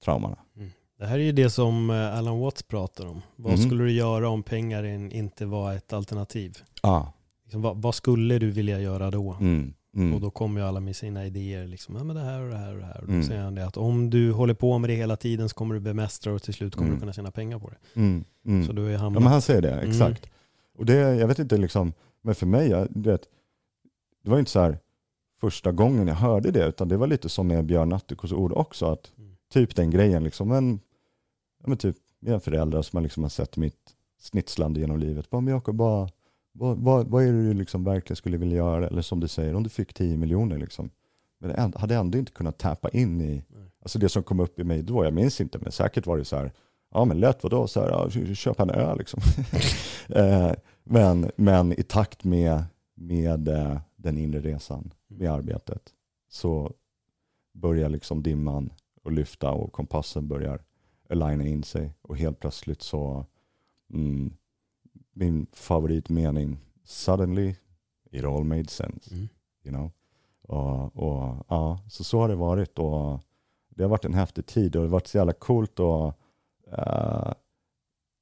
traumorna. 0.05 0.39
Mm. 0.57 0.71
Det 0.99 1.07
här 1.07 1.19
är 1.19 1.23
ju 1.23 1.33
det 1.33 1.51
som 1.51 1.91
eh, 1.91 2.19
Alan 2.19 2.39
Watts 2.41 2.63
pratar 2.63 3.07
om. 3.07 3.23
Vad 3.37 3.55
mm. 3.55 3.67
skulle 3.67 3.85
du 3.85 3.93
göra 3.93 4.29
om 4.29 4.43
pengar 4.43 4.85
inte 4.85 5.47
var 5.47 5.75
ett 5.75 5.93
alternativ? 5.93 6.59
Ah. 6.83 7.07
Liksom, 7.45 7.63
vad, 7.63 7.83
vad, 7.83 7.95
skulle 7.95 8.39
du 8.39 8.51
vilja 8.51 8.81
göra 8.81 9.11
då? 9.11 9.37
Mm. 9.41 9.75
Mm. 9.97 10.15
Och 10.15 10.21
då 10.21 10.31
kommer 10.31 10.61
ju 10.61 10.67
alla 10.67 10.81
med 10.81 10.97
sina 10.97 11.27
idéer. 11.27 11.67
Liksom, 11.67 11.97
ja, 11.97 12.05
men 12.05 12.17
det 12.17 12.23
här 12.23 12.43
och 12.43 12.51
det 12.51 12.57
här 12.57 12.73
och 12.73 12.79
det 12.79 12.87
här. 12.87 13.01
Och 13.01 13.07
då 13.07 13.13
mm. 13.13 13.27
säger 13.27 13.43
han 13.43 13.55
det 13.55 13.67
att 13.67 13.77
om 13.77 14.11
du 14.11 14.33
håller 14.33 14.55
på 14.55 14.79
med 14.79 14.91
det 14.91 14.95
hela 14.95 15.17
tiden 15.17 15.49
så 15.49 15.55
kommer 15.55 15.75
du 15.75 15.81
bemästra 15.81 16.33
och 16.33 16.43
till 16.43 16.55
slut 16.55 16.75
kommer 16.75 16.89
du 16.89 16.93
mm. 16.93 17.01
kunna 17.01 17.13
tjäna 17.13 17.31
pengar 17.31 17.59
på 17.59 17.71
det. 17.71 18.01
Mm. 18.01 18.25
Mm. 18.47 18.67
Så 18.67 18.73
du 18.73 18.95
är 18.95 18.99
hamnat... 18.99 19.21
Ja 19.21 19.25
men 19.25 19.33
han 19.33 19.43
säger 19.43 19.63
det, 19.63 19.81
exakt. 19.81 20.31
Och 20.79 20.87
det, 20.87 20.95
jag 20.95 21.29
vet 21.29 21.39
inte 21.39 21.57
liksom, 21.57 21.93
men 22.23 22.35
för 22.35 22.47
mig, 22.47 22.69
det, 22.91 23.19
det 24.23 24.31
var 24.31 24.39
inte 24.39 24.51
så 24.51 24.61
här 24.61 24.79
första 25.41 25.73
gången 25.73 26.09
jag 26.09 26.15
hörde 26.15 26.51
det, 26.51 26.67
utan 26.67 26.89
det 26.89 26.97
var 26.97 27.07
lite 27.07 27.29
som 27.29 27.47
med 27.47 27.65
Björn 27.65 27.89
Natthikos 27.89 28.33
ord 28.33 28.53
också, 28.53 28.87
att 28.87 29.13
typ 29.53 29.77
den 29.77 29.91
grejen 29.91 30.25
liksom, 30.25 30.49
men, 30.49 30.81
ja, 31.63 31.69
men 31.69 31.79
typ 31.79 31.97
mina 32.21 32.41
föräldrar 32.41 32.83
som 32.83 33.03
liksom 33.03 33.23
har 33.23 33.31
sett 33.31 33.57
mitt 33.57 33.95
snitslande 34.21 34.81
genom 34.81 34.99
livet, 34.99 35.31
bara, 35.31 35.41
men 35.41 35.55
Jakob, 35.55 35.77
bara 35.77 36.09
vad, 36.59 36.79
vad, 36.79 37.09
vad, 37.09 37.23
är 37.23 37.33
det 37.33 37.43
du 37.43 37.55
liksom 37.55 37.85
verkligen 37.85 38.17
skulle 38.17 38.37
vilja 38.37 38.57
göra? 38.57 38.87
Eller 38.87 39.03
som 39.03 39.21
du 39.21 39.29
säger, 39.29 39.55
om 39.55 39.63
du 39.63 39.69
fick 39.69 39.95
10 39.95 40.17
miljoner. 40.17 40.59
Liksom. 40.59 40.91
Men 41.39 41.73
hade 41.77 41.95
ändå 41.95 42.19
inte 42.19 42.33
kunnat 42.33 42.59
tappa 42.59 42.89
in 42.89 43.21
i, 43.21 43.45
alltså 43.83 43.99
det 43.99 44.09
som 44.09 44.23
kom 44.23 44.41
upp 44.41 44.59
i 44.59 44.65
mig 44.65 44.83
då, 44.83 45.05
jag 45.05 45.15
minns 45.15 45.41
inte, 45.41 45.59
men 45.59 45.73
säkert 45.73 46.07
var 46.07 46.19
det 46.19 46.25
så 46.25 46.37
här, 46.37 46.53
ja 46.95 47.05
men 47.05 47.21
lätt 47.21 47.43
vadå, 47.43 47.67
så 47.67 47.81
här, 47.81 47.89
ja, 47.89 48.35
köp 48.35 48.61
en 48.61 48.71
öl 48.71 48.99
liksom. 48.99 49.21
Eh, 50.11 50.53
men, 50.85 51.31
men 51.37 51.73
i 51.73 51.83
takt 51.83 52.25
med, 52.25 52.65
med 52.95 53.49
eh, 53.49 53.79
den 53.97 54.19
inre 54.19 54.41
resan, 54.41 54.93
med 55.09 55.29
mm. 55.29 55.35
arbetet, 55.35 55.83
så 56.29 56.73
börjar 57.53 57.89
liksom 57.89 58.23
dimman 58.23 58.73
och 59.03 59.13
lyfta 59.13 59.51
och 59.51 59.73
kompassen 59.73 60.29
börjar 60.29 60.61
aligna 61.11 61.47
in 61.47 61.63
sig 61.63 61.93
och 62.03 62.17
helt 62.17 62.41
plötsligt 62.41 62.83
så 62.83 63.27
mm, 63.93 64.33
min 65.19 65.47
favoritmening, 65.53 66.59
suddenly 66.85 67.55
it 68.11 68.25
all 68.25 68.45
made 68.45 68.69
sense. 68.69 69.15
Mm. 69.15 69.29
You 69.65 69.75
know? 69.75 69.91
och, 70.49 70.97
och, 70.97 71.47
ja, 71.49 71.79
så 71.89 72.05
så 72.05 72.21
har 72.21 72.29
det 72.29 72.35
varit 72.35 72.79
och 72.79 73.21
det 73.69 73.83
har 73.83 73.91
varit 73.91 74.05
en 74.05 74.15
häftig 74.15 74.47
tid 74.47 74.77
och 74.77 74.83
det 74.83 74.89
har 74.89 74.93
varit 74.93 75.07
så 75.07 75.19
jävla 75.19 75.33
coolt 75.33 75.81
och 75.81 76.07
uh, 76.69 77.33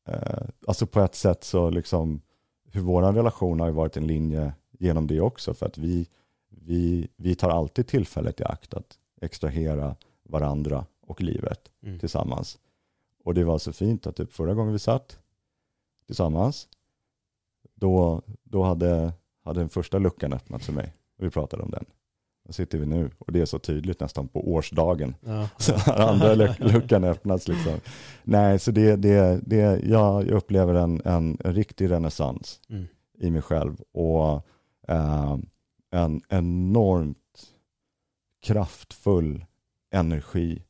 uh, 0.08 0.48
alltså 0.66 0.86
på 0.86 1.00
ett 1.00 1.14
sätt 1.14 1.44
så 1.44 1.70
liksom 1.70 2.20
hur 2.64 2.80
vår 2.80 3.02
relation 3.12 3.60
har 3.60 3.70
varit 3.70 3.96
en 3.96 4.06
linje 4.06 4.52
genom 4.78 5.06
det 5.06 5.20
också 5.20 5.54
för 5.54 5.66
att 5.66 5.78
vi, 5.78 6.08
vi, 6.48 7.08
vi 7.16 7.34
tar 7.34 7.50
alltid 7.50 7.86
tillfället 7.86 8.40
i 8.40 8.44
akt 8.44 8.74
att 8.74 8.98
extrahera 9.20 9.96
varandra 10.22 10.86
och 11.00 11.22
livet 11.22 11.70
mm. 11.82 11.98
tillsammans. 11.98 12.58
Och 13.24 13.34
det 13.34 13.44
var 13.44 13.58
så 13.58 13.72
fint 13.72 14.06
att 14.06 14.16
typ 14.16 14.32
förra 14.32 14.54
gången 14.54 14.72
vi 14.72 14.78
satt 14.78 15.18
tillsammans 16.06 16.68
då, 17.76 18.22
då 18.44 18.62
hade, 18.62 19.12
hade 19.44 19.60
den 19.60 19.68
första 19.68 19.98
luckan 19.98 20.32
öppnats 20.32 20.66
för 20.66 20.72
mig. 20.72 20.94
Och 21.18 21.24
vi 21.24 21.30
pratade 21.30 21.62
om 21.62 21.70
den. 21.70 21.84
Där 22.46 22.52
sitter 22.52 22.78
vi 22.78 22.86
nu 22.86 23.10
och 23.18 23.32
det 23.32 23.40
är 23.40 23.46
så 23.46 23.58
tydligt 23.58 24.00
nästan 24.00 24.28
på 24.28 24.52
årsdagen. 24.52 25.14
Ja. 25.20 25.48
Så 25.58 25.74
har 25.74 25.94
andra 25.94 26.34
luckan 26.58 27.04
öppnats. 27.04 27.48
Liksom. 27.48 27.80
Nej, 28.24 28.58
så 28.58 28.70
det, 28.70 28.96
det, 28.96 29.40
det, 29.46 29.80
jag 29.84 30.28
upplever 30.28 30.74
en, 30.74 31.02
en, 31.04 31.38
en 31.44 31.54
riktig 31.54 31.90
renässans 31.90 32.60
mm. 32.68 32.86
i 33.18 33.30
mig 33.30 33.42
själv 33.42 33.80
och 33.92 34.46
eh, 34.88 35.38
en 35.90 36.20
enormt 36.28 37.18
kraftfull 38.42 39.44
energi 39.90 40.62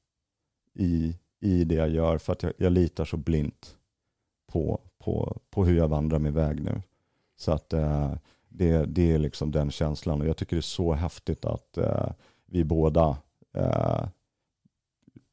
i, 0.74 1.16
i 1.40 1.64
det 1.64 1.74
jag 1.74 1.90
gör 1.90 2.18
för 2.18 2.32
att 2.32 2.42
jag, 2.42 2.52
jag 2.56 2.72
litar 2.72 3.04
så 3.04 3.16
blint 3.16 3.76
på, 4.46 4.80
på, 4.98 5.40
på 5.50 5.64
hur 5.64 5.76
jag 5.76 5.88
vandrar 5.88 6.18
min 6.18 6.34
väg 6.34 6.62
nu. 6.62 6.82
Så 7.36 7.52
att 7.52 7.72
eh, 7.72 8.14
det, 8.48 8.84
det 8.84 9.12
är 9.12 9.18
liksom 9.18 9.50
den 9.50 9.70
känslan 9.70 10.20
och 10.20 10.26
jag 10.26 10.36
tycker 10.36 10.56
det 10.56 10.60
är 10.60 10.62
så 10.62 10.92
häftigt 10.92 11.44
att 11.44 11.78
eh, 11.78 12.12
vi 12.46 12.64
båda 12.64 13.18
eh, 13.54 14.08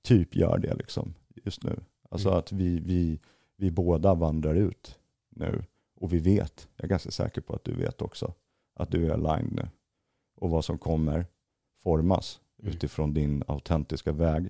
typ 0.01 0.35
gör 0.35 0.57
det 0.57 0.73
liksom 0.73 1.13
just 1.43 1.63
nu. 1.63 1.79
Alltså 2.09 2.27
mm. 2.27 2.39
att 2.39 2.51
vi, 2.51 2.79
vi, 2.79 3.19
vi 3.57 3.71
båda 3.71 4.13
vandrar 4.13 4.55
ut 4.55 4.99
nu 5.29 5.63
och 5.95 6.13
vi 6.13 6.19
vet, 6.19 6.67
jag 6.75 6.83
är 6.83 6.89
ganska 6.89 7.11
säker 7.11 7.41
på 7.41 7.53
att 7.53 7.63
du 7.63 7.73
vet 7.73 8.01
också, 8.01 8.33
att 8.75 8.91
du 8.91 9.05
är 9.05 9.13
aligned 9.13 9.53
nu. 9.53 9.69
Och 10.35 10.49
vad 10.49 10.65
som 10.65 10.77
kommer 10.77 11.25
formas 11.83 12.41
mm. 12.61 12.73
utifrån 12.73 13.13
din 13.13 13.43
autentiska 13.47 14.11
väg 14.11 14.49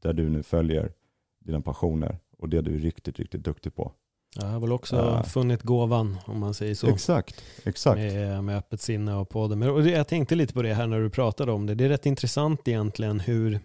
där 0.00 0.12
du 0.12 0.28
nu 0.28 0.42
följer 0.42 0.92
dina 1.38 1.60
passioner 1.60 2.18
och 2.38 2.48
det 2.48 2.60
du 2.60 2.74
är 2.74 2.78
riktigt, 2.78 3.18
riktigt 3.18 3.44
duktig 3.44 3.74
på. 3.74 3.92
Jag 4.36 4.46
har 4.46 4.60
väl 4.60 4.72
också 4.72 4.96
uh, 4.96 5.22
funnit 5.22 5.62
gåvan 5.62 6.18
om 6.26 6.38
man 6.38 6.54
säger 6.54 6.74
så. 6.74 6.86
Exakt, 6.86 7.42
exakt. 7.64 7.98
Med, 7.98 8.44
med 8.44 8.58
öppet 8.58 8.80
sinne 8.80 9.14
och 9.14 9.28
på 9.28 9.48
det. 9.48 9.56
Men, 9.56 9.70
och 9.70 9.88
jag 9.88 10.08
tänkte 10.08 10.34
lite 10.34 10.54
på 10.54 10.62
det 10.62 10.74
här 10.74 10.86
när 10.86 11.00
du 11.00 11.10
pratade 11.10 11.52
om 11.52 11.66
det. 11.66 11.74
Det 11.74 11.84
är 11.84 11.88
rätt 11.88 12.06
intressant 12.06 12.68
egentligen 12.68 13.20
hur 13.20 13.60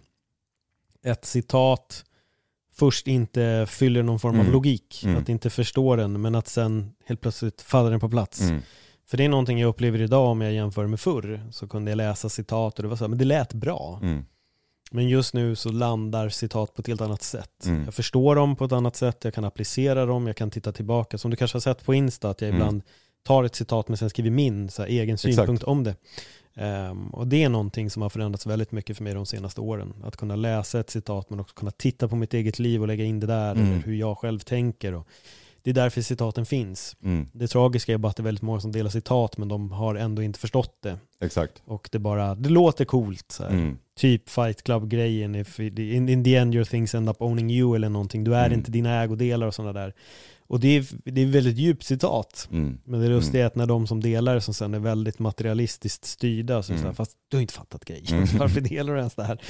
ett 1.04 1.26
citat 1.26 2.06
först 2.76 3.08
inte 3.08 3.66
fyller 3.70 4.04
någon 4.04 4.20
form 4.20 4.36
mm. 4.36 4.48
av 4.48 4.54
logik. 4.54 5.04
Mm. 5.04 5.18
Att 5.18 5.30
inte 5.30 5.50
förstå 5.50 5.96
den 5.96 6.22
men 6.22 6.36
att 6.36 6.48
sen 6.48 6.92
helt 7.06 7.22
plötsligt 7.22 7.62
faller 7.62 7.92
den 7.92 8.00
på 8.00 8.10
plats. 8.10 8.42
Mm. 8.42 8.62
För 9.06 9.18
det 9.18 9.26
är 9.26 9.30
någonting 9.30 9.60
jag 9.60 9.68
upplever 9.68 10.02
idag 10.02 10.32
om 10.32 10.42
jag 10.42 10.54
jämför 10.54 10.88
med 10.88 11.00
förr. 11.00 11.42
Så 11.52 11.68
kunde 11.68 11.92
jag 11.92 11.98
läsa 11.98 12.30
citat 12.30 12.80
och 12.80 12.84
det 12.84 12.90
var 12.90 12.96
så 12.96 13.04
här, 13.04 13.10
men 13.10 13.18
det 13.18 13.26
lät 13.26 13.54
bra. 13.54 14.00
Mm. 14.02 14.26
Men 14.96 15.10
just 15.10 15.34
nu 15.34 15.56
så 15.56 15.72
landar 15.72 16.30
citat 16.30 16.74
på 16.74 16.82
ett 16.82 16.88
helt 16.88 17.02
annat 17.02 17.22
sätt. 17.22 17.66
Mm. 17.66 17.86
Jag 17.86 17.94
förstår 17.94 18.36
dem 18.36 18.56
på 18.56 18.66
ett 18.66 18.72
annat 18.72 18.96
sätt, 18.96 19.18
jag 19.24 19.34
kan 19.34 19.46
applicera 19.46 20.06
dem, 20.06 20.28
jag 20.28 20.36
kan 20.36 20.52
titta 20.52 20.72
tillbaka. 20.72 21.18
Som 21.18 21.32
du 21.32 21.38
kanske 21.38 21.56
har 21.56 21.62
sett 21.62 21.86
på 21.86 21.94
Insta, 21.94 22.30
att 22.30 22.42
jag 22.42 22.50
mm. 22.50 22.62
ibland 22.62 22.82
tar 23.24 23.44
ett 23.44 23.56
citat 23.56 23.88
men 23.88 23.98
sen 23.98 24.10
skriver 24.10 24.30
min 24.30 24.70
så 24.70 24.82
här, 24.82 24.90
egen 24.90 25.18
synpunkt 25.18 25.52
Exakt. 25.52 25.68
om 25.68 25.84
det. 25.84 25.96
Um, 26.90 27.08
och 27.08 27.28
det 27.28 27.44
är 27.44 27.50
någonting 27.50 27.90
som 27.90 28.02
har 28.02 28.10
förändrats 28.10 28.46
väldigt 28.46 28.72
mycket 28.72 28.98
för 28.98 29.04
mig 29.04 29.14
de 29.14 29.26
senaste 29.26 29.62
åren. 29.62 29.94
Att 30.04 30.18
kunna 30.18 30.36
läsa 30.36 30.80
ett 30.80 30.90
citat 30.90 31.30
men 31.30 31.40
också 31.40 31.56
kunna 31.56 31.72
titta 31.72 32.08
på 32.08 32.16
mitt 32.16 32.34
eget 32.34 32.60
liv 32.60 32.82
och 32.82 32.88
lägga 32.88 33.04
in 33.04 33.20
det 33.20 33.28
där, 33.28 33.52
mm. 33.52 33.72
eller 33.72 33.82
hur 33.82 33.96
jag 33.96 34.18
själv 34.18 34.40
tänker. 34.40 34.94
Och 34.94 35.08
det 35.64 35.70
är 35.70 35.74
därför 35.74 36.02
citaten 36.02 36.46
finns. 36.46 36.96
Mm. 37.04 37.28
Det 37.32 37.48
tragiska 37.48 37.94
är 37.94 37.98
bara 37.98 38.10
att 38.10 38.16
det 38.16 38.22
är 38.22 38.26
väldigt 38.26 38.42
många 38.42 38.60
som 38.60 38.72
delar 38.72 38.90
citat 38.90 39.38
men 39.38 39.48
de 39.48 39.72
har 39.72 39.96
ändå 39.96 40.22
inte 40.22 40.40
förstått 40.40 40.78
det. 40.82 40.98
Exakt. 41.22 41.62
Och 41.66 41.90
det 41.92 42.00
bara, 42.00 42.36
det 42.36 42.50
låter 42.50 42.86
coolt. 42.86 43.40
Mm. 43.50 43.78
Typ 43.96 44.30
Fight 44.30 44.64
Club-grejen, 44.64 45.36
in, 45.78 46.10
in 46.10 46.24
the 46.24 46.36
end 46.36 46.56
your 46.56 46.66
things 46.66 46.96
end 46.96 47.10
up 47.10 47.22
owning 47.22 47.52
you 47.52 47.76
eller 47.76 47.90
någonting. 47.90 48.24
Du 48.24 48.36
är 48.36 48.46
mm. 48.46 48.60
inte 48.60 48.72
dina 48.72 49.04
ägodelar 49.04 49.48
och 49.48 49.56
sådana 49.56 49.74
där. 49.74 49.94
Och 50.54 50.60
det 50.60 50.78
är, 50.78 50.86
det 51.04 51.22
är 51.22 51.26
väldigt 51.26 51.58
djupt 51.58 51.84
citat. 51.84 52.48
Mm. 52.52 52.78
Men 52.84 53.00
det 53.00 53.08
lustiga 53.08 53.44
är 53.44 53.48
att 53.48 53.56
när 53.56 53.66
de 53.66 53.88
som 53.88 54.02
delar 54.02 54.40
som 54.40 54.54
sen 54.54 54.74
är 54.74 54.80
väldigt 54.80 55.20
materialistiskt 55.20 56.06
styrda, 56.06 56.64
så 56.64 56.72
är 56.72 56.74
det 56.74 56.80
så 56.80 56.84
här, 56.84 56.90
mm. 56.90 56.96
fast 56.96 57.12
du 57.28 57.38
har 57.38 57.42
inte 57.42 57.54
fattat 57.54 57.86
grejen. 57.86 58.14
Mm. 58.14 58.28
Varför 58.38 58.62
delar 58.62 58.94
du 58.94 59.00
ens 59.00 59.16
det 59.16 59.24
här? 59.24 59.42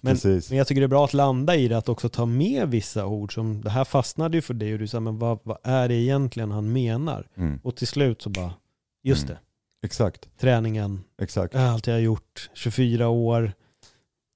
Men, 0.00 0.16
men, 0.22 0.58
jag 0.58 0.66
tycker 0.66 0.80
det 0.80 0.86
är 0.86 0.88
bra 0.88 1.04
att 1.04 1.14
landa 1.14 1.56
i 1.56 1.68
det, 1.68 1.78
att 1.78 1.88
också 1.88 2.08
ta 2.08 2.26
med 2.26 2.68
vissa 2.68 3.06
ord 3.06 3.34
som, 3.34 3.62
det 3.62 3.70
här 3.70 3.84
fastnade 3.84 4.36
ju 4.36 4.42
för 4.42 4.54
dig 4.54 4.72
och 4.72 4.78
du 4.78 4.86
sa, 4.86 5.00
men 5.00 5.18
vad, 5.18 5.38
vad 5.42 5.58
är 5.62 5.88
det 5.88 5.94
egentligen 5.94 6.50
han 6.50 6.72
menar? 6.72 7.26
Mm. 7.36 7.60
Och 7.62 7.76
till 7.76 7.86
slut 7.86 8.22
så 8.22 8.30
bara, 8.30 8.54
just 9.02 9.24
mm. 9.24 9.34
det. 9.34 9.86
Exakt. 9.86 10.28
Träningen, 10.38 11.00
Exakt. 11.22 11.54
allt 11.54 11.86
jag 11.86 11.94
har 11.94 12.00
gjort, 12.00 12.50
24 12.54 13.08
år, 13.08 13.52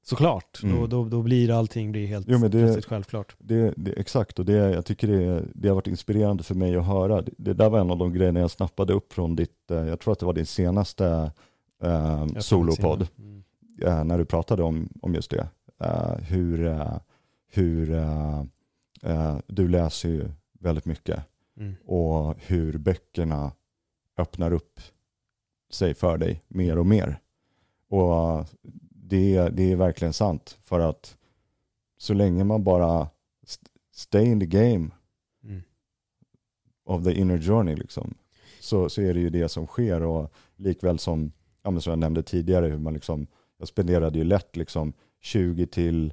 Såklart, 0.08 0.62
mm. 0.62 0.76
då, 0.76 0.86
då, 0.86 1.04
då 1.04 1.22
blir 1.22 1.50
allting 1.50 1.92
blir 1.92 2.06
helt 2.06 2.26
jo, 2.28 2.38
det, 2.38 2.84
självklart. 2.86 3.36
Det, 3.38 3.74
det, 3.76 3.92
exakt, 3.92 4.38
och 4.38 4.44
det, 4.44 4.52
jag 4.52 4.84
tycker 4.84 5.08
det, 5.08 5.44
det 5.54 5.68
har 5.68 5.74
varit 5.74 5.86
inspirerande 5.86 6.42
för 6.42 6.54
mig 6.54 6.76
att 6.76 6.86
höra. 6.86 7.22
Det, 7.22 7.32
det 7.36 7.54
där 7.54 7.70
var 7.70 7.78
en 7.78 7.90
av 7.90 7.98
de 7.98 8.12
grejerna 8.12 8.40
jag 8.40 8.50
snappade 8.50 8.92
upp 8.92 9.12
från 9.12 9.36
ditt, 9.36 9.70
eh, 9.70 9.76
jag 9.76 10.00
tror 10.00 10.12
att 10.12 10.18
det 10.18 10.26
var 10.26 10.32
din 10.32 10.46
senaste 10.46 11.32
eh, 11.82 12.26
solopodd, 12.38 13.08
mm. 13.18 13.42
eh, 13.82 14.04
när 14.04 14.18
du 14.18 14.24
pratade 14.24 14.62
om, 14.62 14.88
om 15.02 15.14
just 15.14 15.30
det. 15.30 15.48
Eh, 15.80 16.16
hur 16.18 16.66
eh, 16.66 16.98
hur 17.52 17.92
eh, 19.02 19.38
du 19.46 19.68
läser 19.68 20.08
ju 20.08 20.28
väldigt 20.60 20.84
mycket 20.84 21.24
mm. 21.56 21.74
och 21.84 22.34
hur 22.38 22.78
böckerna 22.78 23.52
öppnar 24.18 24.52
upp 24.52 24.80
sig 25.70 25.94
för 25.94 26.18
dig 26.18 26.42
mer 26.48 26.78
och 26.78 26.86
mer. 26.86 27.18
Och 27.88 28.46
det, 29.08 29.48
det 29.48 29.72
är 29.72 29.76
verkligen 29.76 30.12
sant. 30.12 30.58
För 30.62 30.80
att 30.80 31.16
så 31.98 32.14
länge 32.14 32.44
man 32.44 32.64
bara 32.64 33.08
stay 33.92 34.24
in 34.24 34.40
the 34.40 34.46
game 34.46 34.90
mm. 35.44 35.62
of 36.84 37.04
the 37.04 37.12
inner 37.12 37.38
journey 37.38 37.76
liksom, 37.76 38.14
så, 38.60 38.88
så 38.88 39.02
är 39.02 39.14
det 39.14 39.20
ju 39.20 39.30
det 39.30 39.48
som 39.48 39.66
sker. 39.66 40.02
Och 40.02 40.32
likväl 40.56 40.98
som, 40.98 41.32
ja, 41.62 41.80
som 41.80 41.90
jag 41.90 41.98
nämnde 41.98 42.22
tidigare, 42.22 42.66
hur 42.66 42.78
man 42.78 42.94
liksom, 42.94 43.26
jag 43.58 43.68
spenderade 43.68 44.18
ju 44.18 44.24
lätt 44.24 44.56
liksom 44.56 44.92
20 45.20 45.66
till 45.66 46.12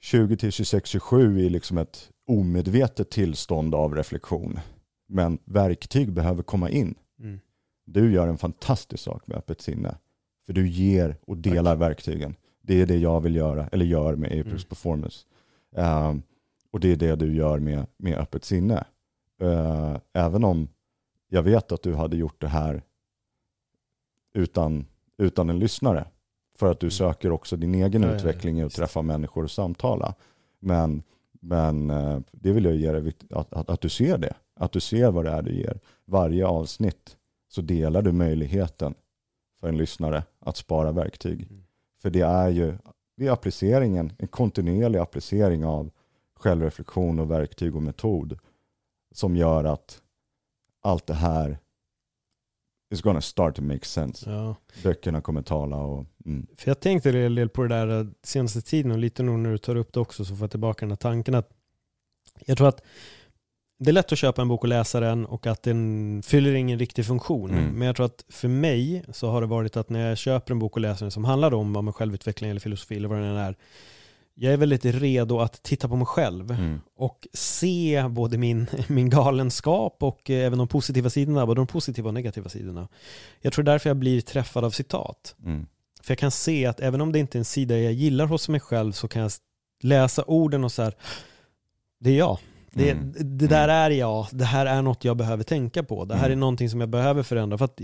20 0.00 0.36
till 0.36 0.52
26, 0.52 0.90
27 0.90 1.40
i 1.40 1.48
liksom 1.48 1.78
ett 1.78 2.10
omedvetet 2.26 3.10
tillstånd 3.10 3.74
av 3.74 3.94
reflektion 3.94 4.60
Men 5.06 5.38
verktyg 5.44 6.12
behöver 6.12 6.42
komma 6.42 6.70
in. 6.70 6.94
Mm. 7.18 7.40
Du 7.84 8.12
gör 8.12 8.28
en 8.28 8.38
fantastisk 8.38 9.04
sak 9.04 9.26
med 9.26 9.36
öppet 9.36 9.60
sinne. 9.60 9.98
För 10.46 10.52
du 10.52 10.68
ger 10.68 11.16
och 11.26 11.36
delar 11.36 11.76
verktygen. 11.76 12.34
Det 12.62 12.80
är 12.80 12.86
det 12.86 12.96
jag 12.96 13.20
vill 13.20 13.36
göra, 13.36 13.68
eller 13.72 13.84
gör 13.84 14.14
med 14.16 14.28
Apex 14.32 14.46
Mm. 14.46 14.58
Performance. 14.68 15.26
Ehm, 15.76 16.22
och 16.70 16.80
det 16.80 16.92
är 16.92 16.96
det 16.96 17.16
du 17.16 17.34
gör 17.34 17.58
med, 17.58 17.86
med 17.96 18.18
öppet 18.18 18.44
sinne. 18.44 18.84
Eh, 19.40 19.96
även 20.12 20.44
om 20.44 20.68
jag 21.28 21.42
vet 21.42 21.72
att 21.72 21.82
du 21.82 21.94
hade 21.94 22.16
gjort 22.16 22.40
det 22.40 22.48
här 22.48 22.82
utan, 24.34 24.86
utan 25.18 25.50
en 25.50 25.58
lyssnare. 25.58 26.06
För 26.58 26.70
att 26.70 26.80
du 26.80 26.86
Mm. 26.86 26.90
söker 26.90 27.30
också 27.32 27.56
din 27.56 27.74
egen 27.74 28.02
Ja, 28.02 28.08
ja, 28.08 28.12
ja, 28.14 28.18
utveckling 28.18 28.58
i 28.58 28.62
att 28.62 28.72
träffa 28.72 29.02
människor 29.02 29.44
och 29.44 29.50
samtala. 29.50 30.14
Men, 30.60 31.02
men 31.40 31.90
eh, 31.90 32.20
det 32.32 32.52
vill 32.52 32.64
jag 32.64 32.74
ge 32.76 32.92
dig, 32.92 33.12
att, 33.30 33.52
att, 33.52 33.70
att 33.70 33.80
du 33.80 33.88
ser 33.88 34.18
det. 34.18 34.34
Att 34.56 34.72
du 34.72 34.80
ser 34.80 35.10
vad 35.10 35.24
det 35.24 35.30
är 35.30 35.42
du 35.42 35.52
ger. 35.54 35.80
Varje 36.04 36.46
avsnitt 36.46 37.16
så 37.48 37.60
delar 37.60 38.02
du 38.02 38.12
möjligheten 38.12 38.94
för 39.64 39.68
en 39.68 39.76
lyssnare 39.76 40.22
att 40.40 40.56
spara 40.56 40.92
verktyg. 40.92 41.42
Mm. 41.42 41.64
För 42.02 42.10
det 42.10 42.20
är 42.20 42.48
ju 42.48 42.78
det 43.16 43.26
är 43.26 43.30
appliceringen, 43.30 44.12
en 44.18 44.28
kontinuerlig 44.28 44.98
applicering 44.98 45.64
av 45.64 45.90
självreflektion 46.36 47.18
och 47.18 47.30
verktyg 47.30 47.76
och 47.76 47.82
metod 47.82 48.38
som 49.14 49.36
gör 49.36 49.64
att 49.64 50.02
allt 50.82 51.06
det 51.06 51.14
här 51.14 51.58
is 52.90 53.02
gonna 53.02 53.20
start 53.20 53.56
to 53.56 53.62
make 53.62 53.84
sense. 53.84 54.30
Ja. 54.30 54.56
Böckerna 54.82 55.20
kommer 55.20 55.42
tala 55.42 55.76
och 55.76 56.04
mm, 56.26 56.46
För 56.56 56.70
jag 56.70 56.80
tänkte 56.80 57.10
en 57.10 57.34
del 57.34 57.48
på 57.48 57.62
det 57.62 57.68
där 57.68 58.00
eh, 58.00 58.06
senaste 58.22 58.60
tiden 58.60 58.92
och 58.92 58.98
lite 58.98 59.22
nog 59.22 59.38
när 59.38 59.50
du 59.50 59.58
tar 59.58 59.76
upp 59.76 59.92
det 59.92 60.00
också 60.00 60.24
så 60.24 60.36
får 60.36 60.44
jag 60.44 60.50
tillbaka 60.50 60.80
den 60.80 60.90
här 60.90 60.96
tanken 60.96 61.34
att 61.34 61.50
jag 62.46 62.58
tror 62.58 62.68
att 62.68 62.82
det 63.78 63.90
är 63.90 63.92
lätt 63.92 64.12
att 64.12 64.18
köpa 64.18 64.42
en 64.42 64.48
bok 64.48 64.62
och 64.62 64.68
läsa 64.68 65.00
den 65.00 65.26
och 65.26 65.46
att 65.46 65.62
den 65.62 66.22
fyller 66.22 66.54
ingen 66.54 66.78
riktig 66.78 67.06
funktion. 67.06 67.50
Mm. 67.50 67.70
Men 67.70 67.86
jag 67.86 67.96
tror 67.96 68.06
att 68.06 68.24
för 68.28 68.48
mig 68.48 69.04
så 69.12 69.30
har 69.30 69.40
det 69.40 69.46
varit 69.46 69.76
att 69.76 69.90
när 69.90 70.08
jag 70.08 70.18
köper 70.18 70.52
en 70.52 70.58
bok 70.58 70.72
och 70.72 70.80
läser 70.80 71.04
den 71.04 71.10
som 71.10 71.24
handlar 71.24 71.54
om, 71.54 71.76
om 71.76 71.92
självutveckling 71.92 72.50
eller 72.50 72.60
filosofi 72.60 72.96
eller 72.96 73.08
vad 73.08 73.18
den 73.18 73.36
är, 73.36 73.56
jag 74.34 74.52
är 74.52 74.56
väldigt 74.56 74.84
redo 74.84 75.40
att 75.40 75.62
titta 75.62 75.88
på 75.88 75.96
mig 75.96 76.06
själv 76.06 76.50
mm, 76.50 76.80
och 76.96 77.26
se 77.32 78.04
både 78.10 78.38
min, 78.38 78.66
min 78.88 79.10
galenskap 79.10 79.96
och 80.02 80.30
eh, 80.30 80.46
även 80.46 80.58
de 80.58 80.68
positiva 80.68 81.10
sidorna, 81.10 81.46
både 81.46 81.60
de 81.60 81.66
positiva 81.66 82.08
och 82.08 82.14
negativa 82.14 82.48
sidorna. 82.48 82.88
Jag 83.40 83.52
tror 83.52 83.64
därför 83.64 83.90
jag 83.90 83.96
blir 83.96 84.20
träffad 84.20 84.64
av 84.64 84.70
citat. 84.70 85.34
mm, 85.44 85.66
För 86.02 86.10
jag 86.10 86.18
kan 86.18 86.30
se 86.30 86.66
att 86.66 86.80
även 86.80 87.00
om 87.00 87.12
det 87.12 87.18
inte 87.18 87.36
är 87.36 87.40
en 87.40 87.44
sida 87.44 87.78
jag 87.78 87.92
gillar 87.92 88.26
hos 88.26 88.48
mig 88.48 88.60
själv 88.60 88.92
så 88.92 89.08
kan 89.08 89.22
jag 89.22 89.32
läsa 89.82 90.24
orden 90.26 90.64
och 90.64 90.72
så 90.72 90.82
här, 90.82 90.94
det 92.00 92.10
är 92.10 92.18
jag. 92.18 92.38
Det, 92.74 92.90
Mm. 92.90 93.12
det 93.38 93.46
där 93.46 93.68
är 93.68 93.90
jag, 93.90 94.26
det 94.32 94.44
här 94.44 94.66
är 94.66 94.82
något 94.82 95.04
jag 95.04 95.16
behöver 95.16 95.44
tänka 95.44 95.82
på. 95.82 96.04
Det 96.04 96.14
här 96.14 96.26
Mm. 96.26 96.38
är 96.38 96.40
någonting 96.40 96.70
som 96.70 96.80
jag 96.80 96.88
behöver 96.88 97.22
förändra. 97.22 97.58
För 97.58 97.64
att 97.64 97.80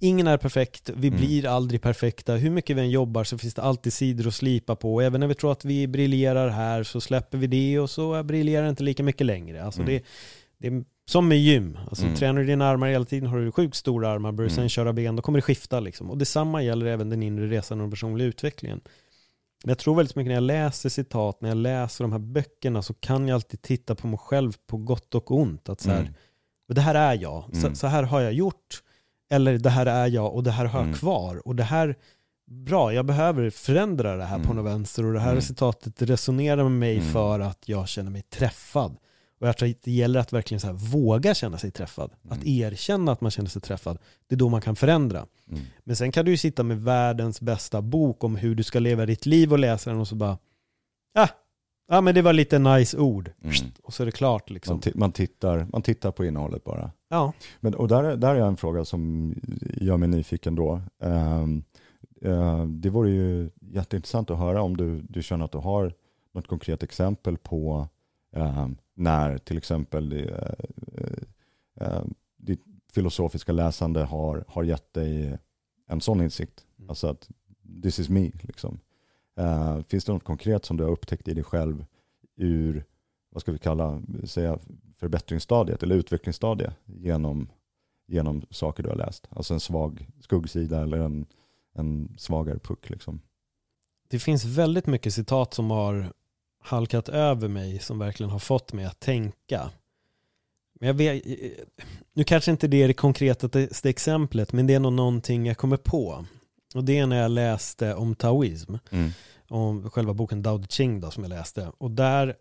ingen 0.00 0.26
är 0.26 0.36
perfekt, 0.36 0.90
vi 0.96 1.08
Mm. 1.08 1.20
blir 1.20 1.46
aldrig 1.46 1.82
perfekta. 1.82 2.34
Hur 2.34 2.50
mycket 2.50 2.76
vi 2.76 2.80
än 2.80 2.90
jobbar 2.90 3.24
så 3.24 3.38
finns 3.38 3.54
det 3.54 3.62
alltid 3.62 3.92
sidor 3.92 4.26
att 4.28 4.34
slipa 4.34 4.76
på. 4.76 5.00
Även 5.00 5.20
när 5.20 5.26
vi 5.26 5.34
tror 5.34 5.52
att 5.52 5.64
vi 5.64 5.86
briljerar 5.88 6.48
här 6.48 6.82
så 6.82 7.00
släpper 7.00 7.38
vi 7.38 7.46
det 7.46 7.78
och 7.78 7.90
så 7.90 8.22
briljerar 8.22 8.62
det 8.64 8.70
inte 8.70 8.82
lika 8.82 9.02
mycket 9.02 9.26
längre. 9.26 9.64
Alltså 9.64 9.80
Mm. 9.82 9.92
det, 9.94 10.02
det 10.58 10.66
är 10.76 10.84
som 11.06 11.28
med 11.28 11.38
gym. 11.38 11.78
Alltså 11.88 12.04
Mm. 12.04 12.16
Tränar 12.16 12.40
du 12.40 12.46
dina 12.46 12.66
armar 12.66 12.88
hela 12.88 13.04
tiden 13.04 13.28
har 13.28 13.38
du 13.38 13.52
sjukt 13.52 13.74
stora 13.76 14.08
armar, 14.08 14.32
börjar 14.32 14.48
Mm. 14.50 14.56
sen 14.56 14.68
köra 14.68 14.92
ben, 14.92 15.16
då 15.16 15.22
kommer 15.22 15.38
det 15.38 15.42
skifta. 15.42 15.80
Liksom. 15.80 16.10
Och 16.10 16.18
detsamma 16.18 16.62
gäller 16.62 16.86
även 16.86 17.10
den 17.10 17.22
inre 17.22 17.46
resan 17.46 17.78
och 17.80 17.84
den 17.84 17.90
personliga 17.90 18.28
utvecklingen. 18.28 18.80
Men 19.64 19.68
jag 19.70 19.78
tror 19.78 19.94
väldigt 19.94 20.16
mycket 20.16 20.28
när 20.28 20.34
jag 20.34 20.42
läser 20.42 20.88
citat, 20.88 21.40
när 21.40 21.48
jag 21.48 21.56
läser 21.56 22.04
de 22.04 22.12
här 22.12 22.18
böckerna 22.18 22.82
så 22.82 22.94
kan 22.94 23.28
jag 23.28 23.34
alltid 23.34 23.62
titta 23.62 23.94
på 23.94 24.06
mig 24.06 24.18
själv 24.18 24.52
på 24.66 24.76
gott 24.76 25.14
och 25.14 25.30
ont. 25.30 25.68
Att 25.68 25.80
så 25.80 25.90
här, 25.90 26.00
mm, 26.00 26.14
det 26.68 26.80
här 26.80 26.94
är 26.94 27.14
jag, 27.22 27.44
så, 27.52 27.58
Mm. 27.66 27.74
så 27.74 27.86
här 27.86 28.02
har 28.02 28.20
jag 28.20 28.32
gjort. 28.32 28.82
Eller 29.30 29.58
det 29.58 29.70
här 29.70 29.86
är 29.86 30.06
jag 30.06 30.34
och 30.34 30.42
det 30.42 30.50
här 30.50 30.64
har 30.64 30.78
jag 30.78 30.86
Mm. 30.86 30.98
kvar. 30.98 31.48
Och 31.48 31.56
det 31.56 31.62
här, 31.62 31.96
bra, 32.46 32.92
jag 32.94 33.06
behöver 33.06 33.50
förändra 33.50 34.16
det 34.16 34.24
här 34.24 34.38
på 34.38 34.52
Mm. 34.52 34.56
något 34.56 34.72
vänster. 34.72 35.04
Och 35.04 35.12
det 35.12 35.20
här 35.20 35.30
Mm. 35.30 35.42
citatet 35.42 36.02
resonerar 36.02 36.62
med 36.62 36.72
mig 36.72 36.96
Mm. 36.98 37.12
för 37.12 37.40
att 37.40 37.68
jag 37.68 37.88
känner 37.88 38.10
mig 38.10 38.22
träffad. 38.22 38.96
Och 39.44 39.48
jag 39.48 39.56
tror 39.56 39.68
att 39.70 39.82
det 39.82 39.90
gäller 39.90 40.20
att 40.20 40.32
verkligen 40.32 40.60
så 40.60 40.72
våga 40.72 41.34
känna 41.34 41.58
sig 41.58 41.70
träffad. 41.70 42.10
Att 42.28 42.42
Mm. 42.44 42.48
erkänna 42.48 43.12
att 43.12 43.20
man 43.20 43.30
känner 43.30 43.48
sig 43.50 43.62
träffad. 43.62 43.98
Det 44.26 44.34
är 44.34 44.38
då 44.38 44.48
man 44.48 44.60
kan 44.60 44.76
förändra. 44.76 45.26
mm, 45.50 45.62
Men 45.84 45.96
sen 45.96 46.12
kan 46.12 46.24
du 46.24 46.30
ju 46.30 46.36
sitta 46.36 46.62
med 46.62 46.82
världens 46.82 47.40
bästa 47.40 47.82
bok 47.82 48.24
om 48.24 48.36
hur 48.36 48.54
du 48.54 48.62
ska 48.62 48.78
leva 48.78 49.06
ditt 49.06 49.26
liv 49.26 49.52
och 49.52 49.58
läsa 49.58 49.90
den 49.90 50.00
och 50.00 50.08
så 50.08 50.14
bara, 50.14 50.38
ah, 51.14 51.28
ah 51.88 52.00
men 52.00 52.14
det 52.14 52.22
var 52.22 52.32
lite 52.32 52.58
nice 52.58 52.98
ord. 52.98 53.30
mm. 53.42 53.54
Och 53.82 53.94
så 53.94 54.02
är 54.02 54.06
det 54.06 54.12
klart 54.12 54.50
liksom. 54.50 54.80
Man, 54.84 54.92
man, 54.94 55.12
tittar, 55.12 55.66
man 55.72 55.82
tittar 55.82 56.10
på 56.10 56.24
innehållet 56.24 56.64
bara. 56.64 56.90
Ja, 57.08 57.32
Men, 57.60 57.74
och 57.74 57.88
där, 57.88 58.16
där 58.16 58.34
är 58.34 58.40
en 58.40 58.56
fråga 58.56 58.84
som 58.84 59.34
gör 59.80 59.96
mig 59.96 60.08
nyfiken 60.08 60.54
då. 60.54 60.80
Ehm, 61.02 61.62
eh, 62.22 62.64
det 62.66 62.90
vore 62.90 63.10
ju 63.10 63.50
jätteintressant 63.60 64.30
att 64.30 64.38
höra 64.38 64.62
om 64.62 64.76
du, 64.76 65.00
du 65.02 65.22
känner 65.22 65.44
att 65.44 65.52
du 65.52 65.58
har 65.58 65.92
något 66.32 66.46
konkret 66.46 66.82
exempel 66.82 67.36
på 67.38 67.88
ehm, 68.36 68.76
när 68.94 69.38
till 69.38 69.58
exempel 69.58 70.08
det, 70.08 70.28
eh, 70.94 71.86
eh, 71.86 72.04
ditt 72.36 72.62
filosofiska 72.92 73.52
läsande 73.52 74.04
har, 74.04 74.44
har 74.48 74.62
gett 74.62 74.92
dig 74.92 75.38
en 75.86 76.00
sån 76.00 76.20
insikt. 76.20 76.66
Mm. 76.78 76.90
Alltså 76.90 77.06
att 77.06 77.30
this 77.82 77.98
is 77.98 78.08
me. 78.08 78.30
Liksom. 78.42 78.80
Eh, 79.36 79.82
finns 79.82 80.04
det 80.04 80.12
något 80.12 80.24
konkret 80.24 80.64
som 80.64 80.76
du 80.76 80.84
har 80.84 80.90
upptäckt 80.90 81.28
i 81.28 81.34
dig 81.34 81.44
själv 81.44 81.84
ur, 82.36 82.84
vad 83.30 83.40
ska 83.40 83.52
vi 83.52 83.58
kalla, 83.58 84.02
säga 84.24 84.58
förbättringsstadiet 84.96 85.82
eller 85.82 85.96
utvecklingsstadiet 85.96 86.74
genom, 86.84 87.48
genom 88.06 88.42
saker 88.50 88.82
du 88.82 88.88
har 88.88 88.96
läst? 88.96 89.28
Alltså 89.30 89.54
en 89.54 89.60
svag 89.60 90.06
skuggsida 90.20 90.82
eller 90.82 90.98
en, 90.98 91.26
en 91.72 92.14
svagare 92.18 92.58
puck. 92.58 92.90
Liksom. 92.90 93.20
det 94.08 94.18
finns 94.18 94.44
väldigt 94.44 94.86
mycket 94.86 95.14
citat 95.14 95.54
som 95.54 95.70
har 95.70 96.12
halkat 96.64 97.08
över 97.08 97.48
mig 97.48 97.78
som 97.78 97.98
verkligen 97.98 98.30
har 98.30 98.38
fått 98.38 98.72
mig 98.72 98.84
att 98.84 99.00
tänka. 99.00 99.70
Men 100.80 100.86
jag 100.86 100.94
vet, 100.94 101.24
nu 102.12 102.24
kanske 102.24 102.50
inte 102.50 102.68
det 102.68 102.82
är 102.82 102.88
det 102.88 102.94
konkretaste 102.94 103.90
exemplet, 103.90 104.52
men 104.52 104.66
det 104.66 104.74
är 104.74 104.80
nog 104.80 104.92
någonting 104.92 105.46
jag 105.46 105.56
kommer 105.56 105.76
på. 105.76 106.24
Och 106.74 106.84
det 106.84 106.98
är 106.98 107.06
när 107.06 107.22
jag 107.22 107.30
läste 107.30 107.94
om 107.94 108.14
taoism, 108.14 108.74
om 109.48 109.90
själva 109.90 110.14
boken 110.14 110.42
Dao 110.42 110.58
De 110.58 110.66
Ching 110.66 111.00
då, 111.00 111.10
som 111.10 111.22
jag 111.22 111.30
läste. 111.30 111.72
Och 111.78 111.90
där, 111.90 112.36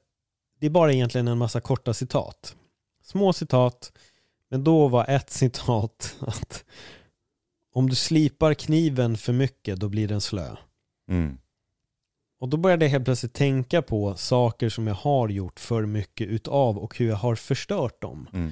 det 0.60 0.66
är 0.66 0.70
bara 0.70 0.94
egentligen 0.94 1.28
en 1.28 1.38
massa 1.38 1.62
korta 1.62 1.94
citat. 1.94 2.56
Små 3.04 3.34
citat, 3.34 3.92
men 4.50 4.64
då 4.64 4.88
var 4.88 5.06
ett 5.10 5.30
citat 5.40 6.16
att 6.20 6.66
om 7.74 7.90
du 7.90 7.96
slipar 7.96 8.54
kniven 8.54 9.18
för 9.18 9.34
mycket, 9.34 9.80
då 9.80 9.90
blir 9.90 10.08
den 10.08 10.22
slö. 10.22 10.56
Mm. 11.10 11.38
Och 12.44 12.50
då 12.50 12.58
började 12.58 12.86
jag 12.86 12.89
helt 12.89 13.06
plötsligt 13.06 13.34
tänka 13.34 13.82
på 13.82 14.16
saker 14.16 14.70
som 14.70 14.88
jag 14.88 14.96
har 14.96 15.30
gjort 15.30 15.60
för 15.60 15.86
mycket 15.86 16.28
utav 16.28 16.78
och 16.78 16.98
hur 16.98 17.08
jag 17.08 17.16
har 17.16 17.36
förstört 17.36 18.02
dem. 18.02 18.30
Mm. 18.34 18.52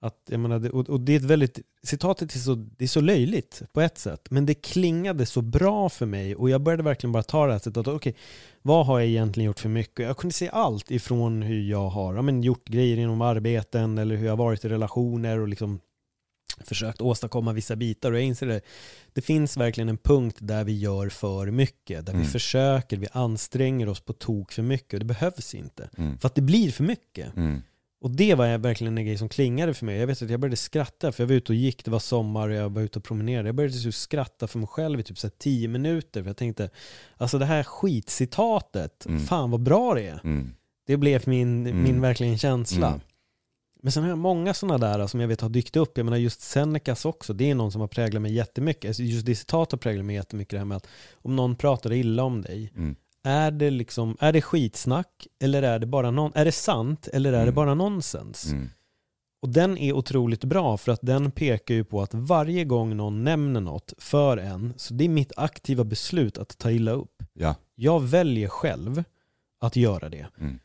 Att, 0.00 0.16
jag 0.28 0.40
menar, 0.40 0.74
och, 0.74 0.90
och 0.90 1.00
det 1.00 1.12
är 1.12 1.16
ett 1.16 1.22
väldigt, 1.22 1.60
citatet 1.82 2.34
är 2.34 2.38
så, 2.38 2.54
det 2.54 2.84
är 2.84 2.88
så 2.88 3.00
löjligt 3.00 3.62
på 3.72 3.80
ett 3.80 3.98
sätt, 3.98 4.26
men 4.30 4.46
det 4.46 4.54
klingade 4.54 5.26
så 5.26 5.42
bra 5.42 5.88
för 5.88 6.06
mig 6.06 6.34
och 6.34 6.50
jag 6.50 6.60
började 6.60 6.82
verkligen 6.82 7.12
bara 7.12 7.22
ta 7.22 7.46
det 7.46 7.52
här 7.52 7.58
sättet 7.58 7.76
att 7.76 7.88
okej, 7.88 8.14
vad 8.62 8.86
har 8.86 8.98
jag 8.98 9.08
egentligen 9.08 9.46
gjort 9.46 9.60
för 9.60 9.68
mycket? 9.68 10.06
Jag 10.06 10.16
kunde 10.16 10.34
se 10.34 10.48
allt 10.52 10.90
ifrån 10.90 11.42
hur 11.42 11.62
jag 11.70 11.88
har 11.88 12.14
ja, 12.14 12.22
men, 12.22 12.42
gjort 12.42 12.68
grejer 12.68 12.96
inom 12.96 13.20
arbeten 13.20 13.98
eller 13.98 14.16
hur 14.16 14.24
jag 14.24 14.32
har 14.32 14.44
varit 14.44 14.64
i 14.64 14.68
relationer 14.68 15.38
och 15.38 15.48
liksom 15.48 15.80
försökt 16.64 17.00
åstadkomma 17.00 17.52
vissa 17.52 17.76
bitar 17.76 18.12
och 18.12 18.18
jag 18.18 18.24
inser 18.24 18.46
det, 18.46 18.60
det 19.12 19.20
finns 19.22 19.56
verkligen 19.56 19.88
en 19.88 19.98
punkt 19.98 20.36
där 20.40 20.64
vi 20.64 20.78
gör 20.78 21.08
för 21.08 21.50
mycket, 21.50 22.06
där 22.06 22.12
vi 22.12 22.18
Mm. 22.18 22.30
försöker, 22.30 22.96
vi 22.96 23.06
anstränger 23.12 23.88
oss 23.88 24.00
på 24.00 24.12
tok 24.12 24.52
för 24.52 24.62
mycket 24.62 24.92
och 24.92 24.98
det 24.98 25.04
behövs 25.04 25.54
inte. 25.54 25.88
Mm. 25.98 26.18
För 26.18 26.26
att 26.28 26.34
det 26.34 26.42
blir 26.42 26.70
för 26.70 26.84
mycket. 26.84 27.36
Mm. 27.36 27.62
Och 28.00 28.10
det 28.10 28.34
var 28.34 28.58
verkligen 28.58 28.98
en 28.98 29.06
grej 29.06 29.18
som 29.18 29.28
klingade 29.28 29.74
för 29.74 29.86
mig. 29.86 29.96
Jag 29.98 30.06
vet 30.06 30.22
att 30.22 30.30
jag 30.30 30.40
började 30.40 30.56
skratta 30.56 31.12
för 31.12 31.22
jag 31.22 31.28
var 31.28 31.34
ute 31.34 31.52
och 31.52 31.56
gick, 31.56 31.84
det 31.84 31.90
var 31.90 31.98
sommar 31.98 32.48
och 32.48 32.54
jag 32.54 32.70
var 32.70 32.82
ute 32.82 32.98
och 32.98 33.04
promenerade. 33.04 33.48
Jag 33.48 33.54
började 33.54 33.74
typ 33.78 33.94
skratta 33.94 34.46
för 34.48 34.58
mig 34.58 34.68
själv 34.68 35.00
i 35.00 35.02
typ 35.02 35.18
så 35.18 35.28
tio 35.28 35.68
minuter 35.68 36.22
för 36.22 36.28
jag 36.30 36.36
tänkte, 36.36 36.70
alltså 37.16 37.38
det 37.38 37.44
här 37.44 37.62
skitcitatet, 37.62 39.06
Mm. 39.06 39.20
fan 39.20 39.50
vad 39.50 39.60
bra 39.62 39.94
det 39.94 40.06
är. 40.06 40.20
Mm. 40.24 40.54
Det 40.86 40.96
blev 40.96 41.22
min, 41.28 41.66
Mm. 41.66 41.82
min 41.82 42.00
verkligen 42.00 42.38
känsla. 42.38 43.00
Men 43.82 43.92
sen 43.92 44.02
har 44.02 44.10
jag 44.10 44.18
många 44.18 44.54
sådana 44.54 44.78
där 44.96 45.06
som 45.06 45.20
jag 45.20 45.28
vet 45.28 45.40
har 45.40 45.48
dykt 45.48 45.76
upp. 45.76 45.96
Jag 45.98 46.04
menar 46.04 46.16
just 46.16 46.40
Senecas 46.40 47.04
också, 47.04 47.32
det 47.32 47.50
är 47.50 47.54
någon 47.54 47.72
som 47.72 47.80
har 47.80 47.88
präglat 47.88 48.22
mig 48.22 48.32
jättemycket. 48.34 48.88
Alltså 48.88 49.02
Just 49.02 49.26
det 49.26 49.34
citatet 49.34 49.72
har 49.72 49.78
präglat 49.78 50.04
mig 50.04 50.16
jättemycket, 50.16 50.50
det 50.50 50.58
här 50.58 50.64
med 50.64 50.76
att 50.76 50.86
om 51.14 51.36
någon 51.36 51.56
pratar 51.56 51.92
illa 51.92 52.22
om 52.24 52.42
dig, 52.42 52.72
Mm. 52.76 52.96
är 53.24 53.50
det, 53.50 53.70
liksom, 53.70 54.16
är 54.20 54.32
det 54.32 54.42
skitsnack 54.42 55.26
eller 55.42 55.62
är 55.62 55.78
det 55.78 55.86
bara 55.86 56.10
non, 56.10 56.32
är 56.34 56.44
det 56.44 56.52
sant 56.52 57.08
eller 57.12 57.30
är 57.32 57.36
det 57.36 57.42
Mm. 57.42 57.54
bara 57.54 57.74
nonsens? 57.74 58.52
Mm. 58.52 58.68
Och 59.42 59.48
den 59.48 59.78
är 59.78 59.92
otroligt 59.92 60.44
bra 60.44 60.76
för 60.76 60.92
att 60.92 61.00
den 61.02 61.30
pekar 61.30 61.74
ju 61.74 61.84
på 61.84 62.02
att 62.02 62.14
varje 62.14 62.64
gång 62.64 62.96
någon 62.96 63.24
nämner 63.24 63.60
något 63.60 63.92
för 63.98 64.36
en, 64.36 64.74
så 64.76 64.94
det 64.94 65.04
är 65.04 65.08
mitt 65.08 65.32
aktiva 65.36 65.84
beslut 65.84 66.38
att 66.38 66.58
ta 66.58 66.70
illa 66.70 66.92
upp. 66.92 67.22
Ja. 67.32 67.54
Jag 67.74 68.02
väljer 68.02 68.48
själv 68.48 69.04
att 69.60 69.76
göra 69.76 70.08
det. 70.08 70.26
Mm. 70.40 70.58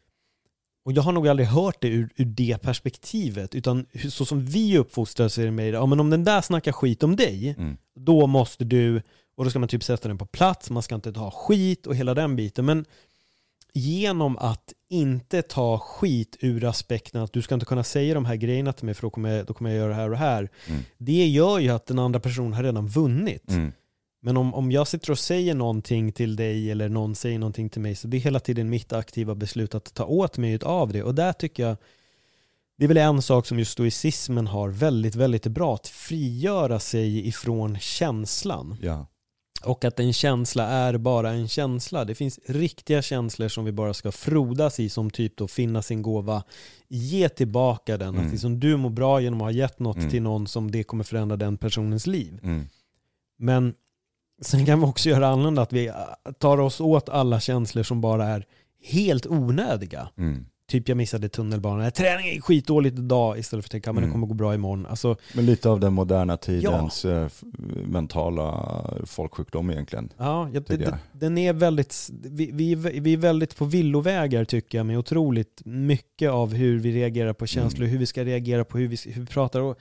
Och 0.88 0.94
jag 0.94 1.02
har 1.04 1.12
nog 1.12 1.28
aldrig 1.28 1.48
hört 1.48 1.82
det 1.82 1.88
ur, 1.88 2.10
ur 2.16 2.26
det 2.26 2.62
perspektivet, 2.62 3.56
utan 3.56 3.86
så 4.10 4.26
som 4.26 4.46
vi 4.46 4.78
uppfostrar 4.78 5.28
så 5.28 5.42
är 5.42 5.46
det 5.46 5.52
mer, 5.52 5.74
ja 5.74 5.86
men 5.86 6.00
om 6.00 6.10
den 6.10 6.24
där 6.24 6.42
snackar 6.42 6.72
skit 6.72 7.04
om 7.04 7.16
dig, 7.16 7.56
mm. 7.58 7.78
då 7.96 8.28
måste 8.28 8.66
du, 8.66 9.02
och 9.38 9.44
då 9.44 9.50
ska 9.50 9.60
man 9.60 9.70
typ 9.70 9.84
sätta 9.84 10.08
den 10.08 10.18
på 10.18 10.26
plats, 10.26 10.70
man 10.70 10.84
ska 10.84 10.96
inte 10.96 11.14
ta 11.14 11.32
skit 11.32 11.88
och 11.88 11.96
hela 11.96 12.14
den 12.14 12.36
biten. 12.36 12.66
Men 12.66 12.86
genom 13.74 14.38
att 14.38 14.74
inte 14.90 15.42
ta 15.42 15.80
skit 15.80 16.38
ur 16.40 16.66
aspekten 16.66 17.22
att 17.22 17.34
du 17.34 17.42
ska 17.42 17.54
inte 17.54 17.66
kunna 17.66 17.84
säga 17.84 18.14
de 18.14 18.26
här 18.26 18.36
grejerna 18.36 18.74
till 18.74 18.86
mig 18.86 18.94
för 18.94 19.02
då 19.02 19.10
kommer 19.10 19.30
jag, 19.30 19.46
då 19.46 19.54
kommer 19.54 19.70
jag 19.70 19.78
göra 19.78 19.90
det 19.90 19.96
här 19.96 20.06
och 20.06 20.12
det 20.12 20.18
här. 20.18 20.50
Mm. 20.68 20.82
Det 20.98 21.28
gör 21.28 21.60
ju 21.60 21.70
att 21.70 21.86
den 21.86 22.00
andra 22.00 22.20
personen 22.20 22.54
har 22.54 22.64
redan 22.64 22.88
vunnit. 22.88 23.52
Mm. 23.52 23.72
Men 24.20 24.38
om, 24.38 24.54
om 24.54 24.72
jag 24.72 24.88
sitter 24.88 25.12
och 25.12 25.20
säger 25.20 25.56
någonting 25.56 26.12
till 26.12 26.36
dig 26.36 26.72
eller 26.72 26.90
någon 26.90 27.16
säger 27.16 27.40
någonting 27.40 27.70
till 27.70 27.82
mig 27.82 27.96
så 27.96 28.08
det 28.08 28.18
är 28.18 28.22
hela 28.22 28.40
tiden 28.40 28.70
mitt 28.70 28.94
aktiva 28.94 29.36
beslut 29.36 29.76
att 29.76 29.94
ta 29.94 30.06
åt 30.06 30.38
mig 30.38 30.60
av 30.64 30.92
det. 30.92 31.04
Och 31.04 31.16
där 31.16 31.34
tycker 31.34 31.68
jag, 31.68 31.78
det 32.78 32.84
är 32.84 32.88
väl 32.88 32.98
en 32.98 33.22
sak 33.22 33.46
som 33.46 33.60
just 33.60 33.72
stoicismen 33.72 34.48
har 34.48 34.70
väldigt, 34.70 35.16
väldigt 35.16 35.48
bra, 35.48 35.76
att 35.76 35.88
frigöra 35.88 36.80
sig 36.80 37.28
ifrån 37.28 37.80
känslan. 37.80 38.78
Ja. 38.82 39.08
Och 39.64 39.86
att 39.86 40.00
en 40.00 40.14
känsla 40.14 40.68
är 40.68 40.98
bara 40.98 41.32
en 41.32 41.48
känsla. 41.48 42.06
Det 42.06 42.16
finns 42.16 42.40
riktiga 42.46 43.02
känslor 43.02 43.48
som 43.48 43.66
vi 43.66 43.72
bara 43.72 43.94
ska 43.94 44.12
frodas 44.12 44.80
i, 44.80 44.90
som 44.90 45.10
typ 45.10 45.38
då 45.38 45.48
finna 45.48 45.82
sin 45.82 46.02
gåva, 46.02 46.44
ge 46.88 47.30
tillbaka 47.30 47.98
den. 47.98 48.10
Mm. 48.10 48.26
Att 48.26 48.32
liksom 48.32 48.60
du 48.60 48.78
mår 48.78 48.90
bra 48.90 49.22
genom 49.22 49.42
att 49.42 49.46
ha 49.46 49.52
gett 49.52 49.80
något 49.80 49.98
mm. 49.98 50.10
till 50.10 50.22
någon 50.22 50.48
som 50.48 50.72
det 50.72 50.84
kommer 50.84 51.04
förändra 51.04 51.38
den 51.38 51.58
personens 51.58 52.08
liv. 52.08 52.40
Mm. 52.44 52.68
Men 53.38 53.74
sen 54.42 54.66
kan 54.66 54.80
vi 54.80 54.86
också 54.86 55.10
göra 55.10 55.28
annorlunda, 55.28 55.62
att 55.62 55.74
vi 55.74 55.92
tar 56.40 56.58
oss 56.58 56.82
åt 56.82 57.10
alla 57.10 57.40
känslor 57.40 57.84
som 57.84 58.02
bara 58.02 58.26
är 58.26 58.46
helt 58.84 59.28
onödiga. 59.28 60.10
Mm. 60.18 60.46
Typ 60.70 60.90
jag 60.90 60.98
missade 60.98 61.30
tunnelbanan, 61.30 61.92
träning 61.92 62.28
är 62.28 62.42
skitdåligt 62.42 63.00
idag 63.00 63.40
istället 63.40 63.66
för 63.66 63.68
att 63.68 63.72
tänka 63.72 63.90
mm. 63.90 64.04
det 64.04 64.12
kommer 64.12 64.28
gå 64.28 64.34
bra 64.34 64.54
imorgon. 64.54 64.86
Alltså, 64.86 65.16
men 65.34 65.46
lite 65.46 65.70
av 65.70 65.80
den 65.80 65.94
moderna 65.94 66.38
tidens 66.38 67.06
ja. 67.06 67.12
Eh, 67.12 67.28
mentala 67.86 68.84
folksjukdom 69.06 69.70
egentligen. 69.70 70.10
Ja, 70.18 70.50
ja 70.54 70.60
det, 70.68 71.00
den 71.12 71.38
är 71.38 71.54
väldigt, 71.54 72.10
vi, 72.24 72.52
vi, 72.54 72.76
vi 72.76 73.14
är 73.14 73.18
väldigt 73.18 73.58
på 73.58 73.66
villovägar 73.66 74.46
tycker 74.46 74.78
jag 74.78 74.86
med 74.86 74.98
otroligt 74.98 75.62
mycket 75.66 76.32
av 76.32 76.54
hur 76.54 76.80
vi 76.80 76.92
reagerar 76.92 77.34
på 77.34 77.46
känslor, 77.46 77.82
mm. 77.82 77.92
hur 77.92 78.00
vi 78.00 78.06
ska 78.06 78.24
reagera 78.24 78.66
på 78.66 78.78
hur 78.78 78.88
vi, 78.88 78.98
hur 79.06 79.22
vi 79.22 79.28
pratar. 79.28 79.60
Och 79.60 79.80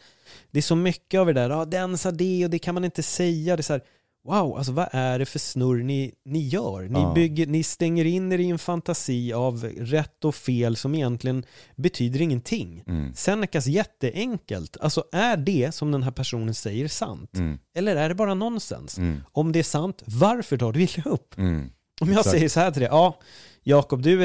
det 0.50 0.58
är 0.58 0.62
så 0.62 0.76
mycket 0.76 1.20
av 1.20 1.26
det 1.26 1.32
där, 1.32 1.50
ja, 1.50 1.64
den 1.64 1.98
sa 1.98 2.10
det 2.10 2.44
och 2.44 2.50
det 2.50 2.58
kan 2.58 2.74
man 2.74 2.84
inte 2.84 3.02
säga. 3.02 3.56
Det 3.56 3.60
är 3.60 3.62
så 3.62 3.72
här, 3.72 3.82
wow, 4.26 4.58
alltså 4.58 4.72
vad 4.72 4.88
är 4.92 5.18
det 5.18 5.26
för 5.26 5.38
snurr 5.38 5.82
ni, 5.82 6.12
ni 6.24 6.48
gör? 6.48 6.82
Ni, 6.82 7.00
ja. 7.00 7.12
bygger, 7.14 7.46
ni 7.46 7.62
stänger 7.62 8.04
in 8.04 8.32
er 8.32 8.38
i 8.38 8.50
en 8.50 8.58
fantasi 8.58 9.32
av 9.32 9.64
rätt 9.78 10.24
och 10.24 10.34
fel 10.34 10.76
som 10.76 10.94
egentligen 10.94 11.44
betyder 11.76 12.20
ingenting. 12.20 12.82
Mm. 12.86 13.14
Senecas 13.14 13.66
jätteenkelt. 13.66 14.76
Alltså 14.80 15.04
är 15.12 15.36
det 15.36 15.74
som 15.74 15.92
den 15.92 16.02
här 16.02 16.10
personen 16.10 16.54
säger 16.54 16.88
sant? 16.88 17.34
Mm. 17.34 17.58
Eller 17.74 17.96
är 17.96 18.08
det 18.08 18.14
bara 18.14 18.34
nonsens? 18.34 18.98
Mm. 18.98 19.22
Om 19.32 19.52
det 19.52 19.58
är 19.58 19.62
sant, 19.62 20.02
varför 20.06 20.56
tar 20.56 20.72
du 20.72 20.82
illa 20.82 21.02
upp? 21.04 21.38
Mm. 21.38 21.70
Om 22.00 22.08
jag 22.08 22.18
Exakt. 22.18 22.30
säger 22.30 22.48
så 22.48 22.60
här 22.60 22.70
till 22.70 22.80
dig, 22.80 22.88
ja, 22.92 23.18
Jakob, 23.62 24.02
du, 24.02 24.16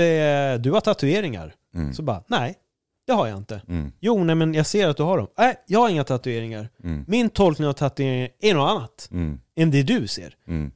du 0.58 0.72
har 0.72 0.82
tatueringar. 0.82 1.56
Mm. 1.76 1.94
Så 1.94 2.04
bara, 2.04 2.24
nej, 2.28 2.56
det 3.08 3.14
har 3.14 3.28
jag 3.28 3.38
inte. 3.38 3.62
Mm. 3.68 3.92
Jo, 4.00 4.24
nej 4.24 4.36
men 4.36 4.54
jag 4.54 4.66
ser 4.66 4.88
att 4.88 4.98
du 4.98 5.04
har 5.04 5.18
dem. 5.18 5.28
Nej, 5.38 5.56
jag 5.68 5.80
har 5.80 5.90
inga 5.90 6.04
tatueringar. 6.04 6.70
Mm. 6.84 7.06
Min 7.08 7.30
tolkning 7.30 7.68
av 7.68 7.74
tatueringar 7.74 8.30
är 8.42 8.54
något 8.54 8.70
annat 8.70 9.10
mm. 9.12 9.40
Än 9.56 9.72
det 9.72 9.84
du 9.84 10.08
ser. 10.08 10.36
Mm. 10.48 10.72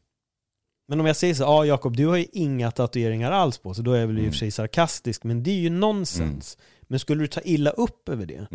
Men 0.87 0.99
om 0.99 1.05
jag 1.05 1.15
säger 1.15 1.33
så, 1.33 1.43
ja 1.43 1.47
ah, 1.47 1.65
Jakob, 1.65 1.97
du 1.97 2.07
har 2.07 2.17
ju 2.17 2.25
inga 2.31 2.71
tatueringar 2.71 3.31
alls 3.31 3.57
på, 3.57 3.73
så 3.73 3.81
då 3.81 3.93
är 3.93 3.99
jag 3.99 4.07
väl 4.07 4.17
i 4.17 4.19
och 4.19 4.23
för 4.23 4.27
mm. 4.27 4.33
sig 4.33 4.51
sarkastisk, 4.51 5.23
men 5.23 5.43
det 5.43 5.51
är 5.51 5.59
ju 5.59 5.69
nonsens. 5.69 6.57
Mm. 6.59 6.85
Men 6.87 6.99
skulle 6.99 7.23
du 7.23 7.27
ta 7.27 7.41
illa 7.41 7.69
upp 7.69 8.09
över 8.09 8.25
det, 8.25 8.47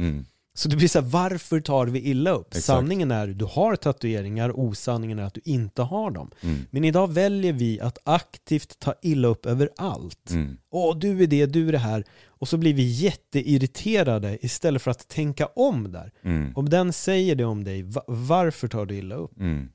så 0.55 0.69
det 0.69 0.77
blir 0.77 0.89
så 0.89 1.01
här, 1.01 1.07
varför 1.07 1.61
tar 1.61 1.87
vi 1.87 2.01
illa 2.01 2.31
upp? 2.31 2.47
Exakt. 2.49 2.65
Sanningen 2.65 3.11
är 3.11 3.29
att 3.29 3.39
du 3.39 3.45
har 3.45 3.77
tatueringar, 3.77 4.61
osanningen 4.61 5.19
är 5.19 5.23
att 5.23 5.35
du 5.35 5.41
inte 5.45 5.83
har 5.83 6.11
dem. 6.11 6.31
Mm. 6.41 6.67
Men 6.71 6.85
idag 6.85 7.13
väljer 7.13 7.53
vi 7.53 7.81
att 7.81 7.99
aktivt 8.05 8.79
ta 8.79 8.95
illa 9.03 9.29
upp 9.29 9.47
över 9.47 9.71
allt. 9.77 10.31
Mm. 10.31 10.57
Åh, 10.71 10.99
du 10.99 11.23
är 11.23 11.27
det, 11.27 11.47
du 11.47 11.69
är 11.69 11.73
det 11.73 11.79
här. 11.79 12.05
Och 12.27 12.49
så 12.49 12.57
blir 12.57 12.75
vi 12.75 12.83
jätteirriterade 12.83 14.39
istället 14.47 14.83
för 14.83 14.91
att 14.91 15.09
tänka 15.09 15.47
om 15.47 15.93
där. 15.93 16.13
Mm. 16.23 16.53
Om 16.57 16.69
den 16.69 16.93
säger 16.93 17.35
det 17.35 17.45
om 17.45 17.65
dig, 17.65 17.85
varför 18.07 18.69
tar 18.69 18.87
du 18.87 18.95
illa 18.95 19.15
upp? 19.15 19.41
Mm. 19.41 19.69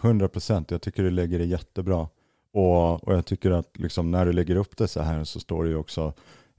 100% 0.00 0.64
jag 0.68 0.82
tycker 0.82 1.02
du 1.02 1.10
lägger 1.10 1.38
det 1.38 1.44
jättebra. 1.44 2.08
Och, 2.52 3.04
och 3.04 3.14
jag 3.14 3.26
tycker 3.26 3.50
att 3.50 3.78
liksom 3.78 4.10
när 4.10 4.26
du 4.26 4.32
lägger 4.32 4.56
upp 4.56 4.76
det 4.76 4.88
så 4.88 5.00
här 5.02 5.24
så 5.24 5.40
står 5.40 5.64
det 5.64 5.70
ju 5.70 5.76
också 5.76 6.12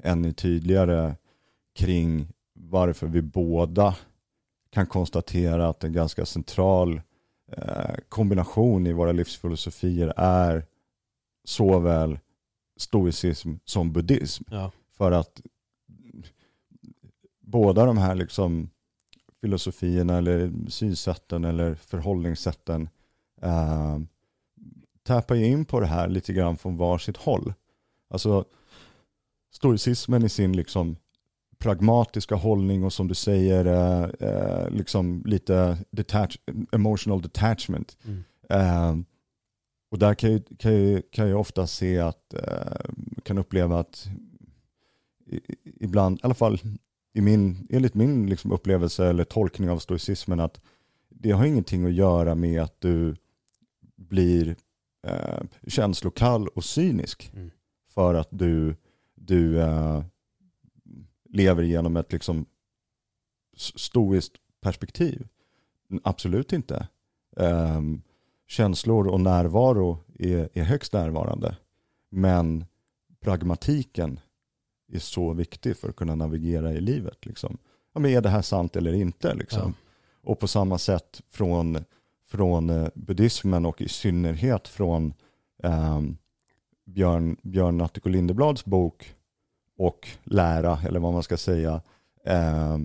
ännu 0.03 0.33
tydligare 0.33 1.15
kring 1.75 2.27
varför 2.53 3.07
vi 3.07 3.21
båda 3.21 3.95
kan 4.69 4.87
konstatera 4.87 5.69
att 5.69 5.83
en 5.83 5.93
ganska 5.93 6.25
central 6.25 7.01
eh, 7.51 7.95
kombination 8.09 8.87
i 8.87 8.93
våra 8.93 9.11
livsfilosofier 9.11 10.13
är 10.17 10.65
såväl 11.43 12.19
stoicism 12.77 13.53
som 13.65 13.93
buddhism. 13.93 14.43
Ja. 14.51 14.71
För 14.97 15.11
att 15.11 15.41
båda 17.39 17.85
de 17.85 17.97
här 17.97 18.15
liksom 18.15 18.69
filosofierna 19.41 20.17
eller 20.17 20.51
synsätten 20.69 21.45
eller 21.45 21.75
förhållningssätten 21.75 22.89
eh, 23.41 23.99
tappar 25.03 25.35
ju 25.35 25.45
in 25.45 25.65
på 25.65 25.79
det 25.79 25.85
här 25.85 26.07
lite 26.07 26.33
grann 26.33 26.57
från 26.57 26.77
varsitt 26.77 27.17
håll. 27.17 27.53
Alltså 28.09 28.45
stoicismen 29.51 30.23
i 30.23 30.29
sin 30.29 30.53
liksom 30.53 30.95
pragmatiska 31.59 32.35
hållning 32.35 32.83
och 32.83 32.93
som 32.93 33.07
du 33.07 33.15
säger, 33.15 33.65
eh, 33.65 34.29
eh, 34.29 34.69
liksom 34.69 35.23
lite 35.25 35.77
detach 35.91 36.37
emotional 36.71 37.21
detachment. 37.21 37.97
Mm. 38.03 38.23
Eh, 38.49 39.05
och 39.91 39.99
där 39.99 40.13
kan 40.13 40.31
jag, 40.31 40.41
kan, 40.59 40.91
jag, 40.91 41.03
kan 41.11 41.29
jag 41.29 41.39
ofta 41.39 41.67
se 41.67 41.99
att, 41.99 42.33
eh, 42.33 42.91
kan 43.23 43.37
uppleva 43.37 43.79
att 43.79 44.07
ibland, 45.79 46.17
i 46.17 46.19
alla 46.23 46.33
fall 46.33 46.59
i 47.13 47.21
min, 47.21 47.67
enligt 47.69 47.93
min 47.93 48.29
liksom 48.29 48.51
upplevelse 48.51 49.07
eller 49.07 49.23
tolkning 49.23 49.69
av 49.69 49.79
stoicismen, 49.79 50.39
att 50.39 50.61
det 51.09 51.31
har 51.31 51.45
ingenting 51.45 51.85
att 51.85 51.93
göra 51.93 52.35
med 52.35 52.61
att 52.61 52.81
du 52.81 53.15
blir 54.09 54.55
eh, 55.07 55.43
känslokall 55.67 56.47
och 56.47 56.63
cynisk 56.63 57.31
mm. 57.33 57.51
för 57.87 58.13
att 58.13 58.27
du, 58.31 58.75
du 59.15 59.61
eh, 59.61 60.03
lever 61.29 61.63
genom 61.63 61.97
ett 61.97 62.11
liksom 62.11 62.45
stoiskt 63.75 64.35
perspektiv. 64.61 65.27
Absolut 66.03 66.53
inte. 66.53 66.87
Um, 67.35 68.01
känslor 68.47 69.07
och 69.07 69.21
närvaro 69.21 69.97
är, 70.19 70.49
är 70.53 70.63
högst 70.63 70.93
närvarande. 70.93 71.57
Men 72.09 72.65
pragmatiken 73.19 74.19
är 74.93 74.99
så 74.99 75.33
viktig 75.33 75.77
för 75.77 75.89
att 75.89 75.95
kunna 75.95 76.15
navigera 76.15 76.73
i 76.73 76.81
livet. 76.81 77.25
Liksom. 77.25 77.57
Ja, 77.93 77.99
men 77.99 78.11
är 78.11 78.21
det 78.21 78.29
här 78.29 78.41
sant 78.41 78.75
eller 78.75 78.93
inte? 78.93 79.33
Liksom? 79.33 79.75
Ja. 79.81 80.29
Och 80.29 80.39
på 80.39 80.47
samma 80.47 80.77
sätt 80.77 81.21
från, 81.29 81.83
från 82.31 82.69
eh, 82.69 82.87
buddhismen 82.93 83.65
och 83.65 83.81
i 83.81 83.87
synnerhet 83.87 84.67
från 84.67 85.13
eh, 85.63 86.01
Björn, 86.85 87.37
Björn 87.43 87.77
Natthiko 87.77 88.09
Lindeblads 88.09 88.65
bok 88.65 89.15
och 89.77 90.07
lära, 90.23 90.79
eller 90.85 90.99
vad 90.99 91.13
man 91.13 91.23
ska 91.23 91.37
säga. 91.37 91.81
Eh, 92.25 92.77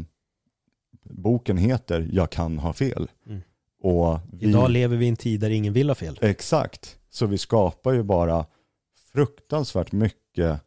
boken 1.03 1.57
heter 1.57 2.09
Jag 2.13 2.31
kan 2.31 2.59
ha 2.59 2.73
fel. 2.73 3.11
Mm. 3.27 3.41
Och 3.81 4.19
vi, 4.33 4.49
Idag 4.49 4.71
lever 4.71 4.97
vi 4.97 5.07
i 5.07 5.09
en 5.09 5.17
tid 5.17 5.41
där 5.41 5.51
ingen 5.51 5.73
vill 5.73 5.91
ha 5.91 5.95
fel. 5.95 6.19
Exakt, 6.21 6.99
så 7.09 7.27
vi 7.27 7.39
skapar 7.39 7.93
ju 7.93 8.03
bara 8.03 8.47
fruktansvärt 9.13 9.93
mycket 9.93 10.61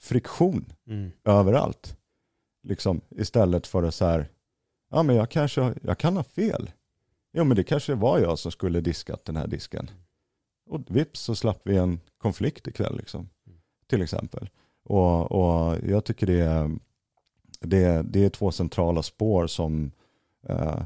friktion 0.00 0.72
mm. 0.86 1.10
överallt. 1.24 1.96
Liksom, 2.62 3.00
istället 3.10 3.66
för 3.66 3.82
att 3.82 3.94
så 3.94 4.04
här, 4.04 4.28
ja 4.90 5.02
men 5.02 5.16
jag 5.16 5.30
kanske, 5.30 5.74
jag 5.82 5.98
kan 5.98 6.16
ha 6.16 6.24
fel. 6.24 6.70
Jo 7.38 7.44
men 7.44 7.56
det 7.56 7.64
kanske 7.64 7.94
var 7.94 8.18
jag 8.18 8.38
som 8.38 8.52
skulle 8.52 8.80
diskat 8.80 9.24
den 9.24 9.36
här 9.36 9.46
disken. 9.46 9.90
Och 10.70 10.80
vips 10.88 11.20
så 11.20 11.34
slapp 11.34 11.60
vi 11.62 11.76
en 11.76 12.00
konflikt 12.18 12.68
ikväll 12.68 12.96
liksom. 12.96 13.28
Till 13.86 14.02
exempel. 14.02 14.50
Och, 14.84 15.32
och 15.32 15.76
jag 15.88 16.04
tycker 16.04 16.26
det 16.26 16.40
är, 16.40 16.78
det, 17.60 18.02
det 18.02 18.24
är 18.24 18.30
två 18.30 18.52
centrala 18.52 19.02
spår 19.02 19.46
som 19.46 19.92
eh, 20.48 20.82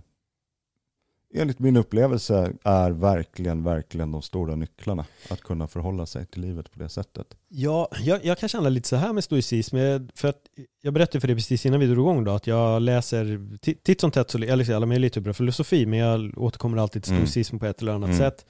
enligt 1.34 1.58
min 1.58 1.76
upplevelse 1.76 2.52
är 2.64 2.90
verkligen, 2.90 3.64
verkligen 3.64 4.12
de 4.12 4.22
stora 4.22 4.56
nycklarna. 4.56 5.04
Att 5.30 5.40
kunna 5.40 5.68
förhålla 5.68 6.06
sig 6.06 6.26
till 6.26 6.42
livet 6.42 6.72
på 6.72 6.78
det 6.78 6.88
sättet. 6.88 7.26
Ja, 7.48 7.88
jag, 8.00 8.24
jag 8.24 8.38
kan 8.38 8.48
känna 8.48 8.68
lite 8.68 8.88
så 8.88 8.96
här 8.96 9.12
med 9.12 9.24
stoicism. 9.24 9.76
För 10.14 10.28
att 10.28 10.40
jag 10.82 10.94
berättade 10.94 11.20
för 11.20 11.28
dig 11.28 11.36
precis 11.36 11.66
innan 11.66 11.80
vi 11.80 11.86
drog 11.86 11.98
igång 11.98 12.24
då, 12.24 12.30
att 12.30 12.46
jag 12.46 12.82
läser 12.82 13.58
titt 13.82 14.00
som 14.00 14.10
tätt, 14.10 14.30
så, 14.30 14.38
jag 14.38 14.58
läser 14.58 14.74
alla 14.74 14.86
möjliga 14.86 15.10
typer 15.10 15.30
av 15.30 15.34
filosofi, 15.34 15.86
men 15.86 15.98
jag 15.98 16.38
återkommer 16.38 16.78
alltid 16.78 17.02
till 17.02 17.12
mm. 17.12 17.26
stoicism 17.26 17.54
mm. 17.54 17.60
på 17.60 17.66
ett 17.66 17.82
eller 17.82 17.92
annat 17.92 18.10
mm. 18.10 18.18
sätt. 18.18 18.46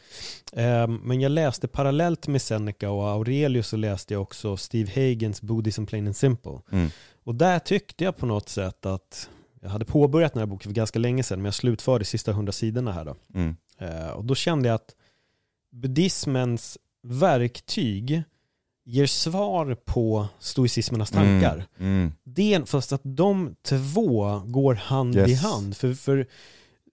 Um, 0.53 1.01
men 1.05 1.21
jag 1.21 1.33
läste 1.33 1.69
parallellt 1.69 2.27
med 2.27 2.43
Seneca 2.43 2.91
och 2.91 3.09
Aurelius 3.09 3.69
så 3.69 3.77
läste 3.77 4.15
jag 4.15 4.23
också 4.23 4.57
Steve 4.57 4.91
Hagens 4.95 5.43
Buddhism 5.43 5.87
Plain 5.87 6.07
and 6.07 6.17
Simple. 6.17 6.61
Mm. 6.73 6.89
Och 7.25 7.35
där 7.35 7.59
tyckte 7.59 8.05
jag 8.05 8.17
på 8.17 8.27
något 8.27 8.49
sätt 8.49 8.87
att 8.87 9.29
jag 9.63 9.71
hade 9.71 9.85
påbörjat 9.85 10.33
den 10.33 10.41
här 10.41 10.47
boken 10.47 10.71
för 10.71 10.75
ganska 10.75 10.99
länge 10.99 11.23
sedan, 11.23 11.39
men 11.39 11.45
jag 11.45 11.55
slutförde 11.55 11.99
de 11.99 12.05
sista 12.05 12.33
hundra 12.33 12.53
sidorna 12.53 12.93
här 12.93 13.05
då. 13.05 13.17
Mm. 13.35 13.57
Uh, 13.83 14.11
och 14.11 14.25
då 14.25 14.35
kände 14.35 14.69
jag 14.69 14.75
att 14.75 14.95
buddhismens 15.73 16.79
verktyg 17.03 18.23
ger 18.85 19.07
svar 19.07 19.75
på 19.85 20.27
stoicismernas 20.39 21.13
mm, 21.13 21.25
tankar. 21.25 21.67
Mm, 21.79 21.93
mm. 21.93 22.13
Det, 22.25 22.69
fast 22.69 22.93
att 22.93 23.01
de 23.05 23.57
två 23.63 24.43
går 24.47 24.75
hand 24.75 25.17
yes. 25.17 25.31
i 25.31 25.35
hand. 25.35 25.77
För, 25.77 25.95
för 25.95 26.27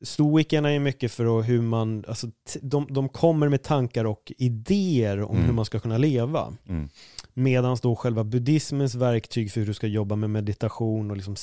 stoikerna 0.02 0.72
är 0.72 0.80
mycket 0.80 1.12
för 1.12 1.42
hur 1.42 1.62
man, 1.62 2.04
alltså, 2.08 2.28
de, 2.62 2.88
de 2.90 3.10
kommer 3.10 3.50
med 3.50 3.64
tankar 3.64 4.06
och 4.06 4.32
idéer 4.38 5.22
om 5.22 5.36
mm. 5.36 5.46
hur 5.46 5.54
man 5.54 5.66
ska 5.66 5.80
kunna 5.80 5.98
leva. 5.98 6.54
Mm. 6.68 6.90
Medan 7.34 7.78
då 7.82 7.96
själva 7.96 8.24
buddhismens 8.24 8.96
verktyg 8.96 9.52
för 9.52 9.60
hur 9.60 9.68
du 9.68 9.74
ska 9.74 9.88
jobba 9.88 10.16
med 10.16 10.30
meditation 10.30 11.12
och 11.12 11.18
liksom 11.18 11.36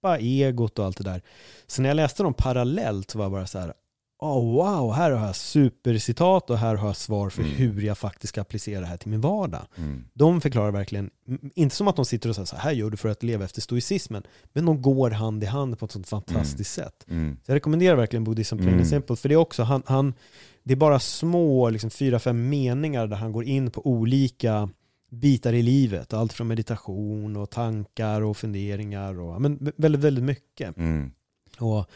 släppa 0.00 0.18
egot 0.18 0.78
och 0.78 0.84
allt 0.84 0.96
det 0.96 1.04
där. 1.04 1.22
Så 1.66 1.82
när 1.82 1.88
jag 1.88 1.96
läste 1.96 2.22
dem 2.22 2.34
parallellt 2.34 3.14
var 3.14 3.24
jag 3.24 3.32
bara 3.32 3.46
så 3.46 3.58
här, 3.58 3.72
oh, 4.18 4.54
wow, 4.54 4.92
här 4.92 5.10
har 5.10 5.26
jag 5.26 5.36
supercitat 5.36 6.50
och 6.50 6.58
här 6.58 6.74
har 6.74 6.86
jag 6.86 6.96
svar 6.96 7.30
för 7.30 7.42
mm. 7.42 7.54
hur 7.54 7.82
jag 7.82 7.98
faktiskt 7.98 8.28
ska 8.28 8.40
applicera 8.40 8.80
det 8.80 8.86
här 8.86 8.96
till 8.96 9.10
min 9.10 9.20
vardag. 9.20 9.62
Mm. 9.76 10.04
De 10.12 10.40
förklarar 10.40 10.70
verkligen, 10.70 11.10
inte 11.54 11.76
som 11.76 11.88
att 11.88 11.96
de 11.96 12.04
sitter 12.04 12.28
och 12.28 12.34
säger 12.34 12.46
så 12.46 12.56
här, 12.56 12.72
gör 12.72 12.90
du 12.90 12.96
för 12.96 13.08
att 13.08 13.22
leva 13.22 13.44
efter 13.44 13.60
stoicismen, 13.60 14.22
men 14.52 14.66
de 14.66 14.82
går 14.82 15.10
hand 15.10 15.42
i 15.42 15.46
hand 15.46 15.78
på 15.78 15.84
ett 15.84 15.92
sånt 15.92 16.08
fantastiskt 16.08 16.78
mm. 16.78 16.88
sätt. 16.88 17.04
Mm. 17.08 17.36
Så 17.44 17.50
jag 17.50 17.56
rekommenderar 17.56 17.96
verkligen 17.96 18.24
Buddhism 18.24 18.56
Plain 18.56 18.74
mm. 18.74 18.84
Simple, 18.84 19.16
för 19.16 19.28
det 19.28 19.34
är 19.34 19.36
också, 19.36 19.62
han, 19.62 19.82
han, 19.86 20.14
det 20.62 20.72
är 20.72 20.76
bara 20.76 21.00
små, 21.00 21.70
liksom 21.70 21.90
fyra, 21.90 22.18
fem 22.18 22.48
meningar 22.48 23.06
där 23.06 23.16
han 23.16 23.32
går 23.32 23.44
in 23.44 23.70
på 23.70 23.86
olika 23.86 24.68
bitar 25.10 25.52
i 25.52 25.62
livet. 25.62 26.12
Allt 26.12 26.32
från 26.32 26.48
meditation 26.48 27.36
och 27.36 27.50
tankar 27.50 28.20
och 28.20 28.36
funderingar 28.36 29.20
och 29.20 29.42
men 29.42 29.72
väldigt, 29.76 30.00
väldigt 30.00 30.24
mycket. 30.24 30.76
Mm. 30.76 31.10
Och 31.58 31.90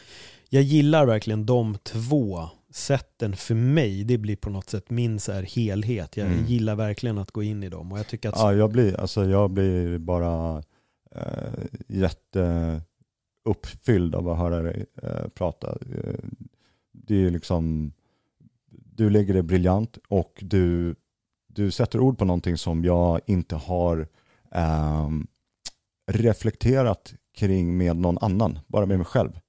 jag 0.49 0.63
gillar 0.63 1.05
verkligen 1.05 1.45
de 1.45 1.77
två 1.83 2.49
sätten 2.69 3.35
för 3.35 3.55
mig. 3.55 4.03
Det 4.03 4.17
blir 4.17 4.35
på 4.35 4.49
något 4.49 4.69
sätt 4.69 4.89
min 4.89 5.19
så 5.19 5.31
här 5.31 5.43
helhet. 5.43 6.17
Jag 6.17 6.27
mm. 6.27 6.45
gillar 6.45 6.75
verkligen 6.75 7.17
att 7.17 7.31
gå 7.31 7.43
in 7.43 7.63
i 7.63 7.69
dem. 7.69 7.91
Och 7.91 7.99
jag, 7.99 8.07
tycker 8.07 8.29
att... 8.29 8.35
ja, 8.37 8.53
jag, 8.53 8.71
blir, 8.71 8.99
alltså, 8.99 9.25
jag 9.25 9.51
blir 9.51 9.97
bara 9.97 10.63
äh, 11.15 11.53
jätteuppfylld 11.87 14.15
av 14.15 14.29
att 14.29 14.37
höra 14.37 14.61
dig 14.61 14.85
äh, 15.03 15.27
prata. 15.27 15.71
Eh, 15.71 16.19
det 16.91 17.25
är 17.25 17.29
liksom, 17.29 17.93
du 18.69 19.09
lägger 19.09 19.33
det 19.33 19.43
briljant 19.43 19.97
och 20.07 20.39
du, 20.41 20.95
du 21.55 21.71
sätter 21.71 21.99
ord 21.99 22.17
på 22.17 22.25
någonting 22.25 22.57
som 22.57 22.85
jag 22.85 23.21
inte 23.25 23.55
har 23.55 24.07
äh, 24.51 25.09
reflekterat 26.11 27.13
kring 27.33 27.77
med 27.77 27.95
någon 27.95 28.17
annan, 28.17 28.59
bara 28.67 28.85
med 28.85 28.97
mig 28.97 29.05
själv 29.05 29.39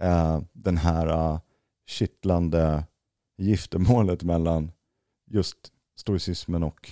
eh, 0.00 0.40
den 0.52 0.76
här 0.76 1.32
uh, 1.32 1.40
kittlande 1.86 2.84
giftermålet 3.38 4.22
mellan 4.22 4.72
just 5.26 5.72
stoicismen 5.96 6.62
och 6.62 6.90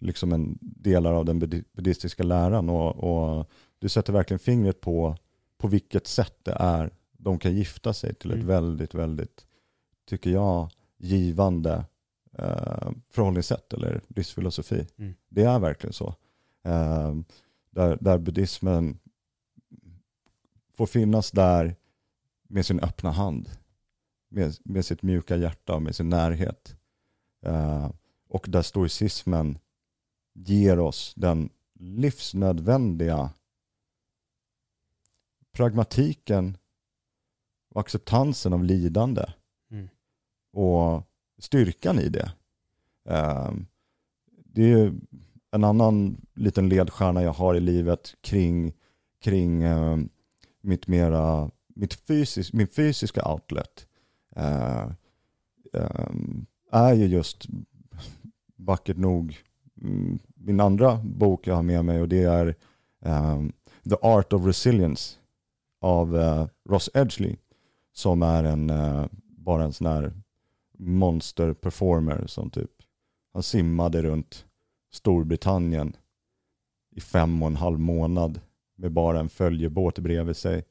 liksom 0.00 0.32
en 0.32 0.58
delar 0.60 1.12
av 1.12 1.24
den 1.24 1.38
buddhistiska 1.72 2.22
läran. 2.22 2.68
Och, 2.68 2.96
och, 2.96 3.50
du 3.78 3.88
sätter 3.88 4.12
verkligen 4.12 4.38
fingret 4.38 4.80
på, 4.80 5.16
på 5.58 5.68
vilket 5.68 6.06
sätt 6.06 6.34
det 6.42 6.56
är 6.58 6.90
de 7.12 7.38
kan 7.38 7.54
gifta 7.54 7.92
sig 7.92 8.14
till 8.14 8.30
ett 8.30 8.34
mm. 8.34 8.46
väldigt, 8.46 8.94
väldigt, 8.94 9.46
tycker 10.08 10.30
jag, 10.30 10.70
givande 10.98 11.84
eh, 12.38 12.90
förhållningssätt 13.10 13.72
eller 13.72 14.00
livsfilosofi. 14.08 14.86
Mm. 14.96 15.14
Det 15.28 15.42
är 15.42 15.58
verkligen 15.58 15.92
så. 15.92 16.14
Eh, 16.64 17.14
där, 17.70 17.98
där 18.00 18.18
buddhismen 18.18 18.98
får 20.74 20.86
finnas 20.86 21.30
där 21.30 21.76
med 22.48 22.66
sin 22.66 22.80
öppna 22.80 23.10
hand, 23.10 23.50
med, 24.28 24.56
med 24.64 24.84
sitt 24.84 25.02
mjuka 25.02 25.36
hjärta 25.36 25.74
och 25.74 25.82
med 25.82 25.96
sin 25.96 26.08
närhet. 26.08 26.76
Uh, 27.46 27.90
och 28.28 28.46
där 28.48 28.62
stoicismen 28.62 29.58
ger 30.34 30.78
oss 30.78 31.14
den 31.16 31.50
livsnödvändiga 31.74 33.30
pragmatiken 35.52 36.56
och 37.70 37.80
acceptansen 37.80 38.52
av 38.52 38.64
lidande. 38.64 39.24
Mm. 39.70 39.88
Och 40.52 41.02
styrkan 41.42 41.98
i 41.98 42.08
det. 42.08 42.32
Ehm, 43.08 43.66
det 44.44 44.72
är 44.72 44.92
en 45.50 45.64
annan 45.64 46.16
liten 46.34 46.68
ledstjärna 46.68 47.22
jag 47.22 47.32
har 47.32 47.54
i 47.54 47.60
livet 47.60 48.14
kring, 48.20 48.72
kring 49.20 49.62
ehm, 49.62 50.08
mitt 50.60 50.86
mera 50.86 51.50
mitt 51.74 51.94
fysis, 51.94 52.52
min 52.52 52.68
fysiska 52.68 53.32
outlet 53.32 53.86
ehm, 54.36 54.94
är 56.72 56.94
ju 56.94 57.06
just 57.06 57.46
vackert 58.56 58.96
nog 58.96 59.38
mm, 59.82 60.18
min 60.34 60.60
andra 60.60 60.96
bok 60.96 61.46
jag 61.46 61.54
har 61.54 61.62
med 61.62 61.84
mig 61.84 62.00
och 62.00 62.08
det 62.08 62.22
är 62.22 62.54
um, 63.00 63.52
The 63.84 63.96
Art 64.02 64.32
of 64.32 64.46
Resilience 64.46 65.16
av 65.80 66.14
uh, 66.14 66.46
Ross 66.68 66.90
Edgley 66.94 67.36
som 67.92 68.22
är 68.22 68.44
en, 68.44 68.70
uh, 68.70 69.06
bara 69.22 69.64
en 69.64 69.72
sån 69.72 69.86
här 69.86 70.12
monster 70.78 71.54
performer 71.54 72.26
som 72.26 72.50
typ, 72.50 72.70
han 73.32 73.42
simmade 73.42 74.02
runt 74.02 74.46
Storbritannien 74.92 75.96
i 76.96 77.00
fem 77.00 77.42
och 77.42 77.48
en 77.48 77.56
halv 77.56 77.80
månad 77.80 78.40
med 78.76 78.92
bara 78.92 79.20
en 79.20 79.28
följebåt 79.28 79.98
bredvid 79.98 80.36
sig 80.36 80.64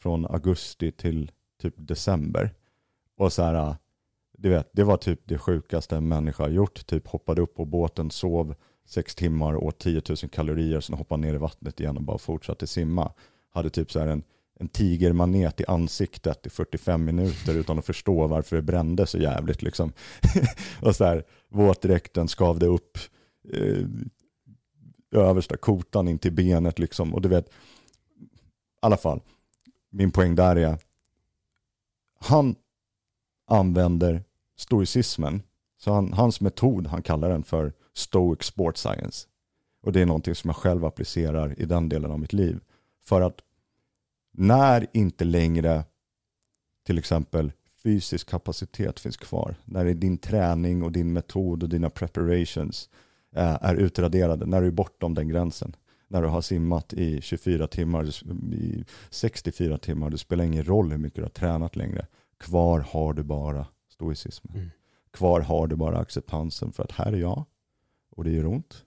från 0.00 0.26
augusti 0.26 0.92
till 0.92 1.30
typ 1.60 1.74
december. 1.76 2.50
Och 3.16 3.32
så 3.32 3.42
här, 3.42 3.76
du 4.38 4.48
vet, 4.48 4.70
det 4.72 4.84
var 4.84 4.96
typ 4.96 5.20
det 5.24 5.38
sjukaste 5.38 5.96
en 5.96 6.08
människa 6.08 6.42
har 6.42 6.50
gjort. 6.50 6.86
Typ 6.86 7.06
hoppade 7.06 7.42
upp 7.42 7.54
på 7.54 7.64
båten, 7.64 8.10
sov 8.10 8.54
sex 8.86 9.14
timmar, 9.14 9.56
åt 9.56 9.78
10 9.78 10.02
000 10.08 10.16
kalorier, 10.16 10.80
sen 10.80 10.96
hoppade 10.98 11.22
ner 11.22 11.34
i 11.34 11.38
vattnet 11.38 11.80
igen 11.80 11.96
och 11.96 12.02
bara 12.02 12.18
fortsatte 12.18 12.66
simma. 12.66 13.12
Hade 13.50 13.70
typ 13.70 13.92
så 13.92 13.98
här 13.98 14.06
en, 14.06 14.22
en 14.60 14.68
tigermanet 14.68 15.60
i 15.60 15.64
ansiktet 15.66 16.46
i 16.46 16.50
45 16.50 17.04
minuter 17.04 17.54
utan 17.54 17.78
att 17.78 17.86
förstå 17.86 18.26
varför 18.26 18.56
det 18.56 18.62
brände 18.62 19.06
så 19.06 19.18
jävligt. 19.18 19.62
Liksom. 19.62 19.92
och 20.82 20.96
så 20.96 21.04
här, 21.04 21.24
våtdräkten 21.48 22.28
skavde 22.28 22.66
upp 22.66 22.98
eh, 23.52 23.86
översta 25.10 25.56
kotan 25.56 26.08
in 26.08 26.18
till 26.18 26.32
benet. 26.32 26.78
Liksom. 26.78 27.14
Och 27.14 27.20
du 27.20 27.28
vet, 27.28 27.48
i 27.48 27.50
alla 28.80 28.96
fall, 28.96 29.20
min 29.90 30.10
poäng 30.10 30.34
där 30.34 30.56
är, 30.56 30.78
han 32.18 32.54
använder 33.46 34.24
stoicismen, 34.56 35.42
så 35.78 35.92
han, 35.92 36.12
hans 36.12 36.40
metod, 36.40 36.86
han 36.86 37.02
kallar 37.02 37.30
den 37.30 37.42
för 37.42 37.72
stoic 37.94 38.42
sport 38.42 38.76
science. 38.76 39.28
Och 39.82 39.92
det 39.92 40.00
är 40.00 40.06
någonting 40.06 40.34
som 40.34 40.48
jag 40.48 40.56
själv 40.56 40.84
applicerar 40.84 41.60
i 41.60 41.64
den 41.64 41.88
delen 41.88 42.10
av 42.10 42.20
mitt 42.20 42.32
liv. 42.32 42.60
För 43.04 43.20
att 43.20 43.40
när 44.36 44.86
inte 44.92 45.24
längre 45.24 45.84
till 46.86 46.98
exempel 46.98 47.52
fysisk 47.82 48.28
kapacitet 48.28 49.00
finns 49.00 49.16
kvar, 49.16 49.54
när 49.64 49.94
din 49.94 50.18
träning 50.18 50.82
och 50.82 50.92
din 50.92 51.12
metod 51.12 51.62
och 51.62 51.68
dina 51.68 51.90
preparations 51.90 52.90
eh, 53.36 53.58
är 53.60 53.74
utraderade, 53.74 54.46
när 54.46 54.60
du 54.60 54.66
är 54.66 54.70
bortom 54.70 55.14
den 55.14 55.28
gränsen, 55.28 55.76
när 56.08 56.22
du 56.22 56.28
har 56.28 56.40
simmat 56.40 56.92
i 56.92 57.20
24 57.20 57.66
timmar, 57.66 58.24
i 58.54 58.84
64 59.10 59.78
timmar, 59.78 60.10
det 60.10 60.18
spelar 60.18 60.44
ingen 60.44 60.64
roll 60.64 60.90
hur 60.90 60.98
mycket 60.98 61.16
du 61.16 61.22
har 61.22 61.28
tränat 61.28 61.76
längre. 61.76 62.06
Kvar 62.38 62.80
har 62.80 63.12
du 63.12 63.22
bara 63.22 63.66
stoicismen. 63.88 64.56
Mm. 64.56 64.70
Kvar 65.10 65.40
har 65.40 65.66
du 65.66 65.76
bara 65.76 65.98
acceptansen 65.98 66.72
för 66.72 66.84
att 66.84 66.92
här 66.92 67.12
är 67.12 67.16
jag 67.16 67.44
och 68.10 68.24
det 68.24 68.30
gör 68.30 68.46
ont. 68.46 68.84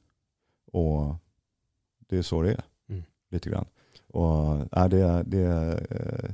Och 0.72 1.16
det 2.08 2.18
är 2.18 2.22
så 2.22 2.42
det 2.42 2.52
är, 2.52 2.64
mm. 2.90 3.04
lite 3.30 3.50
grann. 3.50 3.66
Och, 4.10 4.78
äh, 4.78 4.90
det, 4.90 5.24
det, 5.24 5.46
eh, 5.90 6.32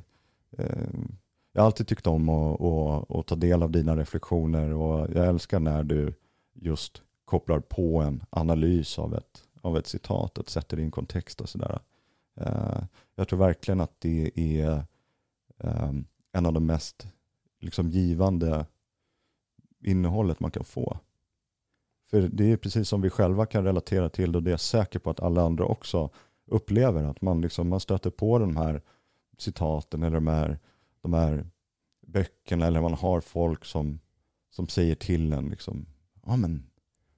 eh, 0.58 0.88
jag 1.54 1.62
har 1.62 1.66
alltid 1.66 1.88
tyckt 1.88 2.08
om 2.08 2.30
att, 2.30 2.62
att, 2.62 3.12
att 3.12 3.28
ta 3.28 3.36
del 3.36 3.64
av 3.64 3.72
dina 3.72 3.96
reflektioner 3.96 4.74
och 4.74 5.10
jag 5.16 5.28
älskar 5.28 5.60
när 5.60 5.84
du 5.84 6.14
just 6.54 7.02
kopplar 7.26 7.60
på 7.60 8.02
en 8.02 8.24
analys 8.30 9.00
av 9.00 9.16
ett 9.16 9.46
av 9.66 9.78
ett 9.78 9.88
citat, 9.88 10.38
att 10.38 10.50
sätta 10.50 10.76
det 10.76 10.82
i 10.82 10.86
en 10.86 10.92
kontext 10.92 11.42
och 11.42 11.50
sådär. 11.50 11.80
Eh, 12.36 12.84
jag 13.16 13.28
tror 13.28 13.40
verkligen 13.40 13.82
att 13.82 14.00
det 14.00 14.32
är 14.36 14.84
ehm, 15.58 16.06
en 16.32 16.46
av 16.46 16.54
de 16.54 16.66
mest 16.66 17.08
liksom 17.60 17.90
givande 17.90 18.66
innehållet 19.84 20.40
man 20.40 20.52
kan 20.52 20.64
få. 20.64 21.00
För 22.10 22.22
det 22.22 22.52
är 22.52 22.58
precis 22.58 22.90
som 22.90 23.02
vi 23.02 23.10
själva 23.10 23.46
kan 23.46 23.64
relatera 23.64 24.10
till 24.10 24.32
det 24.32 24.38
och 24.38 24.44
det 24.44 24.50
är 24.50 24.54
jag 24.54 24.60
säker 24.60 25.00
på 25.00 25.10
att 25.10 25.20
alla 25.20 25.42
andra 25.42 25.66
också 25.66 26.10
upplever. 26.48 27.04
Att 27.04 27.22
man, 27.22 27.41
liksom, 27.41 27.70
man 27.70 27.80
stöter 27.80 28.10
på 28.10 28.39
de 28.39 28.58
här 28.58 28.82
citaten 29.38 30.04
eller 30.04 30.16
de 30.16 30.28
här, 30.28 30.60
de 31.02 31.14
här 31.14 31.48
böckerna 32.08 32.66
eller 32.66 32.82
man 32.82 32.93
har 32.93 33.22
folk 33.22 33.66
som, 33.66 34.00
som 34.50 34.68
säger 34.68 34.96
till 34.96 35.34
en 35.34 35.50
liksom, 35.50 35.86
ja 36.26 36.36
men, 36.36 36.64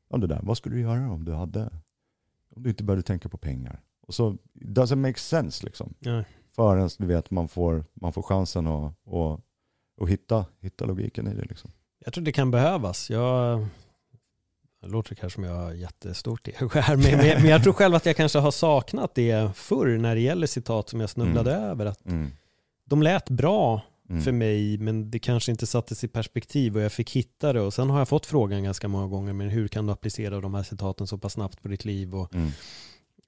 ja 0.09 0.17
det 0.17 0.27
där, 0.27 0.39
vad 0.43 0.57
skulle 0.57 0.75
du 0.75 0.81
göra 0.81 1.11
om 1.11 1.25
du 1.25 1.33
hade, 1.33 1.69
om 2.55 2.63
du 2.63 2.69
inte 2.69 2.83
började 2.83 3.03
tänka 3.03 3.29
på 3.29 3.37
pengar? 3.37 3.81
Och 4.01 4.13
så, 4.13 4.37
doesn't 4.53 4.95
make 4.95 5.19
sense 5.19 5.65
liksom. 5.65 5.93
Förrän 6.55 6.89
du 6.97 7.05
vet, 7.05 7.31
man 7.31 7.47
får, 7.47 7.85
man 7.93 8.13
får 8.13 8.21
chansen 8.21 8.67
att, 8.67 8.93
att, 9.07 9.41
att 10.01 10.09
hitta, 10.09 10.45
hitta 10.59 10.85
logiken 10.85 11.27
i 11.27 11.33
det 11.33 11.45
liksom. 11.45 11.71
Jag 11.99 12.13
tror 12.13 12.23
det 12.23 12.31
kan 12.31 12.51
behövas. 12.51 13.09
Jag 13.09 13.65
det 14.81 14.87
låter 14.87 15.15
kanske 15.15 15.35
som 15.35 15.43
jag 15.43 15.53
har 15.55 15.73
jättestort 15.73 16.47
här, 16.73 16.95
men, 16.95 17.17
men 17.41 17.45
jag 17.51 17.63
tror 17.63 17.73
själv 17.73 17.95
att 17.95 18.05
jag 18.05 18.15
kanske 18.15 18.39
har 18.39 18.51
saknat 18.51 19.15
det 19.15 19.55
förr 19.55 19.97
när 19.97 20.15
det 20.15 20.21
gäller 20.21 20.47
citat 20.47 20.89
som 20.89 20.99
jag 21.01 21.09
snubblade 21.09 21.55
Mm. 21.55 21.69
över. 21.69 21.85
Att 21.85 22.05
Mm. 22.05 22.31
de 22.85 23.01
lät 23.03 23.29
bra 23.29 23.81
Mm. 24.09 24.21
för 24.21 24.31
mig, 24.31 24.77
men 24.77 25.11
det 25.11 25.19
kanske 25.19 25.51
inte 25.51 25.67
sattes 25.67 26.03
i 26.03 26.07
perspektiv 26.07 26.75
och 26.77 26.81
jag 26.81 26.91
fick 26.91 27.11
hitta 27.15 27.53
det. 27.53 27.61
Och 27.61 27.73
sen 27.73 27.89
har 27.89 27.97
jag 27.99 28.07
fått 28.07 28.25
frågan 28.25 28.63
ganska 28.63 28.87
många 28.87 29.07
gånger, 29.07 29.33
men 29.33 29.49
hur 29.49 29.67
kan 29.67 29.85
du 29.85 29.91
applicera 29.93 30.41
de 30.41 30.53
här 30.53 30.63
citaten 30.63 31.07
så 31.07 31.17
pass 31.17 31.33
snabbt 31.33 31.61
på 31.61 31.67
ditt 31.67 31.85
liv 31.85 32.15
och, 32.15 32.35
Mm. 32.35 32.51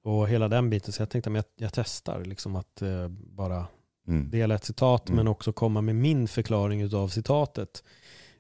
och 0.04 0.30
hela 0.30 0.48
den 0.48 0.70
biten. 0.70 0.94
Så 0.94 1.02
jag 1.02 1.10
tänkte 1.10 1.30
att 1.30 1.36
jag, 1.36 1.46
jag 1.58 1.74
testar 1.74 2.26
liksom 2.26 2.56
att 2.56 2.82
eh, 2.82 3.08
bara 3.10 3.66
Mm. 4.08 4.30
dela 4.30 4.56
ett 4.56 4.66
citat, 4.66 5.10
Mm. 5.10 5.18
men 5.18 5.28
också 5.28 5.54
komma 5.54 5.82
med 5.82 5.96
min 5.96 6.28
förklaring 6.28 6.96
av 6.96 7.08
citatet. 7.08 7.84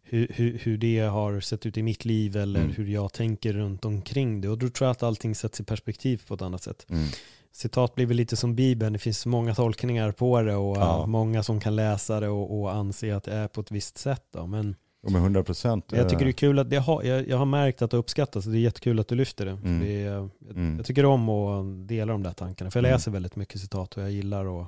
Hur, 0.10 0.28
hur, 0.36 0.57
hur 0.64 0.78
det 0.78 0.99
har 0.99 1.39
sett 1.39 1.66
ut 1.66 1.78
i 1.78 1.84
mitt 1.84 2.05
liv 2.05 2.38
eller 2.38 2.60
Mm. 2.60 2.72
hur 2.74 2.86
jag 2.88 3.14
tänker 3.14 3.53
runt 3.53 3.86
omkring 3.86 4.41
det. 4.41 4.49
Och 4.49 4.57
då 4.57 4.70
tror 4.70 4.86
jag 4.88 4.91
att 4.91 5.03
allting 5.03 5.36
sätts 5.36 5.60
i 5.60 5.64
perspektiv 5.64 6.22
på 6.28 6.34
ett 6.34 6.41
annat 6.41 6.64
sätt. 6.64 6.86
Mm. 6.89 7.07
Citat 7.51 7.95
blir 7.95 8.05
väl 8.05 8.18
lite 8.18 8.36
som 8.36 8.55
Bibeln, 8.55 8.93
det 8.93 8.99
finns 8.99 9.26
många 9.26 9.55
tolkningar 9.55 10.12
på 10.12 10.41
det 10.41 10.55
och 10.55 10.78
Ja. 10.78 10.99
eh, 11.01 11.05
många 11.07 11.43
som 11.43 11.60
kan 11.60 11.76
läsa 11.76 12.20
det 12.20 12.28
och, 12.30 12.60
och 12.62 12.74
anse 12.76 13.16
att 13.16 13.24
det 13.24 13.34
är 13.34 13.47
på 13.47 13.62
ett 13.62 13.72
visst 13.72 13.97
sätt. 13.97 14.24
Då. 14.34 14.47
Men 14.47 14.76
Och 15.03 15.12
med 15.12 15.22
100 15.22 15.43
procent. 15.43 15.86
jag 15.91 16.10
tycker 16.10 16.26
det 16.26 16.32
är 16.32 16.34
kul 16.34 16.60
att 16.60 16.70
det 16.70 16.78
har, 16.78 17.03
jag, 17.03 17.28
jag 17.28 17.38
har 17.38 17.45
märkt 17.45 17.82
att 17.82 17.91
det 17.91 17.97
uppskattas 17.97 18.45
och 18.45 18.51
det 18.51 18.57
är 18.57 18.62
jättekul 18.62 18.99
att 18.99 19.07
du 19.07 19.16
lyfter 19.16 19.45
det. 19.45 19.51
Mm. 19.51 19.80
det 19.80 19.88
är, 20.03 20.05
jag, 20.05 20.30
Mm. 20.51 20.78
jag 20.78 20.86
tycker 20.86 21.05
om 21.05 21.30
att 21.30 21.88
dela 21.88 22.12
de 22.12 22.24
där 22.24 22.34
tankarna, 22.34 22.72
för 22.72 22.80
jag 22.80 22.86
Mm. 22.86 22.95
läser 22.95 23.12
väldigt 23.12 23.36
mycket 23.36 23.62
citat 23.62 23.97
och 23.97 24.03
jag 24.03 24.12
gillar 24.12 24.62
att 24.62 24.68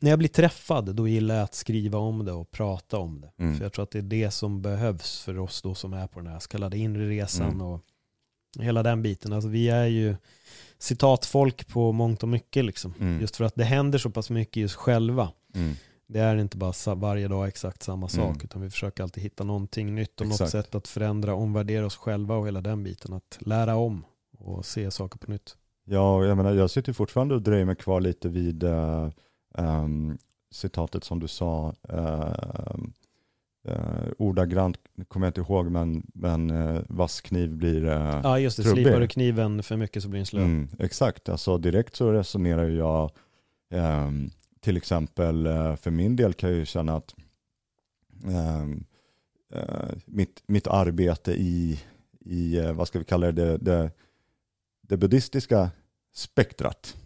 när 0.00 0.10
jag 0.10 0.18
blir 0.18 0.28
träffad 0.28 0.94
då 0.94 1.08
gillar 1.08 1.34
jag 1.34 1.44
att 1.44 1.54
skriva 1.54 1.98
om 1.98 2.24
det 2.24 2.32
och 2.32 2.50
prata 2.50 2.98
om 2.98 3.20
det. 3.20 3.32
Mm. 3.42 3.56
För 3.56 3.64
jag 3.64 3.72
tror 3.72 3.82
att 3.82 3.90
det 3.90 3.98
är 3.98 4.02
det 4.02 4.30
som 4.30 4.62
behövs 4.62 5.20
för 5.20 5.38
oss 5.38 5.62
då 5.62 5.74
som 5.74 5.92
är 5.92 6.06
på 6.06 6.20
den 6.20 6.32
här 6.32 6.38
så 6.38 6.48
kallade 6.48 6.78
inre 6.78 7.08
resan 7.08 7.46
Mm. 7.48 7.60
och 7.66 7.80
hela 8.58 8.82
den 8.82 9.02
biten. 9.02 9.32
Alltså 9.32 9.48
vi 9.48 9.68
är 9.68 9.86
ju 9.86 10.16
citatfolk 10.78 11.66
på 11.68 11.92
mångt 11.92 12.22
och 12.22 12.28
mycket 12.28 12.64
liksom. 12.64 12.94
Mm. 13.00 13.20
Just 13.20 13.36
för 13.36 13.44
att 13.44 13.54
det 13.54 13.64
händer 13.64 13.98
så 13.98 14.10
pass 14.10 14.30
mycket 14.30 14.64
oss 14.64 14.74
själva. 14.74 15.32
Mm. 15.54 15.74
Det 16.06 16.18
är 16.20 16.36
inte 16.36 16.56
bara 16.56 16.94
varje 16.94 17.28
dag 17.28 17.48
exakt 17.48 17.82
samma 17.82 18.08
sak 18.08 18.24
Mm. 18.34 18.40
utan 18.44 18.62
vi 18.62 18.70
försöker 18.70 19.02
alltid 19.02 19.22
hitta 19.22 19.44
någonting 19.44 19.94
nytt 19.94 20.20
och 20.20 20.26
något 20.26 20.34
Exakt. 20.34 20.50
sätt 20.50 20.74
att 20.74 20.88
förändra, 20.88 21.34
omvärdera 21.34 21.86
oss 21.86 21.96
själva 21.96 22.36
och 22.36 22.46
hela 22.46 22.60
den 22.60 22.82
biten. 22.82 23.12
Att 23.12 23.38
lära 23.40 23.76
om 23.76 24.04
och 24.38 24.66
se 24.66 24.90
saker 24.90 25.18
på 25.18 25.30
nytt. 25.30 25.56
Ja, 25.84 26.24
jag 26.24 26.36
menar, 26.36 26.54
jag 26.54 26.70
sitter 26.70 26.92
fortfarande 26.92 27.34
och 27.34 27.42
dröjer 27.42 27.64
mig 27.64 27.76
kvar 27.76 28.00
lite 28.00 28.28
vid 28.28 28.64
uh, 28.64 29.08
um, 29.50 30.18
citatet 30.50 31.04
som 31.04 31.20
du 31.20 31.28
sa. 31.28 31.74
Uh, 31.92 32.74
uh, 33.68 34.12
ordagrant 34.18 34.78
kommer 35.08 35.26
jag 35.26 35.30
inte 35.30 35.40
ihåg, 35.40 35.70
men, 35.70 36.06
men 36.14 36.50
uh, 36.50 36.82
vass 36.88 37.20
kniv 37.20 37.56
blir 37.56 37.84
uh, 37.84 38.20
Ja 38.22 38.38
just 38.38 38.56
det, 38.56 38.62
trubbig. 38.62 38.84
slipar 38.84 39.00
du 39.00 39.08
kniven 39.08 39.62
för 39.62 39.76
mycket 39.76 40.02
så 40.02 40.08
blir 40.08 40.18
den 40.18 40.26
slö. 40.26 40.40
Mm, 40.40 40.68
exakt, 40.78 41.28
alltså 41.28 41.58
direkt 41.58 41.96
så 41.96 42.12
resonerar 42.12 42.68
jag 42.68 43.10
ehm, 43.70 44.30
till 44.60 44.76
exempel 44.76 45.44
för 45.76 45.90
min 45.90 46.16
del 46.16 46.34
kan 46.34 46.50
jag 46.50 46.58
ju 46.58 46.64
känna 46.64 46.96
att 46.96 47.14
eh, 49.54 49.90
mitt, 50.04 50.42
mitt 50.46 50.66
arbete 50.66 51.32
i, 51.32 51.80
i 52.20 52.60
vad 52.74 52.88
ska 52.88 52.98
vi 52.98 53.04
kalla 53.04 53.32
det, 53.32 53.32
det, 53.32 53.56
det, 53.56 53.90
det 54.82 54.96
buddhistiska 54.96 55.70
spektrat 56.14 56.96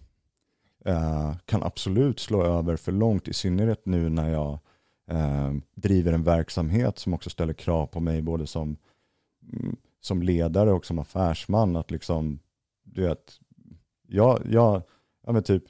eh, 0.85 1.37
kan 1.45 1.63
absolut 1.63 2.21
slå 2.21 2.43
över 2.43 2.77
för 2.77 2.93
långt, 2.93 3.29
i 3.29 3.33
synnerhet 3.33 3.87
nu 3.87 4.09
när 4.09 4.31
jag 4.31 4.59
eh, 5.11 5.53
driver 5.75 6.13
en 6.13 6.23
verksamhet 6.25 6.99
som 6.99 7.15
också 7.15 7.31
ställer 7.31 7.55
krav 7.55 7.87
på 7.87 8.01
mig 8.01 8.23
både 8.23 8.47
som, 8.47 8.77
mm, 9.53 9.77
som 10.01 10.23
ledare 10.23 10.73
och 10.73 10.87
som 10.87 10.99
affärsman. 10.99 11.77
Att 11.77 11.91
liksom, 11.91 12.39
du 12.83 13.03
vet, 13.03 13.41
jag, 14.09 14.43
jag, 14.51 14.83
ja 15.27 15.33
men 15.33 15.43
typ 15.43 15.65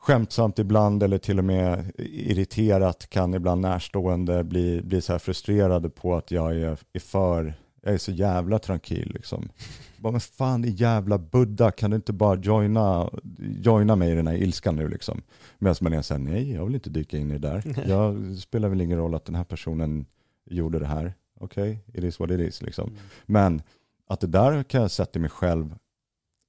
skämtsamt 0.00 0.58
ibland 0.58 1.02
eller 1.02 1.18
till 1.18 1.38
och 1.38 1.44
med 1.44 1.92
irriterat 1.98 3.10
kan 3.10 3.34
ibland 3.34 3.60
närstående 3.60 4.44
bli, 4.44 4.82
bli 4.82 5.00
så 5.00 5.12
här 5.12 5.18
frustrerade 5.18 5.90
på 5.90 6.16
att 6.16 6.30
jag 6.30 6.56
är, 6.56 6.78
är 6.92 7.00
för, 7.00 7.54
jag 7.82 7.94
är 7.94 7.98
så 7.98 8.12
jävla 8.12 8.58
tranquil 8.58 9.10
liksom. 9.14 9.48
Bara, 9.96 10.10
men 10.10 10.20
fan 10.20 10.62
din 10.62 10.76
jävla 10.76 11.18
Buddha, 11.18 11.70
kan 11.70 11.90
du 11.90 11.96
inte 11.96 12.12
bara 12.12 12.40
joina, 12.40 13.10
joina 13.38 13.96
mig 13.96 14.12
i 14.12 14.14
den 14.14 14.26
här 14.26 14.34
ilskan 14.34 14.76
nu 14.76 14.88
liksom? 14.88 15.22
Medan 15.58 15.76
man 15.80 15.92
är 15.92 16.02
såhär, 16.02 16.20
nej 16.20 16.52
jag 16.52 16.64
vill 16.64 16.74
inte 16.74 16.90
dyka 16.90 17.18
in 17.18 17.30
i 17.30 17.38
det 17.38 17.48
där. 17.48 17.84
Jag 17.88 18.36
spelar 18.38 18.68
väl 18.68 18.80
ingen 18.80 18.98
roll 18.98 19.14
att 19.14 19.24
den 19.24 19.34
här 19.34 19.44
personen 19.44 20.06
gjorde 20.44 20.78
det 20.78 20.86
här. 20.86 21.14
Okej, 21.40 21.78
okay, 21.88 21.98
it 21.98 22.04
is 22.04 22.20
what 22.20 22.30
it 22.30 22.40
is 22.40 22.62
liksom. 22.62 22.88
Mm. 22.88 23.00
Men 23.26 23.62
att 24.06 24.20
det 24.20 24.26
där 24.26 24.62
kan 24.62 24.82
jag 24.82 24.90
sätta 24.90 25.18
i 25.18 25.22
mig 25.22 25.30
själv 25.30 25.74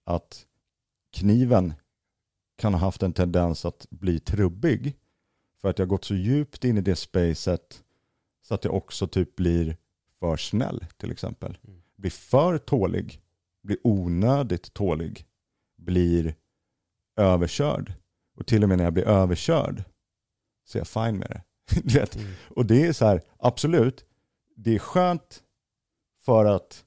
att 0.06 0.46
kniven 1.14 1.74
kan 2.58 2.74
ha 2.74 2.80
haft 2.80 3.04
en 3.04 3.14
tendens 3.14 3.66
att 3.66 3.88
bli 3.90 4.20
trubbig. 4.20 4.96
För 5.62 5.70
att 5.70 5.80
jag 5.80 5.88
gått 5.88 6.06
så 6.06 6.16
djupt 6.16 6.66
in 6.66 6.78
i 6.78 6.82
det 6.82 6.96
spacet 6.96 7.84
så 8.48 8.54
att 8.54 8.64
jag 8.64 8.74
också 8.74 9.08
typ 9.08 9.36
blir 9.36 9.78
för 10.22 10.38
snäll 10.38 10.86
till 10.98 11.12
exempel. 11.12 11.58
Mm. 11.68 11.82
Blir 11.98 12.12
för 12.12 12.58
tålig, 12.58 13.22
blir 13.64 13.78
onödigt 13.84 14.74
tålig, 14.74 15.26
blir 15.78 16.36
överkörd. 17.18 17.94
Och 18.38 18.48
till 18.48 18.64
och 18.64 18.70
med 18.70 18.78
när 18.78 18.86
jag 18.86 18.94
blir 18.94 19.08
överkörd 19.08 19.84
så 20.66 20.78
är 20.78 20.80
jag 20.80 20.88
fine 20.88 21.18
med 21.18 21.30
det. 21.30 21.42
Du 21.84 22.00
vet? 22.00 22.16
Mm. 22.16 22.32
Och 22.50 22.66
det 22.66 22.86
är 22.86 22.94
så 22.94 23.06
här, 23.06 23.22
absolut, 23.40 24.06
det 24.56 24.76
är 24.76 24.80
skönt 24.80 25.44
för 26.26 26.46
att 26.46 26.84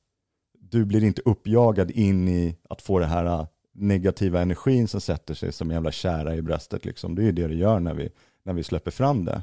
du 0.59 0.85
blir 0.85 1.05
inte 1.05 1.23
uppjagad 1.25 1.91
in 1.91 2.29
i 2.29 2.57
att 2.69 2.83
få 2.83 2.99
det 2.99 3.07
här 3.07 3.25
äh, 3.25 3.47
negativa 3.73 4.41
energin 4.41 4.89
som 4.89 5.01
sätter 5.01 5.35
sig 5.35 5.53
som 5.53 5.71
jävla 5.71 5.93
kära 5.93 6.37
i 6.37 6.43
bröstet. 6.43 6.85
Liksom. 6.85 7.15
Det 7.15 7.23
är 7.23 7.27
ju 7.27 7.33
det 7.33 7.49
det 7.49 7.55
gör 7.55 7.81
när 7.81 7.95
vi, 7.95 8.11
när 8.43 8.53
vi 8.53 8.63
släpper 8.63 8.91
fram 8.91 9.25
det. 9.25 9.43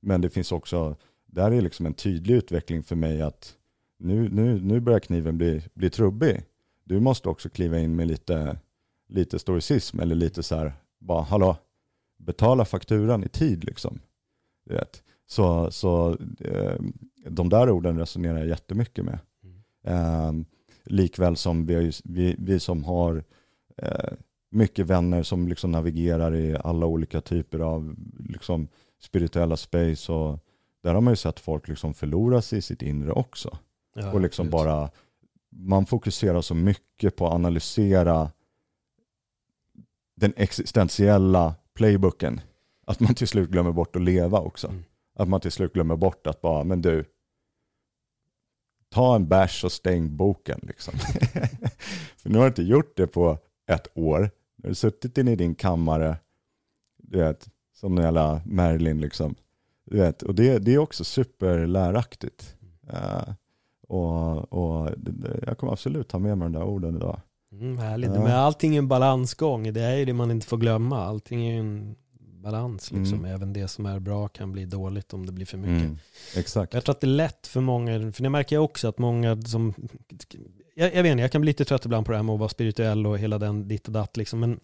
Men 0.00 0.20
det 0.20 0.30
finns 0.30 0.52
också, 0.52 0.96
där 1.32 1.50
är 1.50 1.60
liksom 1.60 1.86
en 1.86 1.94
tydlig 1.94 2.34
utveckling 2.34 2.82
för 2.82 2.96
mig 2.96 3.22
att 3.22 3.56
nu, 3.98 4.28
nu, 4.28 4.60
nu 4.60 4.80
börjar 4.80 5.00
kniven 5.00 5.38
bli, 5.38 5.62
bli 5.74 5.90
trubbig. 5.90 6.42
Du 6.84 7.00
måste 7.00 7.28
också 7.28 7.48
kliva 7.48 7.78
in 7.78 7.96
med 7.96 8.08
lite, 8.08 8.58
lite 9.08 9.38
stoicism 9.38 10.00
eller 10.00 10.14
lite 10.14 10.42
så 10.42 10.56
här, 10.56 10.72
bara 10.98 11.22
hallå, 11.22 11.56
betala 12.18 12.64
fakturan 12.64 13.24
i 13.24 13.28
tid 13.28 13.64
liksom. 13.64 14.00
Du 14.64 14.74
vet. 14.74 15.02
Så, 15.26 15.70
så 15.70 16.16
eh, 16.40 16.76
de 17.28 17.48
där 17.48 17.70
orden 17.70 17.98
resonerar 17.98 18.38
jag 18.38 18.48
jättemycket 18.48 19.04
med. 19.04 19.18
Eh, 19.84 20.32
likväl 20.84 21.36
som 21.36 21.66
vi, 21.66 21.92
vi, 22.04 22.36
vi 22.38 22.60
som 22.60 22.84
har 22.84 23.24
eh, 23.76 24.12
mycket 24.50 24.86
vänner 24.86 25.22
som 25.22 25.48
liksom 25.48 25.70
navigerar 25.70 26.36
i 26.36 26.56
alla 26.64 26.86
olika 26.86 27.20
typer 27.20 27.58
av 27.58 27.94
liksom, 28.28 28.68
spirituella 29.00 29.56
space. 29.56 30.12
Och 30.12 30.38
där 30.82 30.94
har 30.94 31.00
man 31.00 31.12
ju 31.12 31.16
sett 31.16 31.40
folk 31.40 31.68
liksom 31.68 31.94
förlora 31.94 32.42
sig 32.42 32.58
i 32.58 32.62
sitt 32.62 32.82
inre 32.82 33.12
också. 33.12 33.58
Ja, 33.94 34.12
och 34.12 34.20
liksom 34.20 34.46
absolut. 34.46 34.64
bara, 34.64 34.90
man 35.50 35.86
fokuserar 35.86 36.40
så 36.40 36.54
mycket 36.54 37.16
på 37.16 37.26
att 37.26 37.32
analysera 37.32 38.30
den 40.16 40.32
existentiella 40.36 41.54
playbooken. 41.74 42.40
Att 42.86 43.00
man 43.00 43.14
till 43.14 43.28
slut 43.28 43.50
glömmer 43.50 43.72
bort 43.72 43.96
att 43.96 44.02
leva 44.02 44.40
också. 44.40 44.68
Mm. 44.68 44.84
Att 45.14 45.28
man 45.28 45.40
till 45.40 45.52
slut 45.52 45.72
glömmer 45.72 45.96
bort 45.96 46.26
att 46.26 46.40
bara, 46.40 46.64
men 46.64 46.82
du, 46.82 47.04
ta 48.88 49.14
en 49.16 49.28
bärs 49.28 49.64
och 49.64 49.72
stäng 49.72 50.16
boken 50.16 50.60
liksom. 50.62 50.94
För 52.16 52.30
nu 52.30 52.38
har 52.38 52.44
du 52.44 52.48
inte 52.48 52.62
gjort 52.62 52.96
det 52.96 53.06
på 53.06 53.38
ett 53.66 53.88
år. 53.94 54.20
Nu 54.56 54.62
har 54.62 54.68
du 54.68 54.74
suttit 54.74 55.18
inne 55.18 55.32
i 55.32 55.36
din 55.36 55.54
kammare, 55.54 56.16
du 56.96 57.18
vet, 57.18 57.48
som 57.74 57.98
en 57.98 58.04
jävla 58.04 58.42
Merlin 58.46 59.00
liksom. 59.00 59.34
Du 59.92 59.98
vet, 59.98 60.22
och 60.22 60.34
det, 60.34 60.58
det 60.58 60.74
är 60.74 60.78
också 60.78 61.04
superläraktigt. 61.04 62.56
Uh, 62.92 63.34
och, 63.88 64.52
och 64.52 64.90
jag 65.46 65.58
kommer 65.58 65.72
absolut 65.72 66.08
ta 66.08 66.18
med 66.18 66.38
mig 66.38 66.46
de 66.46 66.52
där 66.52 66.64
orden 66.64 66.90
Mm, 66.90 66.96
idag. 66.96 67.20
härligt. 67.82 68.10
Ja. 68.14 68.22
Men 68.22 68.32
allting 68.32 68.74
är 68.74 68.78
en 68.78 68.88
balansgång. 68.88 69.72
Det 69.72 69.80
är 69.82 69.96
ju 69.96 70.04
det 70.04 70.12
man 70.12 70.30
inte 70.30 70.46
får 70.46 70.56
glömma. 70.56 71.04
Allting 71.04 71.46
är 71.46 71.52
ju 71.52 71.60
en 71.60 71.94
balans. 72.42 72.90
Liksom. 72.92 73.18
Mm. 73.18 73.34
Även 73.34 73.52
det 73.52 73.68
som 73.68 73.86
är 73.86 73.98
bra 73.98 74.28
kan 74.28 74.52
bli 74.52 74.64
dåligt 74.64 75.14
om 75.14 75.26
det 75.26 75.32
blir 75.32 75.46
för 75.46 75.58
mycket. 75.58 75.84
Mm. 75.84 75.98
Exakt. 76.36 76.74
Jag 76.74 76.84
tror 76.84 76.94
att 76.94 77.00
det 77.00 77.06
är 77.06 77.08
lätt 77.08 77.46
för 77.46 77.60
många, 77.60 78.12
för 78.12 78.22
det 78.22 78.30
märker 78.30 78.56
jag 78.56 78.64
också 78.64 78.88
att 78.88 78.98
många 78.98 79.42
som, 79.42 79.74
jag, 80.74 80.94
jag 80.94 81.02
vet 81.02 81.10
inte, 81.10 81.22
jag 81.22 81.32
kan 81.32 81.40
bli 81.40 81.50
lite 81.50 81.64
trött 81.64 81.84
ibland 81.84 82.06
på 82.06 82.12
det 82.12 82.18
här 82.18 82.22
med 82.24 82.32
att 82.32 82.38
vara 82.40 82.48
spirituell 82.48 83.06
och 83.06 83.18
hela 83.18 83.38
den 83.38 83.68
ditt 83.68 83.86
och 83.86 83.92
datt 83.92 84.16
liksom, 84.16 84.40
men 84.40 84.60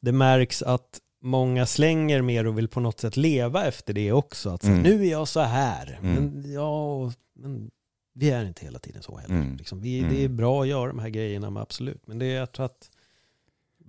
det 0.00 0.12
märks 0.12 0.62
att 0.62 1.00
många 1.20 1.66
slänger 1.66 2.22
mer 2.22 2.46
och 2.46 2.58
vill 2.58 2.68
på 2.68 2.80
något 2.80 3.00
sätt 3.00 3.16
leva 3.16 3.66
efter 3.66 3.92
det 3.92 4.12
också. 4.12 4.50
Att 4.50 4.62
så, 4.62 4.68
mm. 4.68 4.82
nu 4.82 5.06
är 5.06 5.10
jag 5.10 5.28
så 5.28 5.40
här. 5.40 5.98
Mm. 6.02 6.14
Men, 6.14 6.52
ja, 6.52 7.12
men 7.34 7.70
vi 8.14 8.30
är 8.30 8.44
inte 8.44 8.64
hela 8.64 8.78
tiden 8.78 9.02
så 9.02 9.16
heller. 9.16 9.34
Mm. 9.34 9.56
Liksom, 9.56 9.80
vi, 9.80 10.00
det 10.00 10.16
är 10.16 10.24
mm. 10.24 10.36
bra 10.36 10.62
att 10.62 10.68
göra 10.68 10.88
de 10.88 10.98
här 10.98 11.08
grejerna, 11.08 11.50
men 11.50 11.62
absolut. 11.62 12.06
Men 12.06 12.18
det 12.18 12.26
är, 12.26 12.36
jag 12.36 12.52
tror 12.52 12.66
att 12.66 12.90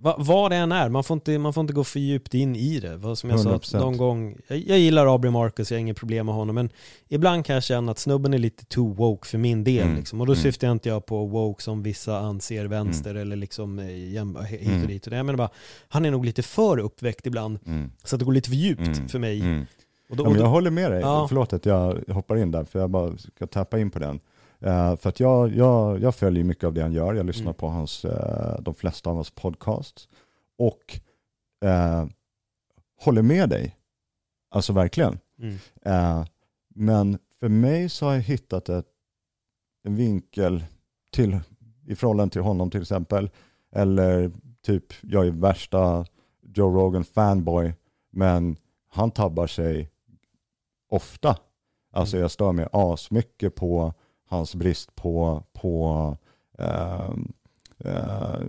Va, 0.02 0.16
vad 0.18 0.50
det 0.50 0.56
än 0.56 0.72
är, 0.72 0.88
man 0.88 1.04
får, 1.04 1.14
inte, 1.14 1.38
man 1.38 1.52
får 1.52 1.60
inte 1.60 1.72
gå 1.72 1.84
för 1.84 2.00
djupt 2.00 2.34
in 2.34 2.56
i 2.56 2.80
det. 2.80 2.96
Vad 2.96 3.18
som 3.18 3.30
jag 3.30 3.38
100%. 3.38 3.60
sa 3.62 3.78
någon 3.78 3.96
gång, 3.96 4.36
jag, 4.46 4.58
jag 4.58 4.78
gillar 4.78 5.14
Abri 5.14 5.30
Marcus, 5.30 5.70
jag 5.70 5.76
har 5.76 5.80
inget 5.80 5.96
problem 5.96 6.26
med 6.26 6.34
honom, 6.34 6.54
men 6.54 6.70
ibland 7.08 7.46
kan 7.46 7.54
jag 7.54 7.62
känna 7.62 7.92
att 7.92 7.98
snubben 7.98 8.34
är 8.34 8.38
lite 8.38 8.64
too 8.64 8.94
woke 8.94 9.28
för 9.28 9.38
min 9.38 9.64
del. 9.64 9.82
Mm. 9.82 9.96
Liksom. 9.96 10.20
Och 10.20 10.26
då 10.26 10.32
mm. 10.32 10.42
syftar 10.42 10.66
jag 10.66 10.74
inte 10.74 10.88
jag 10.88 11.06
på 11.06 11.26
woke 11.26 11.62
som 11.62 11.82
vissa 11.82 12.18
anser 12.18 12.64
vänster 12.64 13.10
mm. 13.10 13.22
eller 13.22 13.36
liksom 13.36 13.78
eh, 13.78 13.86
hit 13.86 14.20
och 14.60 14.74
mm. 14.74 14.86
dit. 14.86 15.06
Jag 15.06 15.26
menar 15.26 15.36
bara, 15.36 15.50
han 15.88 16.04
är 16.04 16.10
nog 16.10 16.24
lite 16.24 16.42
för 16.42 16.78
uppväckt 16.78 17.26
ibland, 17.26 17.58
mm. 17.66 17.90
så 18.04 18.16
att 18.16 18.20
det 18.20 18.24
går 18.24 18.32
lite 18.32 18.48
för 18.48 18.56
djupt 18.56 18.86
mm. 18.86 19.08
för 19.08 19.18
mig. 19.18 19.66
Och 20.10 20.16
då, 20.16 20.24
och 20.24 20.34
då, 20.34 20.40
jag 20.40 20.46
håller 20.46 20.70
med 20.70 20.90
dig, 20.90 21.00
ja. 21.00 21.26
förlåt 21.28 21.52
att 21.52 21.66
jag 21.66 22.04
hoppar 22.08 22.36
in 22.36 22.50
där, 22.50 22.64
för 22.64 22.78
jag 22.78 22.90
bara 22.90 23.16
ska 23.16 23.46
tappa 23.46 23.78
in 23.78 23.90
på 23.90 23.98
den. 23.98 24.20
Uh, 24.66 24.96
för 24.96 25.08
att 25.08 25.20
jag, 25.20 25.54
jag, 25.54 26.02
jag 26.02 26.14
följer 26.14 26.44
mycket 26.44 26.64
av 26.64 26.72
det 26.72 26.82
han 26.82 26.92
gör. 26.92 27.14
Jag 27.14 27.26
lyssnar 27.26 27.42
mm. 27.42 27.54
på 27.54 27.68
hans, 27.68 28.04
uh, 28.04 28.60
de 28.60 28.74
flesta 28.74 29.10
av 29.10 29.16
hans 29.16 29.30
podcasts. 29.30 30.08
Och 30.58 30.98
uh, 31.64 32.06
håller 33.00 33.22
med 33.22 33.48
dig. 33.48 33.76
Alltså 34.50 34.72
verkligen. 34.72 35.18
Mm. 35.38 36.26
men 36.74 37.18
för 37.40 37.48
mig 37.48 37.88
så 37.88 38.06
har 38.06 38.12
jag 38.12 38.20
hittat 38.20 38.68
ett, 38.68 38.86
en 39.84 39.96
vinkel 39.96 40.64
till, 41.12 41.40
i 41.86 41.94
förhållande 41.94 42.32
till 42.32 42.42
honom 42.42 42.70
till 42.70 42.80
exempel. 42.82 43.30
Eller 43.72 44.30
typ, 44.62 44.84
jag 45.00 45.26
är 45.26 45.30
värsta 45.30 46.06
Joe 46.42 46.76
Rogan 46.76 47.04
fanboy. 47.04 47.74
Men 48.10 48.56
han 48.88 49.10
tabbar 49.10 49.46
sig 49.46 49.90
ofta. 50.88 51.36
Alltså 51.92 52.16
mm. 52.16 52.22
jag 52.22 52.30
stör 52.30 52.52
mig 52.52 52.68
asmycket 52.72 53.54
på 53.54 53.94
hans 54.32 54.54
brist 54.54 54.94
på, 54.94 55.44
på, 55.52 56.16
eh, 56.58 57.10
eh, 57.84 58.40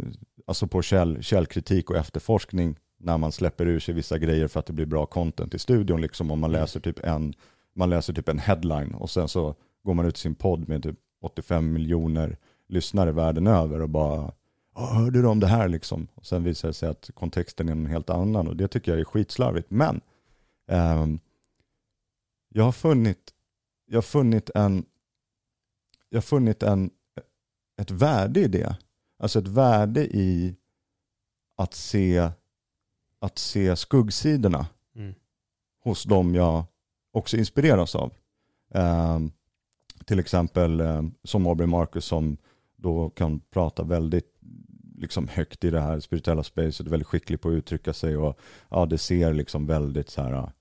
alltså 0.46 0.68
på 0.68 0.82
käll, 0.82 1.24
källkritik 1.24 1.90
och 1.90 1.98
efterforskning 1.98 2.76
när 2.98 3.18
man 3.18 3.32
släpper 3.32 3.66
ur 3.66 3.80
sig 3.80 3.94
vissa 3.94 4.18
grejer 4.18 4.48
för 4.48 4.60
att 4.60 4.66
det 4.66 4.74
blir 4.74 4.86
bra 4.86 5.06
content 5.06 5.54
i 5.54 5.60
studion. 5.60 6.02
Liksom 6.02 6.32
om 6.32 6.40
man 6.40 6.50
mm. 6.50 6.62
läser 6.62 6.80
typ 6.80 7.00
en, 7.00 7.34
man 7.76 7.90
läser 7.90 8.14
typ 8.14 8.30
en 8.30 8.40
headline 8.40 8.94
och 8.94 9.10
sen 9.10 9.28
så 9.28 9.56
går 9.84 9.94
man 9.94 10.06
ut 10.06 10.18
sin 10.18 10.36
podd 10.36 10.70
med 10.70 10.84
typ 10.84 11.00
85 11.22 11.74
miljoner 11.74 12.38
lyssnare 12.68 13.12
världen 13.12 13.48
över 13.48 13.82
och 13.82 13.90
bara 13.90 14.32
hörde 14.76 15.22
du 15.22 15.28
om 15.28 15.40
det 15.40 15.48
här 15.48 15.68
liksom? 15.68 16.08
Och 16.16 16.26
sen 16.26 16.44
visar 16.44 16.68
det 16.68 16.74
sig 16.74 16.90
att 16.90 17.10
kontexten 17.14 17.68
är 17.70 17.72
en 17.72 17.86
helt 17.86 18.10
annan 18.10 18.48
och 18.48 18.56
det 18.56 18.68
tycker 18.68 18.92
jag 18.92 19.00
är 19.00 19.06
skitslarvigt. 19.06 19.72
Men 19.72 20.02
eh, 20.68 21.08
jag 22.50 22.64
har 22.64 22.72
funnit, 22.72 23.34
jag 23.86 23.98
har 23.98 24.02
funnit 24.02 24.50
en, 24.56 24.86
jag 26.14 26.18
har 26.18 26.22
funnit 26.22 26.64
en, 26.64 26.90
ett 27.82 27.92
värde 27.92 28.40
i 28.40 28.48
det. 28.48 28.78
Alltså 29.20 29.40
ett 29.40 29.48
värde 29.48 30.06
i 30.06 30.56
att 31.56 31.74
se, 31.74 32.30
att 33.20 33.38
se 33.38 33.76
skuggsidorna 33.76 34.68
mm. 34.96 35.14
hos 35.84 36.04
dem 36.04 36.36
jag 36.36 36.66
också 37.12 37.38
inspireras 37.38 37.96
av. 37.96 38.14
Um, 38.70 39.32
till 40.06 40.20
exempel 40.20 40.82
um, 40.82 41.14
som 41.24 41.48
Aubrey 41.48 41.68
Marcus 41.68 42.06
som 42.06 42.38
då 42.76 43.10
kan 43.10 43.40
prata 43.40 43.84
väldigt 43.84 44.40
liksom 44.98 45.28
högt 45.28 45.64
i 45.64 45.70
det 45.70 45.82
här 45.82 46.00
spirituella 46.00 46.44
spacet, 46.44 46.88
väldigt 46.88 47.08
skicklig 47.08 47.42
på 47.42 47.50
att 47.50 47.54
uttrycka 47.54 47.94
sig 47.94 48.18
och 48.18 48.40
ja, 48.70 48.86
det 48.86 48.98
ser 48.98 49.34
liksom 49.34 49.68
väldigt 49.68 50.10
så 50.10 50.22
här 50.22 50.52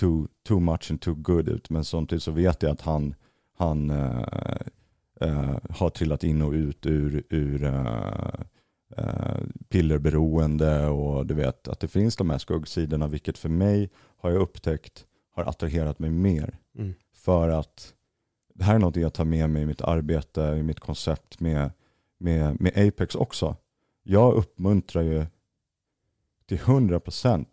too, 0.00 0.28
too 0.42 0.60
much 0.60 0.90
and 0.90 1.00
too 1.00 1.14
good 1.14 1.48
ut. 1.48 1.70
Men 1.70 1.84
samtidigt 1.84 2.22
så 2.22 2.30
vet 2.30 2.62
jag 2.62 2.72
att 2.72 2.80
han, 2.80 3.14
han 3.56 3.90
uh, 3.90 4.58
uh, 5.22 5.58
har 5.70 5.90
trillat 5.90 6.24
in 6.24 6.42
och 6.42 6.52
ut 6.52 6.86
ur, 6.86 7.24
ur 7.30 7.64
uh, 7.64 8.34
pillerberoende 9.68 10.86
och 10.86 11.26
du 11.26 11.34
vet 11.34 11.68
att 11.68 11.80
det 11.80 11.88
finns 11.88 12.16
de 12.16 12.30
här 12.30 12.38
skuggsidorna, 12.38 13.08
vilket 13.08 13.38
för 13.38 13.48
mig 13.48 13.90
har 14.16 14.30
jag 14.30 14.42
upptäckt 14.42 15.06
har 15.30 15.44
attraherat 15.44 15.98
mig 15.98 16.10
mer. 16.10 16.58
Mm. 16.78 16.94
För 17.12 17.48
att 17.48 17.94
det 18.54 18.64
här 18.64 18.74
är 18.74 18.78
något 18.78 18.96
jag 18.96 19.12
tar 19.12 19.24
med 19.24 19.50
mig 19.50 19.62
i 19.62 19.66
mitt 19.66 19.80
arbete, 19.80 20.42
i 20.42 20.62
mitt 20.62 20.80
koncept 20.80 21.40
med, 21.40 21.70
med, 22.18 22.60
med 22.60 22.88
Apex 22.88 23.14
också. 23.14 23.56
Jag 24.02 24.34
uppmuntrar 24.34 25.02
ju 25.02 25.26
till 26.46 26.58
100% 26.58 27.46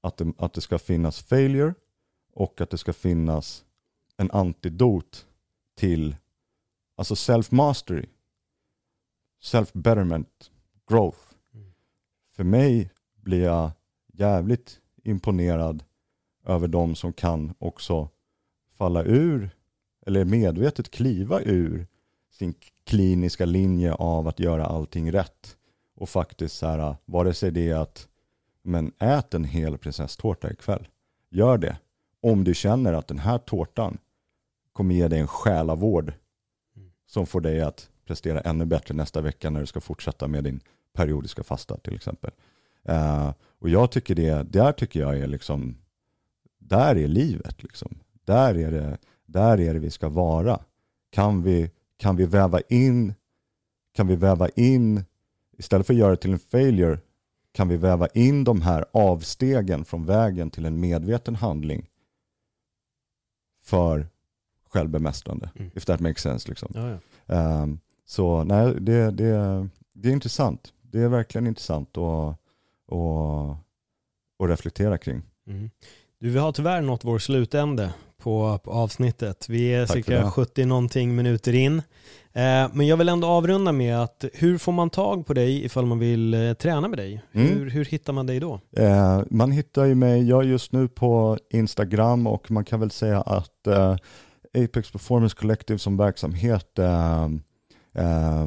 att 0.00 0.16
det, 0.16 0.32
att 0.38 0.52
det 0.52 0.60
ska 0.60 0.78
finnas 0.78 1.22
failure 1.22 1.74
och 2.32 2.60
att 2.60 2.70
det 2.70 2.78
ska 2.78 2.92
finnas 2.92 3.64
en 4.16 4.30
antidot 4.30 5.26
till 5.74 6.16
alltså 6.96 7.14
self-mastery, 7.14 8.08
self-betterment, 9.42 10.50
growth. 10.88 11.18
Mm. 11.54 11.72
För 12.36 12.44
mig 12.44 12.90
blir 13.16 13.42
jag 13.42 13.70
jävligt 14.12 14.80
imponerad 15.04 15.84
över 16.44 16.68
de 16.68 16.94
som 16.94 17.12
kan 17.12 17.54
också 17.58 18.08
falla 18.74 19.04
ur 19.04 19.50
eller 20.06 20.24
medvetet 20.24 20.90
kliva 20.90 21.40
ur 21.40 21.86
sin 22.30 22.54
kliniska 22.84 23.44
linje 23.44 23.92
av 23.94 24.28
att 24.28 24.40
göra 24.40 24.66
allting 24.66 25.12
rätt 25.12 25.56
och 25.94 26.08
faktiskt 26.08 26.56
så 26.56 26.66
här, 26.66 26.96
vare 27.04 27.34
sig 27.34 27.50
det 27.50 27.68
är 27.70 27.76
att 27.76 28.08
men 28.62 28.92
ät 28.98 29.34
en 29.34 29.44
hel 29.44 29.78
prinsesstårta 29.78 30.50
ikväll. 30.50 30.88
Gör 31.30 31.58
det. 31.58 31.78
Om 32.20 32.44
du 32.44 32.54
känner 32.54 32.92
att 32.92 33.08
den 33.08 33.18
här 33.18 33.38
tårtan 33.38 33.98
kommer 34.72 34.94
ge 34.94 35.08
dig 35.08 35.20
en 35.20 35.28
själavård 35.28 36.12
som 37.16 37.26
får 37.26 37.40
dig 37.40 37.60
att 37.60 37.90
prestera 38.06 38.40
ännu 38.40 38.64
bättre 38.64 38.94
nästa 38.94 39.20
vecka 39.20 39.50
när 39.50 39.60
du 39.60 39.66
ska 39.66 39.80
fortsätta 39.80 40.28
med 40.28 40.44
din 40.44 40.60
periodiska 40.92 41.42
fasta 41.42 41.76
till 41.76 41.94
exempel. 41.94 42.30
Uh, 42.88 43.32
och 43.58 43.68
jag 43.68 43.90
tycker 43.90 44.14
det, 44.14 44.42
där 44.52 44.72
tycker 44.72 45.00
jag 45.00 45.18
är 45.18 45.26
liksom, 45.26 45.76
där 46.58 46.96
är 46.96 47.08
livet 47.08 47.62
liksom. 47.62 47.98
Där 48.24 48.58
är 48.58 48.70
det, 48.70 48.98
där 49.26 49.60
är 49.60 49.74
det 49.74 49.80
vi 49.80 49.90
ska 49.90 50.08
vara. 50.08 50.60
Kan 51.10 51.42
vi, 51.42 51.70
kan 51.96 52.16
vi 52.16 52.26
väva 52.26 52.60
in, 52.60 53.14
kan 53.92 54.06
vi 54.06 54.16
väva 54.16 54.48
in, 54.48 55.04
istället 55.58 55.86
för 55.86 55.94
att 55.94 55.98
göra 55.98 56.10
det 56.10 56.16
till 56.16 56.32
en 56.32 56.38
failure, 56.38 56.98
kan 57.52 57.68
vi 57.68 57.76
väva 57.76 58.06
in 58.06 58.44
de 58.44 58.62
här 58.62 58.84
avstegen 58.92 59.84
från 59.84 60.06
vägen 60.06 60.50
till 60.50 60.66
en 60.66 60.80
medveten 60.80 61.36
handling 61.36 61.88
för 63.62 64.08
självbemästrande. 64.76 65.50
Mm. 65.56 65.70
If 65.74 65.84
that 65.84 66.00
makes 66.00 66.22
sense. 66.22 66.48
Liksom. 66.48 66.72
Ja, 66.74 66.98
ja. 67.26 67.62
Um, 67.62 67.80
så 68.06 68.44
nej, 68.44 68.74
det, 68.80 69.10
det, 69.10 69.68
det 69.92 70.08
är 70.08 70.12
intressant. 70.12 70.72
Det 70.82 71.00
är 71.00 71.08
verkligen 71.08 71.46
intressant 71.46 71.98
att, 71.98 72.38
att, 72.92 73.58
att 74.42 74.50
reflektera 74.50 74.98
kring. 74.98 75.22
Mm. 75.46 75.70
Du, 76.20 76.30
vi 76.30 76.38
har 76.38 76.52
tyvärr 76.52 76.80
nått 76.80 77.04
vår 77.04 77.18
slutände 77.18 77.90
på, 78.18 78.58
på 78.64 78.70
avsnittet. 78.70 79.48
Vi 79.48 79.74
är 79.74 79.86
Tack 79.86 79.96
cirka 79.96 80.30
70 80.30 80.64
någonting 80.64 81.16
minuter 81.16 81.54
in. 81.54 81.82
Eh, 82.32 82.68
men 82.72 82.86
jag 82.86 82.96
vill 82.96 83.08
ändå 83.08 83.28
avrunda 83.28 83.72
med 83.72 84.02
att 84.02 84.24
hur 84.34 84.58
får 84.58 84.72
man 84.72 84.90
tag 84.90 85.26
på 85.26 85.34
dig 85.34 85.64
ifall 85.64 85.86
man 85.86 85.98
vill 85.98 86.34
eh, 86.34 86.52
träna 86.52 86.88
med 86.88 86.98
dig? 86.98 87.22
Mm. 87.32 87.48
Hur, 87.48 87.70
hur 87.70 87.84
hittar 87.84 88.12
man 88.12 88.26
dig 88.26 88.40
då? 88.40 88.60
Eh, 88.76 89.20
man 89.30 89.50
hittar 89.50 89.84
ju 89.84 89.94
mig, 89.94 90.28
jag 90.28 90.42
är 90.42 90.48
just 90.48 90.72
nu 90.72 90.88
på 90.88 91.38
Instagram 91.50 92.26
och 92.26 92.50
man 92.50 92.64
kan 92.64 92.80
väl 92.80 92.90
säga 92.90 93.20
att 93.20 93.66
eh, 93.66 93.96
Apex 94.64 94.90
Performance 94.90 95.36
Collective 95.36 95.78
som 95.78 95.96
verksamhet 95.96 96.78
eh, 96.78 97.24
eh, 97.94 98.46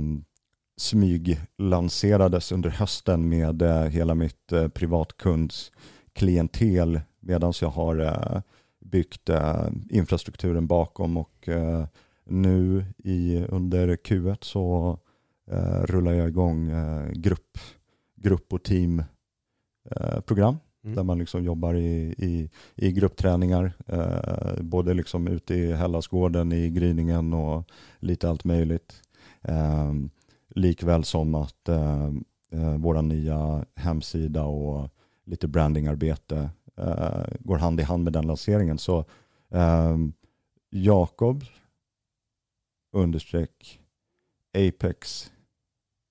smyglanserades 0.77 2.52
under 2.52 2.69
hösten 2.69 3.30
med 3.30 3.61
eh, 3.61 3.84
hela 3.84 4.15
mitt 4.15 4.52
eh, 4.52 4.68
privatkundsklientel 4.68 7.02
medan 7.19 7.53
jag 7.61 7.69
har 7.69 7.99
eh, 7.99 8.41
byggt 8.80 9.30
eh, 9.30 9.68
infrastrukturen 9.90 10.68
bakom 10.68 11.18
och 11.18 11.48
eh, 11.48 11.86
nu 12.26 12.86
i, 12.98 13.45
under 13.49 13.95
Q1 13.95 14.38
så 14.41 14.98
eh, 15.52 15.84
rullar 15.84 16.14
jag 16.14 16.27
igång 16.27 16.69
eh, 16.69 17.11
grupp, 17.11 17.57
grupp 18.15 18.53
och 18.53 18.64
teamprogram 18.64 20.56
eh, 20.56 20.60
mm. 20.84 20.95
där 20.95 21.03
man 21.03 21.19
liksom 21.19 21.43
jobbar 21.43 21.73
i, 21.73 22.15
i, 22.18 22.49
i 22.76 22.91
gruppträningar, 22.91 23.73
eh, 23.85 24.61
både 24.61 24.93
liksom 24.93 25.27
ute 25.27 25.56
i 25.56 25.73
Hellasgården, 25.73 26.51
i 26.51 26.69
gryningen 26.69 27.34
och 27.34 27.69
lite 27.99 28.30
allt 28.30 28.43
möjligt. 28.43 29.01
Eh, 29.41 29.93
likväl 30.49 31.03
som 31.03 31.35
att 31.35 31.69
eh, 31.69 32.06
eh, 32.51 32.77
vår 32.77 33.01
nya 33.01 33.65
hemsida 33.76 34.43
och 34.43 34.89
lite 35.26 35.47
brandingarbete 35.47 36.49
eh, 36.77 37.23
går 37.39 37.57
hand 37.57 37.80
i 37.80 37.84
hand 37.84 38.03
med 38.03 38.14
den 38.14 38.27
lanseringen. 38.27 38.77
Så 38.77 39.06
eh, 39.49 39.97
Jakob 40.69 41.43
understreck 42.91 43.80
Apex 44.53 45.31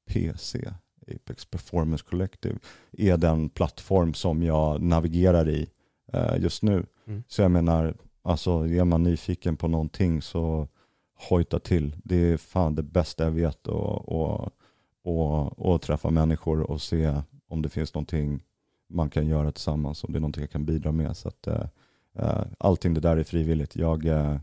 PC, 0.09 0.73
Apex 1.15 1.45
Performance 1.45 2.05
Collective, 2.11 2.59
är 2.93 3.17
den 3.17 3.49
plattform 3.49 4.15
som 4.15 4.43
jag 4.43 4.83
navigerar 4.83 5.49
i 5.49 5.69
uh, 6.15 6.43
just 6.43 6.63
nu. 6.63 6.87
Mm. 7.07 7.23
Så 7.29 7.43
jag 7.43 7.51
menar, 7.51 7.95
alltså 8.23 8.51
är 8.67 8.85
man 8.85 9.03
nyfiken 9.03 9.57
på 9.57 9.69
någonting 9.69 10.23
så 10.23 10.69
hojta 11.29 11.59
till. 11.59 11.97
Det 12.05 12.17
är 12.17 12.37
fan 12.37 12.75
det 12.75 12.83
bästa 12.83 13.25
jag 13.25 13.31
vet 13.31 13.67
och, 13.67 14.09
och, 14.09 14.51
och, 15.05 15.59
och 15.59 15.83
träffa 15.83 16.11
människor 16.11 16.71
och 16.71 16.83
se 16.83 17.23
om 17.49 17.63
det 17.63 17.69
finns 17.69 17.95
någonting 17.95 18.43
man 18.89 19.11
kan 19.11 19.27
göra 19.27 19.53
tillsammans, 19.53 20.05
om 20.05 20.13
det 20.13 20.19
är 20.19 20.21
någonting 20.21 20.43
jag 20.43 20.51
kan 20.51 20.65
bidra 20.65 20.93
med. 20.93 21.17
Så 21.17 21.29
att, 21.29 21.49
uh, 21.49 22.43
allting 22.59 22.95
det 22.95 23.01
där 23.01 23.17
är 23.17 23.25
frivilligt. 23.25 23.77
Jag, 23.77 24.05
uh, 24.05 24.37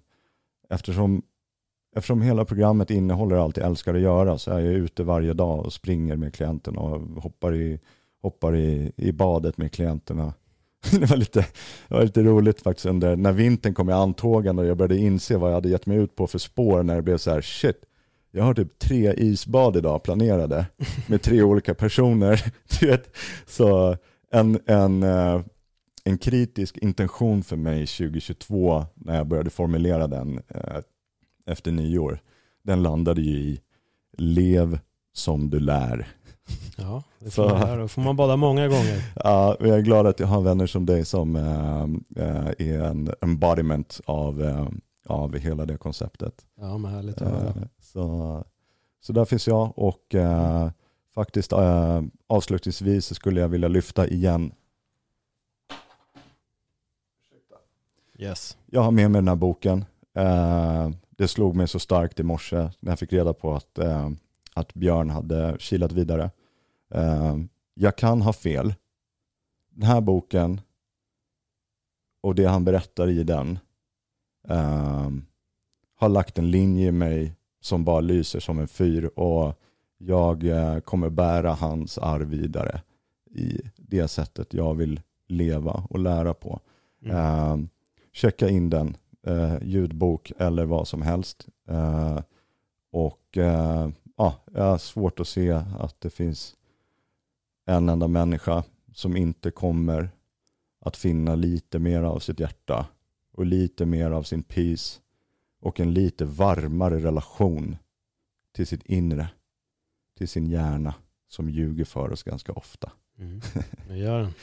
eftersom, 0.70 1.22
eftersom 1.96 2.22
hela 2.22 2.46
programmet 2.46 2.92
innehåller 2.92 3.36
allt 3.36 3.58
jag 3.58 3.66
älskar 3.66 3.96
att 3.96 4.02
göra 4.02 4.38
så 4.38 4.52
är 4.52 4.60
jag 4.60 4.74
ute 4.74 5.04
varje 5.04 5.34
dag 5.34 5.66
och 5.66 5.74
springer 5.74 6.16
med 6.16 6.34
klienterna 6.34 6.80
och 6.80 7.02
hoppar 7.24 7.56
i, 7.56 7.80
hoppar 8.22 8.56
i, 8.56 8.92
i 8.96 9.12
badet 9.12 9.58
med 9.58 9.72
klienterna. 9.72 10.34
det, 10.92 11.10
var 11.10 11.18
lite, 11.18 11.40
det 11.88 11.96
var 11.96 12.04
lite 12.04 12.24
roligt 12.24 12.62
faktiskt 12.62 12.86
under, 12.86 13.16
när 13.16 13.32
vintern 13.32 13.74
kom 13.74 13.90
i 13.90 13.94
antågande 13.94 14.62
och 14.62 14.68
jag 14.68 14.78
började 14.78 14.98
inse 14.98 15.38
vad 15.38 15.50
jag 15.50 15.56
hade 15.56 15.70
gett 15.70 15.86
mig 15.86 15.98
ut 15.98 16.16
på 16.16 16.28
för 16.28 16.40
spår 16.40 16.84
när 16.84 16.96
det 16.96 17.02
blev 17.02 17.18
så 17.18 17.32
här 17.32 17.42
shit, 17.42 17.78
jag 18.32 18.44
har 18.44 18.54
typ 18.54 18.80
tre 18.80 19.14
isbad 19.14 19.78
idag 19.78 20.04
planerade 20.04 20.66
med 21.08 21.22
tre 21.22 21.42
olika 21.44 21.74
personer. 21.74 22.54
Du 22.80 22.88
vet, 22.88 23.18
så 23.46 23.98
en, 24.32 24.60
en, 24.66 25.04
eh, 25.04 25.42
en 26.04 26.18
kritisk 26.18 26.78
intention 26.78 27.44
för 27.44 27.56
mig 27.56 27.88
2022 27.88 28.86
när 28.96 29.18
jag 29.18 29.28
började 29.28 29.50
formulera 29.50 30.08
den 30.08 30.42
eh, 30.48 30.78
efter 31.46 31.72
nyår, 31.72 32.20
den 32.64 32.84
landade 32.84 33.22
ju 33.22 33.38
i 33.38 33.62
lev 34.18 34.80
som 35.14 35.50
du 35.50 35.60
lär. 35.60 36.08
Ja, 36.78 37.04
det 37.20 37.32
får, 37.32 37.50
man, 37.50 37.80
då 37.80 37.88
får 37.88 38.02
man 38.02 38.16
bada 38.16 38.36
många 38.36 38.68
gånger. 38.68 39.02
Ja, 39.24 39.58
jag 39.60 39.78
är 39.78 39.82
glad 39.82 40.08
att 40.08 40.20
jag 40.20 40.28
har 40.28 40.42
vänner 40.42 40.68
som 40.68 40.86
dig 40.86 41.06
som 41.06 41.36
äh, 41.36 42.48
är 42.58 42.80
en 42.82 43.14
embodiment 43.22 44.02
av, 44.06 44.44
äh, 44.44 44.68
av 45.06 45.38
hela 45.38 45.66
det 45.66 45.78
konceptet. 45.78 46.46
Ja, 46.60 46.78
men 46.78 46.92
härligt 46.92 47.22
att 47.22 47.32
höra. 47.32 47.54
Så, 47.80 48.44
så 49.02 49.14
där 49.14 49.26
finns 49.26 49.48
jag 49.48 49.74
och 49.76 50.16
äh, 50.16 50.70
faktiskt 51.16 51.54
avslutningsvis 52.28 53.16
skulle 53.16 53.42
jag 53.42 53.48
vilja 53.48 53.68
lyfta 53.68 54.08
igen. 54.08 54.52
Yes. 58.18 58.58
Jag 58.66 58.82
har 58.82 58.92
med 58.92 59.12
mig 59.12 59.22
den 59.22 59.28
här 59.28 59.36
boken. 59.36 59.86
Det 61.18 61.28
slog 61.28 61.56
mig 61.56 61.68
så 61.68 61.80
starkt 61.80 62.20
i 62.20 62.24
morse 62.24 62.70
när 62.80 62.92
jag 62.92 63.00
fick 63.00 63.14
reda 63.14 63.34
på 63.34 63.56
att 63.56 63.80
att 64.56 64.74
Björn 64.74 65.10
hade 65.10 65.56
kilat 65.60 65.92
vidare. 65.92 66.32
Uh, 66.96 67.38
jag 67.74 67.96
kan 67.96 68.22
ha 68.22 68.34
fel. 68.34 68.74
Den 69.70 69.84
här 69.84 70.02
boken 70.02 70.62
och 72.22 72.36
det 72.36 72.46
han 72.46 72.66
berättar 72.66 73.10
i 73.10 73.24
den 73.24 73.60
uh, 74.50 75.10
har 75.96 76.10
lagt 76.10 76.38
en 76.38 76.52
linje 76.52 76.88
i 76.88 76.92
mig 76.92 77.36
som 77.62 77.84
bara 77.84 78.00
lyser 78.00 78.40
som 78.40 78.60
en 78.60 78.68
fyr 78.68 79.06
och 79.06 79.60
jag 79.98 80.44
uh, 80.44 80.80
kommer 80.80 81.10
bära 81.10 81.54
hans 81.54 81.98
arv 81.98 82.28
vidare 82.28 82.82
i 83.32 83.62
det 83.78 84.08
sättet 84.08 84.54
jag 84.54 84.74
vill 84.76 85.02
leva 85.28 85.88
och 85.90 86.00
lära 86.00 86.34
på. 86.34 86.60
Mm. 87.02 87.18
Ehm, 87.18 87.70
checka 88.14 88.50
in 88.50 88.70
den, 88.70 88.98
eh, 89.26 89.58
ljudbok 89.62 90.32
eller 90.38 90.66
vad 90.66 90.88
som 90.88 91.02
helst. 91.02 91.48
och 92.92 93.38
ja, 94.18 94.34
jag 94.54 94.64
har 94.64 94.78
svårt 94.78 95.20
att 95.20 95.28
se 95.28 95.52
att 95.52 96.02
det 96.02 96.10
finns 96.10 96.56
en 97.66 97.90
enda 97.90 98.08
människa 98.08 98.64
som 98.94 99.18
inte 99.18 99.52
kommer 99.52 100.10
att 100.82 100.98
finna 100.98 101.36
lite 101.36 101.80
mer 101.80 102.02
av 102.02 102.20
sitt 102.20 102.40
hjärta 102.40 102.88
och 103.34 103.46
lite 103.46 103.86
mer 103.86 104.12
av 104.12 104.24
sin 104.24 104.44
peace 104.44 105.00
och 105.62 105.80
en 105.80 105.94
lite 105.94 106.26
varmare 106.26 107.00
relation 107.00 107.78
till 108.52 108.68
sitt 108.68 108.86
inre, 108.86 109.28
till 110.18 110.28
sin 110.28 110.48
hjärna 110.48 110.94
som 111.28 111.50
ljuger 111.50 111.86
för 111.86 112.12
oss 112.12 112.24
ganska 112.24 112.54
ofta. 112.54 112.92
Mm, 113.18 113.42
det 113.88 113.98
gör 113.98 114.20
den. 114.20 114.34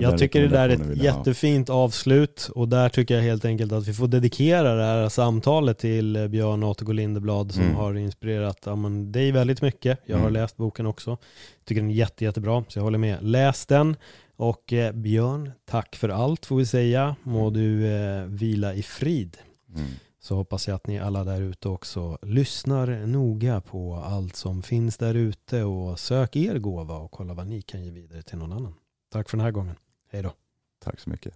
Jag 0.00 0.18
tycker 0.18 0.42
det 0.42 0.48
där 0.48 0.68
är 0.68 0.92
ett 0.92 1.02
jättefint 1.02 1.70
avslut 1.70 2.50
och 2.54 2.68
där 2.68 2.88
tycker 2.88 3.14
jag 3.14 3.22
helt 3.22 3.44
enkelt 3.44 3.72
att 3.72 3.88
vi 3.88 3.92
får 3.92 4.08
dedikera 4.08 4.74
det 4.74 4.84
här 4.84 5.08
samtalet 5.08 5.78
till 5.78 6.28
Björn 6.30 6.62
Återgård 6.62 6.94
Lindeblad 6.94 7.52
som 7.52 7.62
mm. 7.62 7.74
har 7.74 7.94
inspirerat 7.94 8.58
ja, 8.64 8.76
men, 8.76 9.12
dig 9.12 9.32
väldigt 9.32 9.62
mycket. 9.62 9.98
Jag 10.06 10.16
har 10.16 10.28
mm. 10.28 10.32
läst 10.32 10.56
boken 10.56 10.86
också. 10.86 11.18
Tycker 11.64 11.80
den 11.80 11.90
är 11.90 11.94
jätte, 11.94 12.24
jättebra 12.24 12.64
så 12.68 12.78
jag 12.78 12.84
håller 12.84 12.98
med. 12.98 13.18
Läs 13.22 13.66
den 13.66 13.96
och 14.36 14.72
eh, 14.72 14.92
Björn, 14.92 15.50
tack 15.64 15.96
för 15.96 16.08
allt 16.08 16.46
får 16.46 16.56
vi 16.56 16.66
säga. 16.66 17.16
Må 17.22 17.50
du 17.50 17.86
eh, 17.86 18.24
vila 18.24 18.74
i 18.74 18.82
frid. 18.82 19.36
Mm. 19.74 19.88
Så 20.20 20.34
hoppas 20.34 20.68
jag 20.68 20.74
att 20.74 20.86
ni 20.86 20.98
alla 20.98 21.24
där 21.24 21.40
ute 21.40 21.68
också 21.68 22.18
lyssnar 22.22 23.06
noga 23.06 23.60
på 23.60 23.94
allt 23.94 24.36
som 24.36 24.62
finns 24.62 24.96
där 24.96 25.14
ute 25.14 25.62
och 25.62 25.98
sök 25.98 26.36
er 26.36 26.58
gåva 26.58 26.98
och 26.98 27.10
kolla 27.10 27.34
vad 27.34 27.46
ni 27.46 27.62
kan 27.62 27.84
ge 27.84 27.90
vidare 27.90 28.22
till 28.22 28.38
någon 28.38 28.52
annan. 28.52 28.74
Tack 29.12 29.28
för 29.28 29.36
den 29.36 29.44
här 29.44 29.52
gången. 29.52 29.76
Hej 30.10 30.22
då. 30.22 30.34
Tack 30.78 31.00
så 31.00 31.10
mycket. 31.10 31.34